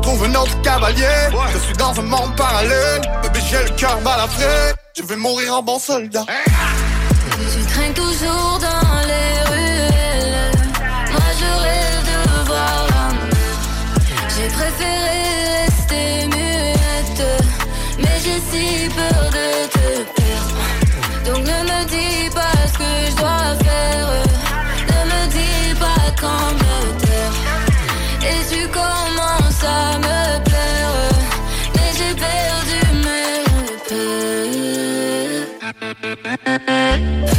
[0.00, 1.28] Trouve un autre cavalier.
[1.52, 3.02] Je suis dans un monde parallèle.
[3.20, 4.74] Bébé, j'ai le cœur balafré.
[4.96, 6.24] Je vais mourir en bon soldat.
[7.52, 8.93] Tu traînes toujours dans
[36.96, 37.33] yeah.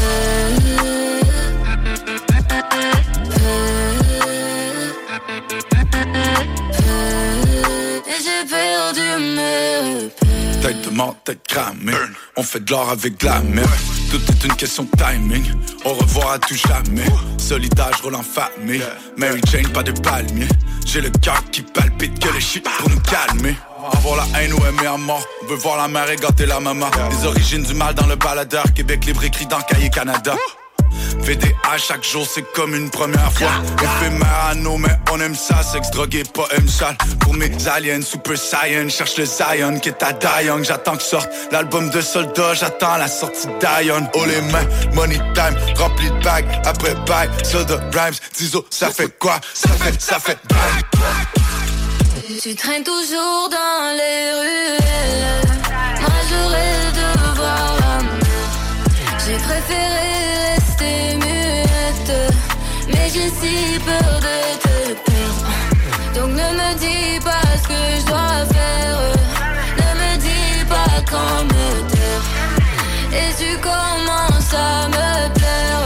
[12.37, 13.69] On fait de l'or avec de la merde.
[14.09, 15.43] Tout est une question de timing.
[15.83, 17.05] Au revoir à tout jamais.
[17.37, 18.81] Solidage, roule en famille.
[19.15, 20.47] Mary Jane, pas de palmier.
[20.87, 23.55] J'ai le cœur qui palpite que les shit pour nous calmer.
[23.93, 25.23] Avoir la haine ou aimer à mort.
[25.43, 26.89] On veut voir la mère et la maman.
[27.11, 28.65] Les origines du mal dans le baladeur.
[28.73, 30.35] Québec libre écrit dans Cahier Canada.
[31.19, 33.51] VDA chaque jour c'est comme une première fois.
[33.81, 38.01] Éphémère à nous mais on aime ça Sexe, drogue et poème sale Pour mes aliens,
[38.01, 42.53] super saiyan Cherche le Zion qui est à Dion J'attends que sorte l'album de soldats
[42.53, 47.79] J'attends la sortie d'Ion Oh les mains, money time Rempli de bags, après bag Soda
[47.93, 49.39] rhymes, Tizo, ça fait quoi?
[49.53, 50.37] Ça fait, ça fait
[52.41, 55.47] Tu traînes toujours dans les ruelles.
[56.01, 60.24] Moi j'aurais de voir la mer J'ai préféré
[63.15, 65.49] j'ai si peur de te perdre.
[66.15, 69.01] Donc ne me dis pas ce que je dois faire.
[69.79, 72.25] Ne me dis pas quand me taire.
[73.19, 75.83] Et tu commences à me plaire.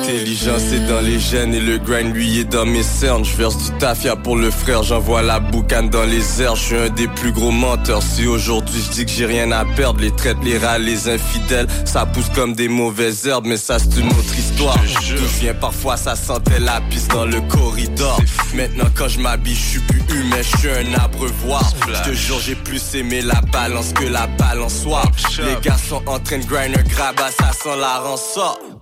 [0.06, 3.24] L'intelligence est dans les gènes et le grind lui est dans mes cernes.
[3.24, 6.56] Je verse du tafia pour le frère, j'envoie la boucane dans les airs.
[6.56, 8.02] Je suis un des plus gros menteurs.
[8.02, 11.68] Si aujourd'hui je dis que j'ai rien à perdre, les traites, les rats, les infidèles,
[11.86, 14.74] ça pousse comme des mauvaises herbes, mais ça c'est une autre histoire.
[14.74, 18.20] Tout vient parfois, ça sentait la piste dans le corridor.
[18.54, 21.72] Maintenant quand je m'habille, je suis plus humain, je suis un abreuvoir.
[21.88, 25.10] Je te jure, j'ai plus aimé la balance que la balançoire.
[25.38, 28.73] Les gars sont en train de grind un grabat, ça sent la rançon.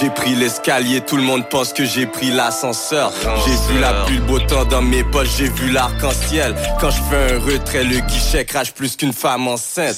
[0.00, 3.12] J'ai pris l'escalier, tout le monde pense que j'ai pris l'ascenseur.
[3.44, 6.54] J'ai vu la pluie, le beau temps dans mes poches, j'ai vu l'arc-en-ciel.
[6.80, 9.96] Quand je fais un retrait, le guichet crache plus qu'une femme enceinte.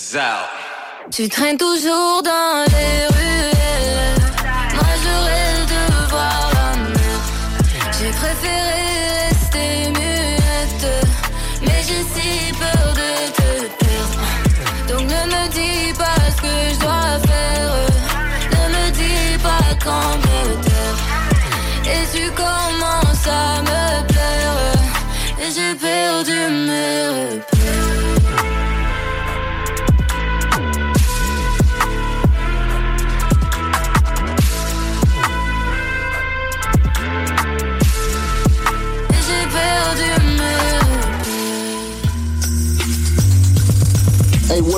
[1.11, 3.50] Tu traînes toujours dans les ruelles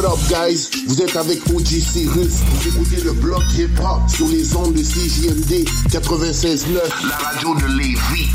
[0.02, 0.68] what up, guys?
[0.86, 2.40] Vous êtes avec OG Cyrus.
[2.40, 7.08] Vous écoutez le bloc hip-hop sur les ondes de CJMD 96.9.
[7.08, 8.28] La radio de Lévis.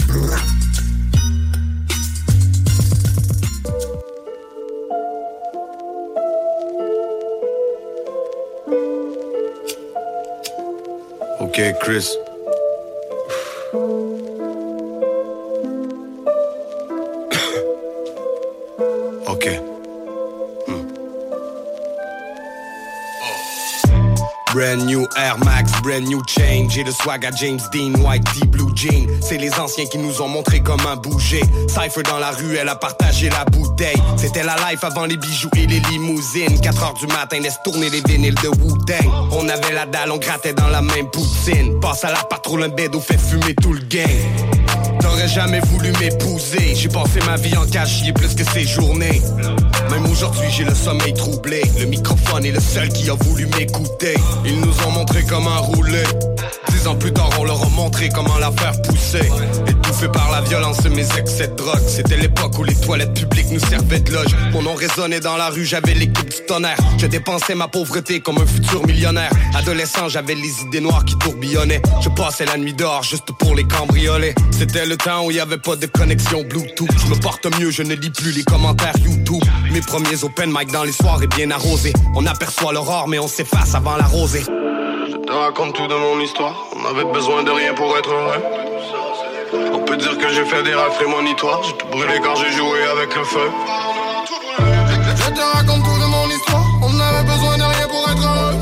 [11.39, 12.17] Ok, Chris.
[24.57, 26.67] Brand new Air Max, brand new chain.
[26.67, 29.05] J'ai le swag à James Dean, White Tee, Blue Jean.
[29.21, 31.43] C'est les anciens qui nous ont montré comment bouger.
[31.67, 34.01] Cypher dans la rue, elle a partagé la bouteille.
[34.17, 36.59] C'était la life avant les bijoux et les limousines.
[36.59, 39.29] 4 heures du matin, laisse tourner les vinyles de Wu-Tang.
[39.31, 41.79] On avait la dalle, on grattait dans la même poutine.
[41.79, 44.09] Passe à la patrouille, un bed, fait fumer tout le gang.
[44.99, 46.73] T'aurais jamais voulu m'épouser.
[46.73, 49.21] J'ai passé ma vie en ai plus que ces journées.
[49.91, 51.61] Même aujourd'hui, j'ai le sommeil troublé.
[51.79, 54.15] Le microphone est le seul qui a voulu m'écouter.
[54.45, 56.03] Ils nous ont montré comment rouler.
[56.77, 59.31] Dix ans plus tard, on leur a montré comment la faire pousser.
[59.67, 61.81] Étouffé par la violence et mes excès de drogue.
[61.87, 64.35] C'était l'époque où les toilettes publiques nous servaient de loge.
[64.51, 66.77] Mon nom résonnait dans la rue, j'avais l'équipe du tonnerre.
[66.99, 69.31] Je dépensais ma pauvreté comme un futur millionnaire.
[69.55, 71.81] Adolescent, j'avais les idées noires qui tourbillonnaient.
[72.01, 74.35] Je passais la nuit dehors juste pour les cambrioler.
[74.51, 76.89] C'était le temps où il y avait pas de connexion Bluetooth.
[76.95, 79.43] Je me porte mieux, je ne lis plus les commentaires YouTube.
[79.71, 81.93] Mes premiers open mic dans les soirées bien arrosés.
[82.15, 84.43] On aperçoit l'aurore, mais on s'efface avant la rosée.
[85.27, 86.55] Je te raconte tout de mon histoire.
[86.73, 88.41] On avait besoin de rien pour être heureux.
[89.73, 91.61] On peut dire que j'ai fait des rêves prémonitoires.
[91.63, 93.49] J'ai tout brûlé quand j'ai joué avec le feu.
[94.57, 96.63] Je te raconte tout de mon histoire.
[96.81, 98.55] On avait besoin de rien pour être heureux.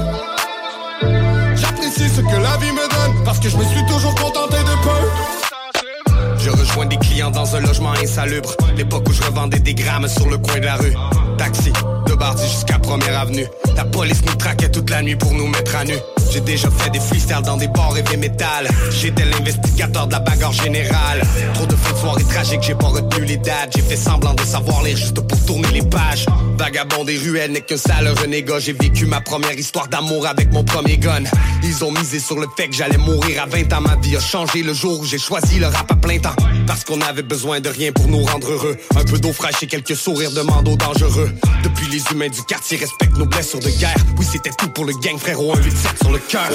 [1.56, 4.76] J'apprécie ce que la vie me donne parce que je me suis toujours contenté de
[4.82, 6.40] peu.
[6.40, 8.56] Je rejoins des clients dans un logement insalubre.
[8.76, 10.96] L'époque où je revendais des grammes sur le coin de la rue.
[11.38, 11.72] Taxi,
[12.08, 13.46] de Bardi jusqu'à Première Avenue.
[13.76, 15.94] La police nous traquait toute la nuit pour nous mettre à nu.
[16.36, 18.68] J'ai déjà fait des freestyles dans des bars et métal.
[18.92, 21.22] J'étais l'investigateur de la bagarre générale.
[21.54, 23.72] Trop de fins de soirée tragiques, j'ai pas retenu les dates.
[23.74, 26.26] J'ai fait semblant de savoir lire juste pour tourner les pages.
[26.58, 28.60] Vagabond des ruelles n'est qu'un sale renégat.
[28.60, 31.24] J'ai vécu ma première histoire d'amour avec mon premier gun.
[31.64, 33.82] Ils ont misé sur le fait que j'allais mourir à 20 ans.
[33.82, 36.36] Ma vie a changé le jour où j'ai choisi le rap à plein temps.
[36.68, 38.76] Parce qu'on avait besoin de rien pour nous rendre heureux.
[38.98, 41.32] Un peu d'eau fraîche et quelques sourires de mando dangereux.
[41.64, 43.96] Depuis les humains du quartier respectent nos blessures de guerre.
[44.18, 46.50] Oui, c'était tout pour le gang, frérot, un 8-7 sur le cœur.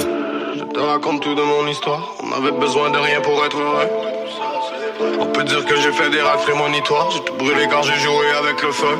[0.55, 2.03] Je te raconte tout de mon histoire.
[2.23, 3.89] On avait besoin de rien pour être heureux.
[5.19, 7.09] On peut dire que j'ai fait des racks prémonitoires.
[7.11, 8.97] J'ai tout brûlé quand j'ai joué avec le feu.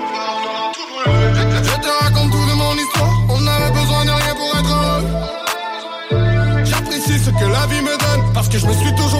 [1.05, 3.13] Je te raconte tout de mon histoire.
[3.29, 5.03] On avait besoin de rien pour être heureux.
[6.65, 8.33] J'apprécie ce que la vie me donne.
[8.33, 9.10] Parce que je me suis toujours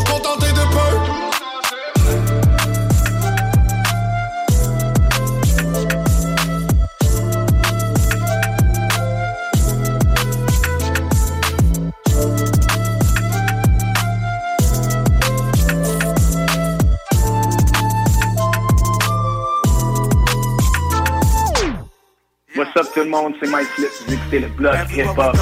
[22.74, 25.36] What's up tout le monde, c'est Mike Flip, vous écoutez le blog hip-hop.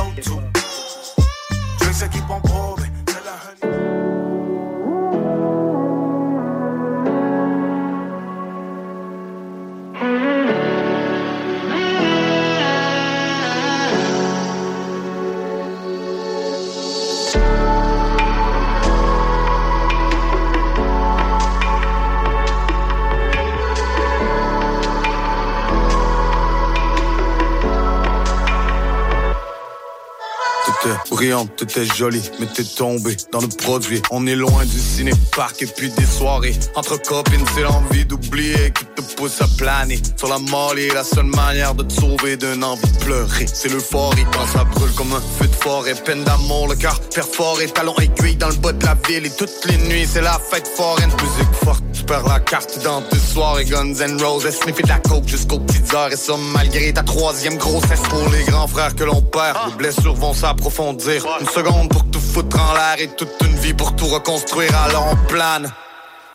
[31.40, 34.01] Brillante, t'étais jolie, mais t'es tombée dans le produit.
[34.11, 36.56] On est loin du ciné-parc et puis des soirées.
[36.76, 40.00] Entre copines, c'est l'envie d'oublier qui te pousse à planer.
[40.18, 43.45] Sur la molly, la seule manière de te sauver d'un envie de pleurer.
[43.51, 45.93] C'est l'euphorie quand ça brûle comme un feu de forêt.
[45.93, 49.26] Peine d'amour, le cœur perforé, talons aiguilles dans le bas de la ville.
[49.26, 51.09] Et toutes les nuits, c'est la fête foraine.
[51.09, 53.66] Musique forte, perds la carte dans tes soirées.
[53.66, 56.12] Guns N' Roses, sniffer de la coke jusqu'aux petites heures.
[56.12, 59.58] Et ça, malgré ta troisième grossesse pour les grands frères que l'on perd.
[59.70, 61.24] Les blessures vont s'approfondir.
[61.40, 64.76] Une seconde pour tout foutre en l'air et toute une vie pour tout reconstruire.
[64.86, 65.72] Alors on plane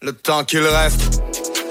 [0.01, 1.21] le temps qu'il reste.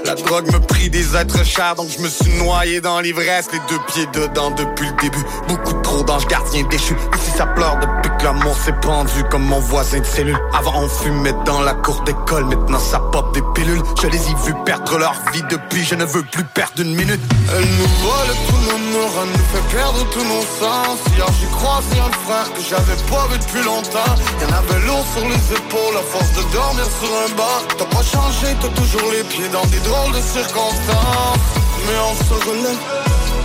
[0.05, 3.47] La drogue me prit des êtres chers, donc je me suis noyé dans l'ivresse.
[3.53, 5.23] Les deux pieds dedans depuis le début.
[5.47, 6.95] Beaucoup trop d'anges gardiens déchus.
[7.15, 10.37] Ici ça pleure depuis que l'amour s'est pendu comme mon voisin de cellule.
[10.53, 13.81] Avant on fumait dans la cour d'école, maintenant ça pop des pilules.
[14.01, 17.21] Je les ai vus perdre leur vie depuis, je ne veux plus perdre une minute.
[17.55, 20.97] Nous vole tout neurones, nous fait perdre tous nos sens.
[21.15, 24.13] Hier j'ai croisé un frère que j'avais pas vu depuis longtemps.
[24.41, 27.59] Y'en avait lourd sur les épaules, à force de dormir sur un banc.
[27.77, 31.41] T'as pas changé, t'as toujours les pieds dans des drôles de circonstances.
[31.85, 32.83] Mais on se relève,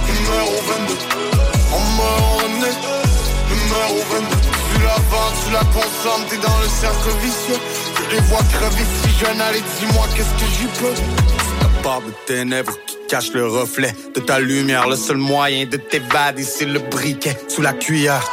[0.06, 0.94] numéro 22.
[1.76, 2.78] On meurt, on renaît,
[3.50, 4.36] numéro 22.
[4.68, 7.60] Tu la vends, tu la consommes, t'es dans le cercle vicieux.
[7.96, 10.94] Je les vois crever si jeunes, allez dis-moi qu'est-ce que j'y peux?
[11.82, 14.88] Part de ténèbres qui cache le reflet de ta lumière.
[14.88, 18.28] Le seul moyen de t'évader, c'est le briquet sous la cuillère.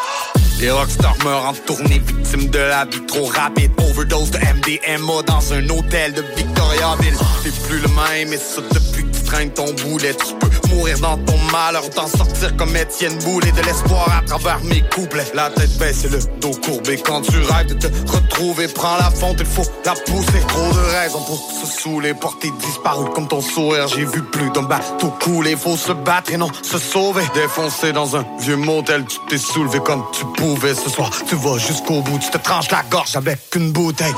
[0.60, 3.72] Les rockstars meurent en tournée, victimes de la vie trop rapide.
[3.90, 7.18] Overdose de MDMA dans un hôtel de Victoriaville.
[7.44, 10.14] T'es plus le même, et ça depuis que tu traînes ton boulet.
[10.14, 13.52] Tu peux mourir dans ton malheur, t'en sortir comme Étienne Boulet.
[13.52, 15.28] De l'espoir à travers mes couplets.
[15.34, 16.98] La tête baisse et le dos courbé.
[17.06, 20.40] Quand tu rêves de te retrouver, prends la fonte, il faut la pousser.
[20.48, 23.88] Trop de raisons pour se saouler, porter disparu comme ton sourire.
[23.88, 25.56] J'ai vu plus d'un bateau couler.
[25.56, 27.24] Faut se battre et non se sauver.
[27.34, 30.76] Défoncé dans un vieux motel, tu t'es soulevé comme tu pouvais.
[30.76, 34.14] Ce soir, tu vas jusqu'au bout, tu te tranches la gorge avec une bouteille.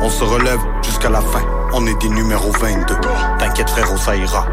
[0.00, 1.42] On se relève jusqu'à la fin.
[1.74, 2.94] On est des numéros 22.
[3.38, 4.46] T'inquiète frérot, ça ira.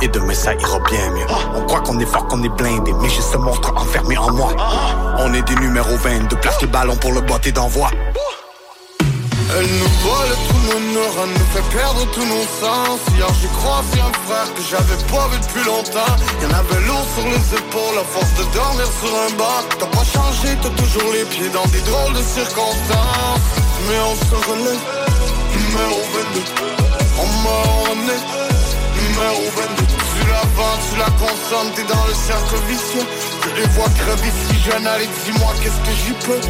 [0.00, 1.26] Et demain ça ira bien mieux.
[1.54, 4.54] On croit qu'on est fort, qu'on est blindé, mais j'ai ce monstre enfermé en moi.
[5.18, 6.36] On est des numéros 22.
[6.36, 7.90] Place le ballon pour le botter d'envoi.
[9.52, 13.00] Elle nous vole tous nos neurones, nous fait perdre tous nos sens.
[13.14, 16.16] Hier j'ai croisé un frère que j'avais pas vu depuis longtemps.
[16.40, 19.60] Y'en avait lourd sur les épaules, à force de dormir sur un banc.
[19.78, 23.44] T'as pas changé, t'as toujours les pieds dans des drôles de circonstances.
[23.88, 24.84] Mais on se relève,
[25.52, 25.98] numéro
[26.34, 26.74] 22.
[27.20, 28.22] On on renaît,
[28.96, 29.84] numéro 22.
[29.86, 33.06] Tu la vends, tu la consommes, t'es dans le cercle vicieux.
[33.44, 36.40] Je les vois crever si jeunes, allez dis-moi qu'est-ce que j'y peux?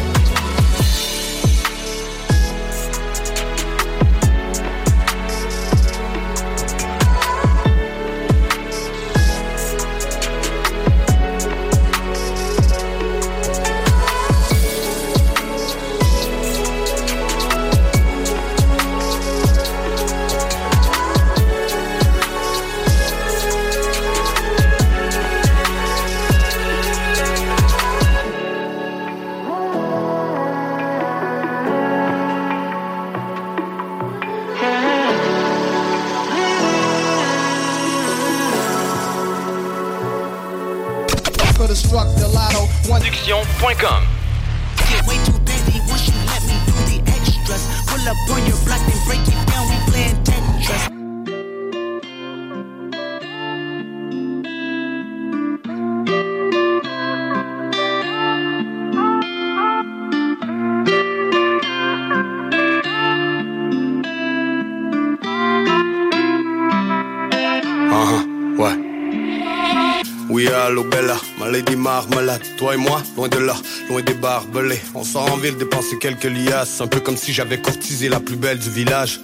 [72.57, 73.55] Toi et moi, loin de là,
[73.89, 74.81] loin des barbelés.
[74.93, 76.81] On sort en ville dépenser quelques liasses.
[76.81, 79.19] Un peu comme si j'avais courtisé la plus belle du village.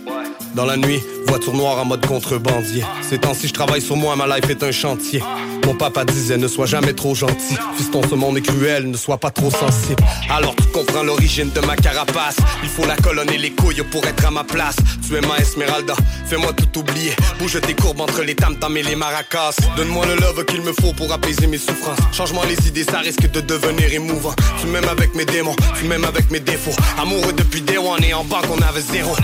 [0.56, 2.84] Dans la nuit, voiture noire en mode contrebandier.
[3.02, 5.24] Ces temps-ci, je travaille sur moi, ma life est un chantier.
[5.66, 7.56] Mon papa disait ne sois jamais trop gentil.
[7.78, 10.04] Fiston, ce monde est cruel, ne sois pas trop sensible.
[10.30, 12.36] Alors tu comprends l'origine de ma carapace.
[12.64, 14.76] Il faut la colonne et les couilles pour être à ma place.
[15.08, 15.94] Tu es ma Esmeralda,
[16.26, 17.14] fais-moi tout oublier.
[17.40, 19.56] Bouge tes courbes entre les tam et les maracas.
[19.78, 22.00] Donne-moi le love qu'il me faut pour apaiser mes souffrances.
[22.12, 24.34] Change-moi les idées, ça risque de devenir émouvant.
[24.60, 26.76] Tu m'aimes avec mes démons, tu m'aimes avec mes défauts.
[27.00, 29.16] Amoureux depuis day one et en bas qu'on avait zéro.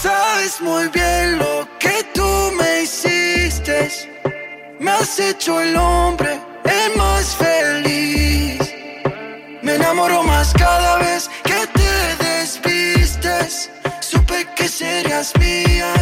[0.00, 3.90] Sabes muy bien lo que tú me hiciste.
[4.78, 8.60] Me has hecho el hombre el más feliz.
[9.60, 13.70] Me enamoro más cada vez que te desvistes.
[14.00, 15.97] Supe que serías mía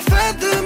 [0.00, 0.59] offended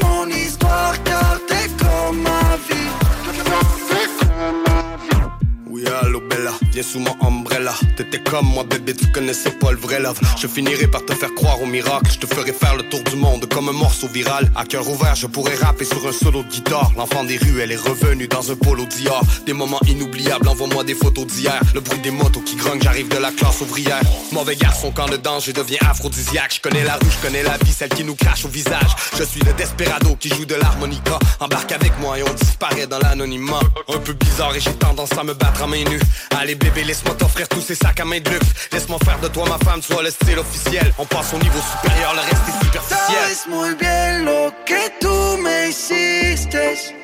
[6.75, 7.73] Viens sous mon umbrella.
[7.97, 10.19] T'étais comme moi, bébé, tu connaissais pas le vrai love.
[10.37, 12.11] Je finirai par te faire croire au miracle.
[12.11, 14.51] Je te ferai faire le tour du monde comme un morceau viral.
[14.57, 16.91] À cœur ouvert, je pourrais rapper sur un solo de guitare.
[16.97, 19.23] L'enfant des rues, elle est revenue dans un polo Dior.
[19.47, 21.61] Des moments inoubliables, envoie-moi des photos d'hier.
[21.75, 24.03] Le bruit des motos qui grognent, j'arrive de la classe ouvrière.
[24.33, 26.55] Mauvais garçon, quand le danger devient aphrodisiaque.
[26.57, 28.97] Je connais la rue, je connais la vie, celle qui nous crache au visage.
[29.17, 31.21] Je suis le desperado qui joue de l'harmonica.
[31.39, 33.61] Embarque avec moi et on disparaît dans l'anonymat.
[33.95, 36.01] Un peu bizarre et j'ai tendance à me battre à main nue.
[36.37, 38.47] Allez bébé, laisse-moi t'offrir tous ces sacs à main de luxe.
[38.73, 40.93] Laisse-moi faire de toi ma femme, soit le style officiel.
[40.99, 43.19] On passe au niveau supérieur, le reste est superficiel.
[43.21, 46.95] Sabes muy bien lo que tú me hiciste.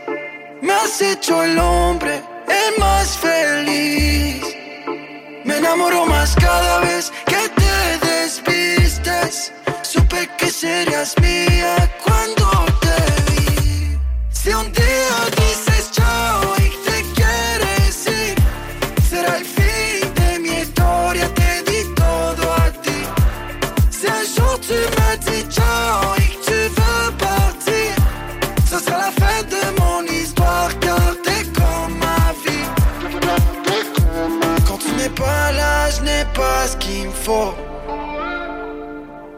[0.63, 4.43] Me has hecho el hombre el más feliz.
[5.45, 9.53] Me enamoro más cada vez que te desvistes.
[9.83, 12.40] Supe que serías mía cuando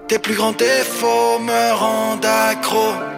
[0.08, 3.11] Tes plus grands défauts me rendent accro.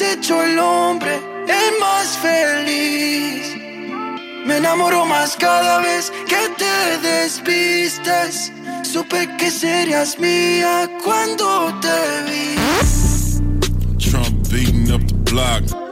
[0.00, 3.56] Hecho el hombre el más feliz.
[4.46, 8.52] Me enamoro más cada vez que te desvistes.
[8.82, 12.56] Supe que serías mía cuando te vi.
[13.98, 15.89] Trump beating up the block.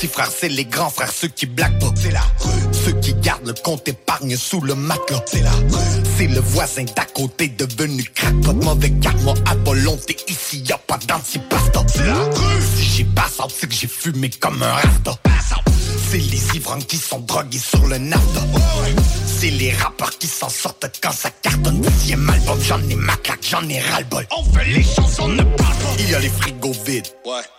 [0.00, 1.92] Petits frères, c'est les grands frères, ceux qui blaguent pas.
[1.94, 2.60] C'est la rue.
[2.72, 5.22] Ceux qui gardent le compte épargne sous le matelas.
[5.26, 6.02] C'est la rue.
[6.16, 8.54] C'est le voisin d'à côté devenu crackpot.
[8.54, 11.84] Mauvais karma à volonté, ici y a pas d'antipasta.
[11.92, 12.62] C'est la rue.
[12.76, 15.18] Si j'ai pas sorti que j'ai fumé comme un rasta.
[16.10, 18.40] C'est les ivrognes qui sont drogués sur le nafta.
[19.24, 21.80] C'est les rappeurs qui s'en sortent quand ça cartonne.
[21.80, 24.26] Deuxième album, j'en ai ma claque, j'en ai ras-le-bol.
[24.36, 25.94] On fait les chansons, ne parle pas.
[26.00, 27.06] Il y a les frigos vides.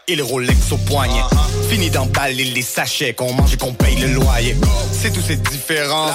[0.09, 1.21] Et les Rolex au poignet.
[1.69, 4.57] Fini d'emballer les sachets qu'on mange et qu'on paye le loyer.
[5.01, 6.11] C'est toutes ces différences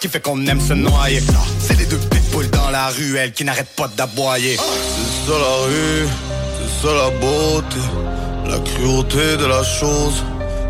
[0.00, 1.22] qui fait qu'on aime se noyer.
[1.60, 4.56] C'est les deux pitbulls dans la ruelle qui n'arrêtent pas d'aboyer.
[4.56, 6.08] C'est ça la rue,
[6.58, 7.76] c'est ça la beauté,
[8.48, 10.24] la cruauté de la chose.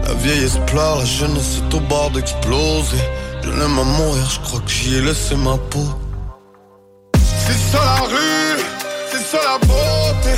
[0.06, 3.02] La vieillesse pleure, la jeunesse est au bord d'exploser.
[3.42, 5.88] Je l'aime à mourir, je crois que j'y ai laissé ma peau.
[7.14, 8.62] C'est ça la rue,
[9.10, 10.34] c'est ça la beauté,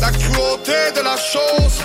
[0.00, 1.76] la cruauté de la chose.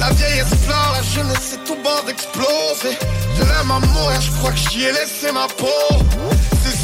[0.00, 2.98] La vieillesse pleure, la jeunesse est au bord d'exploser.
[3.36, 6.02] Je l'aime à mourir, je crois que j'y ai laissé ma peau.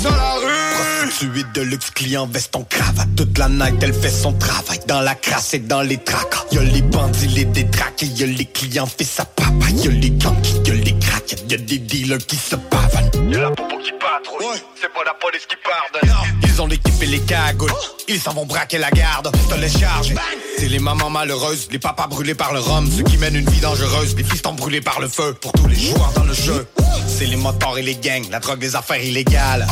[0.01, 0.78] C'est ça la rue.
[1.02, 3.09] Prostituée de luxe, client veste en cravate.
[3.17, 4.78] Toute la night, elle fait son travail.
[4.86, 6.44] Dans la crasse et dans les tracas.
[6.52, 8.07] Y'a les bandits, les détraqués.
[8.07, 9.51] Y'a les clients, fils à papa.
[9.75, 11.35] Y'a les gangs, y'a les cracks.
[11.49, 13.33] Y'a des dealers qui se pavanent.
[13.33, 16.33] Y'a la popo qui patrouille, c'est pas la police qui pardonne.
[16.44, 17.73] Ils ont l'équipe et les cagoules.
[18.07, 19.33] Ils s'en vont braquer la garde.
[19.49, 20.15] Te les charger.
[20.59, 22.89] C'est les mamans malheureuses, les papas brûlés par le rhum.
[22.91, 25.35] Ceux qui mènent une vie dangereuse, les fils brûlés par le feu.
[25.41, 26.67] Pour tous les joueurs dans le jeu.
[27.07, 29.67] C'est les motards et les gangs, la drogue des affaires illégales.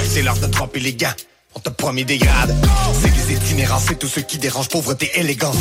[0.00, 1.14] C'est l'heure de tremper les gants.
[1.54, 2.54] On te promet des grades.
[3.00, 5.56] C'est les itinérants, c'est tous ceux qui dérangent pauvreté, élégance.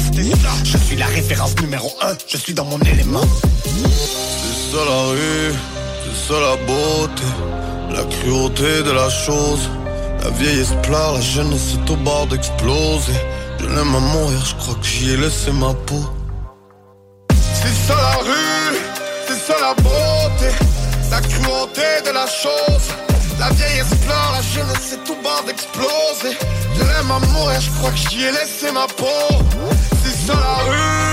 [0.64, 3.24] Je suis la référence numéro un, je suis dans mon élément.
[3.64, 5.54] C'est ça la rue,
[6.04, 7.24] c'est ça la beauté,
[7.92, 9.70] la cruauté de la chose.
[10.24, 13.14] La vieillesse pleure, la jeunesse est au bord d'exploser.
[13.60, 16.06] Je l'aime à mourir, je crois que j'y ai laissé ma peau.
[17.30, 18.78] C'est ça la rue,
[19.28, 20.56] c'est ça la beauté,
[21.10, 23.11] la cruauté de la chose.
[23.42, 26.38] La vieillesse pleure, la jeunesse est au bord d'exploser.
[26.76, 29.08] Je l'aime à mourir, je crois que j'y ai laissé ma peau.
[30.04, 31.11] C'est ça la rue.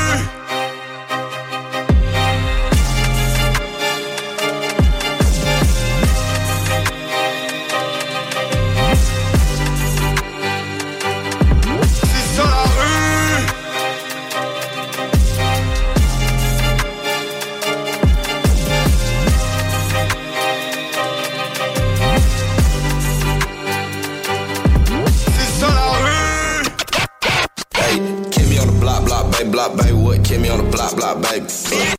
[29.58, 29.92] block, baby.
[29.92, 31.46] What kept me on the block, block, baby?
[31.72, 31.97] Uh,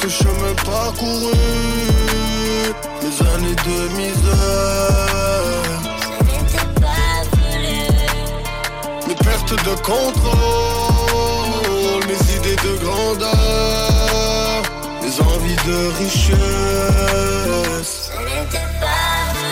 [0.00, 1.34] ces chemins parcourus,
[3.02, 7.80] mes années de misère, Ça n'était pas voulu.
[9.08, 11.26] mes pertes de contrôle,
[12.06, 14.62] mes idées de grandeur,
[15.02, 17.96] mes envies de richesse.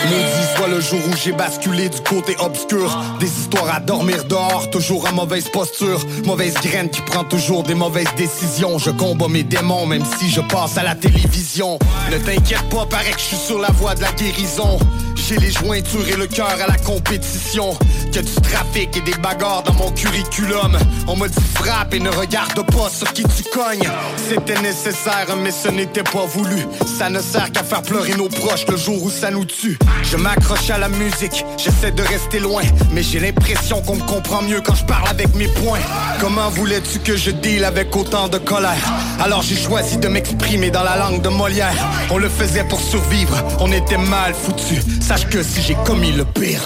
[0.05, 2.97] Maudit soit le jour où j'ai basculé du côté obscur.
[3.18, 6.00] Des histoires à dormir dehors, toujours en mauvaise posture.
[6.25, 8.78] Mauvaise graine qui prend toujours des mauvaises décisions.
[8.78, 11.78] Je combats mes démons même si je passe à la télévision.
[12.10, 14.78] Ne t'inquiète pas, paraît que je suis sur la voie de la guérison.
[15.16, 17.76] J'ai les jointures et le cœur à la compétition
[18.17, 20.78] Que du trafic et des bagarres dans mon curriculum.
[21.07, 23.91] On m'a dit frappe et ne regarde pas sur qui tu cognes.
[24.17, 26.65] C'était nécessaire mais ce n'était pas voulu.
[26.99, 29.77] Ça ne sert qu'à faire pleurer nos proches le jour où ça nous tue.
[30.03, 32.62] Je m'accroche à la musique, j'essaie de rester loin.
[32.93, 35.85] Mais j'ai l'impression qu'on me comprend mieux quand je parle avec mes poings.
[36.19, 38.95] Comment voulais-tu que je deal avec autant de colère?
[39.20, 41.86] Alors j'ai choisi de m'exprimer dans la langue de Molière.
[42.11, 44.83] On le faisait pour survivre, on était mal foutus.
[45.03, 46.62] Sache que si j'ai commis le pire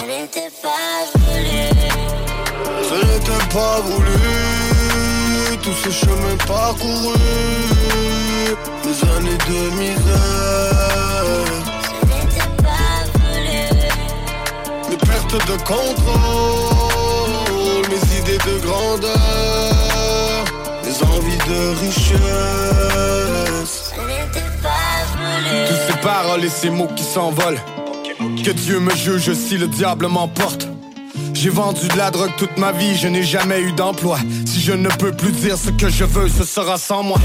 [2.88, 4.20] Ce n'était pas voulu,
[5.62, 7.18] tous ces chemins parcourus,
[8.84, 11.46] mes années de misère,
[11.82, 13.60] Ça n'était pas voulu.
[14.90, 17.32] mes pertes de contrôle,
[17.88, 20.44] mes idées de grandeur,
[20.84, 22.18] mes envies de richesse.
[25.68, 27.60] Tous ces paroles et ces mots qui s'envolent
[28.44, 30.66] Que Dieu me juge si le diable m'emporte
[31.42, 34.18] J'ai vendu de la drogue toute ma vie, je n'ai jamais eu d'emploi.
[34.44, 37.18] Si je ne peux plus dire ce que je veux, ce sera sans moi.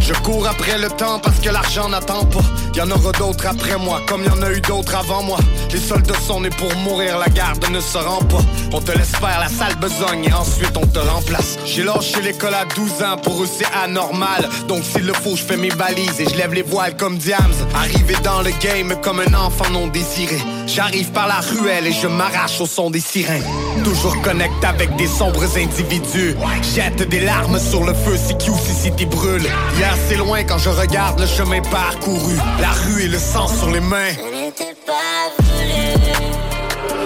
[0.00, 2.44] Je cours après le temps parce que l'argent n'attend pas.
[2.74, 5.38] Y en aura d'autres après moi, comme y en a eu d'autres avant moi.
[5.72, 8.42] Les soldats sont nés pour mourir, la garde ne se rend pas.
[8.74, 11.56] On te laisse faire la sale besogne et ensuite on te remplace.
[11.64, 14.46] J'ai lâché l'école à 12 ans, pour eux c'est anormal.
[14.68, 17.54] Donc s'il le faut, je fais mes valises et je lève les voiles comme Diams.
[17.74, 20.36] Arrivé dans le game comme un enfant non désiré.
[20.66, 25.06] J'arrive par la ruelle et je m'arrache au son des sirènes Toujours connecté avec des
[25.06, 26.36] sombres individus.
[26.74, 29.46] Jette des larmes sur le feu si QCCT brûle.
[29.76, 32.36] Hier c'est loin quand je regarde le chemin parcouru.
[32.60, 34.12] La rue et le sang sur les mains.
[34.14, 35.54] Ça n'était pas voulu.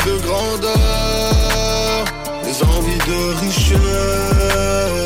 [0.04, 2.04] de grandeur,
[2.44, 4.99] mes envies de richesse.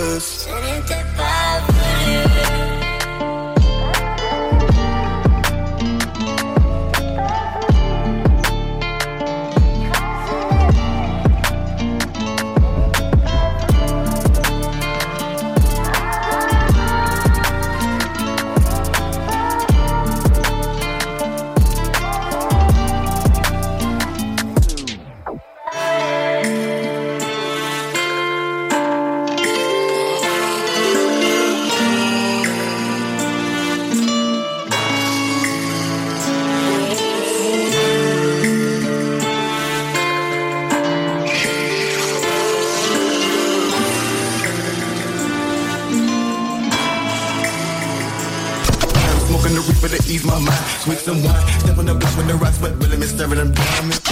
[51.22, 54.03] Wine, step on the block when the rocks, but really me staring them diamonds.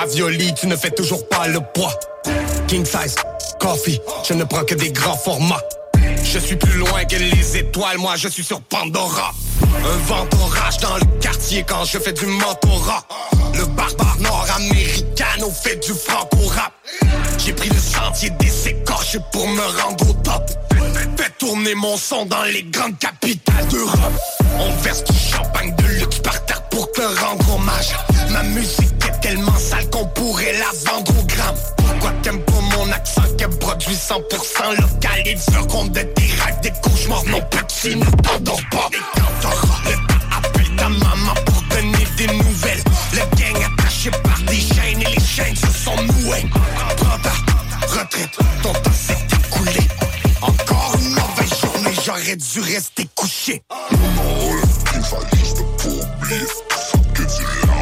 [0.00, 1.92] Raviolis, tu ne fais toujours pas le poids.
[2.66, 3.16] King size,
[3.58, 5.60] coffee, je ne prends que des grands formats.
[6.22, 9.32] Je suis plus loin que les étoiles, moi je suis sur Pandora.
[9.62, 13.04] Un vent d'orage dans le quartier quand je fais du mentorat.
[13.54, 16.72] Le barbare nord-américain au fait du franco-rap.
[17.44, 20.50] J'ai pris le sentier des écorches pour me rendre au top.
[21.16, 24.12] Fais tourner mon son dans les grandes capitales d'Europe.
[24.58, 27.94] On verse du champagne de luxe par terre pour te rendre hommage.
[28.30, 31.54] Ma musique est tellement sale qu'on pourrait la vendre au gramme.
[31.76, 35.22] Pourquoi t'aimes pas mon accent qui produit 100% local?
[35.24, 38.88] Et tu racontes de tes rêves, des cauchemars, non petit, ne t'endors pas.
[38.92, 41.34] Et quand t'auras le appelle ta maman
[48.22, 49.90] retraite.
[50.42, 53.62] Encore une mauvaise journée, j'aurais dû rester couché.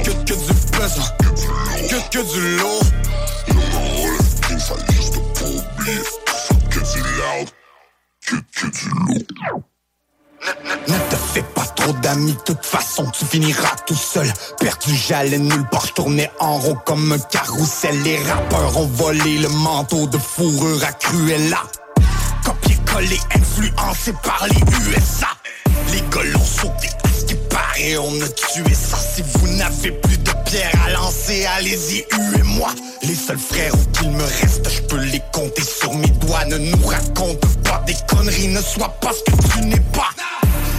[0.04, 1.02] Que, que du pesant,
[1.88, 2.82] que, que du lourd.
[10.88, 14.30] Ne te fais pas trop d'amis, de toute façon tu finiras tout seul.
[14.58, 18.02] Perdu j'allais nulle part, je tournais en rond comme un carrousel.
[18.02, 21.62] Les rappeurs ont volé le manteau de fourrure à Cruella.
[22.44, 25.28] Copier-coller, influencé par les USA
[25.92, 28.96] Les à ce qui paraît, on a tué ça.
[28.96, 30.17] Si vous n'avez plus
[30.48, 32.70] pierre à lancer, allez-y, huez-moi.
[33.02, 36.44] Les seuls frères qu'il me reste, je peux les compter sur mes doigts.
[36.46, 40.10] Ne nous raconte pas des conneries, ne sois pas ce que tu n'es pas.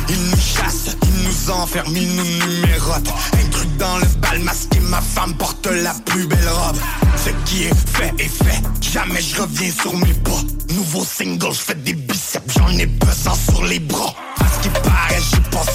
[0.09, 4.79] Ils nous chassent, ils nous enferment, ils nous numérotent Un truc dans le bal masqué,
[4.79, 6.77] ma femme porte la plus belle robe.
[7.15, 10.41] Ce qui est fait est fait, jamais je reviens sur mes pas.
[10.73, 14.13] Nouveau single, je fais des biceps, j'en ai besoin sur les bras.
[14.39, 15.19] À ce qui paraît,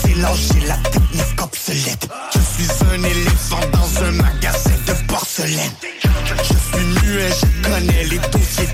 [0.07, 5.73] j'ai l'âge, j'ai la technique obsolète Je suis un éléphant dans un magasin de porcelaine.
[6.02, 8.68] Je suis muet, je connais les dossiers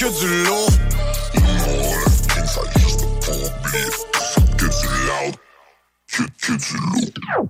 [0.00, 0.70] que du lourd.
[1.34, 3.96] Non, la skin, ça juste pour beef.
[4.56, 5.34] Que du loud,
[6.10, 7.48] que, que du lourd.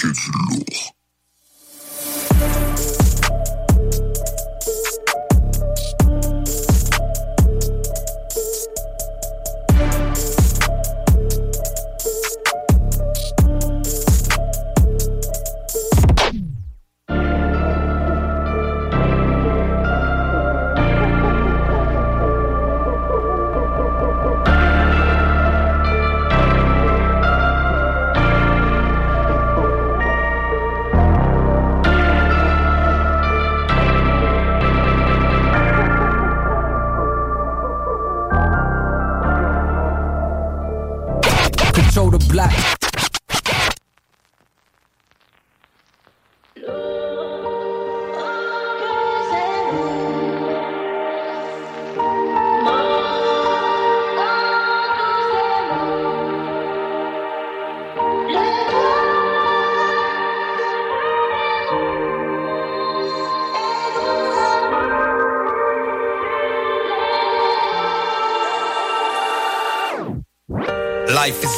[0.00, 0.87] Que du lourd.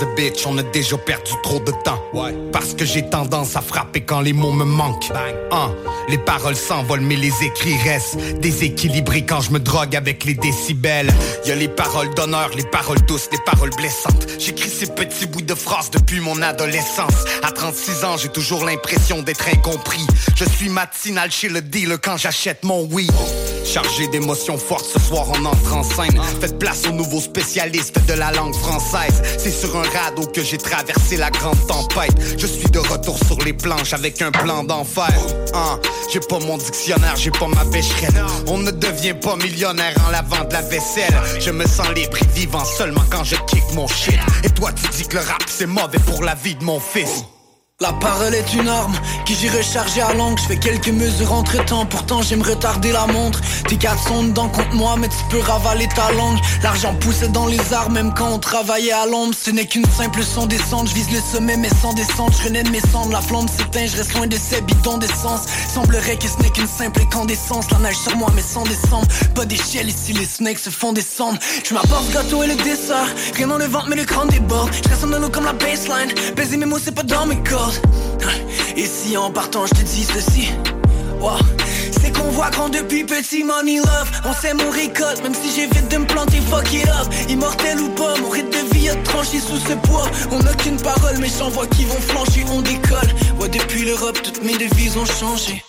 [0.02, 2.02] A bitch, on a déjà perdu trop de temps.
[2.52, 5.10] Parce que j'ai tendance à frapper quand les mots me manquent.
[5.52, 5.74] Hein,
[6.08, 11.10] les paroles s'envolent, mais les écrits restent déséquilibrés quand je me drogue avec les décibels.
[11.46, 14.26] Y a les paroles d'honneur, les paroles douces, les paroles blessantes.
[14.38, 17.24] J'écris ces petits bouts de phrases depuis mon adolescence.
[17.42, 20.06] À 36 ans, j'ai toujours l'impression d'être incompris.
[20.36, 23.12] Je suis matinal chez le dealer quand j'achète mon weed.
[23.64, 26.20] Chargé d'émotions fortes, ce soir on entre en scène.
[26.40, 29.22] Faites place aux nouveaux spécialistes de la langue française.
[29.38, 29.88] C'est sur un
[30.32, 32.12] que j'ai traversé la grande tempête.
[32.38, 35.12] Je suis de retour sur les planches avec un plan d'enfer.
[35.54, 35.78] Hein,
[36.12, 38.14] j'ai pas mon dictionnaire, j'ai pas ma pêcherette.
[38.46, 41.14] On ne devient pas millionnaire en lavant de la vaisselle.
[41.40, 44.18] Je me sens libre et vivant seulement quand je kick mon shit.
[44.44, 47.24] Et toi tu dis que le rap c'est mauvais pour la vie de mon fils.
[47.82, 48.92] La parole est une arme
[49.24, 50.38] qui j'ai rechargé à langue.
[50.38, 53.40] Je fais quelques mesures entre temps, pourtant j'aime retarder la montre.
[53.68, 56.36] Tes quatre sont dedans contre moi, mais tu peux ravaler ta langue.
[56.62, 59.32] L'argent poussait dans les arbres, même quand on travaillait à l'ombre.
[59.34, 62.34] Ce n'est qu'une simple son descente, je vise le sommet, mais sans descente.
[62.38, 65.46] Je renais de mes cendres, la flamme s'éteint, je reste loin de ces bidons d'essence.
[65.72, 67.70] Semblerait que ce n'est qu'une simple incandescence.
[67.70, 69.06] La neige sur moi, mais sans descendre.
[69.34, 71.38] Pas d'échelle ici, les snakes se font descendre.
[71.66, 73.08] Je m'apporte gâteau et le dessert.
[73.36, 74.70] Rien dans le ventre, mais le crâne déborde.
[74.84, 76.12] Je reste en comme la baseline.
[76.36, 77.40] Baiser mes mots, c'est pas dans mes
[78.76, 80.50] Et si en partant je te dis ceci.
[81.20, 81.32] Wow.
[82.00, 84.10] C'est qu'on voit grand depuis petit money love.
[84.24, 87.08] On sait mon récolte même si j'évite de me planter fuck it up.
[87.28, 90.08] Immortel ou pas mon rythme de vie a tranché sous ce poids.
[90.30, 93.10] On n'a qu'une parole mais j'en vois qui vont flancher on décolle.
[93.40, 95.62] Ouais depuis l'Europe toutes mes devises ont changé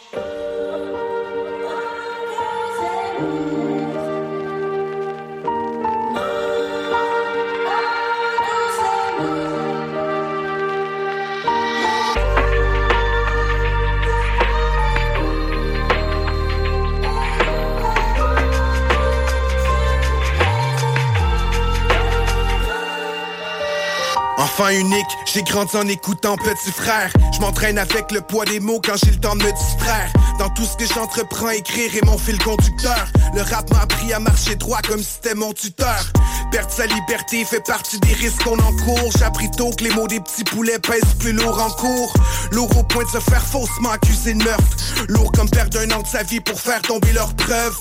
[24.69, 27.11] Unique, j'ai grandi en écoutant petit frère.
[27.33, 30.13] Je m'entraîne avec le poids des mots quand j'ai le temps de me distraire.
[30.37, 33.07] Dans tout ce que j'entreprends, écrire est mon fil conducteur.
[33.33, 36.03] Le rap m'a appris à marcher droit comme si c'était mon tuteur.
[36.51, 39.11] Perdre sa liberté fait partie des risques qu'on encourt.
[39.17, 42.13] J'ai appris tôt que les mots des petits poulets pèsent plus lourd en cours.
[42.51, 44.77] Lourd au point de se faire faussement accuser de meurtre.
[45.07, 47.77] Lourd comme perdre un an de sa vie pour faire tomber leurs preuves.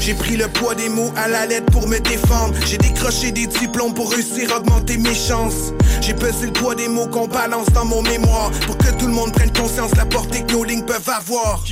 [0.00, 2.54] J'ai pris le poids des mots à la lettre pour me défendre.
[2.64, 5.72] J'ai décroché des diplômes pour réussir à augmenter mes chances.
[6.00, 9.12] J'ai pesé le poids des mots qu'on balance dans mon mémoire pour que tout le
[9.12, 11.64] monde prenne conscience de la portée que nos lignes peuvent avoir.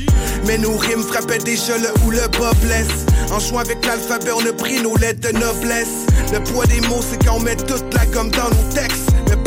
[0.47, 3.07] Mais nos rimes frappaient déjà le ou le bas blesse.
[3.31, 6.07] En jouant avec l'alphabet, on a pris nos lettres de noblesse.
[6.33, 9.04] Le poids des mots, c'est quand on met toute la gomme dans nos textes.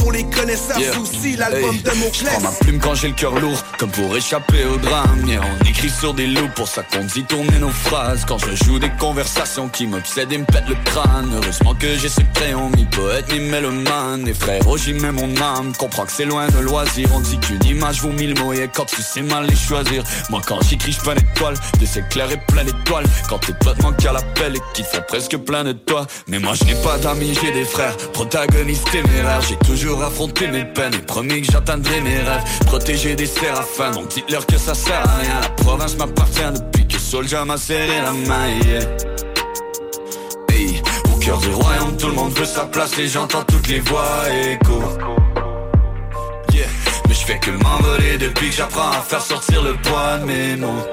[0.08, 0.98] Pour les connaisseurs, Yeah.
[1.02, 3.92] aussi l'album Hey, de mots Je prends ma plume quand j'ai le cœur lourd, comme
[3.92, 5.26] pour échapper au drame.
[5.28, 8.24] Yeah, on écrit sur des loups, pour ça qu'on dit tourner nos phrases.
[8.26, 11.30] Quand je joue des conversations qui m'obsèdent et me pètent le crâne.
[11.36, 14.26] Heureusement que j'ai ce crayon, ni poète, ni mélomane.
[14.30, 17.10] Et frérot, j'y mets mon âme, comprends que c'est loin de loisir.
[17.14, 20.04] On dit qu'une image vaut mille mots, et quand tu sais mal les choisir.
[20.30, 23.08] Moi, quand j'écris, je une étoile, de s'éclairer plein d'étoiles.
[23.28, 26.08] Quand tes potes manquent à l'appel et qu'ils font presque plein de toi.
[26.30, 29.42] Mais moi, je n'ai pas d'amis, j'ai des frères, protagonistes téméraires.
[29.42, 32.44] J'ai toujours affronté mes peines et promis que j'atteindrai mes rêves.
[32.66, 35.42] Protéger des séraphins, donc dites-leur que ça sert à rien.
[35.42, 38.48] La province m'appartient depuis que Soulja m'a serré la main.
[38.66, 38.80] yeah.
[40.50, 40.82] Hey,
[41.14, 44.24] au cœur du royaume, tout le monde veut sa place et j'entends toutes les voix
[44.52, 44.82] écho.
[46.54, 46.68] Yeah,
[47.08, 50.56] mais je fais que m'envoler depuis que j'apprends à faire sortir le poids de mes
[50.56, 50.86] mots.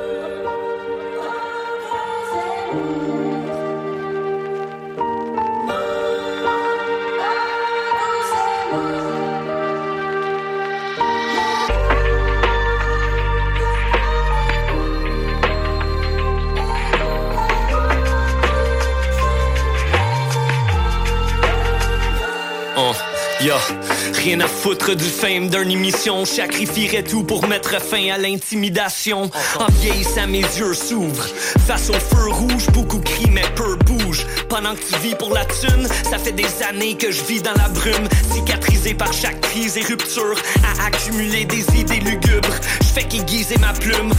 [24.14, 26.24] Rien à foutre du fame d'une émission.
[26.24, 29.30] Sacrifierais tout pour mettre fin à l'intimidation.
[29.60, 31.26] En vieillissant, mes yeux s'ouvrent.
[31.66, 34.26] Face au feu rouge, beaucoup crient, mais peu bougent.
[34.48, 37.52] Pendant que tu vis pour la thune, ça fait des années que je vis dans
[37.52, 38.08] la brume.
[38.32, 40.38] Cicatrisé par chaque crise et rupture.
[40.78, 42.54] À accumuler des idées lugubres.
[42.80, 44.14] Je fais qu'aiguiser ma plume.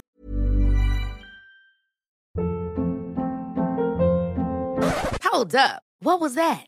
[5.32, 5.82] Hold up.
[6.02, 6.68] What was that?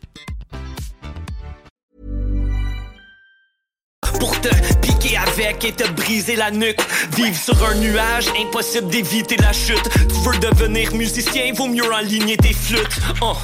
[4.19, 4.49] pour te
[4.81, 6.79] piquer avec et te briser la nuque.
[7.15, 9.89] Vivre sur un nuage, impossible d'éviter la chute.
[9.93, 12.99] Tu veux devenir musicien, vaut mieux aligner tes flûtes.
[13.21, 13.35] Oh.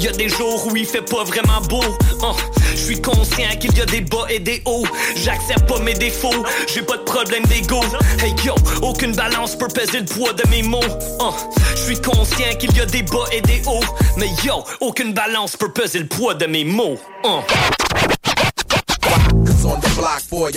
[0.00, 1.82] Y a des jours où il fait pas vraiment beau.
[2.22, 2.36] Oh.
[2.72, 4.86] Je suis conscient qu'il y a des bas et des hauts.
[5.16, 7.80] J'accepte pas mes défauts, j'ai pas de problème d'ego.
[8.22, 10.80] Hey yo, aucune balance peut peser le poids de mes mots.
[11.20, 11.34] Oh.
[11.74, 13.80] Je suis conscient qu'il y a des bas et des hauts.
[14.16, 16.98] Mais yo, aucune balance peut peser le poids de mes mots.
[17.24, 17.40] Oh.
[19.96, 20.50] Block for.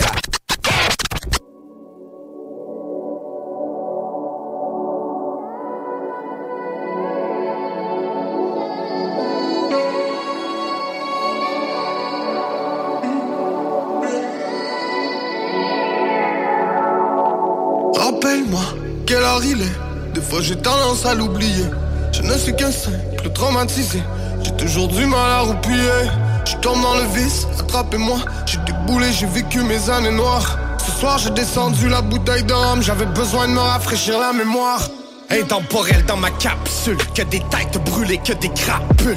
[17.95, 18.59] Rappelle-moi
[19.05, 19.65] quelle heure il est.
[20.13, 21.65] Des fois j'ai tendance à l'oublier.
[22.11, 24.03] Je ne suis qu'un simple traumatisé.
[24.43, 26.28] J'ai toujours du mal à roupiller.
[26.49, 28.17] Je tombe dans le vice, attrapez-moi.
[28.47, 30.57] J'ai déboulé, j'ai vécu mes années noires.
[30.83, 32.81] Ce soir j'ai descendu la bouteille d'homme.
[32.81, 34.81] J'avais besoin de me rafraîchir la mémoire.
[35.29, 39.15] Intemporel dans ma capsule, que des têtes brûlées, que des crapules.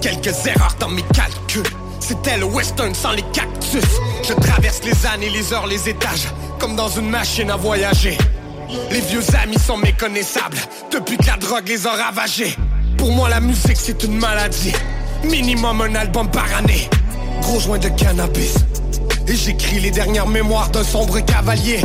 [0.00, 1.66] Quelques erreurs dans mes calculs.
[1.98, 3.82] C'était le western sans les cactus.
[4.22, 6.28] Je traverse les années, les heures, les étages,
[6.60, 8.16] comme dans une machine à voyager.
[8.92, 10.58] Les vieux amis sont méconnaissables,
[10.92, 12.56] depuis que la drogue les a ravagés.
[12.96, 14.72] Pour moi, la musique, c'est une maladie.
[15.24, 16.88] Minimum un album par année.
[17.42, 18.54] Gros joint de cannabis.
[19.26, 21.80] Et j'écris les dernières mémoires d'un sombre cavalier.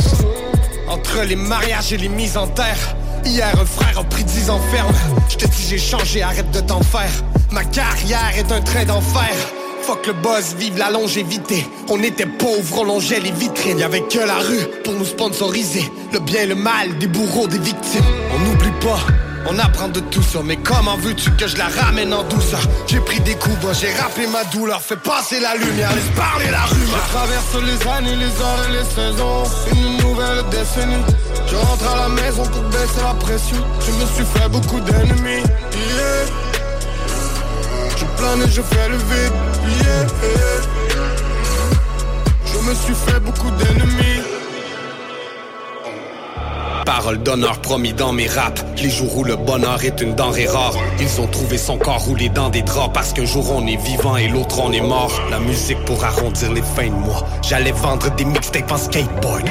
[0.88, 2.96] Entre les mariages et les mises en terre.
[3.24, 4.94] Hier, un frère a pris 10 ans ferme.
[5.28, 7.10] Je te dis, j'ai changé, arrête de t'en faire.
[7.50, 9.34] Ma carrière est un trait d'enfer.
[9.82, 11.66] Fuck le buzz, vive la longévité.
[11.90, 13.78] On était pauvres, on longeait les vitrines.
[13.78, 15.90] Y'avait que la rue pour nous sponsoriser.
[16.12, 18.04] Le bien, le mal, des bourreaux, des victimes.
[18.34, 19.00] On n'oublie pas.
[19.46, 22.60] On apprend de tout ça, mais comment veux-tu que je la ramène en douceur?
[22.86, 26.62] J'ai pris des coups j'ai rappelé ma douleur, fais passer la lumière, laisse parler la
[26.62, 31.02] rumeur Je traverse les années, les heures et les saisons, une nouvelle décennie.
[31.46, 35.42] Je rentre à la maison pour baisser la pression, je me suis fait beaucoup d'ennemis.
[37.96, 39.32] Je plane et je fais le vide.
[39.82, 40.06] Yeah.
[42.46, 44.33] Je me suis fait beaucoup d'ennemis.
[46.84, 48.62] Parole d'honneur promis dans mes raps.
[48.82, 50.74] Les jours où le bonheur est une denrée rare.
[51.00, 52.92] Ils ont trouvé son corps roulé dans des draps.
[52.92, 55.12] Parce qu'un jour on est vivant et l'autre on est mort.
[55.30, 57.26] La musique pour arrondir les fins de mois.
[57.42, 59.48] J'allais vendre des mixtapes en skateboard.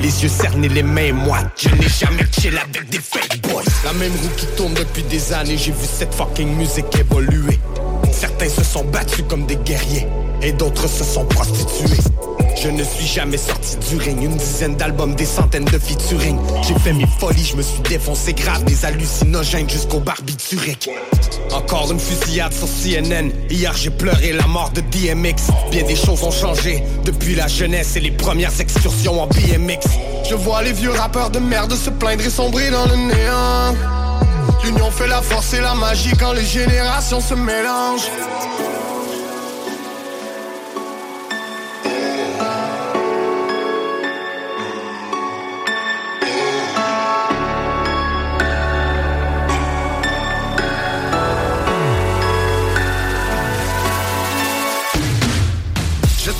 [0.00, 1.50] Les yeux cernés, les mains moites.
[1.56, 3.62] Je n'ai jamais chill avec des fake boys.
[3.84, 5.56] La même roue qui tourne depuis des années.
[5.58, 7.58] J'ai vu cette fucking musique évoluer.
[8.12, 10.06] Certains se sont battus comme des guerriers.
[10.40, 12.00] Et d'autres se sont prostitués
[12.62, 16.38] je ne suis jamais sorti du ring Une dizaine d'albums, des centaines de featuring.
[16.62, 18.64] J'ai fait mes folies, je me suis défoncé grave.
[18.64, 20.90] Des hallucinogènes jusqu'au barbiturique.
[21.52, 26.22] Encore une fusillade sur CNN Hier j'ai pleuré la mort de DMX Bien des choses
[26.22, 29.86] ont changé Depuis la jeunesse et les premières excursions en BMX
[30.28, 33.74] Je vois les vieux rappeurs de merde se plaindre et sombrer dans le néant.
[34.64, 38.10] L'union fait la force et la magie quand les générations se mélangent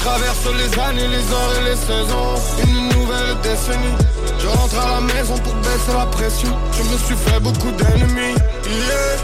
[0.01, 2.35] traverse les années, les heures et les saisons.
[2.65, 3.97] Une nouvelle décennie.
[4.39, 6.53] Je rentre à la maison pour baisser la pression.
[6.73, 8.35] Je me suis fait beaucoup d'ennemis.
[8.65, 9.17] Yeah.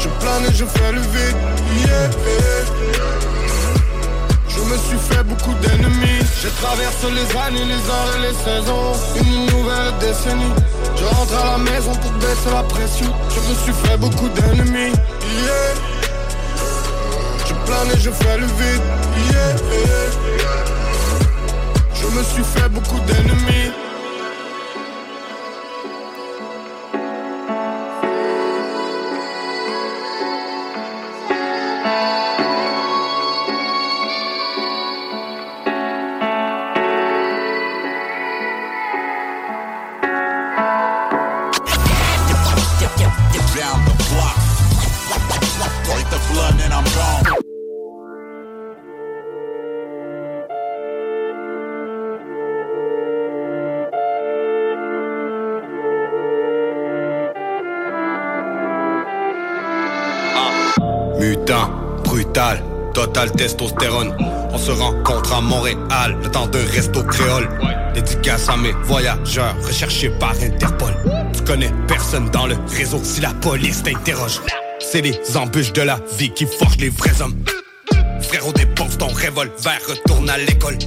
[0.00, 1.36] Je plane et je fais le vide.
[1.84, 2.10] Yeah.
[4.48, 6.22] Je me suis fait beaucoup d'ennemis.
[6.42, 8.92] Je traverse les années, les heures et les saisons.
[9.16, 10.54] Une nouvelle décennie.
[10.96, 13.12] Je rentre à la maison pour baisser la pression.
[13.28, 14.92] Je me suis fait beaucoup d'ennemis.
[15.44, 15.91] Yeah.
[17.62, 18.82] Je plane et je fais le vide.
[19.30, 19.56] Yeah.
[21.94, 23.81] Je me suis fait beaucoup d'ennemis.
[62.94, 64.14] Total testostérone.
[64.50, 67.48] On se rencontre à Montréal, le temps de resto créole.
[67.94, 70.94] Dédicace à mes voyageurs, recherchés par Interpol.
[71.34, 74.40] Tu connais personne dans le réseau si la police t'interroge.
[74.80, 77.36] C'est les embûches de la vie qui forgent les vrais hommes.
[78.20, 80.78] Frérot, dépose ton revolver, retourne à l'école.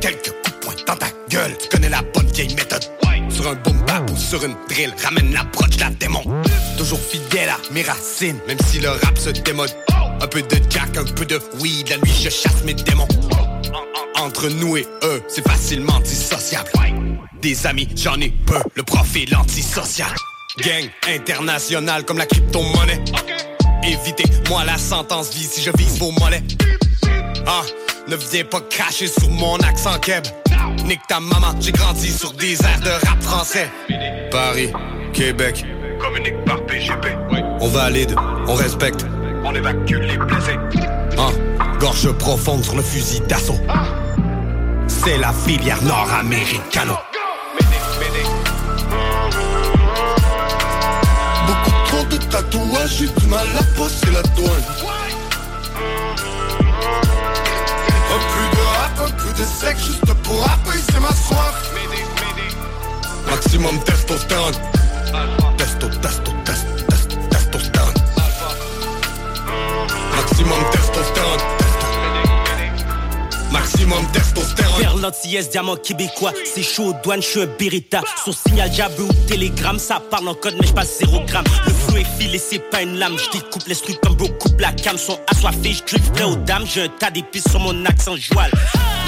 [0.00, 1.56] quelques coups de poing dans ta gueule.
[1.60, 2.84] Tu connais la bonne vieille méthode.
[3.30, 3.78] Sur un boom
[4.12, 6.22] ou sur une drill, ramène l'approche, la démon.
[6.76, 9.74] Toujours fidèle à mes racines, même si le rap se démode.
[10.20, 13.08] Un peu de jack, un peu de weed, la nuit je chasse mes démons.
[14.16, 16.70] Entre nous et eux, c'est facilement dissociable.
[17.40, 20.12] Des amis, j'en ai peu, le profil antisocial.
[20.58, 23.00] Gang international comme la crypto-monnaie.
[23.84, 26.42] Évitez-moi la sentence vie si je vise vos mollets.
[27.46, 27.62] Ah,
[28.08, 30.24] ne viens pas cracher sur mon accent keb.
[30.84, 33.70] Nique ta maman, j'ai grandi sur des airs de rap français.
[34.32, 34.70] Paris,
[35.12, 35.64] Québec,
[36.00, 37.08] communique par PGP.
[37.60, 38.14] On valide,
[38.46, 39.04] on respecte,
[39.48, 40.58] on évacue les blessés.
[41.16, 41.30] Ah,
[41.80, 43.58] gorge profonde sur le fusil d'assaut.
[44.86, 46.94] C'est la filière nord-américano.
[51.46, 54.66] Beaucoup trop de tatouages, j'ai du mal à passer la douane.
[58.10, 61.72] Un peu de rap, un peu de sexe, juste pour apaiser ma soif.
[63.30, 64.54] Maximum testostérone.
[65.56, 66.77] Testo, testo, testo,
[70.38, 71.40] Maximum testostérone.
[73.50, 74.80] Maximum testostérone.
[74.80, 78.02] Vers l'antillaise, diamant québécois, c'est chaud, douane, je suis un Beretta.
[78.22, 81.44] Sur signal Jabou ou Telegram, ça parle en code, mais je passe 0 gramme.
[81.66, 83.16] Le flou est filé, c'est pas une lame.
[83.18, 84.96] Je découpe les trucs comme beaucoup coupe la cam.
[84.96, 86.64] Sont assoiffés, je prêt aux dames.
[86.72, 88.52] J'ai un tas d'épices sur mon accent joual.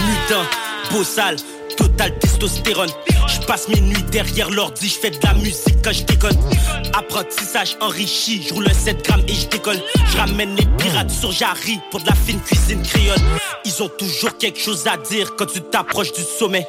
[0.07, 0.42] Mutant,
[0.91, 1.36] beau sale.
[1.81, 2.91] Total testostérone.
[3.26, 6.36] Je passe mes nuits derrière l'ordi, je fais de la musique quand je déconne.
[6.92, 9.81] Apprentissage enrichi, je roule un 7 grammes et je décolle.
[10.12, 13.17] Je ramène les pirates sur Jarry pour de la fine cuisine créole.
[13.65, 16.67] Ils ont toujours quelque chose à dire quand tu t'approches du sommet.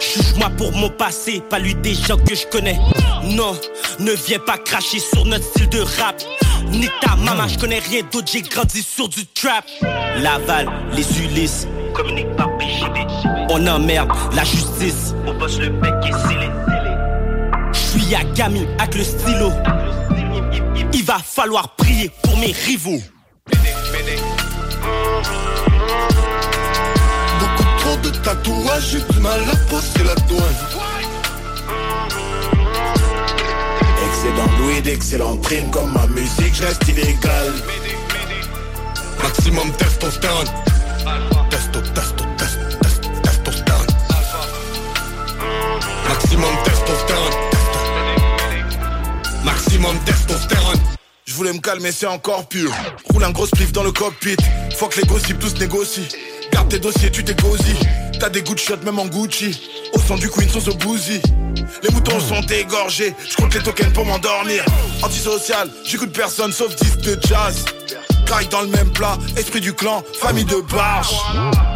[0.00, 2.78] Juge-moi pour mon passé, pas lui des gens que je connais.
[3.24, 3.58] Non,
[4.00, 6.22] ne viens pas cracher sur notre style de rap.
[6.66, 9.64] Nique ta maman, je connais rien d'autre, j'ai grandi sur du trap.
[10.18, 12.51] Laval, les Ulysses, communique PGB.
[13.48, 15.14] On emmerde la justice.
[15.26, 16.50] On bosse le scellé.
[17.72, 19.50] J'suis à Gamy avec le stylo.
[20.92, 23.00] Il va falloir prier pour mes rivaux.
[27.40, 30.42] Beaucoup trop de tatouages, j'ai du mal à passer la douane.
[34.06, 37.52] Excellent Louis, d'excellentes primes comme ma musique, je reste illégal.
[39.22, 40.48] Maximum testostérone.
[41.50, 42.71] Testo, testo, testo,
[46.12, 47.34] Maximum testostérone.
[49.44, 50.80] Maximum testostérone.
[51.24, 52.70] Je voulais me calmer, c'est encore pur.
[53.10, 54.36] Roule un gros spliff dans le cockpit.
[54.76, 56.02] Faut que les gossips tous négocient.
[56.52, 57.34] Garde tes dossiers, tu t'es.
[58.20, 59.58] T'as des good shots même en Gucci.
[59.94, 61.22] Au son du Queen, sont ce bousy.
[61.82, 63.14] Les moutons sont égorgés.
[63.26, 64.66] Je compte les tokens pour m'endormir.
[65.02, 67.64] Antisocial, j'écoute personne sauf 10 de jazz.
[68.26, 71.14] Caille dans le même plat, esprit du clan, famille de barge.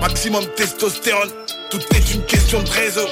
[0.02, 1.30] Maximum testostérone,
[1.70, 3.08] tout est une question de réseau.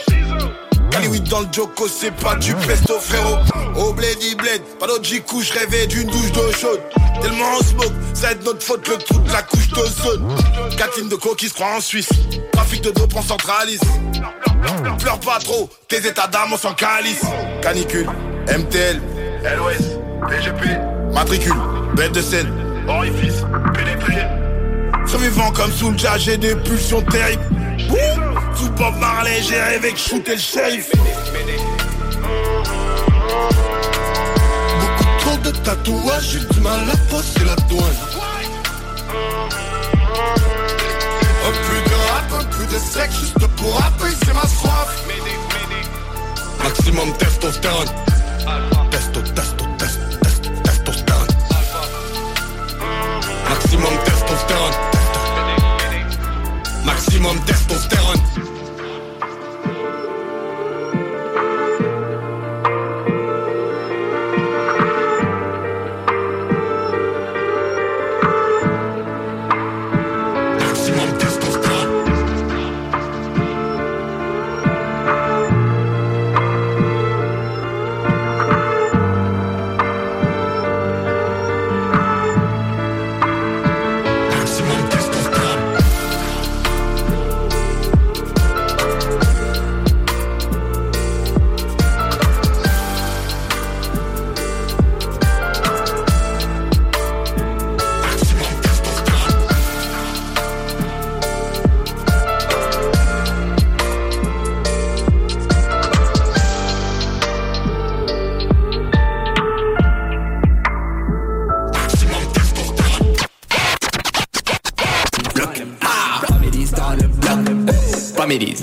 [0.95, 3.39] Dans le Joko, c'est pas du pesto frérot.
[3.75, 6.81] Au bled, bled, pas d'autre j'y couche, rêver d'une douche d'eau chaude.
[7.21, 10.29] Tellement on smoke, ça va être notre faute, le trou de la couche d'ozone.
[10.79, 12.11] Catine de co qui se croit en Suisse.
[12.53, 13.81] Trafic de dope, on centralise.
[15.01, 17.23] Pleure pas trop, tes états d'âme, on s'en calice.
[17.61, 18.09] Canicule,
[18.47, 19.03] MTL,
[19.43, 20.79] LOS, PGP,
[21.13, 21.57] matricule,
[21.97, 22.53] bête de scène,
[22.87, 23.43] orifice,
[23.75, 24.44] pénétré.
[25.15, 27.44] Survivant comme Soulja, j'ai des pulsions terribles.
[28.57, 30.91] Sous Bob Marley, j'ai rêvé que shooter le shérif.
[34.81, 37.97] Beaucoup trop de tatouages, j'ai du mal à passer la douane.
[41.47, 45.05] Un peu de rap, un peu de sexe, juste pour apaiser ma soif.
[46.60, 47.89] Maximum testostérone.
[48.91, 49.64] Testo, testo, testo, testo,
[57.15, 58.53] Maximum testostérone.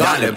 [0.01, 0.33] Dalle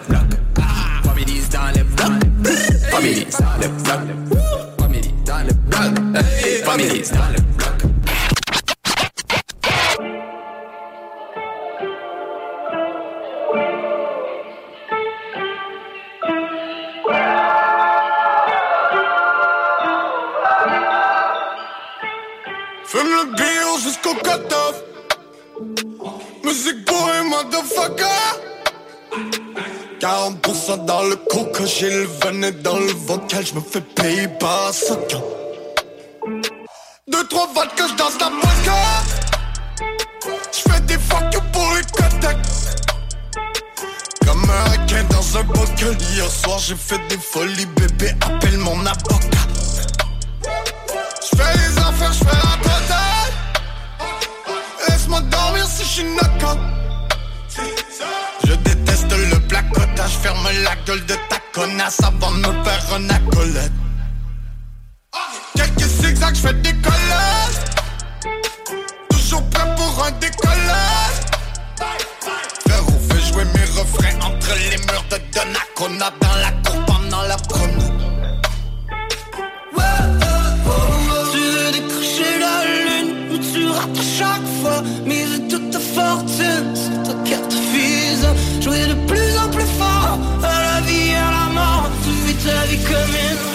[33.44, 34.96] je me fais payer par ça.
[37.08, 38.72] Deux, trois que je danse la vodka.
[40.52, 42.46] Je fais des fuck pour les contacts.
[44.26, 45.96] Comme un requin dans un bocal.
[46.12, 49.46] Hier soir, j'ai fait des folies, bébé, appelle mon avocat.
[50.42, 53.32] Je fais les affaires, je fais la totale.
[54.88, 56.58] Laisse-moi dormir si je suis knock
[58.44, 63.08] Je déteste le placotage, ferme la gueule de ta connasse avant de me faire un
[63.10, 63.72] accolade.
[65.54, 67.60] Quelques zigzags, je fais des collades.
[69.08, 71.18] Toujours prêt pour un décollage.
[72.66, 77.22] Frère, on fait jouer mes refrains entre les murs de Donnacona dans la cour pendant
[77.22, 77.92] la promenade.
[81.32, 84.82] Tu veux décrocher la lune, mais tu rates chaque fois.
[85.06, 88.26] Mise toute ta fortune sur ta carte fuse.
[88.60, 90.18] Jouer de plus en plus fort
[92.46, 93.53] love you coming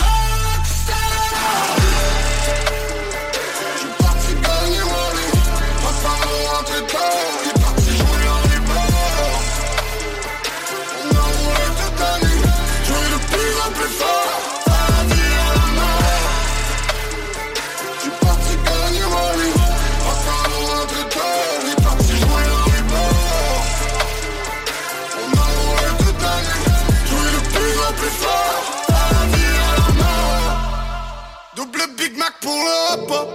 [32.41, 33.27] pour le repas.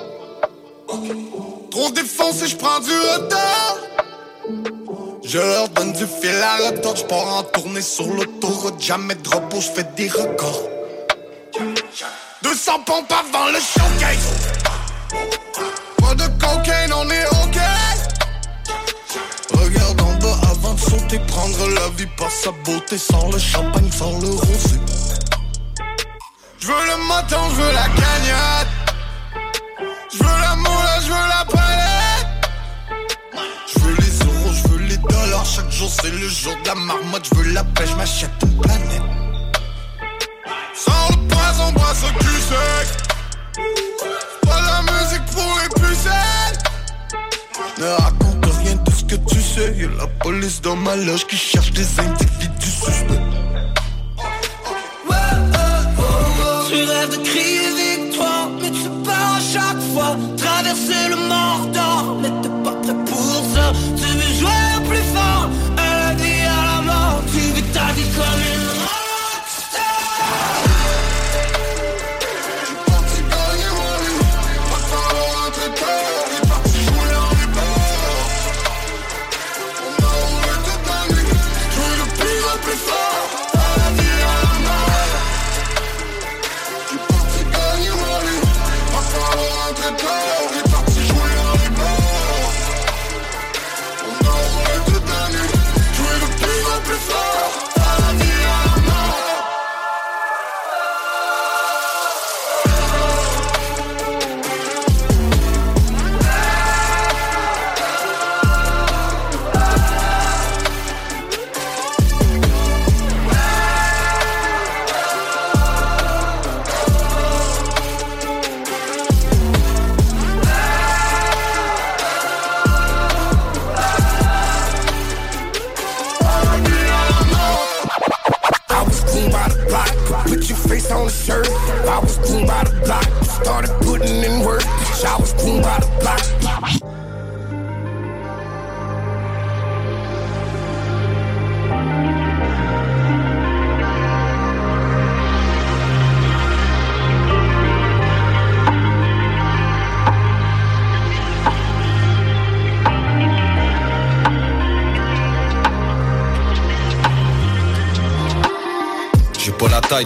[1.71, 3.77] Trop défoncé, je prends du retard.
[5.25, 9.29] Je leur donne du fil à retordre, je pars en tournée sur l'autoroute, jamais de
[9.29, 10.69] repos, je fais des records.
[12.43, 14.29] 200 pompes avant le showcase.
[15.99, 17.59] Pas de cocaine, on est ok.
[19.53, 23.91] Regarde en bas avant de sauter, prendre la vie par sa beauté, sans le champagne,
[23.91, 24.79] sans le rosé.
[26.59, 28.74] Je veux le matin, je veux la cagnotte.
[30.15, 32.27] Je veux la moula, je veux la palette.
[33.67, 35.45] Je veux les euros, je veux les dollars.
[35.45, 37.29] Chaque jour c'est le jour de la marmotte.
[37.31, 39.03] Je veux la paix, je m'achète une planète.
[40.75, 42.89] Sans le poison, bois ce cul sec.
[44.43, 46.59] Pas la musique pour les pucelles.
[47.79, 49.75] Ne raconte rien de ce que tu sais.
[49.77, 53.21] Y'a la police dans ma loge qui cherche des individus suspects.
[56.69, 57.74] Tu rêves de crier
[60.65, 63.73] Traverser le Mordor, mais t'es pas prêt pour ça.
[63.99, 67.21] Tu veux jouer plus fort, à la vie, à la mort.
[67.31, 68.84] Tu vis ta vie comme une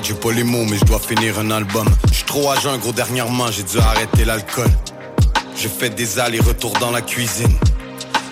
[0.03, 1.89] J'ai pas les mots, mais je dois finir un album.
[2.13, 4.71] J'suis trop à jeun, gros, dernièrement, j'ai dû arrêter l'alcool.
[5.57, 7.53] J'ai fait des allers-retours dans la cuisine.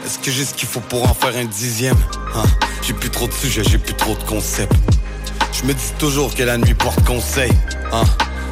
[0.05, 1.97] Est-ce que j'ai ce qu'il faut pour en faire un dixième?
[2.35, 2.45] Hein?
[2.83, 4.75] J'ai plus trop de sujets, j'ai plus trop de concepts.
[5.53, 7.53] Je me dis toujours que la nuit porte conseil.
[7.91, 8.05] Hein?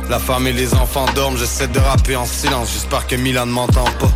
[0.08, 2.70] La femme et les enfants dorment, j'essaie de rapper en silence.
[2.72, 4.12] J'espère que Milan ne m'entend pas.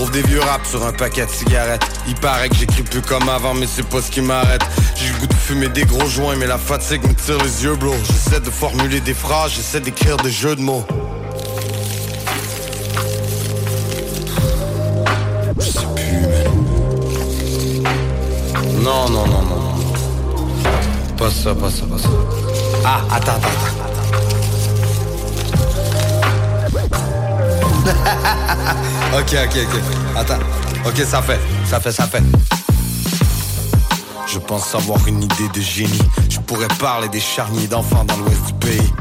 [0.00, 1.86] Trouve des vieux raps sur un paquet de cigarettes.
[2.08, 4.62] Il paraît que j'écris plus comme avant, mais c'est pas ce qui m'arrête.
[4.96, 7.74] J'ai le goût de fumer des gros joints, mais la fatigue me tire les yeux,
[7.74, 7.92] bro.
[8.04, 10.86] J'essaie de formuler des phrases, j'essaie d'écrire des jeux de mots.
[15.58, 17.92] Je sais plus, man.
[18.82, 19.74] Non, non, non, non.
[21.18, 22.08] Pas ça, pas ça, pas ça.
[22.86, 23.69] Ah, attends, attends,
[29.14, 29.80] ok, ok, ok.
[30.16, 30.38] Attends.
[30.86, 32.22] Ok, ça fait, ça fait, ça fait.
[34.26, 35.98] Je pense avoir une idée de génie.
[36.28, 38.92] Je pourrais parler des charniers d'enfants dans l'ouest du pays.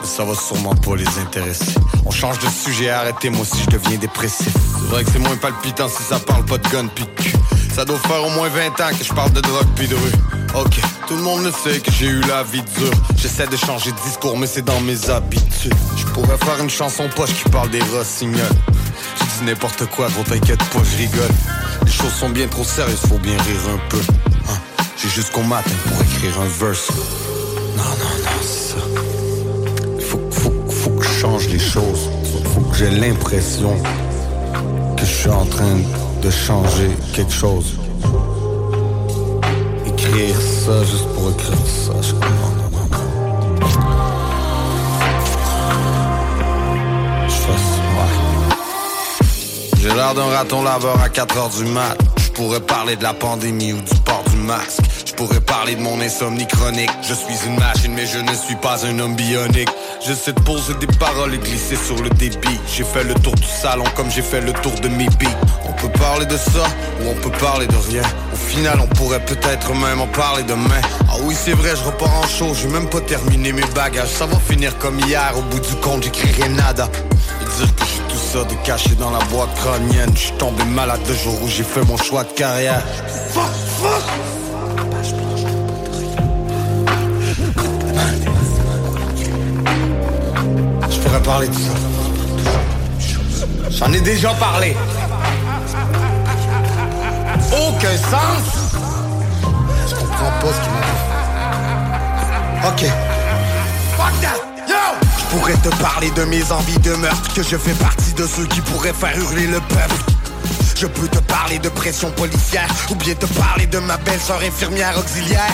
[0.00, 1.74] Mais ça va sûrement pas les intéresser.
[2.06, 4.48] On change de sujet, arrêtez-moi si je deviens dépressif.
[4.52, 7.34] C'est vrai que c'est moins palpitant si ça parle pas de gun pis de cul.
[7.74, 10.60] Ça doit faire au moins 20 ans que je parle de drogue puis de rue.
[10.60, 12.90] Ok, tout le monde le sait que j'ai eu la vie dure.
[13.16, 15.72] J'essaie de changer de discours, mais c'est dans mes habitudes.
[15.96, 18.44] Je pourrais faire une chanson poche qui parle des rossignols.
[19.18, 21.30] Je dis n'importe quoi, gros t'inquiète pas, je rigole.
[21.86, 24.00] Les choses sont bien trop sérieuses, faut bien rire un peu.
[24.50, 24.58] Hein,
[25.02, 26.90] J'ai jusqu'au matin pour écrire un verse.
[27.76, 30.06] Non, non, non, c'est ça.
[30.08, 32.10] Faut, faut, faut que je change les choses.
[32.52, 33.74] Faut que j'ai l'impression
[34.94, 35.78] que je suis en train
[36.22, 37.76] de changer quelque chose.
[39.86, 40.36] Écrire
[40.84, 41.56] juste pour écrire
[42.02, 42.14] je.
[49.80, 51.96] J'ai l'air d'un raton laveur à 4 heures du mat.
[52.18, 54.80] Je pourrais parler de la pandémie ou du port du masque.
[55.06, 56.90] Je pourrais parler de mon insomnie chronique.
[57.02, 59.70] Je suis une machine, mais je ne suis pas un homme bionique.
[60.04, 62.60] J'essaie de poser des paroles et glisser sur le débit.
[62.66, 65.67] J'ai fait le tour du salon comme j'ai fait le tour de mes beats.
[65.78, 66.64] On peut parler de ça
[67.00, 68.02] ou on peut parler de rien.
[68.32, 70.80] Au final, on pourrait peut-être même en parler demain.
[71.08, 72.52] Ah oui, c'est vrai, je repars en show.
[72.52, 74.08] J'ai même pas terminé mes bagages.
[74.08, 75.32] Ça va finir comme hier.
[75.36, 76.88] Au bout du compte, j'écrirai nada.
[77.40, 80.10] Et dire que j'ai tout ça de caché dans la boîte crânienne.
[80.14, 82.82] Je suis tombé malade le jour où j'ai fait mon choix de carrière.
[83.32, 83.44] Fuck,
[83.80, 84.02] fuck.
[90.90, 91.70] Je pourrais parler de ça.
[93.70, 94.74] J'en ai déjà parlé.
[97.52, 98.74] Aucun sens.
[99.88, 100.98] Je comprends pas ce qu'il m'a dit.
[102.66, 102.82] Ok.
[103.96, 104.38] Fuck that.
[105.18, 108.46] Je pourrais te parler de mes envies de meurtre, que je fais partie de ceux
[108.46, 109.94] qui pourraient faire hurler le peuple.
[110.74, 114.96] Je peux te parler de pression policière, ou bien te parler de ma belle-sœur infirmière
[114.98, 115.52] auxiliaire.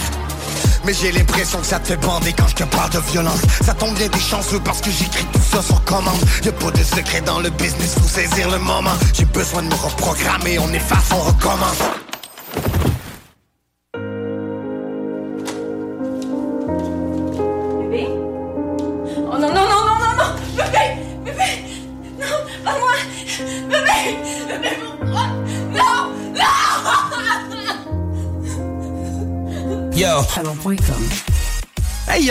[0.87, 3.41] Mais j'ai l'impression que ça te fait bander quand je te parle de violence.
[3.65, 6.21] Ça tombe bien des chanceux parce que j'écris tout ça sur commande.
[6.45, 8.97] Y'a pas de secret dans le business, faut saisir le moment.
[9.13, 12.03] J'ai besoin de me reprogrammer, on efface, on recommence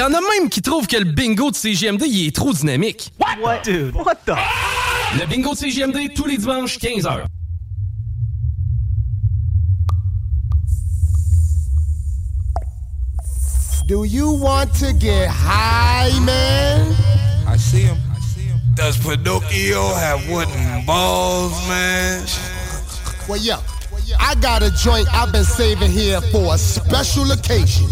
[0.03, 3.14] y en a même qui trouvent que le bingo de CGMD il est trop dynamique.
[3.41, 3.61] What?
[3.64, 4.35] Dude, what the?
[5.17, 7.23] Le bingo de CGMD tous les dimanches 15h.
[13.88, 16.93] Do you want to get high, man?
[17.48, 17.98] I see him.
[18.75, 22.25] Does Pinocchio have wooden balls, man?
[23.30, 23.59] Well, yeah.
[24.19, 27.88] I got a joint I've been saving here for a special occasion.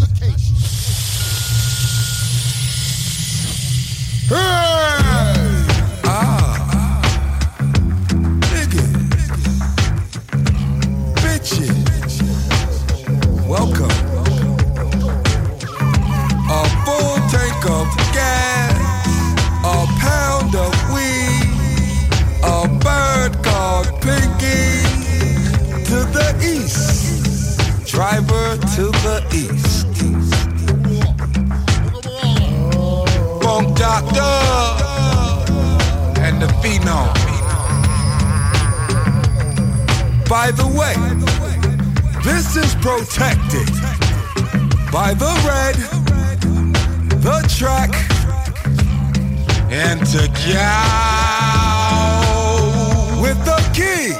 [27.92, 29.71] Driver to the east.
[33.82, 34.32] Doctor
[36.20, 37.10] and the Phenom.
[40.28, 40.94] By the way,
[42.22, 43.66] this is protected
[44.92, 45.74] by the red,
[47.22, 47.90] the track,
[49.72, 50.70] and to go
[53.20, 54.14] with the key.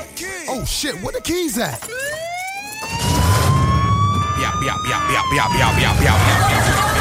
[0.49, 1.89] Oh shit, where the keys at?
[4.41, 6.92] Yap, yap, yap, yap, yap, yap, yap, yap, yap,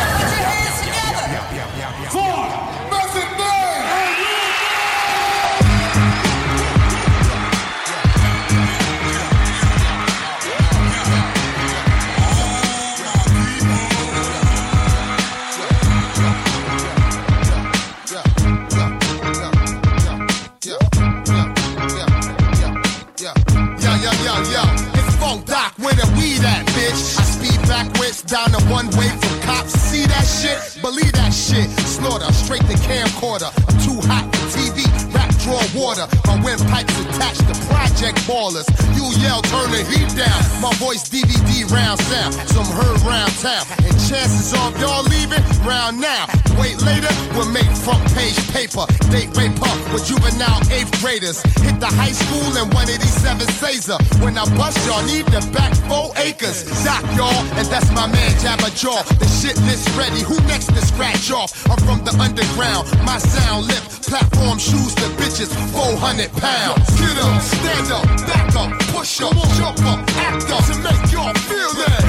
[28.94, 29.74] away from cops.
[29.74, 30.82] See that shit?
[30.82, 31.70] Believe that shit.
[31.88, 33.52] Snorter straight to camcorder.
[33.68, 34.86] I'm too hot for TV.
[35.14, 36.08] Rap draw water.
[36.28, 36.91] My windpipe
[37.22, 38.66] attached to project ballers.
[38.98, 40.42] You yell, turn the heat down.
[40.62, 42.34] My voice DVD round sound.
[42.50, 43.66] Some heard round town.
[43.86, 46.26] And chances of y'all leaving round now.
[46.58, 48.86] Wait later, we'll make front page paper.
[49.14, 51.42] Date rape up with juvenile eighth graders.
[51.62, 53.98] Hit the high school in 187 Caesar.
[54.24, 56.66] When I bust, y'all need the back four acres.
[56.84, 59.02] Doc, y'all, and that's my man Jabba Jaw.
[59.22, 60.22] The shit list ready.
[60.22, 61.54] Who next to scratch off?
[61.70, 62.90] I'm from the underground.
[63.06, 66.90] My sound lip, platform shoes to bitches, 400 pounds.
[67.00, 71.34] Get up, stand up, back up, push up, jump up, act up to make y'all
[71.34, 72.02] feel that.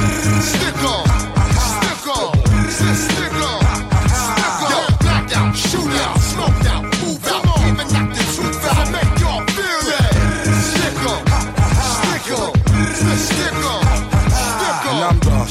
[0.43, 1.07] Stick up,
[1.59, 2.37] stick up,
[2.97, 3.61] stick, up.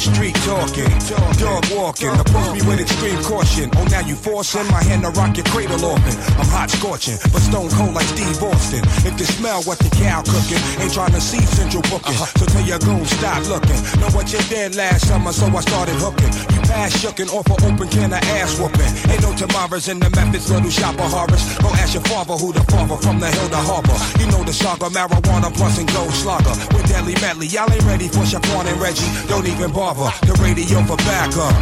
[0.01, 0.89] Street talking,
[1.37, 2.09] dog walking.
[2.09, 3.69] Approach me with extreme caution.
[3.77, 6.15] Oh, now you forcing my hand to rock your cradle open.
[6.41, 8.81] I'm hot scorching, but stone cold like Steve Austin.
[9.05, 12.17] If you smell what the cow cooking, ain't trying to see central booking.
[12.17, 12.39] Uh-huh.
[12.39, 13.77] So tell your goon stop looking.
[14.01, 16.33] Know what you did last summer, so I started hooking.
[16.49, 18.93] You pass shucking off an open can of ass whooping.
[19.11, 21.43] Ain't no tomorrows in the methods, little shopper Horace.
[21.59, 23.97] Go ask your father who the father from the hill to harbor.
[24.19, 26.55] You know the saga, marijuana plus and gold slugger.
[26.73, 29.07] With deadly medley, y'all ain't ready for Chappon and Reggie.
[29.27, 30.09] Don't even bother.
[30.25, 31.53] The radio for backup.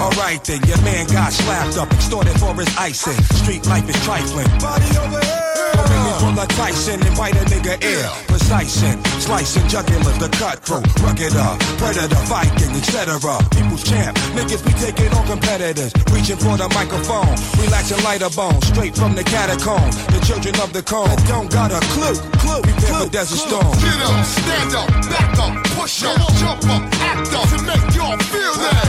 [0.00, 3.20] Alright then, your man got slapped up, extorted for his icing.
[3.44, 4.48] Street life is trifling.
[4.58, 5.35] Body over here.
[5.76, 8.08] Don't make me pull a Tyson and bite a nigga ear.
[8.26, 13.20] Precising, slicing jugular, the cutthroat, rugged up, predator, Viking, etc.
[13.52, 18.96] People's champ, niggas be taking on competitors, reaching for the microphone, relaxing lighter bones, straight
[18.96, 19.90] from the catacomb.
[20.14, 22.62] The children of the cone don't got a clue, clue.
[22.62, 23.72] Prepare for desert storm.
[23.82, 28.16] Get up, stand up, back up, push up, jump up, act up to make y'all
[28.32, 28.84] feel that.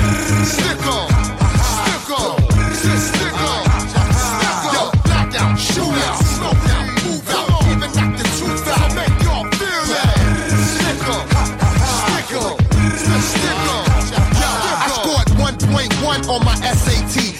[0.48, 1.10] Stick up,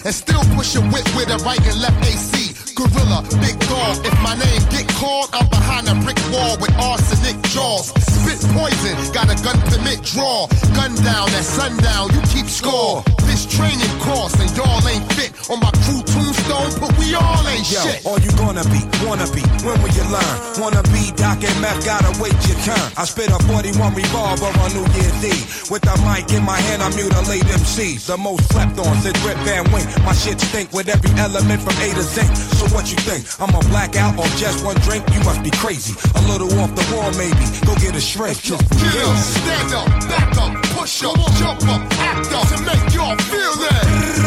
[0.08, 2.56] and still push a whip with a right and left AC.
[2.80, 4.00] Gorilla, big dog.
[4.08, 7.92] If my name get called, I'm behind a brick wall with arsenic jaws.
[7.92, 10.48] Spit poison, got a gun permit draw.
[10.80, 13.04] Gun down at sundown, you keep score.
[13.28, 15.04] This training course and y'all ain't
[15.50, 18.06] on my crew tombstone, but we all ain't Yo, shit.
[18.06, 20.34] all you gonna be, wanna be, when will you learn?
[20.60, 22.88] Wanna be Doc and Meth, gotta wait your turn.
[22.98, 25.72] I spit a 41 revolver on New Year's Eve.
[25.72, 28.08] With the mic in my hand, I mutilate MCs.
[28.08, 29.88] The most slept on since Rip Van Wink.
[30.04, 32.24] My shit stink with every element from A to Z.
[32.60, 33.24] So what you think?
[33.40, 35.04] I'm a blackout on just one drink?
[35.14, 35.96] You must be crazy.
[36.16, 37.44] A little off the wall, maybe.
[37.66, 38.40] Go get a shrink.
[38.42, 43.16] Just up, stand up, back up, push up, jump up, act up to make y'all
[43.32, 43.84] feel that.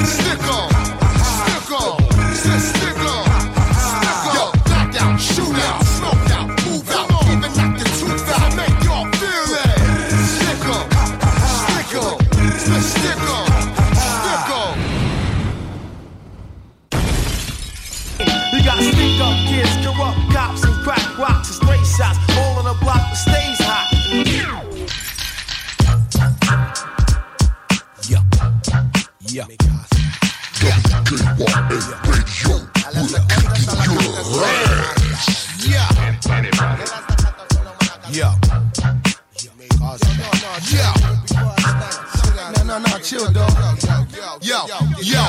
[0.07, 1.00] Stick up,
[20.91, 22.19] crack rocks and straight shots.
[22.36, 23.86] All on the block that stays hot.
[28.09, 28.25] Yeah.
[29.28, 29.47] Yeah.
[34.94, 35.00] Yeah.
[43.03, 43.51] Chill, dog.
[44.43, 44.67] Yo,
[45.01, 45.25] yo,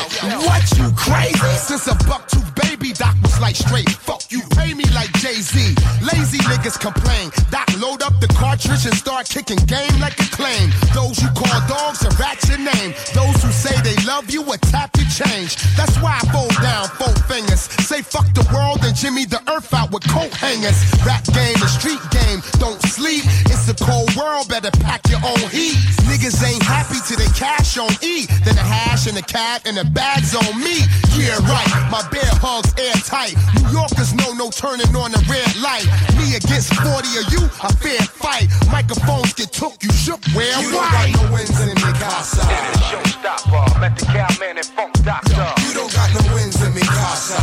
[0.46, 1.38] what you crazy?
[1.58, 3.90] Since a buck two baby, Doc was like straight.
[3.90, 5.76] Fuck you, pay me like Jay Z.
[6.02, 7.32] Lazy niggas complain.
[7.50, 10.70] Doc load up the cartridge and start kicking game like a claim.
[10.94, 12.94] Those you call dogs are rats your name.
[13.14, 15.56] Those who say they love you will tap your change.
[15.76, 17.62] That's why I fold down four fingers.
[17.88, 20.80] Say fuck the world and Jimmy the earth out with coat hangers.
[21.06, 23.24] Rap game, the street game, don't sleep.
[23.48, 25.78] It's a cold world, better pack your own heat.
[26.10, 28.26] Niggas ain't happy till they cash on E.
[28.44, 30.82] Then the hash and the cab and the bags on me.
[31.14, 31.70] Yeah, right.
[31.94, 33.38] My bear hugs airtight.
[33.62, 35.86] New Yorkers know no turning on the red light.
[36.18, 36.90] Me against 40
[37.22, 38.50] of you, a fair fight.
[38.74, 41.14] Microphones get took, you shook where You don't right.
[41.14, 42.42] got no wins in me casa.
[42.90, 45.48] Showstopper, met the cowman and funk doctor.
[45.62, 47.38] You don't got no wins in me casa.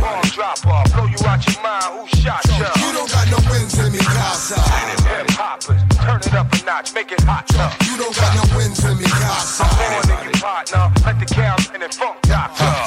[0.00, 1.90] Ball dropper, blow you out your mind.
[1.98, 2.70] Who shot ya?
[2.78, 4.56] You don't got no wins in me casa.
[5.54, 7.46] Hip hoppers, turn it up a notch, make it hot.
[7.86, 9.62] You don't got no wins in me casa.
[9.62, 12.83] I'm born in your partner, let the cowman and the funk doctor.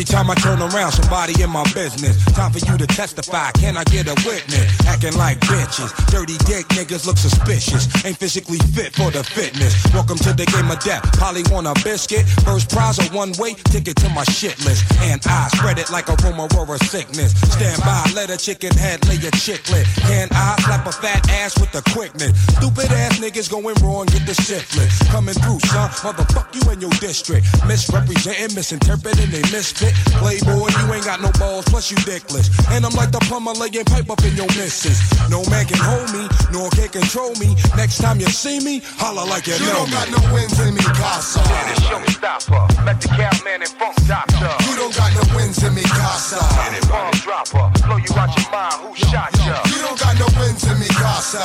[0.00, 2.16] Every time I turn around, somebody in my business.
[2.32, 3.50] Time for you to testify.
[3.60, 4.64] Can I get a witness?
[4.88, 5.92] Acting like bitches.
[6.08, 7.84] Dirty dick niggas look suspicious.
[8.02, 9.76] Ain't physically fit for the fitness.
[9.92, 11.04] Welcome to the game of death.
[11.20, 12.24] Polly want a biscuit.
[12.48, 14.88] First prize a one way ticket to my shit list.
[15.04, 17.36] And I spread it like a rumor or a sickness.
[17.52, 19.84] Stand by, let a chicken head lay a chicklet.
[20.08, 22.32] Can I slap a fat ass with the quickness?
[22.56, 24.96] Stupid ass niggas going wrong, get the syphilis.
[25.12, 25.90] Coming through, son.
[26.00, 27.44] Motherfuck you in your district.
[27.68, 29.89] Misrepresenting, misinterpreting, they misfit.
[30.20, 32.48] Playboy, you ain't got no balls, plus you dickless.
[32.70, 34.98] And I'm like the plumber laying pipe up in your missus.
[35.30, 37.56] No man can hold me, nor can control me.
[37.76, 39.96] Next time you see me, holla like you, You know don't me.
[39.96, 41.40] got no wins in me, Casa.
[41.86, 44.50] Showstopper, met the cowman and funk doctor.
[44.68, 46.38] You don't got no wins in me, Casa.
[46.90, 48.78] Bomb dropper, blow you out your mind.
[48.84, 49.60] Who shot ya?
[49.72, 51.40] You don't got no wins in me, Casa.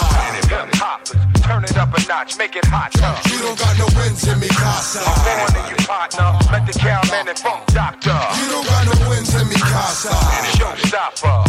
[0.49, 2.91] Hip hoppers, turn it up a notch, make it hot.
[2.95, 3.17] Huh?
[3.31, 5.01] You don't got no wins in me, Casa.
[5.01, 6.29] I'm born to you, partner.
[6.51, 8.17] Met the cowman and funk doctor.
[8.37, 10.09] You don't got no wins in me, Casa.
[10.57, 11.39] Showstopper,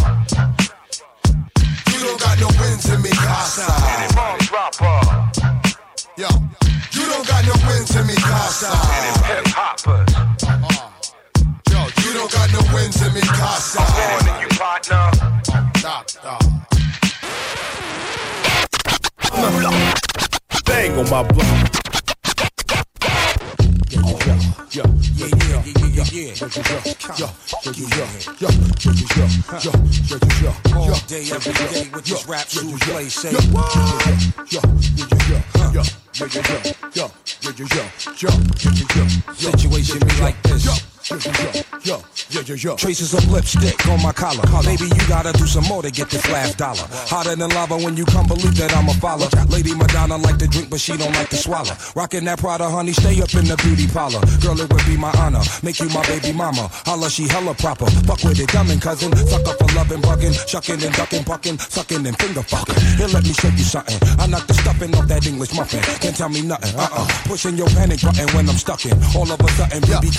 [1.92, 3.66] You don't got no wins in me, Casa.
[4.14, 5.00] bomb dropper,
[6.16, 6.28] Yo,
[6.92, 8.68] you don't got no wins in me, Casa.
[9.26, 10.12] hip hoppers.
[11.70, 13.80] Yo, you don't got no wins in me, Casa.
[13.80, 15.10] I'm born to you, partner.
[15.78, 16.42] Stop, stop.
[20.66, 21.72] Bang on my block.
[23.90, 24.38] Yeah, yeah,
[24.72, 25.75] yeah, yeah, yeah,
[30.74, 33.32] all day, every day with this rap shoes play say,
[39.34, 40.95] situation be like this.
[42.76, 44.42] Traces of lipstick on my collar.
[44.64, 46.82] Maybe you gotta do some more to get this last dollar.
[47.06, 49.28] Hotter than lava when you come believe that I'm a follower.
[49.48, 51.70] Lady Madonna like to drink, but she don't like to swallow.
[51.94, 54.18] Rockin' that Prada, honey, stay up in the beauty parlor.
[54.42, 55.42] Girl, it would be my honor.
[55.62, 56.68] Make you my baby mama.
[56.84, 57.86] Holla, she hella proper.
[58.02, 59.14] Fuck with it, dummin' cousin.
[59.14, 62.74] Suck up for loving, bugging, shucking and ducking, bucking, sucking and finger fucking.
[62.98, 63.96] Here, let me show you something.
[64.18, 65.80] I knock the stuffing off that English muffin.
[66.02, 66.74] Can't tell me nothing.
[66.74, 67.06] Uh-uh.
[67.30, 68.98] Pushing your panic button when I'm stuck in.
[69.14, 70.10] All of a sudden, BB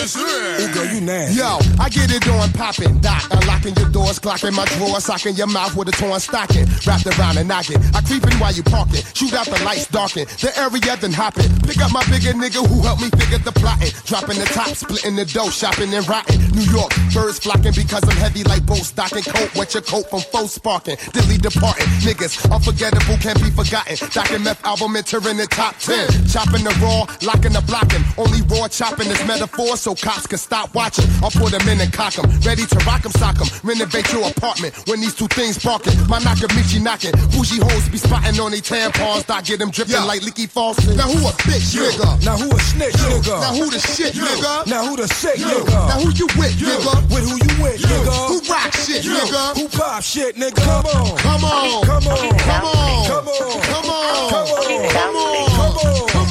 [0.00, 0.64] conducting.
[0.64, 1.40] Ooh, girl, you nasty.
[1.40, 3.22] Yo, I get it on poppin', doc.
[3.30, 6.66] Unlocking your doors, clocking my drawers, socking your mouth with a torn stocking.
[6.86, 7.78] Wrapped around and knocking.
[7.94, 9.02] I creepin' while you parking.
[9.14, 10.26] Shoot out the lights, darken.
[10.40, 11.50] The area then hopping.
[11.66, 13.92] Pick up my bigger nigga who helped me figure the plotting.
[14.04, 16.40] Dropping the top, splitting the dough, shopping and rotting.
[16.52, 19.22] New York, birds flocking because I'm heavy like boat stocking.
[19.22, 20.96] Coat, wet your coat from faux sparking.
[21.12, 21.86] Dilly departing.
[22.00, 23.96] Niggas, unforgettable, can't be forgotten.
[24.10, 26.26] Doc and meth album entering the top 10.
[26.28, 28.02] Chopping the raw, locking the blocking.
[28.16, 31.04] Only raw chopping is metaphor so cops can stop watching.
[31.22, 32.26] I'll put them in and cock 'em.
[32.40, 33.48] Ready to rock 'em, sock 'em.
[33.62, 35.94] Renovate your apartment when these two things barking.
[36.08, 37.12] My Nakamichi knocking.
[37.32, 39.26] Bougie hoes be spotting on they tampons.
[39.26, 40.96] Doc get them dripping like leaky faucet.
[40.96, 42.22] Now who a bitch, nigga?
[42.24, 43.40] Now who a snitch, nigga?
[43.40, 44.66] Now who the shit, nigga?
[44.66, 45.46] Now who the sick, Yo.
[45.48, 45.88] nigga?
[45.88, 46.94] Now who you with, nigga?
[47.10, 48.28] With who you with, nigga?
[48.28, 49.12] Who rock shit, Yo.
[49.14, 49.56] nigga?
[49.56, 50.56] Who pop shit, nigga?
[50.56, 51.16] Come on.
[51.18, 51.84] Come on.
[51.84, 52.38] Come on.
[52.38, 53.06] Come on.
[53.06, 53.60] Come on.
[53.70, 54.30] Come on.
[54.30, 54.90] Come on.
[54.90, 55.50] Come on.
[55.50, 56.08] Come on.
[56.08, 56.29] Come on.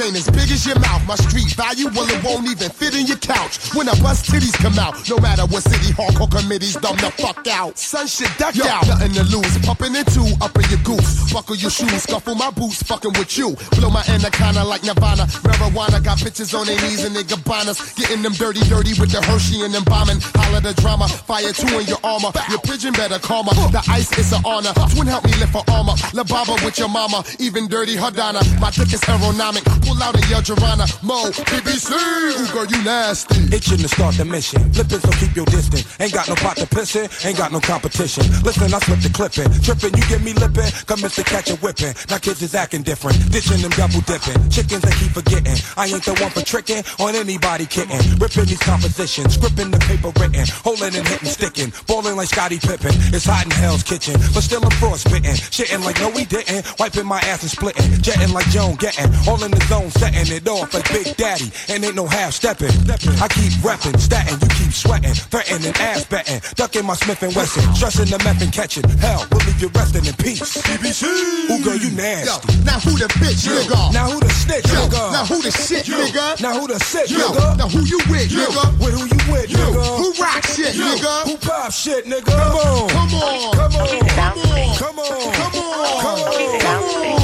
[0.00, 1.06] Ain't as big as your mouth.
[1.06, 3.74] My street value, well, it won't even fit in your couch.
[3.74, 7.46] When I bust titties come out, no matter what city hardcore committees dumb the fuck
[7.46, 7.78] out.
[7.78, 8.66] Son shit duck Yo.
[8.66, 8.86] out.
[8.86, 9.58] Nothing to lose.
[9.64, 11.32] Pumping in two, up in your goose.
[11.32, 13.56] Buckle your shoes, scuffle my boots, fucking with you.
[13.78, 15.26] Blow my anaconda like Nirvana.
[15.46, 17.96] Marijuana got bitches on their knees and they gabanas.
[17.96, 20.18] Getting them dirty, dirty with the Hershey and them bombing.
[20.34, 21.08] Holla the drama.
[21.08, 22.32] Fire two in your armor.
[22.50, 23.54] Your pigeon better calmer.
[23.70, 24.72] The ice is an honor.
[24.94, 25.94] Twin help me lift her armor.
[26.12, 27.24] La Baba with your mama.
[27.38, 28.42] Even dirty Hadana.
[28.60, 29.64] My dick is aerodynamic.
[29.86, 30.86] Pull out a Joanna.
[31.02, 31.90] Mo, BBC.
[31.94, 33.38] Ooh, girl, you nasty.
[33.54, 34.58] Itching to start the mission.
[34.72, 35.86] flippin', so keep your distance.
[36.00, 38.26] Ain't got no pot to piss in, ain't got no competition.
[38.42, 39.46] Listen, I slip the clipping.
[39.62, 41.24] trippin', you get me lippin', Come Mr.
[41.24, 41.94] Catch a whippin'.
[42.10, 43.18] Now kids is acting different.
[43.30, 44.38] Ditching them double dipping.
[44.50, 47.98] Chickens they keep forgettin', I ain't the one for trickin' on anybody kitten.
[48.18, 49.34] Rippin' these compositions.
[49.34, 50.46] Scripping the paper written.
[50.66, 52.94] holdin' and hitting, stickin', Balling like Scotty Pippen.
[53.14, 54.14] It's hot in hell's kitchen.
[54.34, 55.34] But still I'm frostbitten.
[55.34, 56.66] Shittin' like no we didn't.
[56.78, 60.28] Wiping my ass and splittin', Jetting like Joan Gettin', All in the zone, zone, setting
[60.34, 62.72] it off like Big Daddy, and ain't no half stepping.
[63.20, 67.62] I keep repping, statin', you keep sweating, threatening, ass betting, ducking my Smith and Wesson,
[67.74, 68.84] stressing the meth and catching.
[68.98, 70.40] Hell, we'll leave you resting in peace.
[70.62, 71.04] BBC.
[71.50, 72.52] Ooh, girl, you nasty.
[72.56, 73.52] Yo, now who the bitch, Yo.
[73.52, 73.92] nigga?
[73.92, 74.80] Now who the snitch, Yo.
[74.80, 75.12] nigga?
[75.12, 75.96] Now who the shit, Yo.
[75.96, 76.40] nigga?
[76.40, 77.18] Now who the sick, Yo.
[77.18, 77.56] nigga?
[77.58, 78.46] Now who you with, Yo.
[78.46, 78.64] nigga?
[78.80, 79.58] With who you with, Yo.
[79.58, 79.98] nigga?
[79.98, 80.84] Who rock shit, Yo.
[80.84, 81.24] nigga?
[81.28, 82.24] Who pop shit, nigga?
[82.24, 86.60] Come on, come on, come on, come on, come on, come on, come on.
[86.60, 87.15] Come on.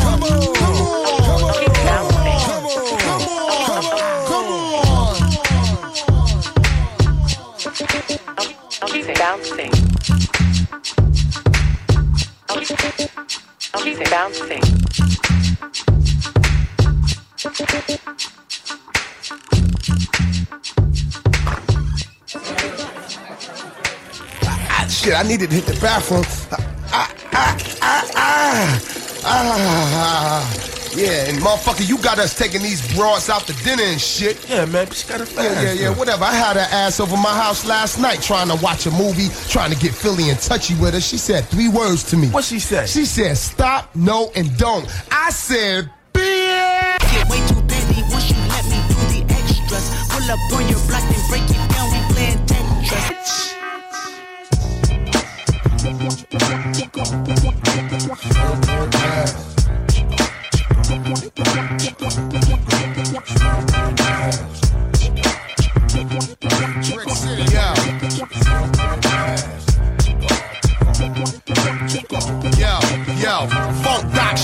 [9.22, 9.70] bouncing,
[14.10, 14.60] bouncing,
[24.58, 26.24] I, shit, I needed to hit the bathroom.
[26.90, 28.80] I, I, I, I,
[29.24, 30.81] I, I.
[30.94, 34.48] Yeah, and motherfucker, you got us taking these broads out to dinner and shit.
[34.48, 36.24] Yeah, man, but she got a Yeah, yeah, yeah, whatever.
[36.24, 39.72] I had her ass over my house last night trying to watch a movie, trying
[39.72, 41.00] to get Philly and touchy with her.
[41.00, 42.28] She said three words to me.
[42.28, 42.88] What she said?
[42.88, 44.86] She said, stop, no, and don't.
[45.10, 46.98] I said, bitch.
[47.12, 49.90] Get way too bendy once you let me do the extras.
[50.10, 51.61] Pull up on your block and break it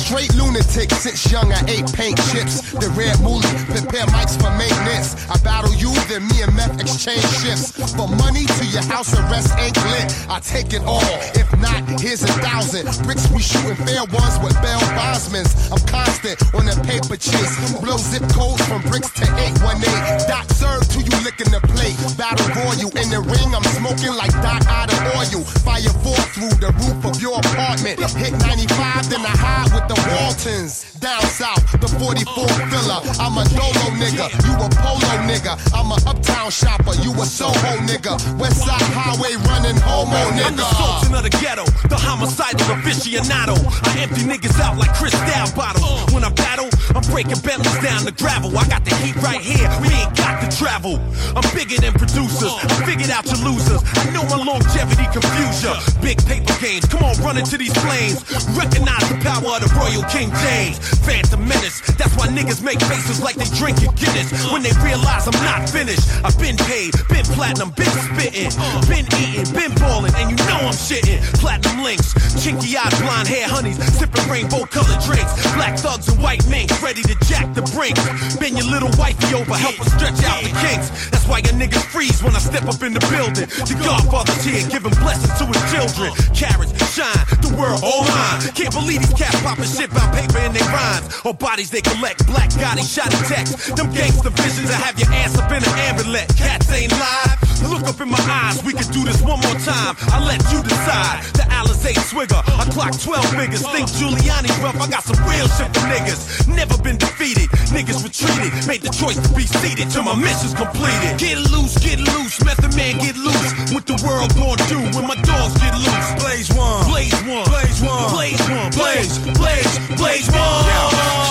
[0.09, 0.91] straight lunatic.
[0.93, 2.73] Since young, I ate paint chips.
[2.73, 5.13] The red moolie, prepare mics for maintenance.
[5.29, 7.77] I battle you, then me and meth exchange shifts.
[7.93, 10.09] For money to your house arrest ain't lit.
[10.33, 11.05] I take it all.
[11.37, 12.89] If not, here's a thousand.
[13.05, 15.53] Bricks we shooting fair ones with bell bondsmans.
[15.69, 17.53] I'm constant on the paper chase.
[17.85, 20.25] Blow zip codes from bricks to 818.
[20.25, 22.01] Doc served to you licking the plate.
[22.17, 25.45] Battle royal in the ring, I'm smoking like Doc out of oil.
[25.69, 28.01] Fire four through the roof of your apartment.
[28.17, 30.95] Hit 95, then I hide with the Waltons.
[30.99, 33.01] Down south, the 44 filler.
[33.23, 35.55] I'm a dolo nigga, you a polo nigga.
[35.75, 38.19] I'm a uptown shopper, you a Soho nigga.
[38.39, 40.47] West Side Highway running homo nigga.
[40.47, 43.57] I'm the sultan of the ghetto, the homicidal aficionado.
[43.87, 45.23] I empty niggas out like Cristal
[45.55, 46.13] bottles.
[46.13, 46.69] When I battle,
[46.99, 48.51] I'm breaking Bentleys down the gravel.
[48.59, 50.99] I got the heat right here, we ain't got to travel.
[51.39, 53.87] I'm bigger than producers, I figured out your losers.
[54.03, 55.79] I know my longevity confuse ya.
[56.03, 58.19] Big paper games, come on, run into these flames.
[58.59, 60.83] Recognize the power of the Royal King James.
[61.07, 64.35] Phantom Menace, that's why niggas make faces like they drinking Guinness.
[64.51, 68.51] When they realize I'm not finished, I've been paid, been platinum, been spitting,
[68.91, 71.23] been eating, been balling, and you know I'm shitting.
[71.39, 72.11] Platinum links,
[72.43, 75.31] chinky eyes, blonde hair honeys, sipping rainbow colored drinks.
[75.55, 77.93] Black thugs and white minks, ready to jack the brink.
[78.41, 80.89] Bend your little wifey over, help her stretch out the kinks.
[81.13, 83.45] That's why your niggas freeze when I step up in the building.
[83.45, 86.17] The Godfather's here, giving blessings to his children.
[86.33, 88.41] Carrots shine, the world all mine.
[88.57, 91.13] Can't believe these cats popping shit about paper in their rhymes.
[91.29, 93.77] Or bodies they collect, black Gotti, shot and text.
[93.77, 96.33] Them gangster visions I have your ass up in an ambulance.
[96.41, 97.37] Cats ain't live.
[97.69, 99.93] Look up in my eyes, we can do this one more time.
[100.09, 101.21] I let you decide.
[101.35, 103.67] The Alizé swigger, I clock 12 figures.
[103.69, 106.49] Think Giuliani rough, I got some real shit for niggas.
[106.49, 108.53] Never been defeated, niggas retreated.
[108.67, 111.19] Made the choice to be seated till my mission's completed.
[111.19, 113.73] Get loose, get loose, method man get loose.
[113.73, 116.09] What the world gonna do when my dogs get loose?
[116.21, 121.28] Blaze one, blaze one, blaze one, blaze one, blaze, blaze, blaze one.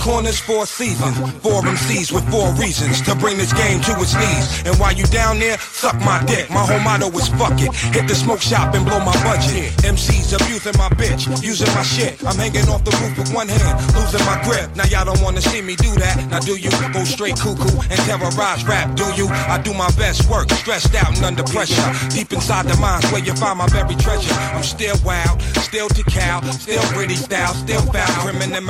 [0.00, 1.12] Corners, four season.
[1.44, 4.64] Four MCs with four reasons to bring this game to its knees.
[4.64, 6.48] And while you down there, suck my dick.
[6.48, 7.68] My whole motto is fuck it.
[7.92, 9.76] Hit the smoke shop and blow my budget.
[9.84, 12.16] MCs abusing my bitch, using my shit.
[12.24, 14.74] I'm hanging off the roof with one hand, losing my grip.
[14.74, 16.16] Now y'all don't wanna see me do that.
[16.30, 18.96] Now do you go straight cuckoo and terrorize rap?
[18.96, 19.28] Do you?
[19.28, 21.84] I do my best work, stressed out and under pressure.
[22.08, 24.32] Deep inside the minds where you find my buried treasure.
[24.56, 28.62] I'm still wild, still cow, still pretty style, still foul, criminal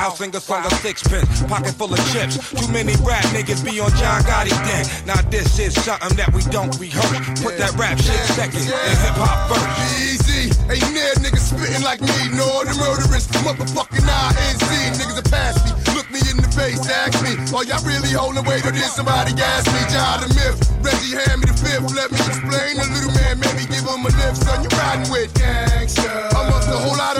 [0.00, 2.40] now, individual, singer song of sixpence, pocket full of chips.
[2.56, 4.88] Too many rap niggas be on John Gotti's dick.
[5.04, 7.20] Now this is something that we don't rehearse.
[7.44, 9.68] Put that rap shit second and hip hop first.
[10.00, 12.32] Easy, ain't near niggas spitting like me.
[12.32, 14.68] No, the murderers, motherfucking INC.
[14.96, 18.44] Niggas that pass me, look me in the face, ask me, are y'all really holding
[18.48, 19.80] weight or did somebody gas me?
[19.92, 21.92] John the myth, Reggie hand me the fifth.
[21.92, 22.80] Let me explain.
[22.80, 24.48] The little man, maybe give him a lift.
[24.48, 26.08] Son, you riding with gangsta.
[26.32, 27.19] Amongst a whole lot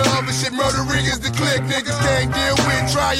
[0.71, 1.61] murdering is the click.
[1.67, 3.19] Niggas can't deal with trying.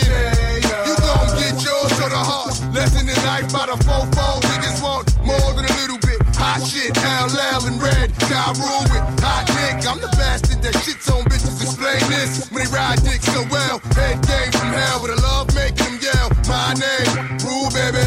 [0.88, 2.56] You gon' get yours to the heart.
[2.74, 4.40] Lesson in life by the fofo.
[4.52, 6.20] Niggas want more than a little bit.
[6.40, 8.14] Hot shit, LL and red.
[8.18, 9.86] Die rule with hot nick.
[9.86, 11.62] I'm the bastard that shits on bitches.
[11.62, 12.50] Explain this.
[12.52, 13.80] When they ride dick so well.
[13.96, 16.30] Head game from hell with a love making them yell.
[16.48, 18.04] My name, rule baby.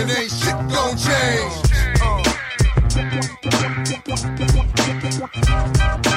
[0.00, 1.54] And ain't shit gon' change.
[6.04, 6.11] Uh.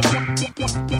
[0.00, 0.97] Thank you.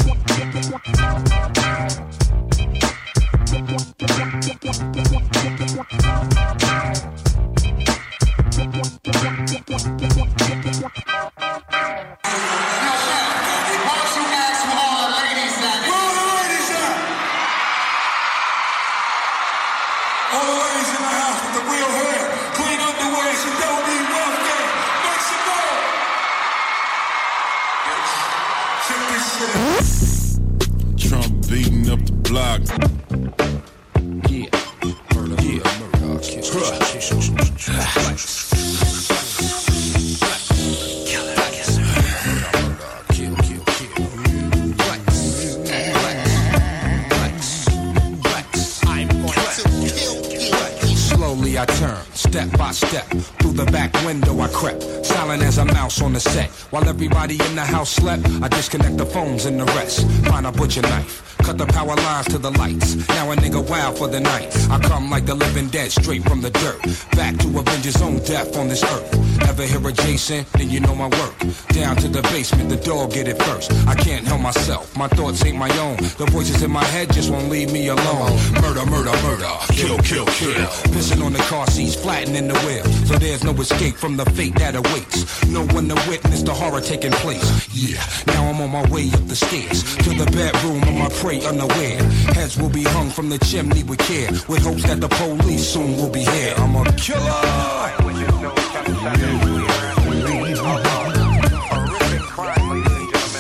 [51.59, 53.09] I turned, step by step,
[53.41, 56.51] through the back window I crept, silent as a mouse on the set.
[56.71, 60.09] While everybody in the house slept, I disconnect the phones and the rest.
[60.27, 61.38] Find a butcher knife.
[61.49, 63.09] Cut the power lines to the lights.
[63.09, 64.55] Now a nigga wild for the night.
[64.69, 66.83] I come like the living dead, straight from the dirt.
[67.13, 69.09] Back to avenge his own death on this earth.
[69.49, 70.45] Ever hear a Jason?
[70.59, 71.39] Then you know my work.
[71.69, 73.73] Down to the basement, the dog get it first.
[73.89, 75.97] I can't help myself, my thoughts ain't my own.
[76.19, 78.33] The voices in my head just won't leave me alone.
[78.61, 79.51] Murder, murder, murder.
[79.73, 80.69] Kill, kill, kill.
[80.93, 82.85] Pissing on the car seats, flattening the wheel.
[83.07, 85.47] So there's no escape from the fate that awaits.
[85.49, 87.49] No one to witness the horror taking place.
[87.73, 91.38] Yeah, now I'm on my way up the stairs to the bedroom of my prey
[91.45, 92.03] unaware.
[92.35, 95.97] Heads will be hung from the chimney with care, with hopes that the police soon
[95.97, 96.55] will be here.
[96.57, 97.19] I'm a killer.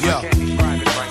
[0.09, 0.23] Yo,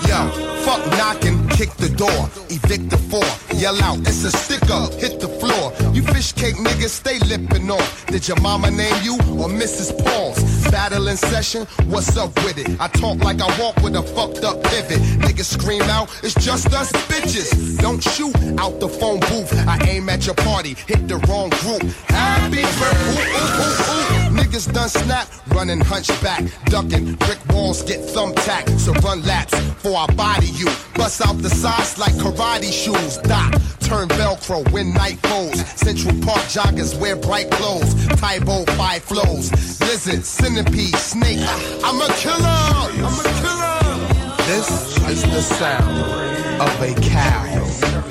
[0.08, 0.20] yo,
[0.64, 1.27] fuck knocking,
[1.58, 3.26] kick the door, evict the four,
[3.58, 5.74] yell out, it's a stick up, hit the floor.
[5.92, 8.06] You fish cake niggas stay lipping off.
[8.06, 9.90] Did your mama name you or Mrs.
[10.04, 10.38] Paul's?
[10.70, 12.80] Battle in session, what's up with it?
[12.80, 15.00] I talk like I walk with a fucked up pivot.
[15.18, 17.76] Niggas scream out, it's just us bitches.
[17.78, 19.52] Don't shoot out the phone booth.
[19.66, 21.82] I aim at your party, hit the wrong group.
[22.06, 24.17] Happy birthday,
[24.48, 28.78] Niggas done snap, running hunchback, ducking, brick walls get thumbtacked.
[28.78, 30.68] So run laps for I body you.
[30.94, 33.18] Bust out the sides like karate shoes.
[33.18, 35.60] Doc, turn Velcro when night falls.
[35.76, 37.94] Central Park joggers wear bright clothes.
[38.16, 39.52] Tybo five flows.
[39.82, 41.46] Lizard, centipede, snake.
[41.84, 42.38] I'm a killer.
[42.40, 44.44] I'm a killer.
[44.46, 48.07] This is the sound of a cow.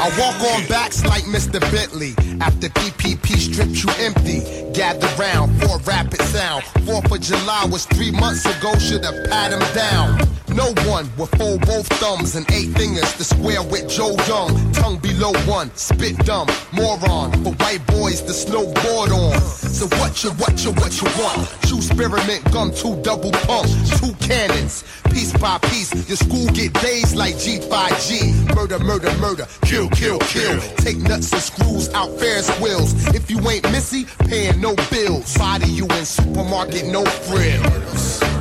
[0.00, 1.60] I walk on backs like Mr.
[1.70, 2.14] Bentley.
[2.40, 4.40] After PPP stripped you empty,
[4.72, 6.64] gather round for rapid sound.
[6.86, 10.16] Fourth of July was three months ago, should have pat him down.
[10.54, 14.72] No one will fold both thumbs and eight fingers to square with Joe Young.
[14.72, 17.32] Tongue below one, spit dumb, moron.
[17.44, 19.40] For white boys to snowboard on.
[19.40, 21.48] So what you, what you, what you want?
[21.62, 24.84] True spearmint gum, two double pump, two cannons.
[25.10, 28.54] Piece by piece, your school get dazed like G5G.
[28.54, 30.60] Murder, murder, murder, kill, kill, kill.
[30.76, 32.92] Take nuts and screws out Ferris wheels.
[33.14, 35.36] If you ain't Missy, paying no bills.
[35.36, 38.39] Body you in supermarket, no frills.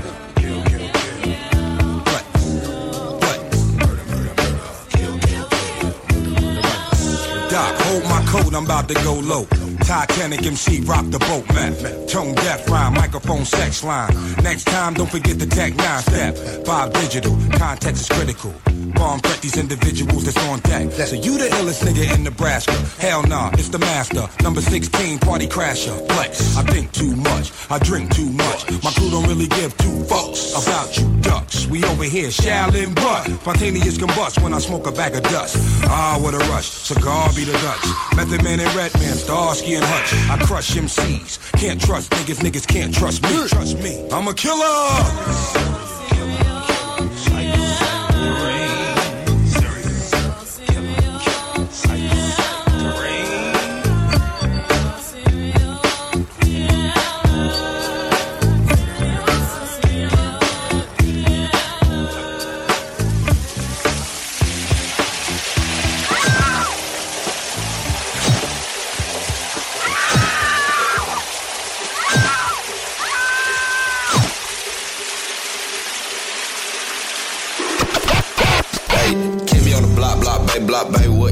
[7.59, 7.81] stop.
[7.81, 9.45] Hold coat, I'm about to go low.
[9.83, 11.73] Titanic MC, rock the boat, man.
[12.07, 14.13] Tone deaf rhyme, microphone sex line.
[14.43, 16.65] Next time, don't forget the tech nine step.
[16.65, 18.53] Bob Digital, context is critical.
[18.93, 20.91] Bomb threat these individuals that's on deck.
[20.91, 22.73] So you the illest nigga in Nebraska.
[22.99, 24.27] Hell nah, it's the master.
[24.43, 25.95] Number 16, party crasher.
[26.11, 26.57] Flex.
[26.57, 28.69] I think too much, I drink too much.
[28.83, 31.67] My crew don't really give two fucks about you ducks.
[31.67, 33.25] We over here, Shaolin butt.
[33.41, 35.55] Spontaneous combust when I smoke a bag of dust.
[35.85, 36.67] Ah, what a rush.
[36.67, 37.85] Cigar be the Dutch.
[38.19, 40.13] Method Man and Red Redman, Starsky and Hutch.
[40.29, 41.53] I crush MCs.
[41.53, 43.29] Can't trust niggas, niggas can't trust me.
[43.47, 44.09] Trust me.
[44.11, 45.88] I'm a killer.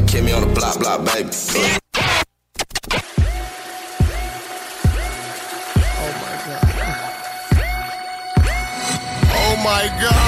[0.08, 1.30] Keep me on the block, block, baby.
[5.86, 6.74] Oh my God.
[9.40, 10.26] Oh my god.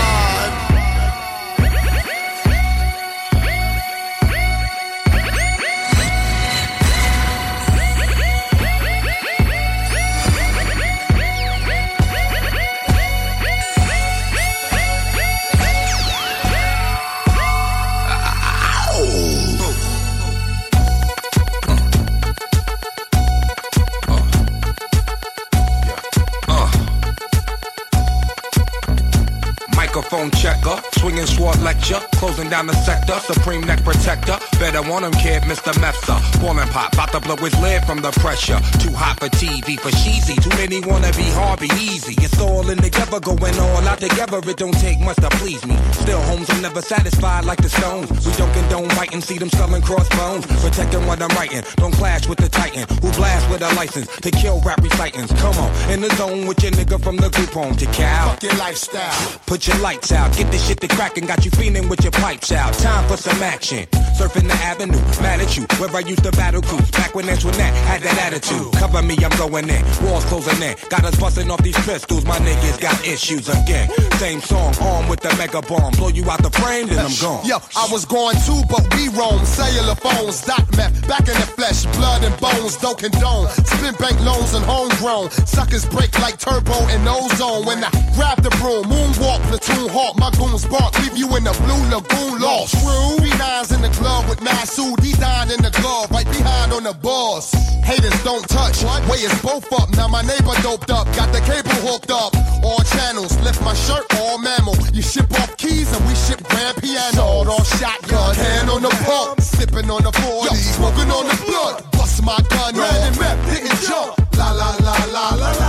[31.19, 34.38] Swinging sword lecture, closing down the sector, supreme neck protector.
[34.59, 35.73] Better want him, kid, Mr.
[35.80, 36.17] Mepsa.
[36.41, 38.59] Ballin' pop, bout to blow his lid from the pressure.
[38.80, 40.35] Too hot for TV, for cheesy.
[40.35, 42.15] Too many wanna be hard, be easy.
[42.23, 44.39] It's all in together, going all out together.
[44.49, 45.77] It don't take much to please me.
[45.91, 48.09] Still, homes, I'm never satisfied like the Stones.
[48.25, 50.45] We don't condone fighting, see them selling crossbones.
[50.61, 52.85] Protecting what I'm writing, don't clash with the Titan.
[53.01, 55.33] Who blast with a license to kill rap recitants.
[55.41, 58.30] Come on, in the zone with your nigga from the group home to Cal.
[58.30, 59.39] Fuck your lifestyle.
[59.45, 60.35] Put your lights out.
[60.35, 62.73] Get this shit to crackin', got you feeling with your pipes out.
[62.73, 63.85] Time for some action.
[64.17, 66.89] Surfing the avenue, mad at you, where I used to battle cruise.
[66.91, 68.71] Back when Antoinette had that attitude.
[68.73, 69.83] Cover me, I'm going in.
[70.03, 70.75] Walls closing in.
[70.89, 72.25] Got us busting off these pistols.
[72.25, 73.89] My niggas got issues again.
[74.19, 75.93] Same song, armed with the mega bomb.
[75.93, 77.45] Blow you out the frame, then I'm gone.
[77.45, 79.45] Yo, I was going too, but we roam.
[79.45, 83.47] Cellular phones, dot map, back in the flesh, blood and bones, don't condone.
[83.65, 85.31] Spin bank loans and homegrown.
[85.47, 87.65] Suckers break like turbo and ozone.
[87.65, 91.55] When I grab the broom, moonwalk, platoon hawk, my goons bark, leave you in the
[91.63, 92.75] blue lagoon lost.
[92.79, 93.17] True.
[93.17, 96.83] Three nines in the club with Masu, D dine in the glove, right behind on
[96.83, 97.51] the boss.
[97.83, 99.89] Haters don't touch, way is both up.
[99.95, 102.35] Now my neighbor doped up, got the cable hooked up.
[102.63, 104.75] All channels, lift my shirt, all mammal.
[104.93, 107.15] You ship off keys and we ship grand piano.
[107.15, 111.83] Sawed off shotgun, hand on the pump, sipping on the 40, smoking on the blood.
[111.91, 114.15] Bust my gun, red and map, hit and jump.
[114.37, 115.68] La la la la la la.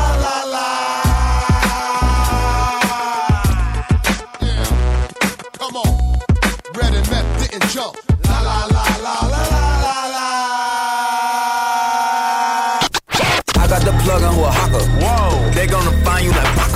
[14.11, 14.85] I got the plug on who a hawker.
[14.99, 15.51] Whoa.
[15.51, 16.70] They gonna find you like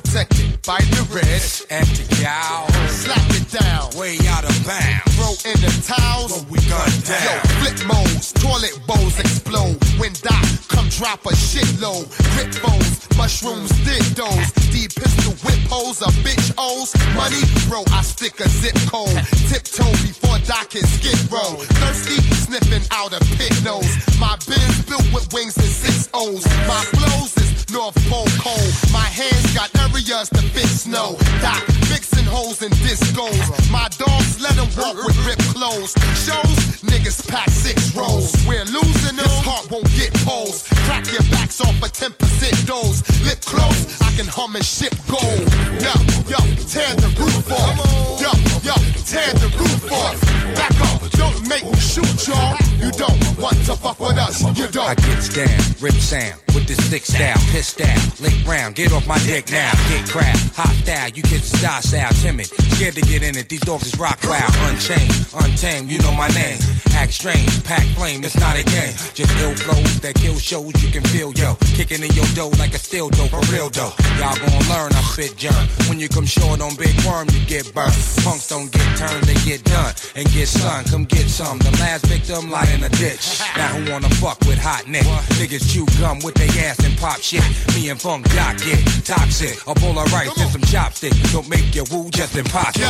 [0.00, 1.42] protected by the red.
[1.68, 2.66] Anti gal.
[2.88, 3.92] Slap it down.
[3.98, 5.12] Way out of bounds.
[5.16, 6.46] Throw in the towels.
[6.48, 7.20] we gun down.
[7.20, 9.76] Yo, flip modes, toilet bowls explode.
[10.00, 12.08] When Doc come drop a shitload.
[12.32, 14.48] Grip bows, mushrooms, dildos.
[14.72, 16.96] Deep pistol whip holes, a bitch O's.
[17.12, 19.12] Money, bro, I stick a zip code.
[19.48, 21.60] Tiptoe before Doc can skid row.
[21.84, 22.16] Thirsty,
[22.48, 23.92] sniffing out a pit nose.
[24.18, 26.44] My Benz built with wings and six O's.
[26.64, 28.72] My flows is North Pole cold.
[28.92, 31.16] My hands got areas to fit snow.
[31.40, 33.40] Doc mixing holes and discos.
[33.70, 35.96] My dogs let them walk with ripped clothes.
[36.20, 38.36] Shows niggas pack six rolls.
[38.46, 40.68] We're losing this heart won't get poles.
[40.84, 43.00] Crack your backs off a 10% dose.
[43.24, 45.40] Lip close, I can hum and ship gold.
[45.80, 45.94] Yo,
[46.28, 48.20] yo, tear the roof off.
[48.20, 48.32] Yo,
[48.68, 48.76] yo,
[49.08, 50.20] tear the roof off.
[50.54, 52.56] Back up, don't make me shoot y'all.
[52.78, 53.20] You don't.
[53.38, 54.42] Want to fuck with us.
[54.56, 54.88] You don't.
[54.88, 59.06] I gets down, rip sound with this thick style, pissed out, lick round, get off
[59.06, 63.22] my dick now, get crap, hot style, you kids style style, timid, scared to get
[63.22, 65.12] in it, these dogs is rock wild, unchained,
[65.44, 66.58] untamed, you know my name,
[66.92, 70.90] act strange, pack flame, it's not a game, just ill flows that kill shows you
[70.90, 74.36] can feel, yo, kicking in your dough like a steel dough, for real though, y'all
[74.36, 77.96] gon' learn I spit germ, when you come short on big worm, you get burned,
[78.22, 82.06] punks don't get turned, they get done, and get sun, come get some, the last
[82.06, 85.04] victim lie in a ditch, now who wanna fuck with hot neck,
[85.38, 87.42] niggas chew gum with their ass and pop shit.
[87.74, 89.58] Me and Funk Doc get toxic.
[89.66, 91.16] A bowl of rice and some chopsticks.
[91.32, 92.86] Don't make your woo just impossible.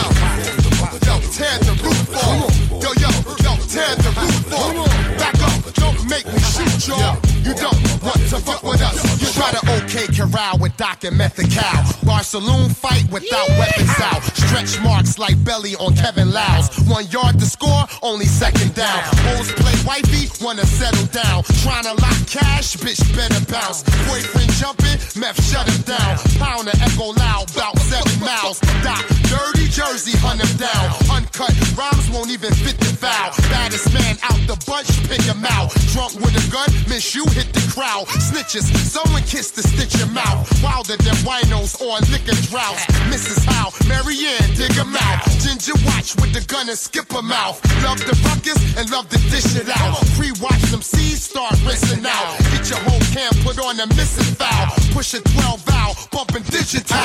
[1.06, 2.52] Yo, tear the roof off.
[2.82, 3.10] Yo, yo,
[3.44, 5.18] yo, tear the roof off.
[5.18, 7.31] Back up, don't make me shoot y'all.
[7.42, 9.02] You don't want to fuck with us.
[9.20, 11.82] You try to okay corral with Doc and Method Cow.
[12.04, 14.22] Bar saloon fight without weapons out.
[14.22, 16.70] Stretch marks like belly on Kevin Lyles.
[16.86, 19.02] One yard to score, only second down.
[19.26, 21.42] Bulls play wifey, wanna settle down.
[21.66, 23.82] Trying to lock cash, bitch better bounce.
[24.06, 26.18] Boyfriend jumping, meth shut him down.
[26.38, 28.60] Pound the echo loud, bout seven miles.
[28.86, 30.94] Doc, dirty jersey, hunt him down.
[31.10, 33.34] Uncut rhymes won't even fit the foul.
[33.50, 35.74] Baddest man out the bunch, pick him out.
[35.90, 38.06] Drunk with a gun, miss you, hit the crowd.
[38.20, 40.44] Snitches, someone kiss the stitch your mouth.
[40.62, 42.84] Wilder than winos or liquor droughts.
[43.08, 43.44] Mrs.
[43.44, 45.24] Howe, Marianne, dig him out.
[45.40, 47.58] Ginger watch with the gun and skip a mouth.
[47.82, 49.96] Love the ruckus and love to dish it out.
[50.16, 52.38] Pre-watch them seeds start rinsing out.
[52.52, 54.68] Get your whole camp put on a missing foul.
[54.92, 56.96] Push a 12 valve, bumping digital.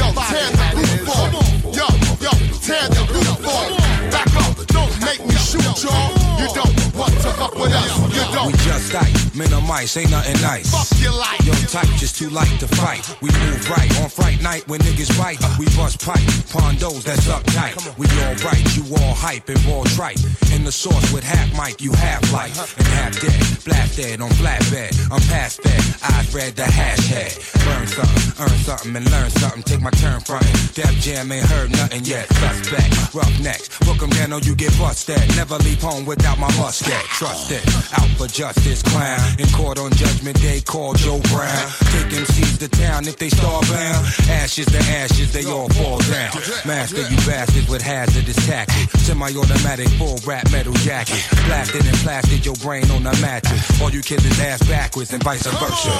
[0.00, 1.32] Yo, tear the roof off.
[1.76, 1.86] Yo,
[2.24, 2.32] yo,
[2.64, 3.79] tear the roof off.
[5.50, 6.14] Shoot y'all.
[6.38, 7.90] You don't want to fuck with us.
[8.14, 8.46] You We don't.
[8.46, 10.70] We just ice, minimize, ain't nothing nice.
[10.70, 11.42] Fuck your life.
[11.44, 13.02] Yo, type just too light to fight.
[13.20, 15.40] We move right on fright night when niggas bite.
[15.58, 17.74] We bust pipe, pondos that's uptight.
[17.98, 20.18] We all right, you all hype and all tripe.
[20.54, 23.64] In the sauce with half mic, you half life and half dead.
[23.64, 24.94] Blast dead on flatbed.
[25.10, 25.82] I'm past that.
[26.14, 27.59] Eyes read the hashtag.
[27.70, 29.62] Burn something, earn something, and learn something.
[29.62, 30.74] Take my turn frontin'.
[30.74, 32.26] Def Jam ain't heard nothing yet.
[32.34, 33.68] Suspect, rough necks.
[33.86, 35.22] Book 'em down or you get busted.
[35.36, 37.02] Never leave home without my musket.
[37.18, 37.62] Trust it.
[37.98, 39.20] Out for justice, clown.
[39.38, 41.66] In court on judgment day, call Joe Brown.
[41.92, 44.02] Take MCs to town if they starbound.
[44.28, 46.32] Ashes to ashes, they all fall down.
[46.64, 49.00] Master you bastards with hazardous tactics.
[49.02, 51.22] Semi-automatic full rap metal jacket.
[51.46, 53.62] Blasted and plastered your brain on the mattress.
[53.80, 55.90] All you kids is ass backwards and vice versa.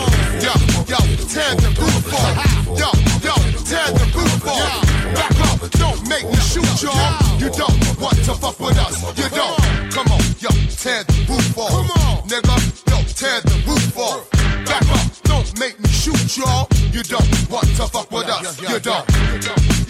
[0.41, 0.53] Yo,
[0.89, 2.67] yo, tear the roof off.
[2.79, 2.91] Yo,
[3.27, 4.83] yo, tear the roof off.
[5.15, 7.19] Back up, don't make me shoot y'all.
[7.39, 8.97] You don't want to fuck with us.
[9.19, 9.57] You don't.
[9.93, 11.71] Come on, yo, tear the roof off.
[11.71, 12.57] Come on, nigga,
[12.91, 14.31] yo, tear the roof off.
[14.65, 16.69] Back up, don't make me shoot y'all.
[16.93, 18.61] You don't want to fuck with us.
[18.61, 19.05] You don't.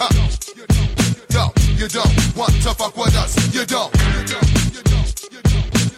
[0.00, 0.08] Uh,
[1.30, 1.44] yo,
[1.76, 3.54] you don't want to fuck with us.
[3.54, 3.90] You don't.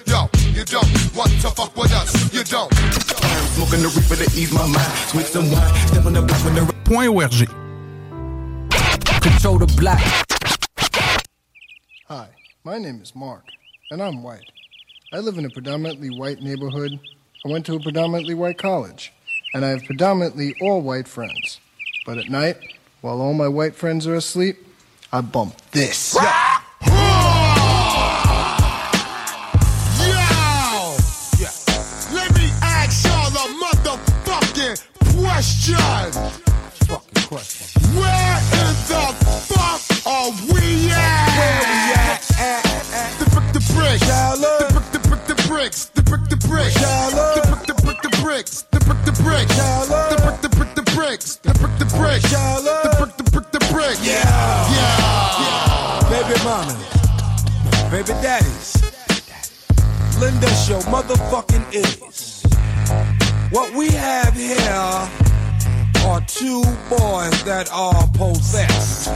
[0.07, 2.33] Yo, you don't want to fuck with us.
[2.35, 3.32] You don't.
[3.53, 4.93] Smoking the reaper to ease my mind.
[5.09, 5.87] Switch some wine.
[5.87, 7.49] Step on the block when the Point ORG.
[9.21, 10.03] Control the black.
[12.09, 12.29] Hi,
[12.65, 13.45] my name is Mark,
[13.91, 14.51] and I'm white.
[15.13, 16.99] I live in a predominantly white neighborhood.
[17.45, 19.13] I went to a predominantly white college,
[19.53, 21.61] and I have predominantly all white friends.
[22.07, 22.57] But at night,
[23.03, 24.57] while all my white friends are asleep,
[25.13, 26.17] I bump this.
[35.43, 35.75] Question.
[36.87, 37.83] Fucking question.
[37.99, 39.03] Where in the
[39.51, 41.27] fuck are we at?
[41.35, 42.23] Where we at?
[43.19, 44.07] The brick, the bricks.
[44.07, 45.87] The brick, the brick, the bricks.
[45.87, 46.75] The brick, the bricks.
[46.79, 48.63] The brick, the brick, the bricks.
[48.71, 49.57] The brick, the bricks.
[49.59, 51.37] The brick, the brick, the bricks.
[51.37, 52.31] The brick, the bricks.
[52.31, 54.07] The brick, the brick, the bricks.
[54.07, 54.23] Yeah.
[54.71, 55.03] Yeah.
[56.07, 56.79] Baby mama,
[57.91, 58.79] baby daddies,
[60.21, 62.45] lend us your motherfucking ears.
[63.51, 65.32] What we have here
[66.07, 69.09] are two boys that are possessed.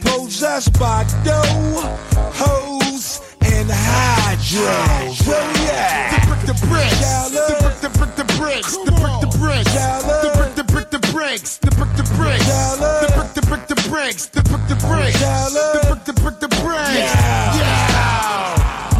[0.00, 1.96] Possessed by dough,
[2.34, 5.26] hoes, and hydros.
[5.26, 6.10] Where we at?
[6.10, 6.98] The brick, the bricks.
[7.30, 8.76] The brick, the brick, the bricks.
[8.76, 9.72] The brick, the bricks.
[9.72, 11.58] The brick, the brick, the bricks.
[11.58, 12.46] The brick, the bricks.
[12.46, 14.26] The brick, the brick, the bricks.
[14.26, 15.20] The brick, the bricks.
[15.22, 17.14] The brick, the brick, the bricks.
[17.62, 17.92] Yeah.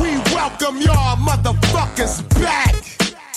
[0.01, 2.75] We welcome y'all motherfuckers back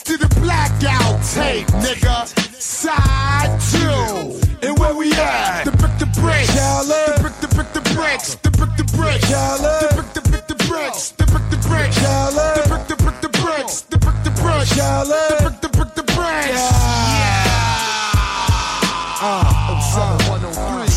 [0.06, 2.55] to the blackout tape, nigga.
[2.66, 4.42] Side two.
[4.66, 5.66] And where we at?
[5.66, 6.52] The brick, the bricks.
[6.52, 8.36] The brick, the brick, the bricks.
[8.42, 9.30] The brick, the bricks.
[9.30, 11.12] The brick, the brick, the bricks.
[11.12, 11.96] The brick, the bricks.
[11.96, 13.82] The brick, the brick, the bricks.
[13.82, 14.74] The brick, the bricks.
[14.74, 16.58] The brick, the brick, the bricks.
[16.58, 17.46] Yeah.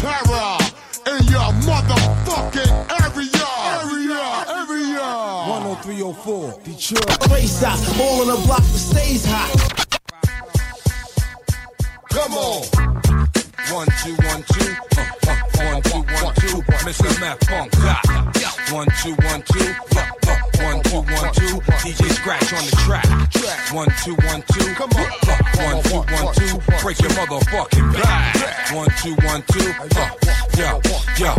[0.01, 0.57] Terror
[1.05, 3.45] in your motherfucking area.
[3.77, 4.25] Area.
[4.57, 5.05] Area.
[5.85, 7.29] 10304, Detroit.
[7.31, 9.88] Race out, all on the block that stays hot.
[12.19, 12.63] Come on.
[13.71, 14.75] One, two, one, two.
[14.99, 15.37] Uh, uh,
[15.71, 16.63] one, two, one, two.
[16.83, 17.21] Mr.
[17.21, 17.73] Matt Funk.
[18.73, 19.98] One, two, one, two.
[20.59, 21.61] One, two, one, two.
[21.87, 23.07] DJ Scratch on the track.
[23.73, 24.75] One, two, one, two.
[24.75, 25.07] Come on.
[25.23, 26.59] Uh, one, two, one, two.
[26.83, 28.75] Break your motherfucking back.
[28.75, 29.73] One, two, one, two.
[29.97, 30.11] Uh,
[30.59, 30.81] yo,
[31.17, 31.35] yo.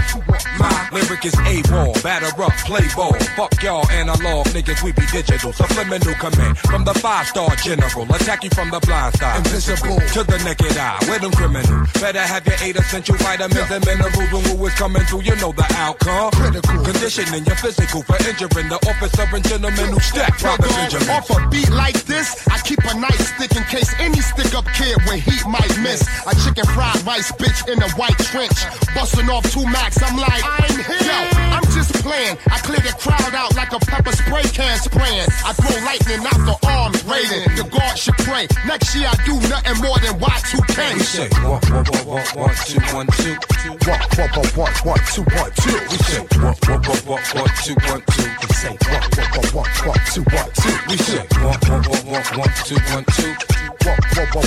[0.57, 1.93] My lyric is A-Wall.
[2.01, 3.13] Batter up, play ball.
[3.35, 5.51] Fuck y'all analog niggas, we be digital.
[5.51, 8.03] Subliminal command from the five-star general.
[8.13, 9.37] Attack you from the blind side.
[9.45, 10.99] Invisible to the naked eye.
[11.07, 11.85] Where them criminal?
[11.99, 14.15] Better have your eight essential vitamins and minerals.
[14.31, 16.31] When who is coming through, you know the outcome.
[16.31, 21.09] Critical conditioning your physical for injuring the officer and gentleman who Benjamin.
[21.09, 24.65] Off a beat like this, I keep a nice stick in case any stick up
[24.73, 26.01] kid with heat might miss.
[26.27, 28.55] A chicken fried rice bitch in a white trench.
[28.93, 30.99] Busting off two max, I'm like, I'm here.
[31.01, 31.19] Yo,
[31.55, 32.37] I'm just playing.
[32.51, 35.27] I clear the crowd out like a pepper spray can spraying.
[35.45, 37.55] I throw lightning out the arms, raiding.
[37.55, 38.47] The guard should pray.
[38.65, 40.93] Next year I do nothing more than Y2K.
[40.93, 43.73] We say one, one, one, one, one, two, one, two, two.
[43.89, 45.77] One, one, one, one, one, two, one, two.
[45.89, 48.29] We say one, one, one, one, one, two, one, two.
[48.41, 50.77] We say one, one, one, one, one, two, one, two.
[50.89, 53.58] We say one, one, one, one, one, two, one, two.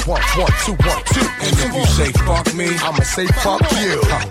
[0.07, 1.27] One, one, two, one, two.
[1.41, 4.01] And if you say fuck me, I'ma say fuck you.
[4.05, 4.25] Uh,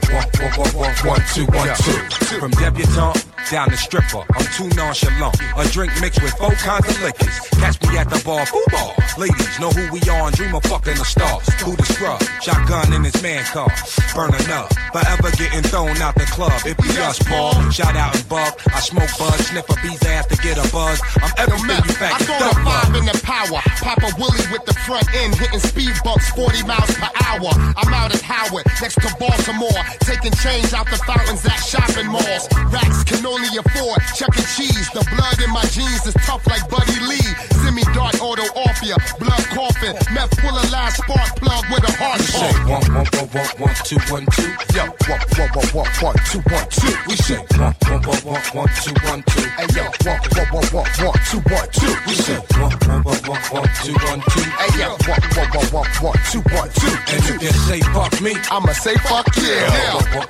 [1.05, 2.39] one, two, one, two.
[2.39, 5.35] From debutante down to stripper, I'm too nonchalant.
[5.57, 7.39] A drink mixed with four kinds of liquors.
[7.59, 8.95] Catch me at the bar, foo bar.
[9.17, 11.43] Ladies know who we are and dream of fucking the stars.
[11.61, 12.21] Who the scrub?
[12.41, 13.67] Shotgun in his man car.
[14.15, 14.71] Burning up.
[14.95, 16.55] Forever getting thrown out the club.
[16.65, 17.69] It be us, Paul.
[17.71, 18.53] Shout out and bug.
[18.67, 21.01] I smoke bud, sniff a bee's ass to get a buzz.
[21.19, 23.61] I'm everything you I faggot throw don't the five in the power.
[23.83, 27.51] Papa Willie with the front end, hitting speed bumps 40 miles per hour.
[27.79, 32.43] I'm out at Howard, next to Baltimore, taking change out the fountains at shopping malls.
[32.67, 34.43] Racks can only afford Chuck E.
[34.51, 34.89] Cheese.
[34.91, 37.31] The blood in my jeans is tough like Buddy Lee.
[37.63, 39.95] Semi dart auto orphia, blood coughing.
[40.13, 43.51] Meth pull a last spark plug with a heart We say one, one, one, one,
[43.57, 44.51] one, two, one, two.
[44.75, 46.93] Yo, one, one, one, one, one, two, one, two.
[47.07, 49.45] We say one, one, one, one, one, two, one, two.
[49.57, 51.93] Hey yo, one, one, one, one, one, two, one, two.
[52.07, 54.45] We say one, one, one, one, one, two, one, two.
[54.59, 56.93] Hey yo, one, one, one, one, one, two, one, two.
[57.11, 59.67] And if you say fuck me, I'ma say fuck yeah.
[59.71, 60.17] Yeah.
[60.17, 60.27] One,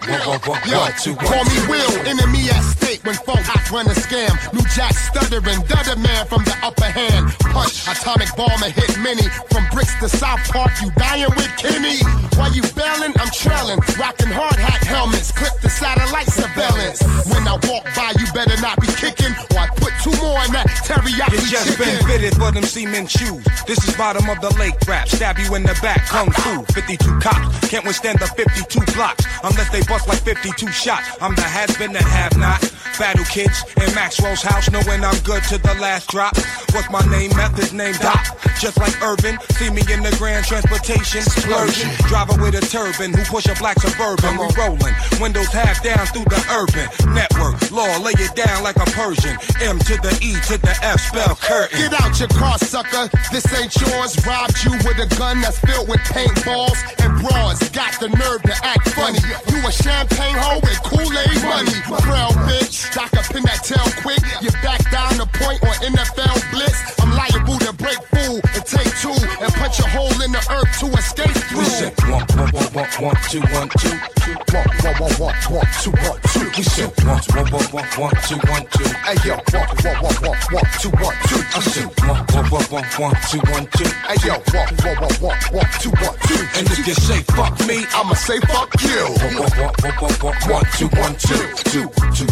[1.25, 1.57] call me.
[1.69, 3.40] Will, enemy at stake when folk
[3.72, 4.33] run a scam.
[4.53, 7.31] New Jack stuttering, dutter man from the upper hand.
[7.52, 7.88] Punch.
[7.88, 9.28] Atomic bomb and hit many.
[9.52, 12.00] From bricks to South Park, you dying with Kimmy.
[12.38, 13.80] While you bailing, I'm trailing.
[14.00, 17.04] Rocking hard hat helmets, clip the satellite surveillance.
[17.30, 20.52] When I walk by, you better not be kicking, or I put two more in
[20.56, 21.86] that teriyaki You just chicken.
[21.86, 23.44] been fitted for them cement shoes.
[23.68, 25.08] This is bottom of the lake rap.
[25.08, 26.64] Stab you in the back, kung fu.
[26.74, 31.08] 52 cops can't withstand the 52 blocks unless they bust like 52 shots.
[31.22, 32.60] I'm the has been and have not.
[33.00, 36.36] Battle kids in Maxwell's house, knowing I'm good to the last drop.
[36.74, 37.32] What's my name?
[37.42, 38.22] Methods name Doc.
[38.61, 41.26] Just like Urban, see me in the grand transportation.
[41.26, 44.38] Splurging, driver with a turban who push a black suburban.
[44.38, 46.86] We rolling, windows half down through the urban
[47.18, 47.58] network.
[47.74, 49.42] Law, lay it down like a Persian.
[49.58, 51.82] M to the E to the F, spell curtain.
[51.82, 53.10] Get out your car, sucker.
[53.34, 54.14] This ain't yours.
[54.22, 57.66] Robbed you with a gun that's filled with paintballs and broads.
[57.74, 59.18] Got the nerve to act funny.
[59.50, 61.74] You a champagne hoe with Kool-Aid money.
[62.06, 62.94] Frail bitch.
[62.94, 64.22] Doc up in that tail quick.
[64.45, 66.78] You back down the point on NFL blitz.
[67.02, 70.80] I'm liable to break fool and take two and punch a hole in the earth
[70.80, 71.60] to escape through.
[71.60, 75.35] We said one, one, one, one, one, two, one, two, two, one, one, one, one,
[75.51, 76.48] one, two, one, two.
[76.58, 78.90] We said one, one, one, one, one, two, one, two.
[79.06, 81.42] Hey yo, one, one, one, one, one, two, one, two.
[81.56, 83.90] I said one, one, one, one, one, two, one, two.
[84.08, 86.42] Hey yo, one, one, one, one, one, two, one, two.
[86.58, 89.06] And if you say fuck me, I'ma say fuck you.
[89.24, 92.27] one, one, one, one, one, one, one, two, one, two, two, two.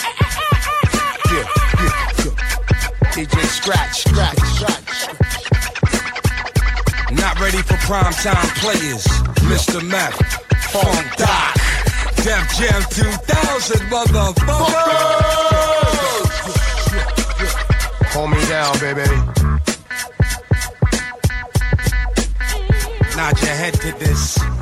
[0.00, 0.12] Yeah,
[0.90, 1.59] yeah, yeah.
[3.28, 5.08] Scratch, Scratch, Scratch.
[7.12, 9.04] Not ready for prime time players.
[9.44, 9.86] Mr.
[9.86, 10.16] Meth,
[10.72, 11.54] Funk Doc,
[12.16, 15.20] Def Jam 2000, motherfucker.
[18.12, 19.04] Hold me down, baby.
[23.16, 24.59] Nod your head to this.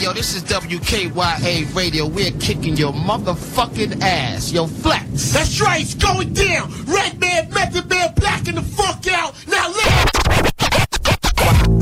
[0.00, 2.06] Yo, this is WKYA Radio.
[2.06, 4.50] We're kicking your motherfucking ass.
[4.50, 5.32] Yo, flex.
[5.32, 6.72] That's right, it's going down.
[6.86, 9.34] Red man, method man, blacking the fuck out.
[9.46, 10.12] Now let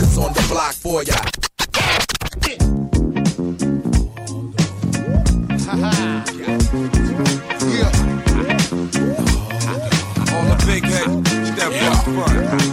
[0.00, 1.14] Cause on the block for ya.
[10.34, 11.08] On the big head,
[11.46, 12.67] step up front.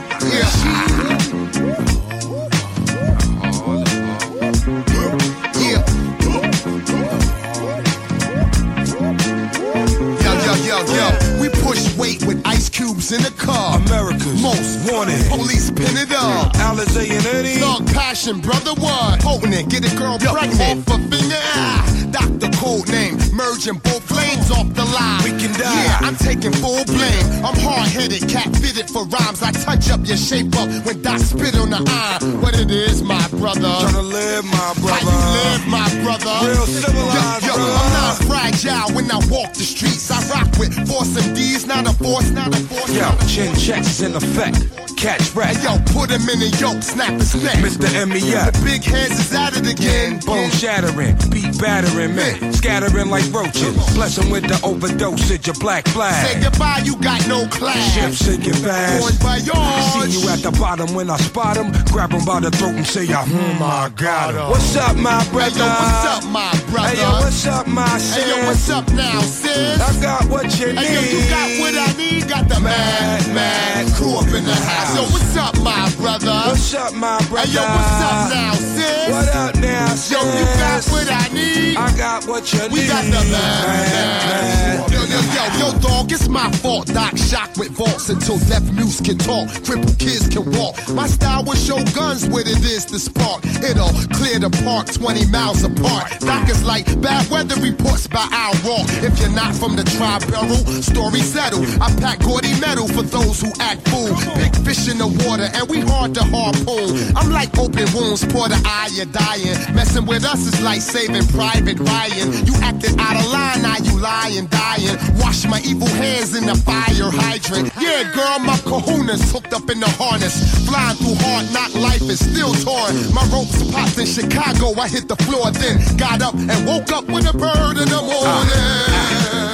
[18.25, 19.21] Passion, brother what?
[19.21, 20.89] Potent, get a girl pregnant.
[20.89, 22.09] Off a finger, ah.
[22.09, 25.21] Doctor code name, merging both lanes off the line.
[25.21, 25.85] We can die.
[25.85, 27.21] Yeah, I'm taking full blame.
[27.45, 29.43] I'm hard headed, cat fitted for rhymes.
[29.43, 32.41] I touch up your shape up when Doc spit on the iron.
[32.41, 33.61] What it is, my brother.
[33.61, 35.05] Tryna live, my How brother.
[35.05, 36.33] you live, my brother?
[36.49, 37.77] Real civilized, yo, yo, brother.
[37.77, 40.09] I'm not fragile when I walk the streets.
[40.09, 42.89] I rock with force and D's, not a force, not a force.
[42.89, 44.84] Yo, chin checks is in effect.
[44.95, 45.56] Catch rat.
[45.56, 47.56] Hey, yo, put him in a yoke, snap his neck.
[47.57, 47.88] Mr.
[48.07, 48.51] MEF.
[48.53, 50.19] The big hands is at it again.
[50.25, 52.53] Bone shattering, beat battering man.
[52.53, 53.75] scattering like roaches.
[53.93, 56.25] Bless 'em with the overdosage of black flag.
[56.27, 57.93] Say goodbye, you got no class.
[57.93, 59.01] Ship sinking fast.
[59.01, 60.14] Going by yours.
[60.14, 61.72] See you at the bottom when I spot 'em.
[61.91, 64.49] Grab 'em by the throat and say, hmm, I got 'em.
[64.49, 65.51] What's up, my brother?
[65.51, 66.90] Hey, yo, what's up, my brother?
[66.90, 68.15] Hey, yo, what's up, my sis?
[68.15, 69.82] Hey, yo, what's up now, sis?
[69.82, 70.80] I got what you need.
[70.80, 72.27] Hey, yo, you got what I need.
[72.27, 74.84] Got the mad, mad crew up in the house.
[74.93, 76.31] Yo, what's up, my brother?
[76.45, 77.47] What's up, my brother?
[77.47, 79.09] Hey, yo, what's up now, sis?
[79.09, 80.11] What up now, sis?
[80.11, 81.75] Yo, you got what I need.
[81.75, 82.81] I got what you We need.
[82.81, 84.91] We got the man.
[84.91, 86.85] Yo, yo, yo, yo, dog, it's my fault.
[86.88, 89.49] Doc shock with vaults until deaf mutes can talk.
[89.65, 90.77] Crippled kids can walk.
[90.93, 93.43] My style will show guns what it is to spark.
[93.65, 96.19] It'll clear the park 20 miles apart.
[96.19, 98.85] Doc is like bad weather reports by Al Raw.
[99.01, 101.65] If you're not from the tri barrel, story settled.
[101.81, 104.14] I pack gaudy metal for those who act fool.
[104.38, 107.15] Big fish in the water, and we hard to harpoon.
[107.15, 109.55] I'm like open wounds, pour the eye, you're dying.
[109.73, 112.45] Messing with us is like saving Private Ryan.
[112.45, 114.97] You acted out of line, now you lying, dying.
[115.17, 117.71] Wash my evil hands in the fire hydrant.
[117.79, 120.35] Yeah, girl, my kahunas hooked up in the harness.
[120.67, 122.93] Flying through hard knock life is still torn.
[123.13, 127.05] My ropes popped in Chicago, I hit the floor, then got up and woke up
[127.07, 129.35] with a bird in the morning.
[129.35, 129.44] Stop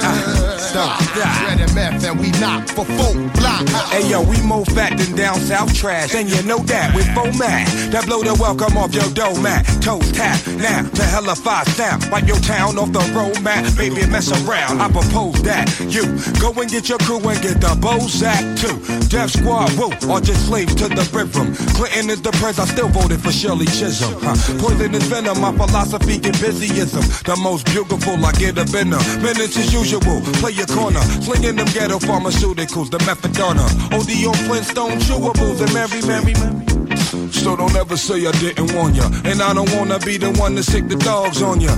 [1.14, 1.56] that.
[1.56, 3.68] Dread meth and we knock for folk block.
[3.90, 7.32] Hey yo, we more fat than down south trash, and you know that with four
[7.38, 9.66] mad that blow the welcome off your dough mat.
[9.80, 12.04] Toes tap now to hella five sound.
[12.10, 14.80] Wipe your town off the road mat, baby mess around.
[14.80, 16.04] I propose that you
[16.40, 18.78] go and get your crew and get the Bozak too.
[19.08, 21.54] Death Squad, woo, or just slaves to the rhythm.
[21.74, 24.14] Clinton is the prince, I still voted for Shirley Chisholm.
[24.20, 24.36] Huh.
[24.58, 27.02] Poison is venom, my philosophy get busyism.
[27.24, 29.02] The most beautiful, I get a venom.
[29.22, 31.00] Minutes as usual, play your corner.
[31.22, 33.64] Slinging them ghetto pharmaceuticals, the methadona.
[33.92, 36.71] OD on Flintstone chewables and Mary, Mary, Mary.
[37.32, 39.08] So don't ever say I didn't warn ya.
[39.24, 41.72] And I don't wanna be the one to sick the dogs on ya.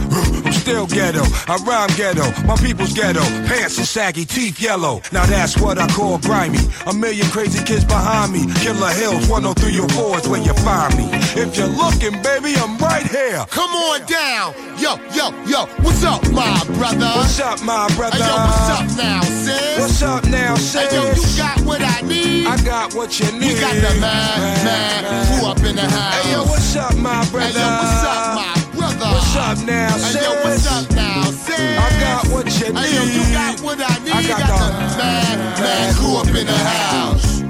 [0.45, 3.23] I'm still ghetto, I rhyme ghetto, my people's ghetto.
[3.47, 5.01] Pants are saggy, teeth yellow.
[5.13, 6.59] Now that's what I call grimy.
[6.87, 8.45] A million crazy kids behind me.
[8.61, 11.09] Killer Hills, 10304 is where you find me.
[11.37, 13.45] If you're looking, baby, I'm right here.
[13.51, 14.55] Come on down.
[14.79, 17.07] Yo, yo, yo, what's up, my brother?
[17.15, 18.17] What's up, my brother?
[18.17, 19.79] Hey, yo, what's up now, sis?
[19.79, 20.75] What's up now, sis?
[20.75, 22.47] Hey, yo, you got what I need?
[22.47, 23.55] I got what you need.
[23.55, 26.25] We got the man, man, who up in the house.
[26.25, 27.53] Hey, yo, what's up, my brother?
[27.53, 29.07] Hey, yo, what's up, my brother?
[29.13, 30.15] What's up now, sis?
[30.15, 31.79] Hey, yo, what's up now, sis?
[31.79, 32.81] I got what you need.
[32.81, 34.13] Hey, yo, you got what I need?
[34.13, 37.43] I got, got the, the man, man, who up in the house.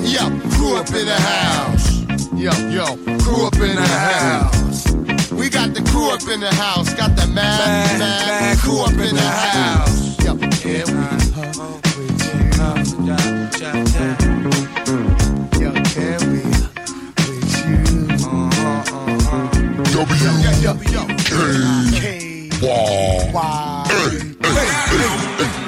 [0.00, 2.00] Yo, crew up in the house.
[2.32, 4.90] Yo, yo, crew up in the house.
[5.32, 6.92] We got the crew up in the house.
[6.94, 10.18] Got the man, man, crew up in the house.
[10.24, 10.36] Yo,
[10.68, 10.84] yeah,
[14.24, 14.29] we.
[20.10, 21.06] W.
[21.18, 21.36] K.
[21.92, 22.50] K.
[22.50, 22.72] K.
[22.90, 23.30] K.
[23.30, 23.94] K.
[23.94, 24.42] K.
[24.42, 25.44] K.
[25.44, 25.59] K.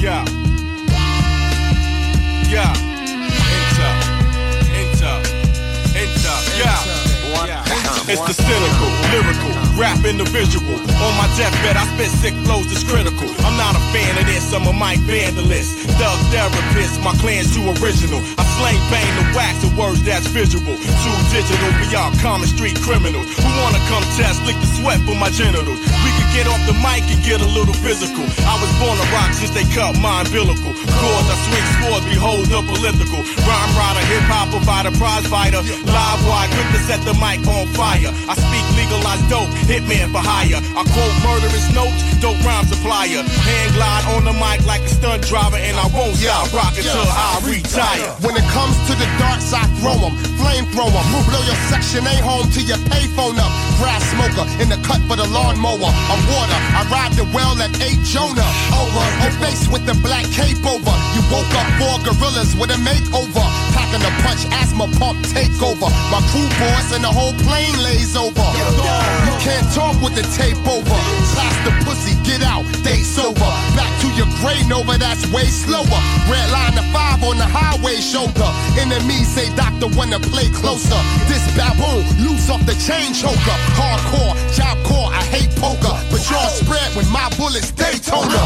[0.00, 0.24] Yeah.
[2.48, 2.89] Yeah.
[8.10, 10.74] It's the cynical, lyrical, rap individual.
[10.98, 13.30] On my deathbed, I spit sick flows that's critical.
[13.46, 15.86] I'm not a fan of this, I'm a mic vandalist.
[15.94, 18.18] Thug therapist, my clan's too original.
[18.34, 20.74] I slang bang the wax the words that's visual.
[20.74, 23.30] Too digital, we all common street criminals.
[23.30, 25.78] Who wanna come test, lick the sweat from my genitals.
[25.78, 28.26] We could get off the mic and get a little physical.
[28.42, 30.74] I was born to rock since they cut my umbilical.
[30.74, 33.22] Cause I swing swords, behold the political.
[33.46, 35.62] Rhyme rider, hip hop provider, prize fighter.
[35.62, 37.99] Live wire, quick to set the mic on fire.
[38.08, 40.56] I speak legalized dope, hitman for hire.
[40.56, 43.20] I quote murderous notes, dope rhyme supplier.
[43.20, 47.04] Hand glide on the mic like a stunt driver, and I won't stop rocking till
[47.04, 48.16] I retire.
[48.24, 50.16] When it comes to the darts, I throw them.
[50.40, 53.52] Flamethrower, blow your section ain't home to your payphone up.
[53.76, 55.90] Grass smoker in the cut for the lawnmower.
[56.08, 58.48] I'm water, I ride the well at 8 Jonah.
[58.72, 60.94] Over, on face with the black cape over.
[61.12, 63.44] You woke up four gorillas with a makeover.
[63.76, 65.88] Packing the punch, asthma pump takeover.
[66.08, 68.46] My crew boys and the whole plane lays over.
[69.26, 70.98] You can't talk with the tape over.
[71.34, 73.52] Plaster pussy, get out, they sober.
[73.74, 76.00] Back to your gray Nova, that's way slower.
[76.30, 78.50] Red line to five on the highway shoulder.
[78.78, 81.00] Enemies say doctor wanna play closer.
[81.26, 83.58] This baboon, loose off the chain choker.
[83.78, 85.96] Hardcore, job core, I hate poker.
[86.10, 88.40] But y'all spread when my bullets Daytona.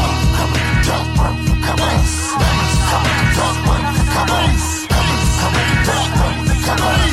[6.65, 7.04] Families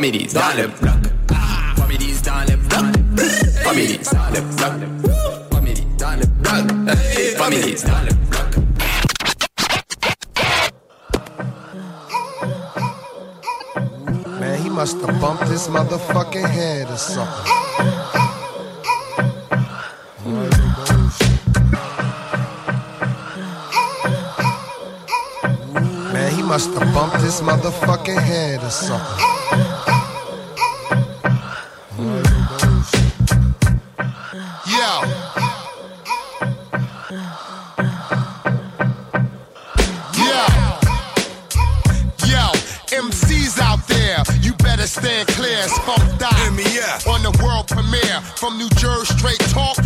[0.00, 0.94] Families dans le bloc.
[1.76, 2.84] Families dans le bloc.
[3.62, 4.72] Families dans le bloc.
[5.52, 6.54] Families dans le bloc.
[7.36, 8.48] Families dans le bloc.
[14.40, 17.44] Man, he must have bumped his motherfucking head or something.
[26.10, 29.29] Man, he must have bumped his motherfucking head or something.
[45.68, 46.40] Stand clear as fuck die.
[47.08, 49.76] On the world premiere, from New Jersey straight talk,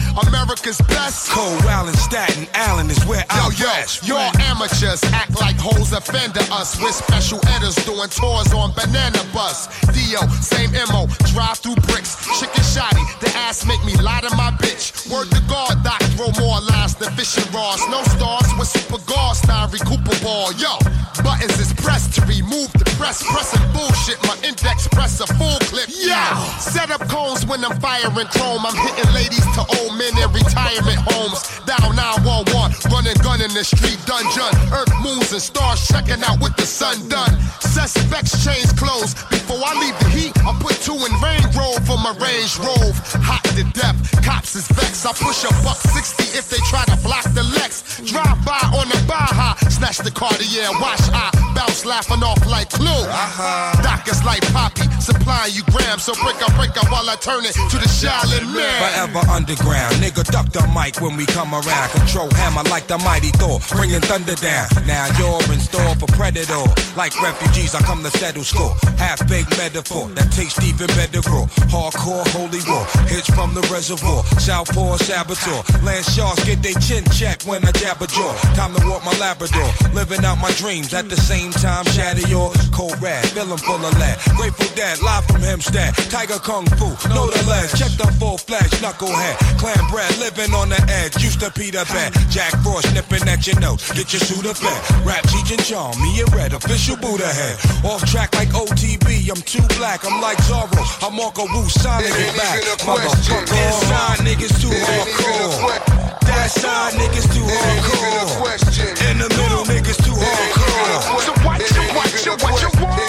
[0.55, 1.31] America's best.
[1.31, 4.07] Cold Allen, Staten Island is where Yo, I yo, rest.
[4.07, 6.81] y'all amateurs act like hoes offender us.
[6.81, 9.66] We're special editors doing tours on Banana Bus.
[9.91, 12.15] Dio, same MO, drive through bricks.
[12.39, 15.10] Chicken shoddy, the ass make me lie to my bitch.
[15.10, 17.83] Word to God, Doc, throw more lines than fishing rods.
[17.91, 20.52] No stars with super guards, style Cooper ball.
[20.55, 20.78] Yo,
[21.26, 23.26] buttons is pressed to remove the press.
[23.26, 25.91] Pressing bullshit, my index press a full clip.
[25.91, 28.62] Yeah, set up cones when I'm firing chrome.
[28.62, 31.40] I'm hitting ladies to old men in retirement homes.
[31.64, 34.52] Down 911, running gun in the street dungeon.
[34.73, 37.32] Earth moons and stars checking out with the sun done.
[37.60, 39.14] Suspects change clothes.
[39.32, 42.97] Before I leave the heat, I put two in Range Road for my Range Rove.
[43.24, 45.06] Hot to death, cops is vexed.
[45.06, 48.00] I push a buck 60 if they try to block the Lex.
[48.05, 52.86] Drive by on the Baja, snatch the Cartier, watch I bounce laughing off like Clue.
[52.90, 53.82] Uh-huh.
[53.82, 56.05] Doc is like Poppy, supplying you grams.
[56.05, 58.78] So break up, break up while I turn it to the Shaolin man.
[58.81, 61.89] Forever underground, nigga duck the mic when we come around.
[61.92, 64.66] Control hammer like the mighty Thor, bringing thunder down.
[64.86, 66.65] Now you're in store for predator.
[66.97, 68.73] Like refugees, I come to settle score.
[68.97, 71.47] Half baked metaphor that tastes even better raw.
[71.68, 74.24] Hardcore, holy war, hits from the reservoir.
[74.41, 78.33] Southpaw saboteur, land sharks get they chin checked when I jab a jaw.
[78.55, 81.84] Time to walk my Labrador, living out my dreams at the same time.
[81.92, 84.18] Shatter your cold rad, feeling full of lead.
[84.36, 85.94] Grateful dad, live from Hempstead.
[86.10, 87.73] Tiger Kung Fu, know the less.
[87.78, 89.36] Check the full flash, knucklehead.
[89.58, 91.16] Clan bread, living on the edge.
[91.23, 92.12] Used to Peter Pan.
[92.31, 93.81] Jack Frost nipping at your nose.
[93.92, 95.06] Get your suit of fed.
[95.06, 97.56] Rap teaching charm, me and Red, official Buddha head.
[97.84, 100.05] Off track like OTB, I'm too black.
[100.05, 100.84] I'm like Zorro.
[101.02, 102.60] I'm Marco Wu, signing it back.
[102.84, 106.05] Motherfucker, inside niggas too hardcore.
[106.24, 109.10] That side niggas too hardcore.
[109.10, 111.24] In the middle niggas too hardcore.
[111.24, 113.03] So what you, what you, what you want?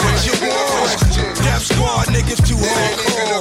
[1.56, 2.04] What you want?
[2.04, 3.40] Death Squad niggas too hardcore.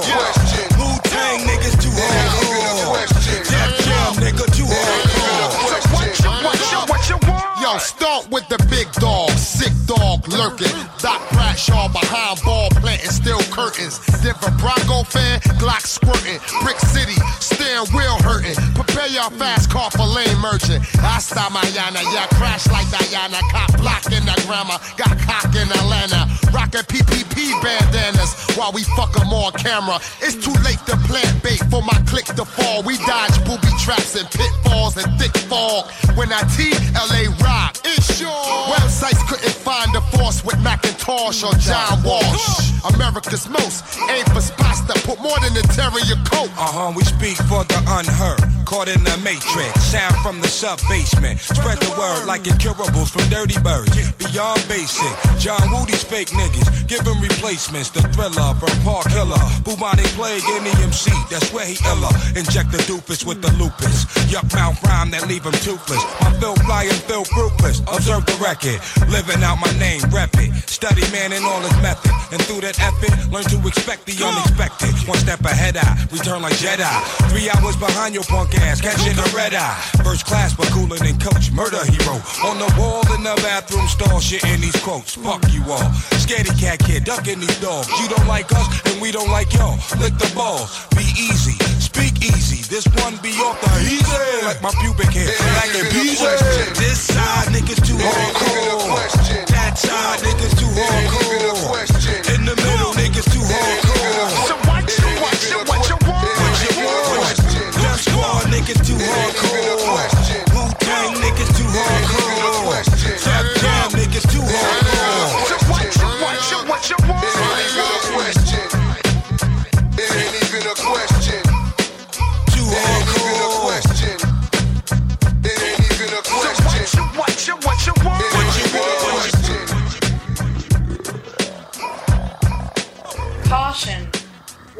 [0.79, 3.03] Wu Tang niggas too hardcore.
[3.43, 5.75] Def Jam nigga too hardcore.
[5.91, 7.43] What you, what you, what you want?
[7.61, 10.71] Yo, start with the big dog, sick dog lurking.
[10.99, 13.99] Doc Bradshaw behind ball planting, still curtains.
[14.23, 16.39] Denver Bronco fan, Glock squirting.
[16.63, 18.55] Brick City, steering wheel hurting.
[18.75, 20.81] Prepare y'all fast car for lane merchant.
[21.03, 23.39] Hasta mañana, yeah, crash like Diana.
[23.51, 26.27] Cop block in the grammar, got cock in Atlanta.
[26.55, 29.99] Rockin' PPP bandanas while we fuck fuck 'em on camera.
[30.21, 32.83] It's too late to plant bait for my click to fall.
[32.83, 35.91] We dodge booby traps and pitfalls and thick fog.
[36.15, 38.31] When I T LA rock, it's sure.
[38.73, 42.71] Websites couldn't find the force with Macintosh or John Walsh.
[42.93, 45.65] America's most aim for spots that put more than a
[46.05, 46.49] your coat.
[46.57, 48.41] Uh huh, we speak for the unheard.
[48.65, 51.39] Caught in the matrix, sound from the sub basement.
[51.39, 53.95] Spread the word like incurables from Dirty Birds.
[54.17, 56.87] Beyond basic, John Woody's fake niggas.
[56.87, 57.89] Give him replacements.
[57.89, 59.41] The thriller from Park Killer.
[59.63, 62.11] Bubonic plague in the MC, that's where he illa.
[62.35, 64.05] Inject the doofus with the lupus.
[64.29, 66.03] Yuck mouth rhyme that leave him toothless.
[66.21, 67.81] My Phil fly and Phil ruthless.
[67.87, 68.77] Observe the record.
[69.09, 70.53] Living out my name, rep it.
[70.69, 72.11] Study man in all his method.
[72.31, 74.93] And through that effort, learn to expect the unexpected.
[75.07, 76.93] One step ahead, I return like Jedi.
[77.31, 79.79] Three hours behind your punk ass, catching the red eye.
[80.03, 81.51] First class, but cooler than coach.
[81.51, 82.19] Murder hero.
[82.43, 85.15] On the wall in the bathroom stall, shitting these quotes.
[85.15, 85.89] Fuck you all.
[86.19, 87.89] Scaredy cat kid, ducking these dogs.
[87.99, 89.79] You don't like us, and we don't like y'all.
[89.99, 90.85] Lick the balls.
[90.95, 91.55] Be easy.
[91.79, 92.61] Speak easy.
[92.67, 94.45] This one be off the easy.
[94.45, 95.31] Like my pubic hair.
[95.59, 96.27] Like a easy.
[96.75, 99.47] This side niggas too hardcore.
[99.47, 101.24] That side niggas too hardcore.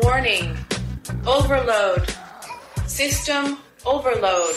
[0.06, 0.56] Warning.
[1.26, 2.08] Overload.
[2.86, 4.54] System overload.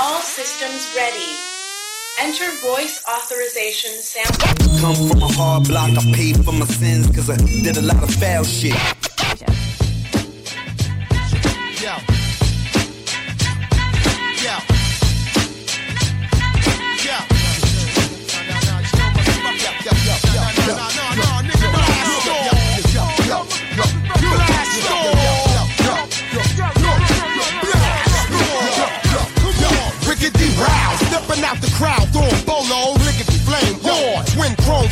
[0.00, 1.30] All systems ready.
[2.18, 4.48] Enter voice authorization sample.
[4.80, 8.02] Come from a hard block, I paid for my sins, cause I did a lot
[8.02, 8.74] of foul shit.
[11.80, 11.94] Yo.
[14.42, 14.77] Yo.
[31.44, 33.76] I'm the crowd throwing bolo, lick if flame.
[33.84, 34.88] Raw, twin chrome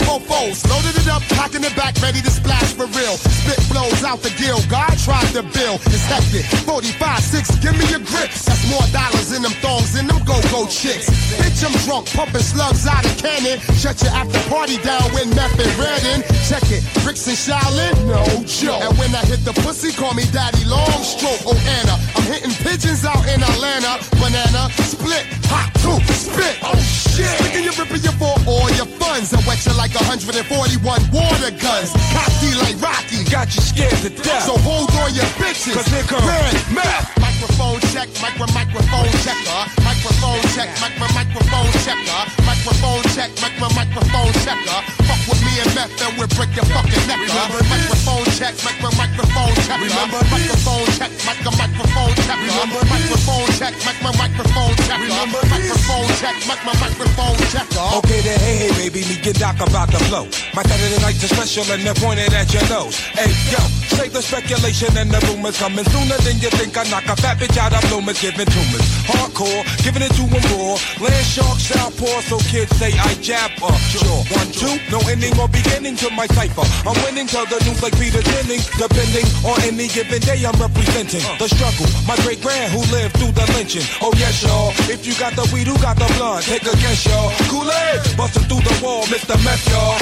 [1.16, 3.16] up, cocking it back, ready to splash for real.
[3.16, 6.44] Spit blows out the gill, God tried to bill, it's hectic.
[6.68, 8.28] 45, 6, give me your grip.
[8.28, 11.08] That's more dollars in them thongs in them go-go chicks.
[11.40, 13.58] Bitch, I'm drunk, pumping slugs out of cannon.
[13.80, 16.20] Shut your after party down when meth and red in.
[16.44, 18.84] Check it, bricks and Shaolin, no joke.
[18.84, 21.40] And when I hit the pussy, call me Daddy Long Stroke.
[21.48, 23.96] Oh Anna, I'm hitting pigeons out in Atlanta.
[24.20, 26.60] Banana, split, hot two, spit.
[26.60, 27.32] Oh shit.
[27.40, 29.32] Sticking your ripping your for all your funds.
[29.32, 31.92] I wet you like 141 water guns.
[32.14, 33.24] Cocky like Rocky.
[33.30, 34.46] Got you scared to death.
[34.46, 35.74] So hold on your bitches.
[35.74, 37.16] Cause here comes Red meth.
[37.20, 39.52] Microphone check, micro microphone checker.
[39.52, 39.68] Uh.
[39.84, 42.08] Microphone check, micro microphone checker.
[42.08, 42.48] Uh.
[42.48, 44.72] Microphone check, micro microphone checker.
[44.72, 45.04] Uh.
[45.04, 47.20] Fuck with me and meth and we'll break your fucking neck.
[47.20, 47.60] Remember.
[47.68, 49.84] Microphone check, micro microphone checker.
[49.84, 52.40] Remember microphone check, micro microphone checker.
[52.40, 55.04] Remember microphone check, micro microphone checker.
[55.04, 57.84] Remember microphone check, micro microphone checker.
[58.00, 60.24] Okay then, hey, hey, baby, me get doc about the flow.
[60.56, 62.98] My Saturday nights are special and they're pointed at your nose.
[63.16, 63.60] Hey, yo,
[63.96, 66.76] save the speculation and the rumors coming sooner than you think.
[66.76, 68.86] I knock a fat bitch out of bloomers, giving tumors.
[69.08, 70.78] Hardcore, giving it to them raw.
[71.02, 73.76] Land shark, southpaw, so kids say I jab up.
[73.90, 76.66] Sure, one, two, no ending or beginning to my cipher.
[76.86, 78.66] I'm winning till the news like Peter Jennings.
[78.78, 81.36] Depending on any given day, I'm representing uh.
[81.38, 81.88] the struggle.
[82.06, 83.86] My great grand who lived through the lynching.
[84.00, 84.72] Oh yes, y'all.
[84.88, 86.42] If you got the weed, who got the blood?
[86.42, 87.32] Take a guess, y'all.
[87.50, 89.36] Kool-Aid, busting through the wall, Mr.
[89.44, 89.98] Meth, y'all.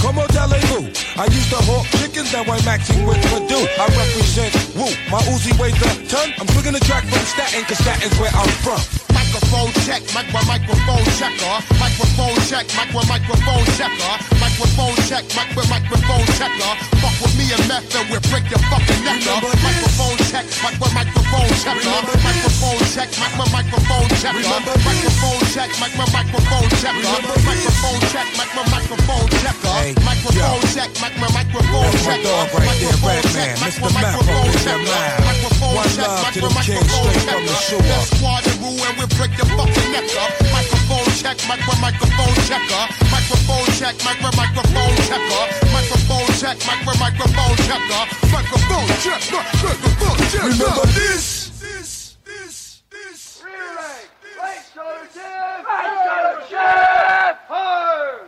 [0.00, 0.90] Come who.
[1.20, 3.66] I used to hawk chickens, now I'm maxing with Purdue.
[3.78, 4.90] I represent Woo.
[5.10, 6.32] My Uzi weighs a ton.
[6.38, 9.17] I'm swinging the track from Staten, cause Staten's where I'm from.
[9.28, 11.56] Microphone check, micro microphone checker.
[11.76, 14.14] Microphone check, micro microphone checker.
[14.40, 16.72] Microphone check, micro microphone checker.
[16.96, 19.44] Fuck with me and meth and we'll break your fucking neck up.
[19.44, 21.92] Microphone check, micro microphone checker.
[22.24, 24.48] Microphone check, micro microphone checker.
[24.80, 27.20] Microphone check, micro microphone checker.
[27.44, 29.76] Microphone check, micro microphone checker.
[30.08, 32.32] Microphone check, micro microphone checker.
[32.64, 35.57] Microphone check, micro microphone checker.
[35.68, 37.82] Microphone check, micro microphone checker.
[37.84, 40.32] That's squad and rule and we'll break your fucking neck up.
[40.48, 42.84] Microphone check, micro microphone checker.
[43.12, 45.44] Microphone check, micro microphone checker.
[45.68, 48.02] Microphone check, micro microphone checker.
[48.32, 50.48] Microphone check, microphone checker.
[50.48, 51.52] Remember this?
[51.60, 53.42] This, this, this.
[53.44, 54.08] Relay,
[54.40, 58.24] late shoulder chef, right shoulder chef, hard.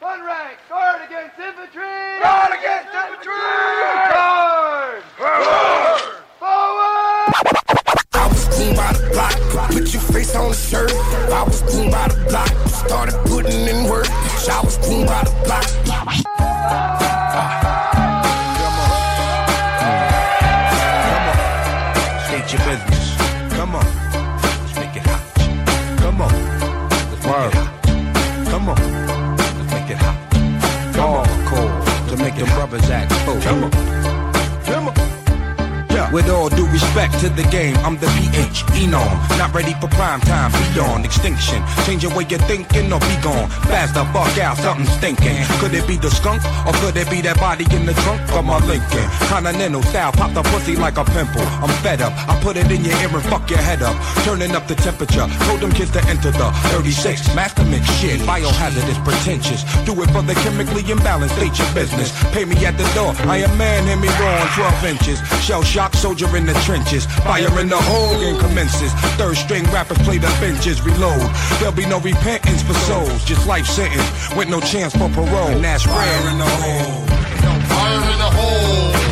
[0.00, 2.20] Fun rank, guard against infantry.
[2.22, 3.32] Guard against infantry.
[4.12, 4.43] Guard.
[8.64, 9.36] Green by the block,
[9.70, 10.90] put your face on the shirt.
[11.30, 14.08] I was green by the block, started putting in work.
[14.10, 15.64] I was green by the block.
[15.84, 16.14] Come on.
[21.04, 21.36] Come on.
[22.26, 23.04] State your business.
[23.54, 23.86] Come on.
[24.42, 25.22] Let's make it hot.
[25.98, 26.32] Come on.
[27.10, 27.70] Let's make it hot.
[28.50, 28.76] Come on.
[29.36, 30.16] Let's make it hot.
[30.94, 31.26] Come on.
[31.48, 31.72] Cold
[32.08, 33.42] to make the brothers act cold.
[33.42, 33.70] Come on.
[34.64, 35.13] Come on.
[36.14, 39.02] With all due respect to the game, I'm the PH Enon.
[39.36, 41.60] Not ready for prime time, beyond extinction.
[41.86, 43.50] Change your way you're thinking or be gone.
[43.66, 45.42] Fast the fuck out, something stinking.
[45.58, 48.44] Could it be the skunk or could it be that body in the trunk of
[48.44, 49.02] my Lincoln?
[49.26, 51.42] Continental style, pop the pussy like a pimple.
[51.58, 52.14] I'm fed up.
[52.30, 53.98] I put it in your ear and fuck your head up.
[54.22, 55.26] Turning up the temperature.
[55.50, 57.34] Told them kids to enter the 36.
[57.34, 58.20] Master mix shit.
[58.22, 59.66] Biohazardous, pretentious.
[59.82, 61.34] Do it for the chemically imbalanced.
[61.34, 62.14] State your business.
[62.30, 63.10] Pay me at the door.
[63.26, 64.46] I am man, hear me wrong.
[64.54, 65.18] 12 inches.
[65.42, 67.06] Shell shock soldier in the trenches.
[67.24, 68.92] Fire in the hole and commences.
[69.16, 70.82] Third string rappers play the benches.
[70.82, 71.30] Reload.
[71.58, 73.24] There'll be no repentance for souls.
[73.24, 75.48] Just life sentence with no chance for parole.
[75.48, 77.06] And that's rare in the hole.
[77.72, 79.03] Fire in the hole.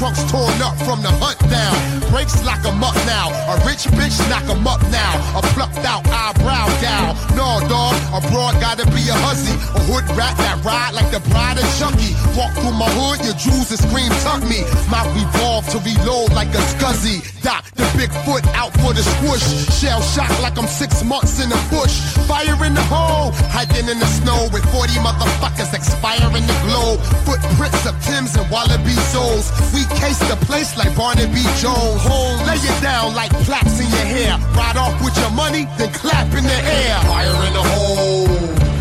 [0.00, 1.76] Trunks torn up from the hunt down.
[2.08, 3.28] Brakes lock 'em up now.
[3.52, 5.12] A rich bitch knock 'em up now.
[5.36, 7.12] A plucked out eyebrow gal.
[7.36, 7.94] No, dog.
[8.16, 9.52] A broad gotta be a hussy.
[9.76, 12.16] A hood rat that ride like the bride of Chucky.
[12.34, 14.64] Walk through my hood, your jewels and scream tuck me.
[14.88, 17.20] Mouth revolve to reload like a scuzzy.
[17.42, 19.44] Doc, the big foot out for the squish.
[19.80, 22.00] Shell shock like I'm six months in the bush.
[22.28, 23.32] Fire in the hole.
[23.48, 27.00] Hiking in the snow with 40 motherfuckers expiring the globe.
[27.24, 29.48] Footprints of Tim's and Wallaby souls.
[29.72, 32.04] We case the place like Barnaby Jones.
[32.04, 34.36] Hold, lay it down like plaques in your hair.
[34.52, 37.00] Ride off with your money, then clap in the air.
[37.08, 38.28] Fire in the hole.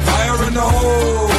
[0.04, 1.39] Fire in the hole.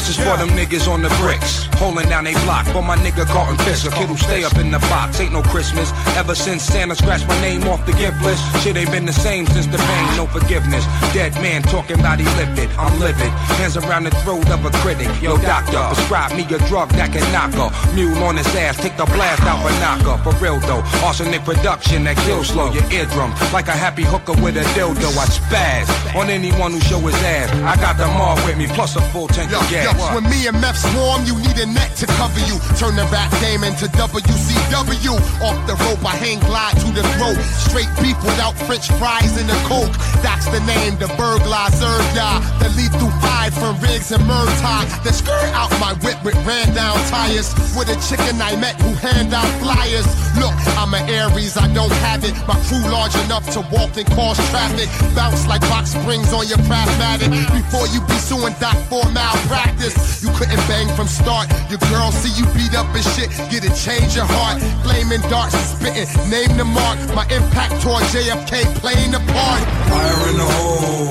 [0.00, 2.64] This is for them niggas on the bricks, holding down they block.
[2.72, 5.20] For my nigga Carlton a kid who stay up in the box.
[5.20, 5.92] Ain't no Christmas.
[6.16, 9.46] Ever since Santa scratched my name off the gift list, shit ain't been the same
[9.48, 10.16] since the pain.
[10.16, 10.86] No forgiveness.
[11.12, 12.70] Dead man talking about he lifted.
[12.80, 13.28] I'm livid.
[13.60, 15.08] Hands around the throat of a critic.
[15.20, 17.52] Yo, doctor, prescribe me a drug that can knock.
[17.94, 20.16] Mule on his ass, take the blast out for knocker.
[20.24, 23.34] For real though, arsenic production that kills slow your eardrum.
[23.52, 27.52] Like a happy hooker with a dildo, I spaz on anyone who show his ass.
[27.68, 29.89] I got them all with me, plus a full tank of gas.
[29.98, 32.58] When me and Meth swarm, you need a net to cover you.
[32.78, 35.14] Turn the rap game into WCW.
[35.42, 37.38] Off the rope, I hang glide to the throat.
[37.66, 39.92] Straight beef without French fries in the coke.
[40.22, 42.40] That's the name, the burglar serve ya.
[42.60, 44.86] The lethal five from Riggs and Murtaugh.
[45.02, 47.54] The skirt out my whip with ran down tires.
[47.74, 50.06] With a chicken I met who hand out flyers.
[50.38, 52.34] Look, I'm an Aries, I don't have it.
[52.46, 54.88] My crew large enough to walk and cause traffic.
[55.14, 57.30] Bounce like box springs on your Craftmatic.
[57.50, 59.79] Before you be suing Doc for malpractice.
[59.80, 61.48] You couldn't bang from start.
[61.70, 63.30] Your girl see you beat up and shit.
[63.50, 64.60] Get a change your heart.
[64.84, 66.08] Flaming darts and spitting.
[66.28, 66.98] Name the mark.
[67.14, 69.60] My impact toward JFK playing the part.
[69.88, 71.08] Fire in the hole.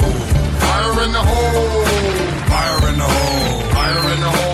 [0.62, 1.84] Fire in the hole.
[2.46, 3.62] Fire in the hole.
[3.74, 4.49] Fire in the hole.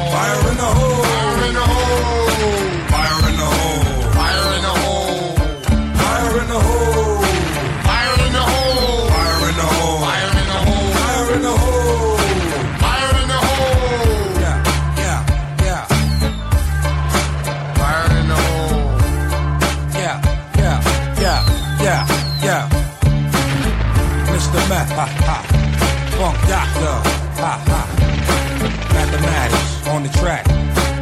[30.07, 30.45] The track,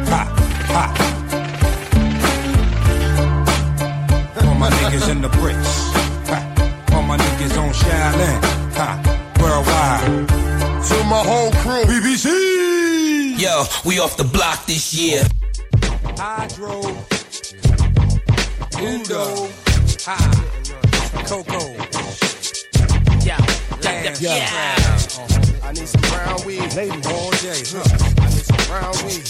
[0.08, 0.24] ha
[0.72, 0.84] ha.
[4.46, 5.72] All my niggas in the bricks,
[6.28, 6.38] ha.
[6.92, 8.40] All my niggas on Shaolin,
[8.74, 8.90] ha.
[9.40, 10.28] Worldwide.
[10.88, 11.84] To my whole crew.
[11.84, 13.38] BBC.
[13.38, 15.22] Yo, we off the block this year.
[16.16, 16.80] Hydro.
[18.78, 19.48] Undo.
[20.06, 20.16] Ha.
[21.26, 21.60] Coco.
[23.24, 23.38] Yeah,
[23.80, 24.14] Damn.
[24.20, 25.43] yeah.
[25.64, 26.74] I need some brown weed.
[26.74, 27.82] Lady all day, huh?
[28.20, 29.24] I need some brown weed.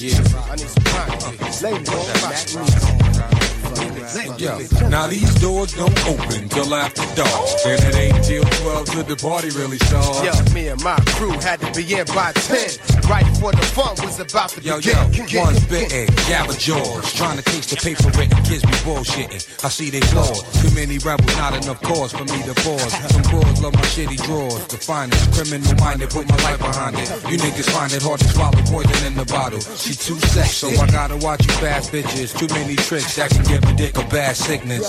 [0.00, 0.16] Yeah.
[0.48, 1.62] I need some brown weed.
[1.62, 3.45] Lady all
[3.76, 7.30] Yo, now these doors don't open till after dark.
[7.66, 10.24] And it ain't till 12 till the party really starts.
[10.24, 13.04] Yo, me and my crew had to be in by 10.
[13.08, 15.28] Right before the fun was about to Yo, begin.
[15.28, 19.44] yo, one bitten, Jabba George, trying to taste the paper written kids be bullshitting.
[19.64, 22.92] I see they flaws, too many rebels, not enough cause for me to pause.
[23.12, 27.08] Some boys love my shitty drawers, the finest criminal minded, put my life behind it.
[27.30, 29.60] You niggas find it hard to swallow poison in the bottle.
[29.60, 32.36] She too sex, so I gotta watch you fast bitches.
[32.36, 34.86] Too many tricks that can a dick bad sickness.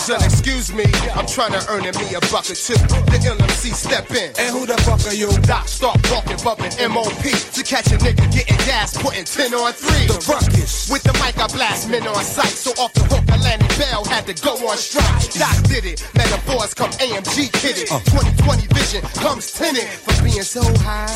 [0.00, 2.74] Son, excuse me, I'm trying to earn me a bucket too.
[3.10, 4.32] The LMC step in.
[4.38, 5.30] And who the fuck are you?
[5.42, 7.22] Doc start walking, bumping MOP
[7.54, 10.06] to catch a nigga getting gas, putting 10 on 3.
[10.06, 10.90] The ruckus.
[10.90, 12.54] With the mic, I blast men on sight.
[12.54, 15.32] So off the hook, Atlantic Bell had to go on strike.
[15.34, 16.02] Doc did it.
[16.14, 17.88] Metaphors come AMG kidded.
[17.88, 18.74] 2020 uh.
[18.74, 21.08] vision comes tinted for being so high.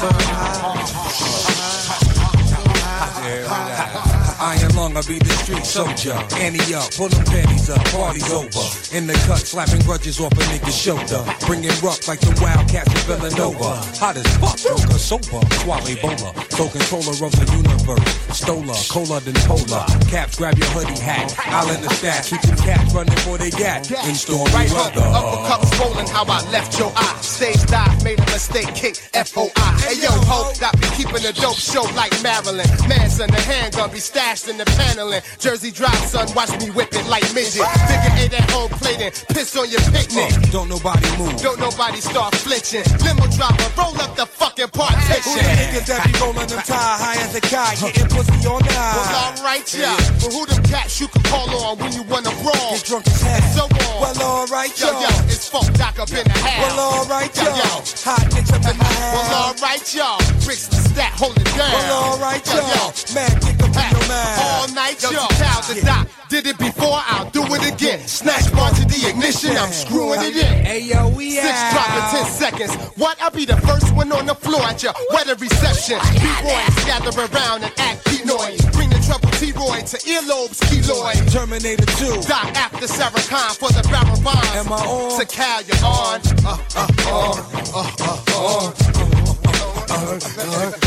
[4.45, 6.13] Iron lung, I be the street soldier.
[6.37, 8.61] Annie up, pull them panties up, party's over.
[8.93, 11.25] In the cut, slapping grudges off a nigga's shoulder.
[11.47, 13.81] Bringing rough like the wildcats in Villanova.
[13.97, 16.37] Hot as fuck, Joker, sober, swallow Ebola.
[16.53, 18.05] So controller of the universe.
[18.37, 19.87] Stola, cola than polar.
[20.13, 21.33] Caps, grab your hoodie hat.
[21.49, 23.89] I'll in the stash, keep them cats running for they gat.
[24.05, 25.01] In stormy Right weather.
[25.09, 27.17] uppercuts rolling, how I left your eye.
[27.23, 29.69] Stage dive, made a mistake, kick, F-O-I.
[29.89, 32.69] Hey yo, ho, got me keeping a dope show like Maryland.
[32.89, 34.01] Manson, the handgun be
[34.37, 35.23] stashed in the paneling.
[35.39, 37.63] Jersey Drive, son, watch me whip it like midget.
[37.87, 40.33] Figure eight at home plating, piss on your picnic.
[40.35, 41.37] Uh, don't nobody move.
[41.41, 42.83] Don't nobody start flinching.
[43.05, 45.23] Limo driver, roll up the fucking partition.
[45.23, 48.63] Who the niggas that be rolling them tie high as a kite, getting pussy on
[48.63, 49.39] Well, nine?
[49.39, 49.95] alright, yeah.
[50.21, 52.75] But who them cats you can call on when you wanna brawl?
[52.75, 53.35] Get drunk as hell.
[53.35, 54.01] And so on.
[54.03, 55.03] Well, alright, Yo, y'all.
[55.03, 56.59] yo, it's funk doc up in the house.
[56.59, 57.57] Well, alright, Yo, y'all.
[57.57, 58.03] yo.
[58.09, 59.63] Hot chicks up in Well, house.
[59.63, 60.19] alright, y'all.
[60.45, 61.71] Bricks the stat, hold it down.
[61.73, 62.67] Well, alright, Yo, yo.
[62.75, 62.93] y'all.
[63.15, 64.24] Man, kick up in your mind.
[64.39, 65.27] All night, yo.
[65.39, 66.09] Child the doc.
[66.29, 68.01] Did it before, I'll do it again.
[68.09, 70.65] Snatch bar to the ignition, I'm screwing it in.
[70.65, 71.73] Hey, yo, we Six out.
[71.73, 72.75] drop in ten seconds.
[72.97, 73.21] What?
[73.21, 75.99] I'll be the first one on the floor at your wedding reception.
[76.15, 78.61] B-boys gather around and act noise.
[78.73, 81.31] Bring the trouble T-Roy to earlobes, keloid.
[81.31, 82.23] Terminator 2.
[82.27, 84.49] Doc after Sarah Khan for the barrel bonds.
[84.57, 85.21] Am I on?
[85.21, 86.21] To Cal, you're on.
[86.45, 87.39] Uh, uh, on.
[87.75, 89.24] Uh, uh, on.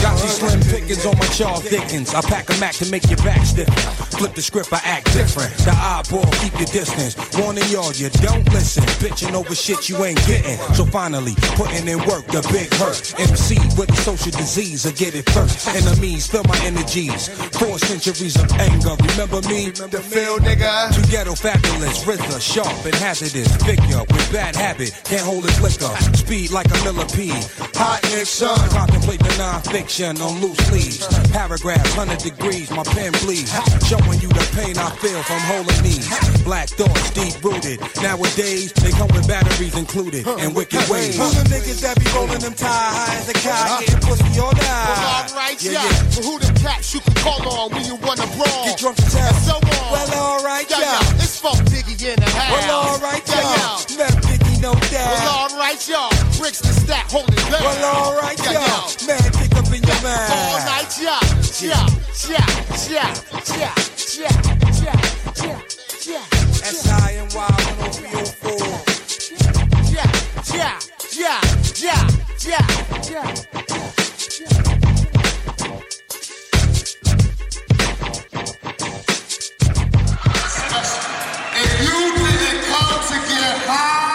[0.02, 2.14] Got See slim pickings on my jaw thickens.
[2.14, 3.69] I pack a Mac to make your back stiff.
[4.18, 5.53] Flip the script, I act different.
[5.58, 7.16] The eyeball, keep your distance.
[7.38, 8.84] Warning y'all, you don't listen.
[9.00, 10.58] Bitching over shit you ain't getting.
[10.74, 13.14] So finally, putting in work, the big hurt.
[13.19, 15.68] MC with the social disease, I get it first.
[15.69, 17.30] Enemies, feel my energies.
[17.60, 18.95] Four centuries of anger.
[19.14, 19.69] Remember me?
[19.69, 20.94] The feel, nigga.
[20.95, 23.56] Too ghetto, fabulous, Rizla, sharp and hazardous.
[23.64, 25.94] Figure with bad habit, can't hold his liquor.
[26.18, 27.45] Speed like a millipede.
[27.77, 31.06] Hot Nixon, contemplate the non-fiction on loose leaves.
[31.30, 33.51] Paragraphs, 100 degrees, my pen bleeds.
[33.85, 36.08] Showing you the pain I feel from holding these.
[36.43, 37.80] Black thoughts, deep rooted.
[38.01, 41.17] Nowadays, they come with batteries included and wicked ways.
[41.17, 44.51] Who the niggas that be rolling them tie high as a cow, getting pussy all
[44.53, 44.88] night?
[44.88, 45.84] Well, alright, yeah.
[45.84, 46.03] yeah.
[46.16, 48.66] But who the cats you can call on when you wanna brawl?
[48.66, 48.98] Get drunk.
[49.00, 49.92] And so on.
[49.92, 50.80] Well, alright, yeah.
[50.80, 51.00] yeah.
[51.01, 51.24] yeah.
[51.24, 52.67] It's Funk Diggy in the house.
[52.67, 53.42] Well, alright, yeah.
[53.42, 53.98] yeah.
[53.98, 55.14] Left Biggie, no doubt.
[55.19, 56.10] Well, alright, y'all.
[56.40, 57.64] Bricks the stack, hold it down.
[57.64, 58.52] Well, alright, yeah.
[58.53, 59.08] yeah.
[59.08, 60.32] Man, pick up in your mind.
[60.32, 61.22] All night, y'all.
[61.61, 61.88] yeah.
[62.27, 62.44] Yeah,
[62.90, 63.14] yeah, yeah,
[63.58, 63.74] yeah,
[64.18, 64.34] yeah,
[64.84, 65.00] yeah,
[65.44, 65.60] yeah,
[66.06, 66.24] yeah.
[66.68, 67.48] S-I-N-Y
[67.88, 68.58] 10304.
[69.94, 70.10] Yeah,
[70.53, 70.76] yeah,
[71.16, 71.40] yeah,
[71.77, 72.03] yeah,
[72.45, 72.66] yeah,
[73.11, 74.38] yeah.
[81.60, 84.07] If you didn't come to get high,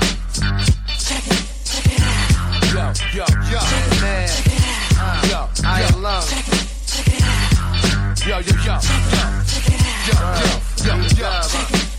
[1.00, 2.36] Check it, check it out.
[2.74, 2.84] Yo,
[3.16, 3.62] yo, yo,
[4.02, 4.30] man.
[5.30, 6.30] Yo, I love.
[6.30, 7.48] Check it, check it out.
[8.28, 8.90] Yo, yo, yo, yo,
[10.08, 10.18] yo,
[10.86, 11.26] yo, yo,
[11.82, 11.91] yo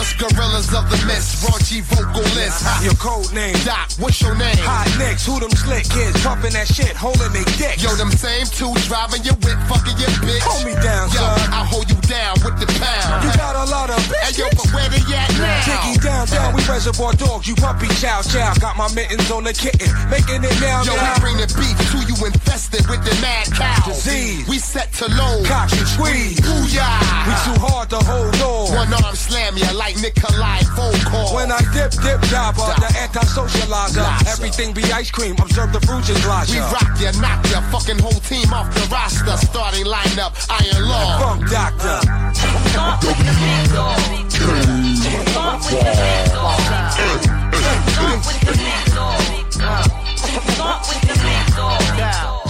[0.00, 2.64] gorillas of the mist, raunchy vocalists.
[2.64, 2.80] Ha.
[2.82, 3.52] Your code name.
[3.68, 4.56] Doc, what's your name?
[4.64, 7.76] Hot nicks, who them slick kids pumping that shit, holding they dick.
[7.84, 10.40] Yo, them same two driving your whip, fucking your bitch.
[10.48, 11.52] Hold me down, Yo, son.
[11.52, 13.28] I hold you down with the pound.
[13.28, 14.38] You got a lot of Hey, bitches.
[14.40, 15.68] yo, but where they at now?
[15.68, 18.56] Jiggy down, down, we reservoir dogs, you puppy chow chow.
[18.56, 21.12] Got my mittens on the kitten, making it now, Yo, now.
[21.20, 23.84] we bring the beef to you infested with the mad cow.
[23.84, 24.48] Disease.
[24.48, 25.44] We set to low.
[25.44, 26.40] Cock and squeeze.
[26.40, 27.28] Booyah.
[27.28, 28.72] We too hard to hold on.
[28.74, 31.34] One arm slam ya like Nikolai Volkov.
[31.34, 33.70] When I dip, dip, jabber, the anti-socializer.
[33.70, 34.26] Laza.
[34.32, 38.20] Everything be ice cream, observe the fruits and we rock ya, knock ya, fucking whole
[38.26, 39.36] team off the roster.
[39.46, 41.18] Starting lineup, Iron Law.
[41.18, 42.00] Funk doctor.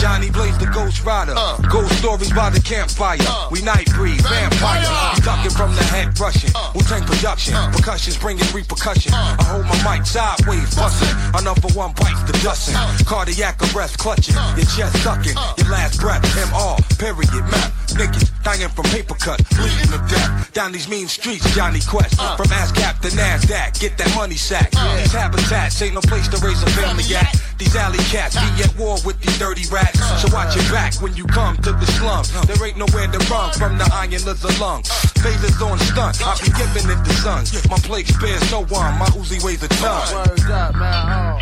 [0.01, 1.35] Johnny Blaze the Ghost Rider.
[1.37, 1.61] Uh.
[1.69, 3.19] Ghost stories by the campfire.
[3.21, 3.49] Uh.
[3.53, 4.81] we night breed, vampire.
[4.81, 5.13] Vampire.
[5.15, 6.51] We ducking from the head rushing.
[6.57, 6.73] Uh.
[6.75, 7.53] Wu Tang production.
[7.55, 7.71] Uh.
[7.71, 9.13] Percussions bringing repercussion.
[9.13, 9.37] Uh.
[9.39, 11.13] I hold my mic sideways, busting.
[11.37, 12.81] Another one bites the dusting.
[13.05, 14.35] Cardiac arrest clutching.
[14.57, 15.37] Your chest sucking.
[15.61, 16.25] Your last breath.
[16.49, 16.81] MR.
[16.99, 17.45] Period.
[17.53, 17.69] Map.
[17.93, 19.37] Niggas dying from paper cut.
[19.53, 20.53] Bleeding to death.
[20.55, 22.17] Down these mean streets, Johnny Quest.
[22.17, 23.79] From ASCAP to NASDAQ.
[23.79, 24.71] Get that money sack.
[24.71, 27.37] These habitats ain't no place to raise a family at.
[27.59, 29.90] These alley cats be at war with these dirty rats.
[29.95, 32.31] So watch your back when you come to the slums.
[32.47, 34.83] There ain't nowhere to run from the iron of the lung.
[35.23, 36.21] Phasers on stunt.
[36.25, 37.53] I be giving it the sons.
[37.69, 38.99] My plate spares no one.
[38.99, 40.15] My Uzi weighs a ton.
[40.15, 41.41] Word up, man.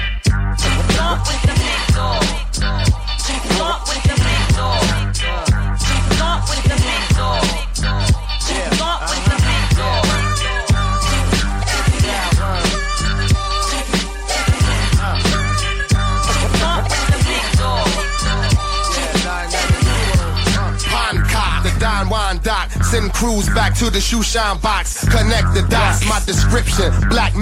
[7.19, 7.58] Hancock,
[22.91, 25.07] Send crews back to the shoe shine box.
[25.09, 26.09] Connect the dots.
[26.09, 27.35] My description: black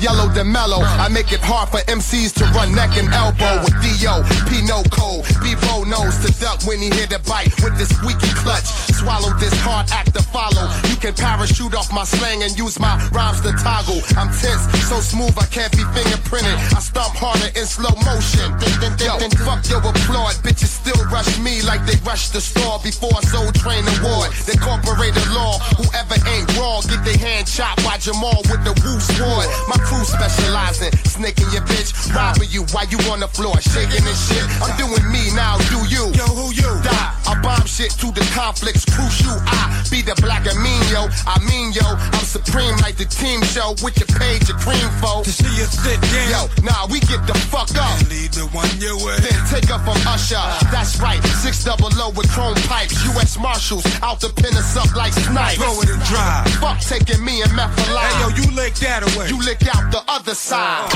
[0.00, 0.82] yellow the mellow.
[0.82, 4.20] I make it hard for MCs to run neck and elbow with Dio,
[4.52, 5.24] Pino Code.
[5.40, 8.89] Bevo knows to duck when he hit a bite with the squeaky clutch.
[9.00, 10.68] Swallow this hard act to follow.
[10.92, 14.04] You can parachute off my slang and use my rhymes to toggle.
[14.20, 16.52] I'm tense, so smooth I can't be fingerprinted.
[16.76, 18.52] I stomp harder in slow motion.
[19.00, 23.48] Yo, fuck your applaud, bitches still rush me like they rush the store before Soul
[23.56, 24.36] Train Award.
[24.44, 25.56] They corporate the law.
[25.80, 29.48] Whoever ain't raw, get their hand chopped by Jamal with the Woo sword.
[29.64, 34.20] My crew specializing, snaking your bitch, robbing you while you on the floor, shaking and
[34.28, 34.44] shit.
[34.60, 36.12] I'm doing me now, do you?
[36.12, 36.68] Yo, who you?
[36.84, 37.08] Die.
[37.30, 41.10] I bomb shit to the conflicts, who you I be the black and mean yo,
[41.26, 45.22] I mean yo, I'm supreme like the team show with your page of cream foe.
[45.26, 46.30] To see you sit down.
[46.30, 47.90] Yo, nah, we get the fuck up.
[47.98, 49.18] And lead the one your way.
[49.18, 50.38] Then take up from Usher.
[50.70, 52.94] That's right, six double O with chrome pipes.
[53.14, 53.38] U.S.
[53.38, 55.58] Marshals out to pin us up like snipes.
[55.58, 56.46] Throw it and drive.
[56.62, 58.06] Fuck taking me and meth alive.
[58.06, 59.28] Hey yo, you lick that away.
[59.28, 60.90] You lick out the other side.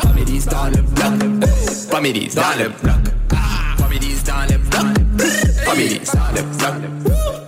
[0.00, 1.10] Pas mes dans le bloc,
[1.90, 3.02] pas mes dans le bloc,
[3.78, 4.61] pas mes dans le bloc.
[5.72, 6.74] Families dans le bloc.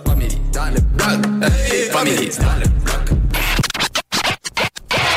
[0.07, 1.05] Families dans le bloc.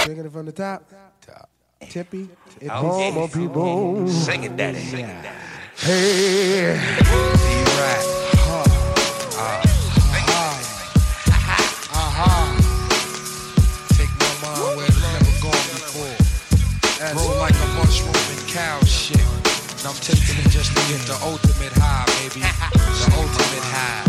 [0.05, 0.83] Taking it from the top.
[1.25, 1.49] Top.
[1.89, 2.28] Tippy.
[2.61, 4.07] If Oh, all more people.
[4.09, 4.81] Sing it, daddy.
[4.81, 5.37] Sing it, daddy.
[5.78, 6.77] Hey.
[7.78, 8.05] Right.
[13.97, 16.17] Take my mind where it's never gone before.
[17.15, 18.88] Grow like a mushroom and cow shit.
[19.79, 22.41] And I'm taking it just to get the ultimate high, baby.
[22.43, 24.03] The ultimate high.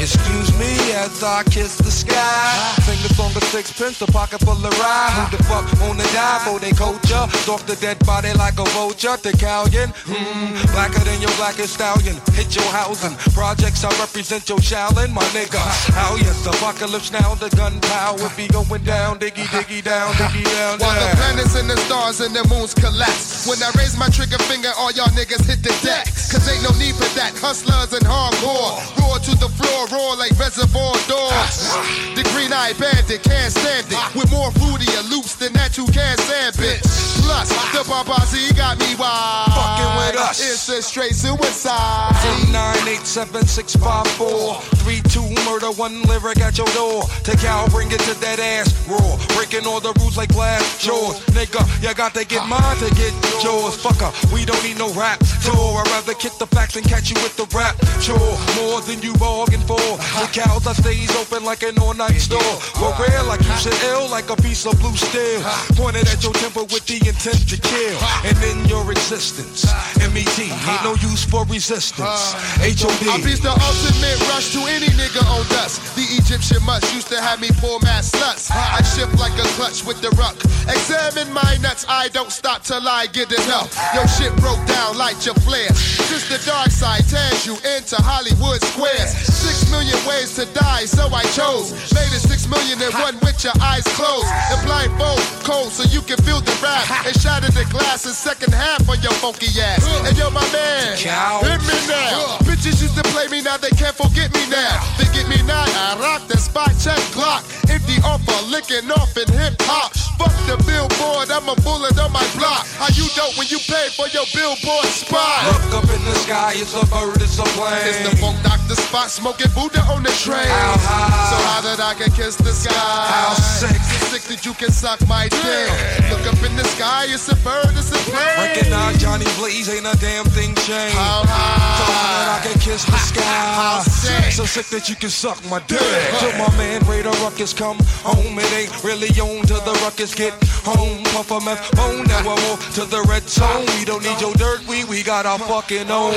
[0.00, 2.74] Excuse me as I kiss the sky.
[2.82, 5.14] Sing the song of sixpence, a pocket full of rye.
[5.14, 7.24] Who the fuck wanna die for they culture?
[7.46, 9.14] Stalk the dead body like a vulture.
[9.22, 12.18] The Callion, hmm, blacker than your blackest stallion.
[12.34, 13.14] Hit your housing.
[13.30, 15.62] Projects I represent your Shaolin, my nigga.
[15.94, 20.82] How yes, The apocalypse now, the gunpowder be going down, diggy diggy down, diggy down,
[20.82, 23.46] While the planets and the stars and the moons collapse.
[23.46, 26.10] When I raise my trigger finger, all y'all niggas hit the deck.
[26.10, 27.30] Cause ain't no need for that.
[27.38, 28.82] Hustlers and hardcore.
[28.98, 31.70] Roar to the floor, roar like reservoir doors.
[32.18, 34.14] The green eyed bandit can't stand it.
[34.14, 36.82] With more fruitier loops than that you can stand, bitch.
[37.24, 39.52] Plus, the paparazzi got me wild.
[39.52, 40.40] Fucking with us.
[40.40, 42.12] It's a straight suicide.
[42.52, 47.04] 3987654 32 murder, one lyric at your door.
[47.22, 49.16] Take out, bring it to that ass raw.
[49.34, 51.18] Breaking all the rules like glass jaws.
[51.32, 53.76] Nigga, you got to get mine to get yours.
[53.80, 55.80] Fucker, we don't need no rap tour.
[55.80, 58.36] I'd rather kick the facts and catch you with the rap chore.
[58.60, 59.80] More than you bargained for.
[60.20, 62.54] The cows, I stays open like an all night store.
[62.80, 65.42] We're rare like you should ill, like a piece of blue steel.
[65.74, 67.98] Pointed at your temper with the intent to kill.
[68.22, 69.66] And in your existence,
[69.98, 72.22] MET, ain't no use for resistance.
[72.62, 73.02] HOD.
[73.10, 75.82] I beat the ultimate rush to any nigga on dust.
[75.96, 78.50] The Egyptian must used to have me pull mad sluts.
[78.54, 80.38] I shift like a clutch with the ruck.
[80.70, 83.74] Examine my nuts, I don't stop till I get enough.
[83.94, 85.74] Your shit broke down, light your flare.
[85.74, 89.10] Since the dark side tears you into Hollywood squares.
[89.10, 91.74] Six million ways to die, so I chose.
[91.92, 94.26] Made it six million and one with your eyes closed.
[94.50, 96.88] And blindfold, cold, so you can feel the rap.
[97.06, 99.84] And shatter the glass in second half on your funky ass.
[100.06, 102.38] And yo, my man, hit me now.
[102.48, 104.80] Bitches used to play me, now they can't forget me now.
[104.98, 107.44] They get me now, I rock the spot, check Glock.
[107.70, 109.92] Empty offer, licking off in hip hop.
[110.18, 112.66] Fuck the billboard, I'm a bullet on my block.
[112.78, 115.42] How you dope when you pay for your billboard spot?
[115.50, 117.82] Look up in the sky, it's a bird, it's a plane.
[117.82, 120.46] It's the funk doctor spot, smoking Buddha on the train.
[120.46, 121.30] How high?
[121.30, 123.03] So how that I can kiss the sky?
[123.04, 123.76] How sick?
[123.76, 125.70] So sick that you can suck my dick.
[126.10, 128.36] Look up in the sky, it's a bird, it's a plane.
[128.38, 130.96] Recognize Johnny Blaze, ain't a damn thing changed.
[130.96, 131.78] How high?
[131.78, 133.22] So high that I can kiss the sky.
[133.22, 134.32] How sick?
[134.32, 135.80] So sick that you can suck my dick.
[136.18, 140.32] Till my man Raider Ruckus come home, it ain't really on till the ruckus get
[140.64, 141.02] home.
[141.12, 143.66] Puff a meth bone, now more to the red zone.
[143.78, 146.16] We don't need your dirt, we we got our fucking own.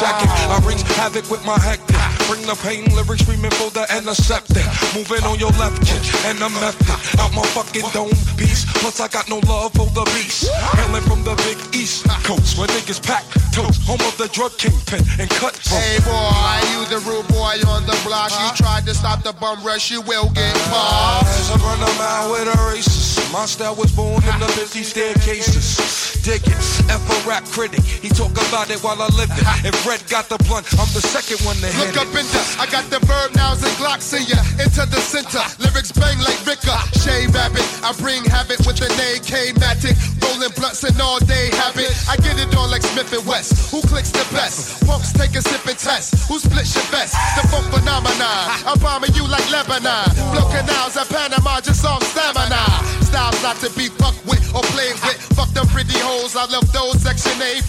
[0.00, 1.96] Check it, I wreak havoc with my hectic.
[2.26, 4.64] Bring the pain lyrics screaming for the antiseptic.
[4.94, 8.64] Moving on your left kick and the method out my fucking dome piece.
[8.78, 10.50] Plus I got no love for the beast.
[10.78, 13.82] Hailing from the big east coast where niggas pack toast.
[13.86, 17.98] Home of the drug kingpin and cut Hey boy, you the rude boy on the
[18.04, 18.30] block.
[18.30, 21.26] You tried to stop the bum rush, you will get uh, popped.
[21.26, 23.32] I run a mile with a racist.
[23.32, 26.20] My style was born in the busy staircases.
[26.22, 27.80] Dig it, F a rap critic.
[27.80, 29.42] He talk about it while I live it.
[29.64, 32.42] If Red got the blunt, I'm the second one to hit Look up in the,
[32.60, 34.38] I got the verb nows and glocks in ya.
[34.60, 36.76] Into the center, lyrics bang like Vicar.
[37.00, 39.96] Shay Rabbit, I bring habit with an AK Matic.
[40.20, 41.90] Rolling blunts and all day habit.
[42.08, 43.70] I get it on like Smith and West.
[43.70, 44.84] Who clicks the best?
[44.86, 46.28] Punks take a sip and test.
[46.28, 47.14] Who splits your best?
[47.36, 48.44] The funk phenomenon.
[48.66, 50.10] I'm bombing you like Lebanon.
[50.32, 52.62] Blow canals at Panama just off stamina.
[53.04, 55.20] Styles not to be fucked with or played with.
[55.36, 57.62] Fuck them pretty hoes, I love those section 8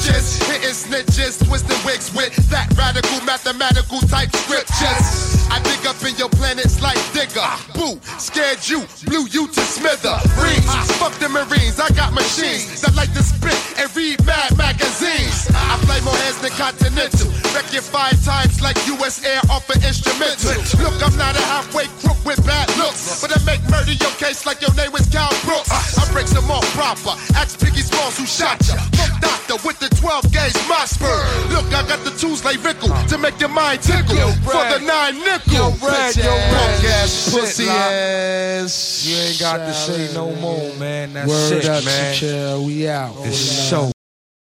[0.00, 5.46] Just Hitting snitches, twisting wigs with that radical mathematical type scriptures.
[5.50, 7.52] I dig up in your planets like Digger.
[8.18, 10.18] Scared you, blew you to smither.
[10.42, 15.46] Rings, fuck the Marines, I got machines that like to spit and read mad magazines.
[15.54, 17.45] I play more heads than Continental.
[17.56, 20.52] Wreck you five times like US Air off an instrumental.
[20.76, 24.44] Look, I'm not a halfway crook with bad looks, but I make murder your case
[24.44, 25.72] like your name was Cal Brooks.
[25.72, 27.16] I break them off proper.
[27.32, 28.76] Ask Biggie Smalls who shot ya.
[29.00, 31.08] Fuck doctor with the 12 gauge my spur.
[31.48, 34.20] Look, I got the tools like Rickle to make your mind tickle.
[34.44, 35.72] For the nine nickel.
[35.72, 36.52] Yo, Red, yo, Red.
[36.52, 37.76] Punk ass, Shit, pussy Lock.
[37.80, 39.06] ass.
[39.08, 41.14] You ain't got to say no more, man.
[41.14, 42.14] That's Word it, up, man.
[42.14, 42.64] chill.
[42.66, 43.16] We out.
[43.24, 43.95] It's so